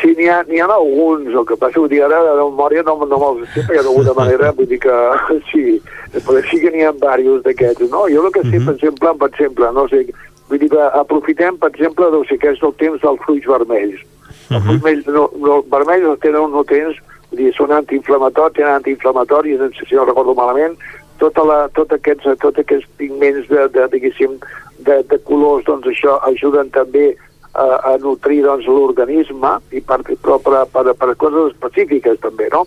[0.00, 3.48] Sí, n'hi ha, ha alguns, el que passa que ara de memòria no, no me'ls
[3.54, 4.98] sé, perquè d'alguna manera vull dir que
[5.52, 5.78] sí,
[6.14, 8.06] però sí que n'hi ha diversos d'aquests, no?
[8.12, 8.66] Jo el que sé, mm -hmm.
[8.66, 10.06] per exemple, per exemple, no sé,
[10.48, 14.02] vull dir que aprofitem, per exemple, doncs, que és el temps dels fruits vermells.
[14.50, 14.56] -huh.
[14.56, 16.98] Els vermells, no, no, els vermells tenen uns nutrients,
[17.34, 20.76] dir, són antiinflamatoris, tenen antiinflamatoris, si no recordo malament,
[21.18, 24.38] tota la, tot, aquests, tot aquests pigments de, de, diguéssim,
[24.86, 27.14] de, de colors, doncs això ajuden també
[27.54, 32.64] a, a nutrir doncs, l'organisme i per, però per, per, per coses específiques també, no?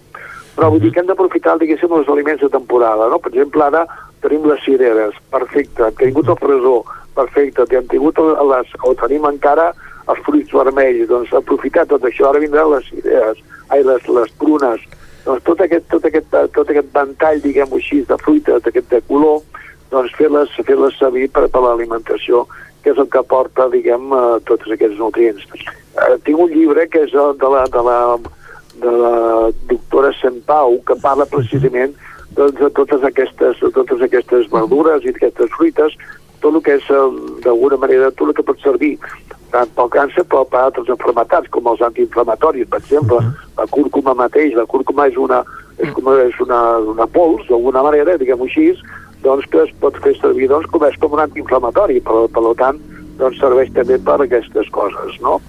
[0.57, 3.19] Però vull dir que hem d'aprofitar, diguéssim, els aliments de temporada, no?
[3.21, 3.83] Per exemple, ara
[4.23, 6.79] tenim les cireres, perfecte, hem tingut el fresó,
[7.17, 9.69] perfecte, hem tingut les, o tenim encara
[10.11, 14.83] els fruits vermells, doncs aprofitar tot això, ara vindran les idees, ai, les, les prunes,
[15.25, 19.41] doncs tot aquest, tot aquest, tot aquest ventall, diguem-ho així, de fruites, d'aquest de color,
[19.91, 22.45] doncs fer-les fer, -les, servir per, per l'alimentació,
[22.83, 25.43] que és el que porta, diguem, eh, tots aquests nutrients.
[25.53, 27.99] Eh, tinc un llibre que és de la, de la,
[28.83, 29.15] de la
[29.67, 31.95] doctora Sant Pau, que parla precisament
[32.37, 35.97] doncs, de totes aquestes, de totes aquestes verdures i aquestes fruites,
[36.41, 38.97] tot el que és, eh, d'alguna manera, tot el que pot servir
[39.51, 43.17] tant pel càncer però per altres enfermetats, com els antiinflamatoris, per exemple.
[43.17, 43.33] Uh -huh.
[43.57, 45.43] La cúrcuma mateix, la cúrcuma és una,
[45.77, 48.75] és com, és una, una pols, d'alguna manera, diguem-ho així,
[49.23, 52.79] doncs que es pot fer servir doncs, com, és com un antiinflamatori, per, per tant,
[53.17, 55.41] doncs serveix també per aquestes coses, no?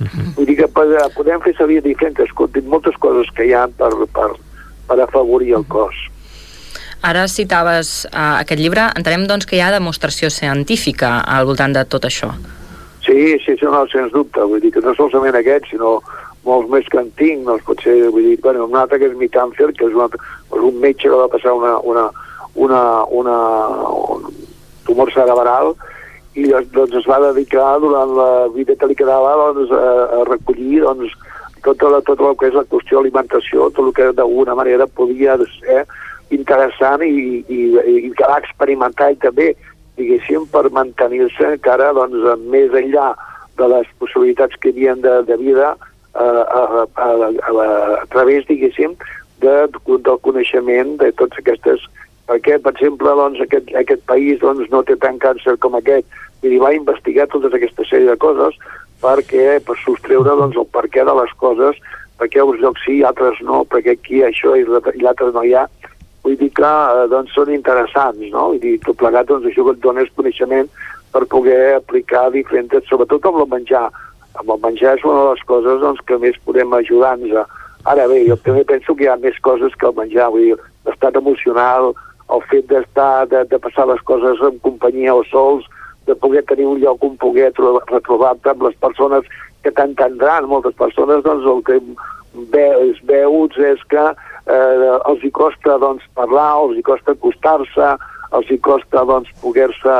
[0.00, 0.34] Uh -huh.
[0.36, 0.68] Vull dir que
[1.16, 2.30] podem fer servir diferents,
[2.64, 4.30] moltes coses que hi ha per, per,
[4.88, 5.94] per afavorir el cos.
[7.04, 11.84] Ara citaves uh, aquest llibre, entenem doncs que hi ha demostració científica al voltant de
[11.84, 12.30] tot això.
[13.04, 14.40] Sí, sí, sí, no, sens dubte.
[14.48, 15.98] Vull dir que no solament aquest, sinó
[16.44, 19.70] molts més que en tinc, doncs potser, vull dir, bueno, un altre que és Mitanfer,
[19.76, 20.08] que és, una,
[20.48, 22.06] és un metge que va passar una, una,
[22.54, 22.80] una,
[23.20, 23.36] una,
[24.16, 24.24] un
[24.86, 25.74] tumor cerebral
[26.34, 30.82] i doncs es va dedicar durant la vida que li quedava doncs, a, a recollir
[30.82, 31.12] doncs,
[31.64, 35.36] tot, la, tot el que és la qüestió d'alimentació, tot el que d'alguna manera podia
[35.60, 35.84] ser
[36.30, 37.60] interessant i, i,
[38.06, 39.52] i que va experimentar i també
[39.98, 43.12] diguéssim, per mantenir-se encara doncs, més enllà
[43.58, 47.10] de les possibilitats que hi havia de, de vida eh, a, a, a,
[47.52, 47.66] a,
[48.00, 48.96] a través, diguéssim,
[49.44, 51.90] de, del coneixement de totes aquestes...
[52.24, 56.08] Perquè, per exemple, doncs, aquest, aquest país doncs, no té tant càncer com aquest,
[56.40, 58.56] i va investigar totes aquesta sèrie de coses
[59.02, 61.76] perquè, per sostreure doncs, el perquè de les coses,
[62.16, 65.66] perquè uns llocs sí i altres no, perquè aquí això i l'altre no hi ha,
[66.24, 68.48] vull dir que eh, doncs, són interessants, no?
[68.54, 70.70] Vull dir, tot plegat, doncs, això que et dones coneixement
[71.14, 73.84] per poder aplicar diferents, sobretot amb el menjar.
[74.40, 77.60] Amb el menjar és una de les coses doncs, que més podem ajudar-nos.
[77.92, 80.58] Ara bé, jo també penso que hi ha més coses que el menjar, vull dir,
[80.88, 81.92] l'estat emocional,
[82.32, 85.68] el fet d'estar, de, de passar les coses en companyia o sols,
[86.08, 89.28] de poder tenir un lloc on poder retrobar-te amb les persones
[89.64, 90.48] que t'entendran.
[90.48, 91.78] Moltes persones, doncs, el que
[92.52, 94.04] ve, es veus és que
[94.46, 97.94] eh, els hi costa doncs, parlar, els hi costa acostar-se,
[98.34, 99.98] els hi costa doncs, poder-se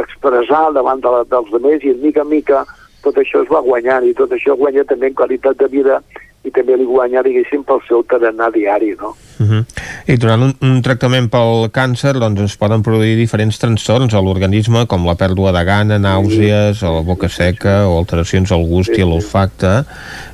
[0.00, 2.64] expressar davant de la, dels altres i mica en mica
[3.06, 6.00] tot això es va guanyant i tot això guanya també en qualitat de vida
[6.46, 9.14] i també li guanya, diguéssim, pel seu tarannà diari, no?
[9.42, 9.62] Uh -huh.
[10.06, 14.86] I durant un, un tractament pel càncer doncs es poden produir diferents trastorns a l'organisme
[14.86, 19.00] com la pèrdua de gana, nàusees, o la boca seca o alteracions al gust sí,
[19.00, 19.84] i a l'olfacte.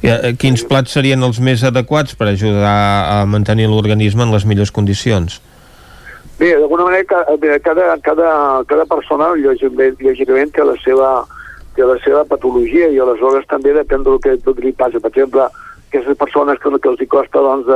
[0.02, 4.70] Eh, quins plats serien els més adequats per ajudar a mantenir l'organisme en les millors
[4.70, 5.41] condicions?
[6.39, 7.05] Bé, d'alguna manera
[7.62, 11.25] cada, cada, cada persona lògicament, lògicament té la seva
[11.76, 15.01] té la seva patologia i aleshores també depèn del que, del que li passa.
[15.01, 15.49] Per exemple,
[15.89, 17.68] aquestes persones que, que els hi costa doncs,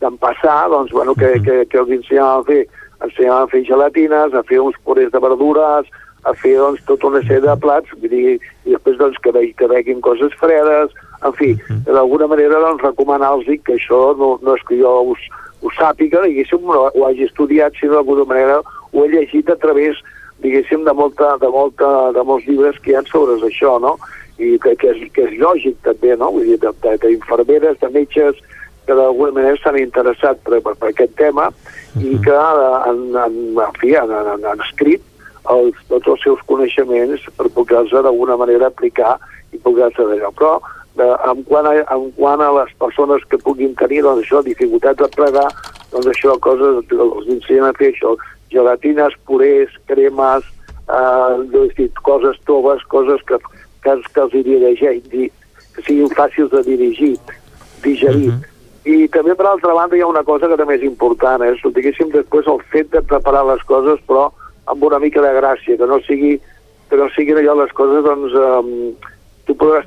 [0.00, 2.62] d'empassar, de, de, doncs, bueno, que, que, que els ensenyàvem a fer,
[3.06, 5.90] ensenyàvem a fer gelatines, a fer uns purés de verdures,
[6.26, 8.36] a fer doncs, tota una sèrie de plats, vull dir,
[8.66, 11.54] i després doncs, que, ve, que veguin coses fredes, en fi,
[11.86, 15.28] d'alguna manera doncs, recomanar-los que això no, no és que jo us,
[15.62, 18.60] ho sàpiga, diguéssim, no ho hagi estudiat, sinó d'alguna manera
[18.92, 19.98] ho he llegit a través
[20.44, 23.96] diguéssim, de, molta, de, molta, de molts llibres que hi ha sobre això, no?
[24.36, 26.30] I que, que, és, que és lògic també, no?
[26.34, 28.42] Vull dir, d'infermeres, de, de metges,
[28.86, 32.06] que d'alguna manera s'han interessat per, per, per aquest tema uh -huh.
[32.06, 33.34] i que han, han,
[33.66, 35.02] en fi, han, han, han escrit
[35.50, 39.18] els, tots els seus coneixements per poder-los d'alguna manera aplicar
[39.52, 40.30] i poder-se d'allò.
[40.38, 40.60] Però
[40.96, 44.98] de, en, quant a, en quant a les persones que puguin tenir doncs, això, dificultats
[45.02, 45.48] de plegar,
[45.92, 48.16] doncs això, coses, els ensenyen a fer això,
[48.50, 50.44] gelatines, purés, cremes,
[50.88, 53.38] eh, dir, coses toves, coses que,
[53.82, 55.08] que, que els dirigeix,
[55.76, 57.16] que siguin fàcils de dirigir,
[57.82, 58.28] digerir.
[58.28, 58.52] Uh -huh.
[58.86, 61.70] I també, per altra banda, hi ha una cosa que també és important, és, eh?
[61.74, 64.30] diguéssim, després el fet de preparar les coses, però
[64.66, 66.40] amb una mica de gràcia, que no sigui
[66.88, 68.94] que no siguin allò les coses, doncs, um,
[69.46, 69.86] tu podràs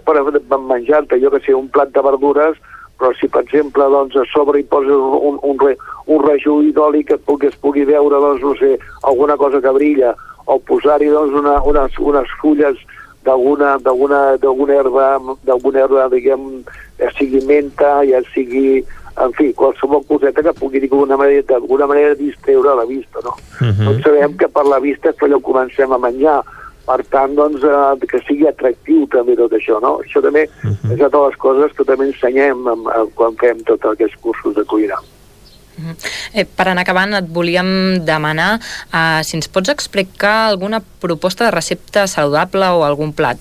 [0.67, 2.57] menjar-te, jo que sé, un plat de verdures,
[2.99, 5.77] però si per exemple doncs, a sobre hi poses un, un, re,
[6.11, 8.75] un rejuï d'oli que, que es pugui veure doncs, no sé,
[9.07, 10.13] alguna cosa que brilla
[10.45, 12.79] o posar-hi doncs, una, unes, unes fulles
[13.23, 15.07] d'alguna d'alguna herba,
[15.47, 16.63] d'alguna herba, diguem,
[16.99, 18.83] ja sigui menta, ja sigui,
[19.19, 23.35] en fi, qualsevol coseta que pugui d'alguna manera, d'alguna manera distreure la vista, no?
[23.59, 23.85] Uh -huh.
[23.85, 26.43] Tots sabem que per la vista és quan comencem a menjar,
[26.89, 29.99] per tant, doncs, eh, que sigui atractiu també tot això, no?
[30.01, 30.93] Això també uh -huh.
[30.93, 34.55] és una de les coses que també ensenyem amb, amb, quan fem tots aquests cursos
[34.55, 34.97] de cuina.
[34.97, 35.95] Uh -huh.
[36.33, 37.69] eh, per anar acabant, et volíem
[38.05, 38.59] demanar
[38.93, 43.39] eh, si ens pots explicar alguna proposta de recepta saludable o algun plat.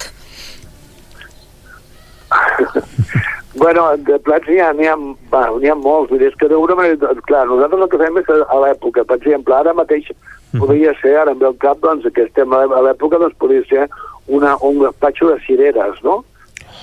[3.62, 4.96] bueno, de plats n'hi ha, ha,
[5.32, 8.26] ha, ha molts, vull dir, és que d'alguna manera, clar, nosaltres el que fem és
[8.26, 10.12] que a l'època, per exemple, ara mateix
[10.56, 13.88] podria ser, ara em ve al cap, doncs, que estem a l'època, doncs podria ser
[14.28, 16.24] una, un gaspatxo de cireres, no?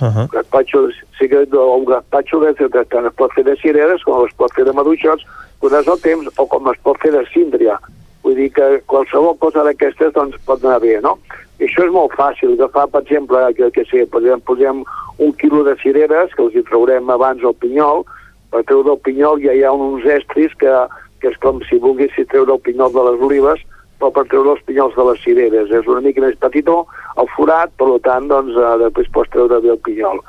[0.02, 0.28] Uh -huh.
[0.32, 4.34] gaspatxo, sí que un gaspatxo de, de, tant es pot fer de cireres com es
[4.34, 5.26] pot fer de maduixots,
[5.60, 7.80] quan és el temps, o com es pot fer de síndria.
[8.24, 11.18] Vull dir que qualsevol cosa d'aquestes doncs, pot anar bé, no?
[11.60, 14.84] I això és molt fàcil, agafar, per exemple, que, que sé, posem, posem
[15.18, 18.04] un quilo de cireres, que els hi traurem abans el pinyol,
[18.52, 20.74] per treure el pinyol ja hi ha uns estris que,
[21.22, 23.64] que és com si volguessis treure el pinyol de les olives,
[24.00, 25.72] però per treure els pinyols de les cireres.
[25.72, 26.84] És una mica més petitó,
[27.22, 30.22] el forat, per tant, doncs, uh, després pots treure bé el pinyol.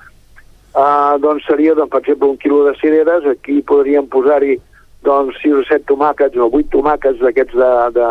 [0.77, 4.59] Uh, doncs seria, doncs, per exemple, un quilo de cireres, aquí podríem posar-hi
[5.07, 8.11] doncs 6 o 7 tomàquets o 8 tomàquets d'aquests de, de,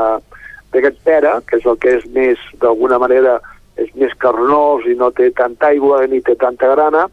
[0.76, 3.38] d'aquest pera, que és el que és més, d'alguna manera,
[3.80, 7.08] és més carnós i no té tanta aigua ni té tanta grana.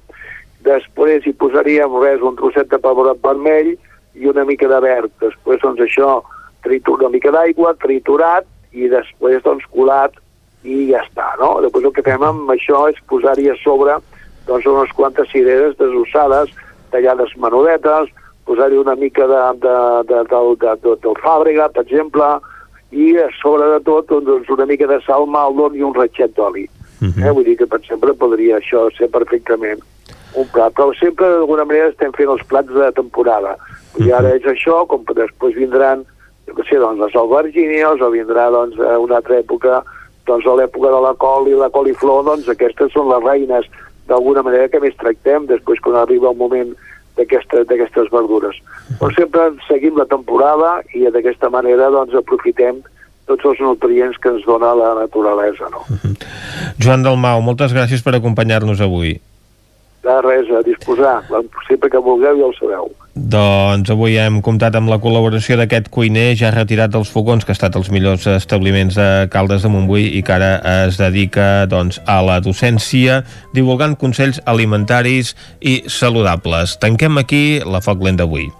[0.63, 3.75] Després hi posaríem res, un trosset de pebrot vermell,
[4.15, 5.13] i una mica de verd.
[5.21, 6.21] Després, doncs, això,
[6.65, 10.17] tritur, una mica d'aigua, triturat, i després, doncs, colat,
[10.63, 11.57] i ja està, no?
[11.65, 13.99] Després el que fem amb això és posar-hi a sobre
[14.47, 16.51] doncs, unes quantes cireres desossades,
[16.95, 18.11] tallades menudetes,
[18.47, 19.77] posar-hi una mica de, de,
[20.09, 22.29] de, de, de, de, de fàbrega, per exemple,
[22.93, 26.69] i a sobre de tot doncs, una mica de sal, maldon i un ratxet d'oli.
[27.01, 27.27] Uh -huh.
[27.27, 27.33] eh?
[27.33, 29.81] Vull dir que, per exemple, podria això ser perfectament
[30.35, 33.57] un plat, però sempre d'alguna manera estem fent els plats de temporada.
[34.01, 36.05] I ara és això, com després vindran,
[36.49, 39.83] jo què sé, doncs, les albergínies, o vindrà, doncs, a una altra època,
[40.29, 43.69] doncs, a l'època de la col i la coliflor, doncs, aquestes són les reines,
[44.09, 46.73] d'alguna manera, que més tractem, després quan arriba el moment
[47.19, 48.57] d'aquestes verdures.
[48.99, 52.81] Però sempre seguim la temporada i d'aquesta manera, doncs, aprofitem
[53.29, 55.85] tots els nutrients que ens dona la naturalesa, no?
[56.83, 59.19] Joan Dalmau, moltes gràcies per acompanyar-nos avui.
[60.03, 61.21] De res, a disposar.
[61.69, 62.91] Sempre que vulgueu ja ho sabeu.
[63.15, 67.59] Doncs avui hem comptat amb la col·laboració d'aquest cuiner ja retirat dels fogons, que ha
[67.59, 70.55] estat els millors establiments de Caldes de Montbui i que ara
[70.87, 73.21] es dedica doncs, a la docència,
[73.55, 76.79] divulgant consells alimentaris i saludables.
[76.83, 78.51] Tanquem aquí la Foc Lent d'avui.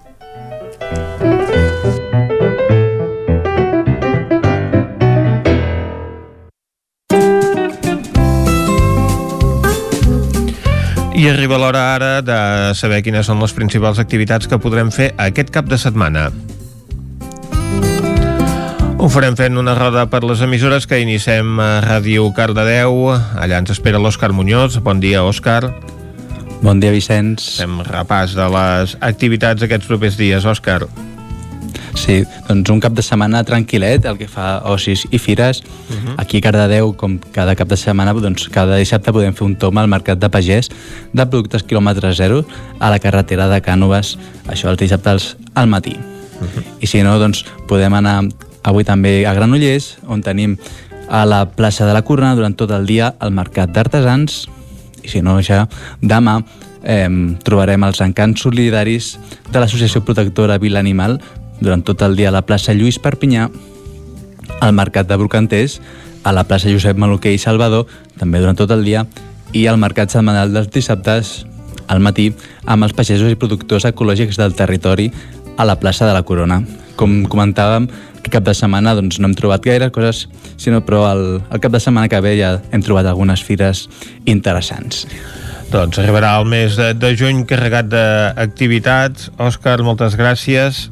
[11.23, 12.37] I arriba l'hora ara de
[12.75, 16.25] saber quines són les principals activitats que podrem fer aquest cap de setmana.
[18.99, 23.13] Ho farem fent una roda per les emissores que iniciem a Ràdio Cardedeu.
[23.39, 24.81] Allà ens espera l'Òscar Muñoz.
[24.83, 25.71] Bon dia, Òscar.
[26.59, 27.53] Bon dia, Vicenç.
[27.61, 30.81] Fem repàs de les activitats aquests propers dies, Òscar.
[31.95, 35.63] Sí, doncs un cap de setmana tranquil·let, el que fa ocis i fires.
[35.63, 36.15] Uh -huh.
[36.17, 39.79] Aquí a Cardedeu, com cada cap de setmana, doncs cada dissabte podem fer un tom
[39.79, 40.71] al Mercat de Pagès
[41.13, 42.45] de productes quilòmetre zero
[42.79, 45.97] a la carretera de Cànoves, això els dissabtes al matí.
[45.97, 46.63] Uh -huh.
[46.81, 48.25] I si no, doncs podem anar
[48.63, 50.57] avui també a Granollers, on tenim
[51.09, 54.49] a la plaça de la Corona durant tot el dia el Mercat d'Artesans,
[55.03, 55.69] i si no, ja
[56.01, 56.43] demà
[56.85, 57.09] eh,
[57.43, 59.19] trobarem els encants solidaris
[59.51, 61.21] de l'Associació Protectora Vila Animal
[61.63, 63.49] durant tot el dia a la plaça Lluís Perpinyà,
[64.61, 65.81] al Mercat de Brocanters,
[66.23, 67.87] a la plaça Josep Maluquer i Salvador,
[68.19, 69.07] també durant tot el dia,
[69.53, 71.43] i al Mercat Setmanal dels dissabtes
[71.93, 72.31] al matí
[72.65, 75.11] amb els pagesos i productors ecològics del territori
[75.59, 76.63] a la plaça de la Corona.
[76.97, 77.89] Com comentàvem,
[78.23, 80.27] que cap de setmana doncs, no hem trobat gaire coses,
[80.61, 83.89] sinó però el, el cap de setmana que ve ja hem trobat algunes fires
[84.25, 85.07] interessants.
[85.73, 89.31] Doncs arribarà el mes de, de juny carregat d'activitats.
[89.41, 90.91] Òscar, moltes gràcies.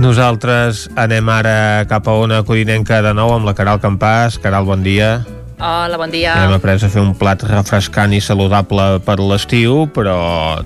[0.00, 4.38] Nosaltres anem ara cap a una codinenca de nou amb la Caral Campàs.
[4.40, 5.20] Caral, bon dia.
[5.62, 6.32] Hola, bon dia.
[6.42, 10.16] Hem après a fer un plat refrescant i saludable per l'estiu, però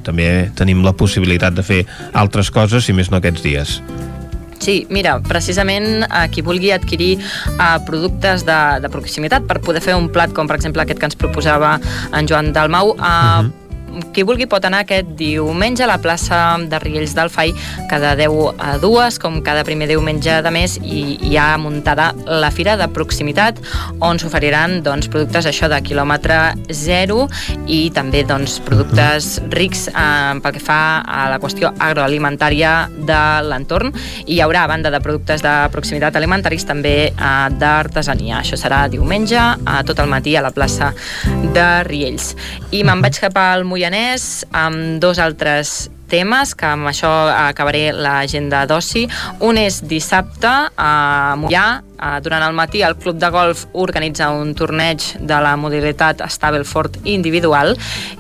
[0.07, 1.83] també tenim la possibilitat de fer
[2.15, 3.75] altres coses, si més no aquests dies.
[4.63, 9.99] Sí, mira, precisament a qui vulgui adquirir uh, productes de, de proximitat per poder fer
[9.99, 11.77] un plat com per exemple aquest que ens proposava
[12.17, 13.66] en Joan Dalmau, uh, uh -huh
[14.13, 17.53] qui vulgui pot anar aquest diumenge a la plaça de Riells del Fai
[17.91, 22.51] cada 10 a 2, com cada primer diumenge de mes, i hi ha muntada la
[22.55, 23.61] Fira de Proximitat,
[24.05, 26.39] on s'oferiran doncs, productes això de quilòmetre
[26.75, 27.27] zero
[27.67, 33.95] i també doncs, productes rics eh, pel que fa a la qüestió agroalimentària de l'entorn.
[34.27, 38.43] I hi haurà, a banda de productes de proximitat alimentaris, també eh, d'artesania.
[38.43, 40.93] Això serà diumenge, a tot el matí a la plaça
[41.55, 42.35] de Riells.
[42.77, 47.93] I me'n vaig cap al Mollà Moianès amb dos altres temes, que amb això acabaré
[47.95, 49.05] l'agenda d'oci.
[49.47, 50.91] Un és dissabte a
[51.39, 51.85] Mollà,
[52.23, 57.77] durant el matí el Club de Golf organitza un torneig de la modalitat Stableford individual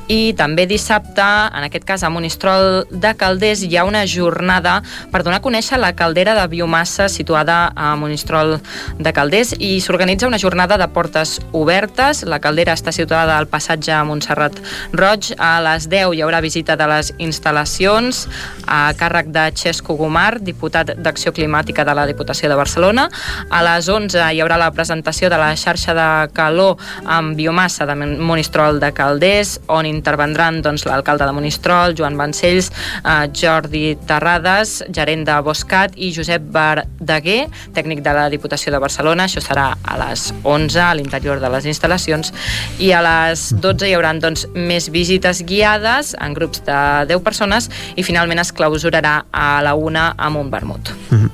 [0.08, 4.78] i també dissabte, en aquest cas a Monistrol de Calders, hi ha una jornada
[5.10, 8.56] per donar a conèixer la caldera de biomassa situada a Monistrol
[9.02, 12.22] de Calders i s'organitza una jornada de portes obertes.
[12.22, 14.60] La caldera està situada al passatge Montserrat
[14.94, 15.32] Roig.
[15.42, 18.26] A les 10 hi haurà visita de les instal·lacions
[18.66, 23.08] a càrrec de Xesco Gomar, diputat d'Acció Climàtica de la Diputació de Barcelona.
[23.50, 26.77] A les 11 hi haurà la presentació de la xarxa de calor
[27.11, 32.70] amb biomassa de Monistrol de Calders, on intervendran doncs, l'alcalde de Monistrol, Joan Vancells,
[33.03, 39.27] eh, Jordi Terrades, gerent de Boscat i Josep Verdaguer, tècnic de la Diputació de Barcelona.
[39.27, 42.33] Això serà a les 11 a l'interior de les instal·lacions
[42.78, 46.81] i a les 12 hi haurà doncs, més visites guiades en grups de
[47.11, 50.95] 10 persones i finalment es clausurarà a la una amb un vermut.
[51.11, 51.31] Mm -hmm.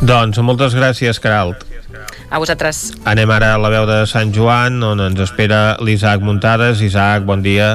[0.00, 1.69] Doncs moltes gràcies, Caralt.
[2.30, 2.92] A vosaltres.
[3.10, 6.78] Anem ara a la veu de Sant Joan, on ens espera l'Isaac Muntades.
[6.86, 7.72] Isaac, bon dia.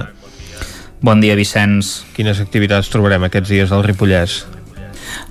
[1.03, 2.05] Bon dia, Vicenç.
[2.15, 4.45] Quines activitats trobarem aquests dies al Ripollès?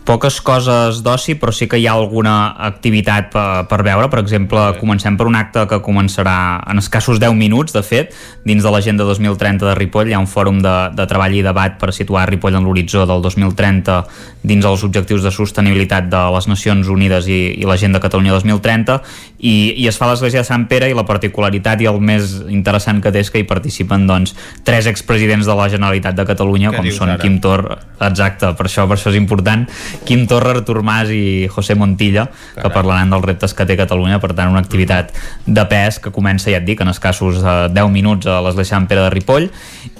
[0.04, 4.10] Poques coses d'oci, però sí que hi ha alguna activitat per, per veure.
[4.12, 6.36] Per exemple, comencem per un acte que començarà
[6.70, 8.14] en escassos 10 minuts, de fet,
[8.44, 10.12] dins de l'agenda 2030 de Ripoll.
[10.12, 13.24] Hi ha un fòrum de, de treball i debat per situar Ripoll en l'horitzó del
[13.24, 14.00] 2030
[14.44, 18.98] dins els objectius de sostenibilitat de les Nacions Unides i, i l'agenda Catalunya 2030
[19.40, 22.36] i, i es fa a l'església de Sant Pere i la particularitat i el més
[22.52, 26.72] interessant que té és que hi participen doncs, tres expresidents de la Generalitat de Catalunya,
[26.72, 27.22] Què com són ara?
[27.24, 27.64] Quim Tor,
[28.04, 29.66] exacte, per això, per això és important,
[30.04, 32.62] Quim Torra, Artur Mas i José Montilla, Carai.
[32.62, 35.12] que parlaran dels reptes que té Catalunya, per tant una activitat
[35.46, 38.88] de pes que comença, ja et dic, en escassos eh, 10 minuts a l'església Sant
[38.90, 39.50] Pere de Ripoll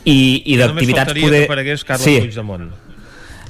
[0.05, 0.19] i,
[0.51, 1.45] i d'activitats poder...
[1.45, 2.19] Només faltaria que Carles sí.
[2.25, 2.73] Puigdemont.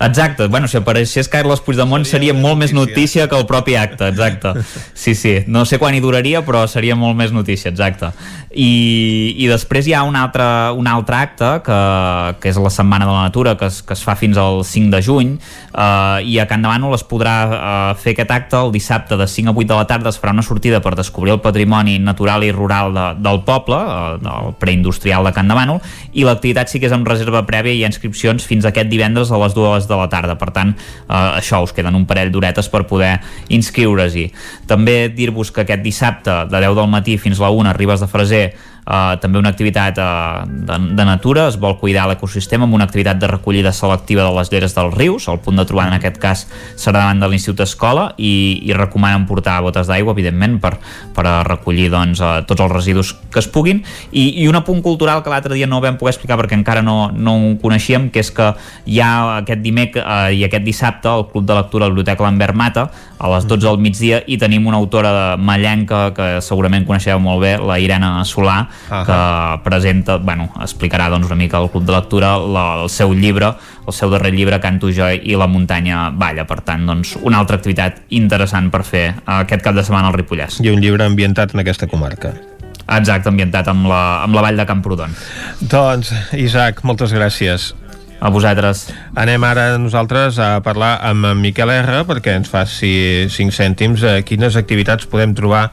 [0.00, 2.64] Exacte, bueno, si apareixés Carles Puigdemont seria, seria molt notícia.
[2.64, 4.55] més notícia que el propi acte, exacte.
[5.05, 8.10] Sí, sí, no sé quan hi duraria, però seria molt més notícia, exacte.
[8.55, 10.44] I, i després hi ha un altre,
[10.78, 11.78] un altre acte que,
[12.40, 14.92] que és la Setmana de la Natura que es, que es fa fins al 5
[14.94, 19.18] de juny eh, i a Can Demànol es podrà eh, fer aquest acte el dissabte
[19.18, 21.98] de 5 a 8 de la tarda es farà una sortida per descobrir el patrimoni
[21.98, 25.82] natural i rural de, del poble eh, del preindustrial de Can Demànol
[26.14, 29.58] i l'activitat sí que és amb reserva prèvia i inscripcions fins aquest divendres a les
[29.58, 30.38] 2 de la tarda.
[30.40, 33.18] Per tant eh, això us queden un parell d'horetes per poder
[33.52, 34.30] inscriure-s'hi.
[34.70, 38.46] També dir-vos que aquest dissabte de 10 del matí fins la 1 arribes de Freser
[38.86, 43.18] eh, també una activitat eh, de, de natura, es vol cuidar l'ecosistema amb una activitat
[43.20, 46.46] de recollida selectiva de les lleres dels rius, el punt de trobada en aquest cas
[46.76, 50.76] serà davant de l'Institut Escola i, i recomanen portar botes d'aigua, evidentment, per,
[51.14, 53.82] per a recollir doncs, eh, tots els residus que es puguin.
[54.12, 57.10] I, i un apunt cultural que l'altre dia no vam poder explicar perquè encara no,
[57.14, 58.52] no ho coneixíem, que és que
[58.90, 62.26] hi ha aquest dimec eh, i aquest dissabte al Club de Lectura a la Biblioteca
[62.26, 62.88] Lambert Mata
[63.18, 67.40] a les 12 del migdia i tenim una autora de mallenca que segurament coneixeu molt
[67.44, 69.05] bé, la Irene Solà, uh -huh.
[69.07, 73.55] que presenta, bueno, explicarà doncs, una mica al Club de Lectura la, el seu llibre,
[73.86, 77.57] el seu darrer llibre Canto jo i la muntanya balla, per tant, doncs, una altra
[77.57, 80.61] activitat interessant per fer aquest cap de setmana al Ripollès.
[80.61, 82.33] I un llibre ambientat en aquesta comarca.
[82.85, 85.15] Exacte, ambientat amb la, amb la vall de Camprodon.
[85.61, 87.73] Doncs, Isaac, moltes gràcies.
[88.25, 88.86] A vosaltres.
[89.20, 94.15] Anem ara nosaltres a parlar amb en Miquel R perquè ens faci 5 cèntims a
[94.25, 95.67] quines activitats podem trobar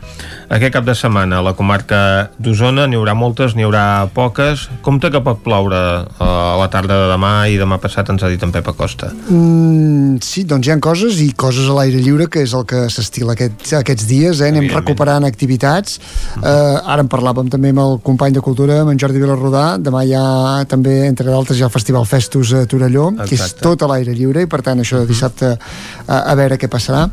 [0.51, 1.39] aquest cap de setmana.
[1.39, 2.01] A la comarca
[2.43, 4.65] d'Osona n'hi haurà moltes, n'hi haurà poques.
[4.83, 5.79] Compte que pot ploure
[6.11, 6.27] a
[6.59, 9.13] la tarda de demà i demà passat ens ha dit en Pep Acosta.
[9.29, 12.83] Mm, sí, doncs hi ha coses i coses a l'aire lliure que és el que
[12.91, 14.51] s'estila aquest, aquests dies, eh?
[14.51, 16.01] anem recuperant activitats.
[16.35, 16.51] Uh -huh.
[16.51, 20.03] uh, ara en parlàvem també amb el company de Cultura, amb en Jordi Vilarrodà, demà
[20.03, 23.29] hi ha també, entre d'altres, hi ha el Festival Festus a Torelló, Exacte.
[23.29, 26.57] que és tot a l'aire lliure i per tant això de dissabte a, a veure
[26.57, 27.05] què passarà.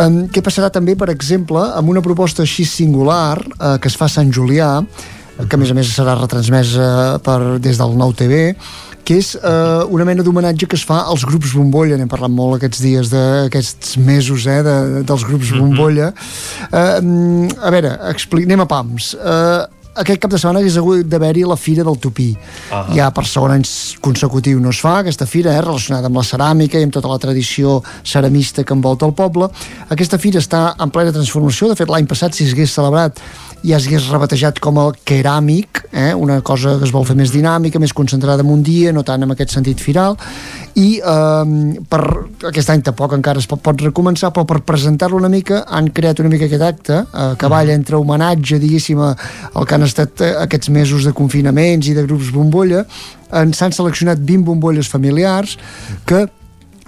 [0.00, 4.08] Um, què passarà també, per exemple, amb una proposta així singular uh, que es fa
[4.08, 4.72] a Sant Julià,
[5.34, 8.52] que a més a més serà retransmesa per, des del Nou TV,
[9.04, 12.56] que és eh, una mena d'homenatge que es fa als grups bombolla, n'hem parlat molt
[12.56, 16.10] aquests dies d'aquests mesos eh, de, dels grups bombolla
[16.70, 19.60] eh, a veure, anem a pams eh,
[19.94, 22.30] aquest cap de setmana hagués hagut d'haver-hi la Fira del Tupí.
[22.34, 22.94] Uh -huh.
[22.96, 23.64] Ja per segon any
[24.00, 27.18] consecutiu no es fa, aquesta fira, eh, relacionada amb la ceràmica i amb tota la
[27.18, 29.48] tradició ceramista que envolta el poble.
[29.88, 33.20] Aquesta fira està en plena transformació, de fet l'any passat si s'hagués celebrat
[33.64, 36.12] ja s'hagués rebatejat com el keràmic, eh?
[36.14, 39.24] una cosa que es vol fer més dinàmica, més concentrada en un dia, no tant
[39.24, 40.18] en aquest sentit firal,
[40.76, 42.02] i eh, per
[42.50, 46.20] aquest any tampoc encara es pot, pot recomençar, però per presentar-lo una mica han creat
[46.20, 50.32] una mica aquest acte, eh, que balla entre homenatge, diguéssim, al que han estat eh,
[50.44, 52.84] aquests mesos de confinaments i de grups bombolla,
[53.30, 55.56] s'han seleccionat 20 bombolles familiars
[56.06, 56.26] que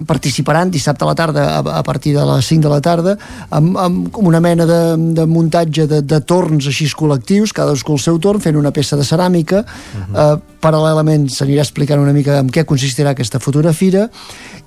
[0.05, 3.17] participaran dissabte a la tarda a, a partir de les 5 de la tarda
[3.51, 4.81] amb, amb una mena de,
[5.17, 9.07] de muntatge de, de torns així col·lectius, cadascú el seu torn fent una peça de
[9.09, 10.37] ceràmica uh -huh.
[10.37, 14.09] eh, paral·lelament s'anirà explicant una mica en què consistirà aquesta futura fira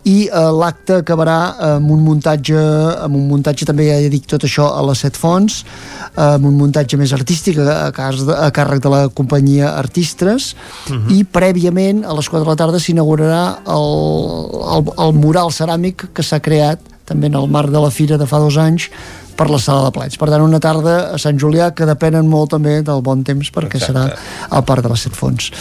[0.08, 1.38] i eh, l'acte acabarà
[1.76, 2.60] amb un muntatge
[3.04, 6.56] amb un muntatge també ja dic tot això a les set fonts eh, amb un
[6.60, 11.18] muntatge més artístic a, a, de, a càrrec de la companyia Artistres uh -huh.
[11.18, 13.90] i prèviament a les 4 de la tarda s'inaugurarà el,
[14.76, 18.26] el, el mural ceràmic que s'ha creat també en el marc de la fira de
[18.26, 18.90] fa dos anys
[19.40, 20.20] per la sala de plats.
[20.20, 23.80] Per tant, una tarda a Sant Julià que depenen molt també del bon temps perquè
[23.80, 23.94] Exacte.
[23.94, 25.52] serà al Parc de les Set Fonts.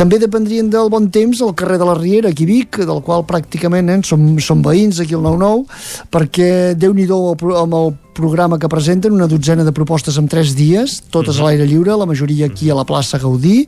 [0.00, 3.90] També dependrien del bon temps al carrer de la Riera, aquí Vic, del qual pràcticament
[3.92, 5.66] eh, som, som veïns aquí al 9-9,
[6.08, 11.02] perquè déu nhi amb el programa que presenten, una dotzena de propostes en tres dies,
[11.12, 13.66] totes a l'aire lliure, la majoria aquí a la plaça Gaudí,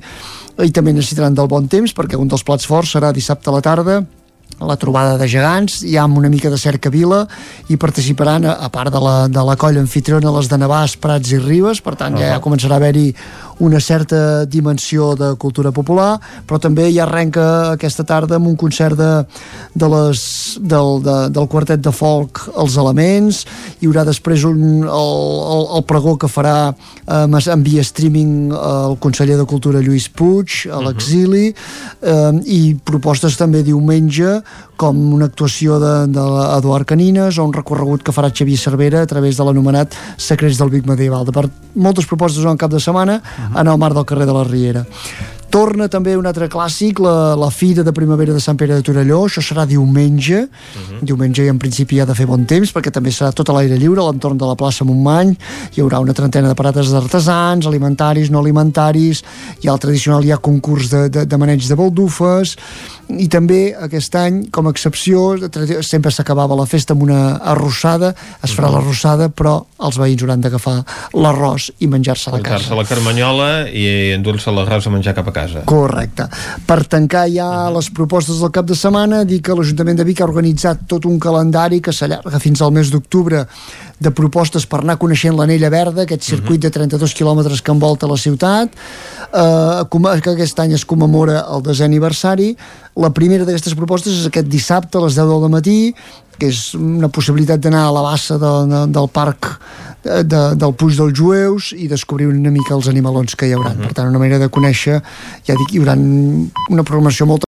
[0.65, 3.65] i també necessitaran del bon temps, perquè un dels plats forts serà dissabte a la
[3.69, 4.01] tarda,
[4.69, 7.27] la trobada de gegants, hi ha una mica de cercavila
[7.69, 11.33] i participaran, a, a part de la, de la colla anfitriona, les de Navàs, Prats
[11.33, 12.29] i Ribes, per tant -huh.
[12.35, 13.15] ja començarà a haver-hi
[13.61, 18.97] una certa dimensió de cultura popular, però també hi arrenca aquesta tarda amb un concert
[18.99, 19.11] de,
[19.75, 20.23] de les,
[20.61, 23.43] del, de, del quartet de folk Els Elements,
[23.81, 25.13] hi haurà després un, el,
[25.57, 30.67] el, el pregó que farà eh, en via streaming el conseller de Cultura Lluís Puig
[30.73, 32.41] a l'exili, uh -huh.
[32.43, 34.43] eh, i propostes també diumenge
[34.83, 39.11] com una actuació de, de l'Eduard Canines o un recorregut que farà Xavier Cervera a
[39.11, 41.29] través de l'anomenat Secrets del Vic Medieval.
[41.29, 43.61] De per moltes propostes en cap de setmana uh -huh.
[43.61, 44.85] en el mar del carrer de la Riera.
[45.53, 49.19] Torna també un altre clàssic, la, la Fira de Primavera de Sant Pere de Torelló,
[49.27, 51.01] això serà diumenge, uh -huh.
[51.03, 53.77] diumenge i en principi ha de fer bon temps, perquè també serà tot a l'aire
[53.77, 55.37] lliure, a l'entorn de la plaça Montmany,
[55.77, 59.23] hi haurà una trentena de parates d'artesans, alimentaris, no alimentaris,
[59.61, 62.57] hi ha el tradicional, hi ha concurs de, de, de maneig de baldufes,
[63.09, 65.37] i també aquest any, com a excepció,
[65.83, 70.79] sempre s'acabava la festa amb una arrossada, es farà l'arrossada, però els veïns hauran d'agafar
[71.15, 72.57] l'arròs i menjar-se a la casa.
[72.57, 75.65] Menjar-se la carmanyola i endur-se l'arròs a menjar cap a casa casa.
[75.65, 76.29] Correcte.
[76.67, 77.77] Per tancar ja uh -huh.
[77.77, 81.19] les propostes del cap de setmana, dir que l'Ajuntament de Vic ha organitzat tot un
[81.19, 83.47] calendari que s'allarga fins al mes d'octubre
[83.99, 86.71] de propostes per anar coneixent l'Anella Verda, aquest circuit uh -huh.
[86.71, 88.71] de 32 quilòmetres que envolta la ciutat,
[89.33, 92.57] eh, que aquest any es commemora el desè aniversari.
[92.97, 95.95] La primera d'aquestes propostes és aquest dissabte a les 10 del matí,
[96.39, 99.61] que és una possibilitat d'anar a la bassa de, de, del parc
[100.03, 103.71] de, de, del puix dels jueus i descobrir una mica els animalons que hi haurà.
[103.71, 103.87] Uh -huh.
[103.87, 105.01] Per tant, una manera de conèixer,
[105.47, 107.41] ja dic, hi haurà una programació molt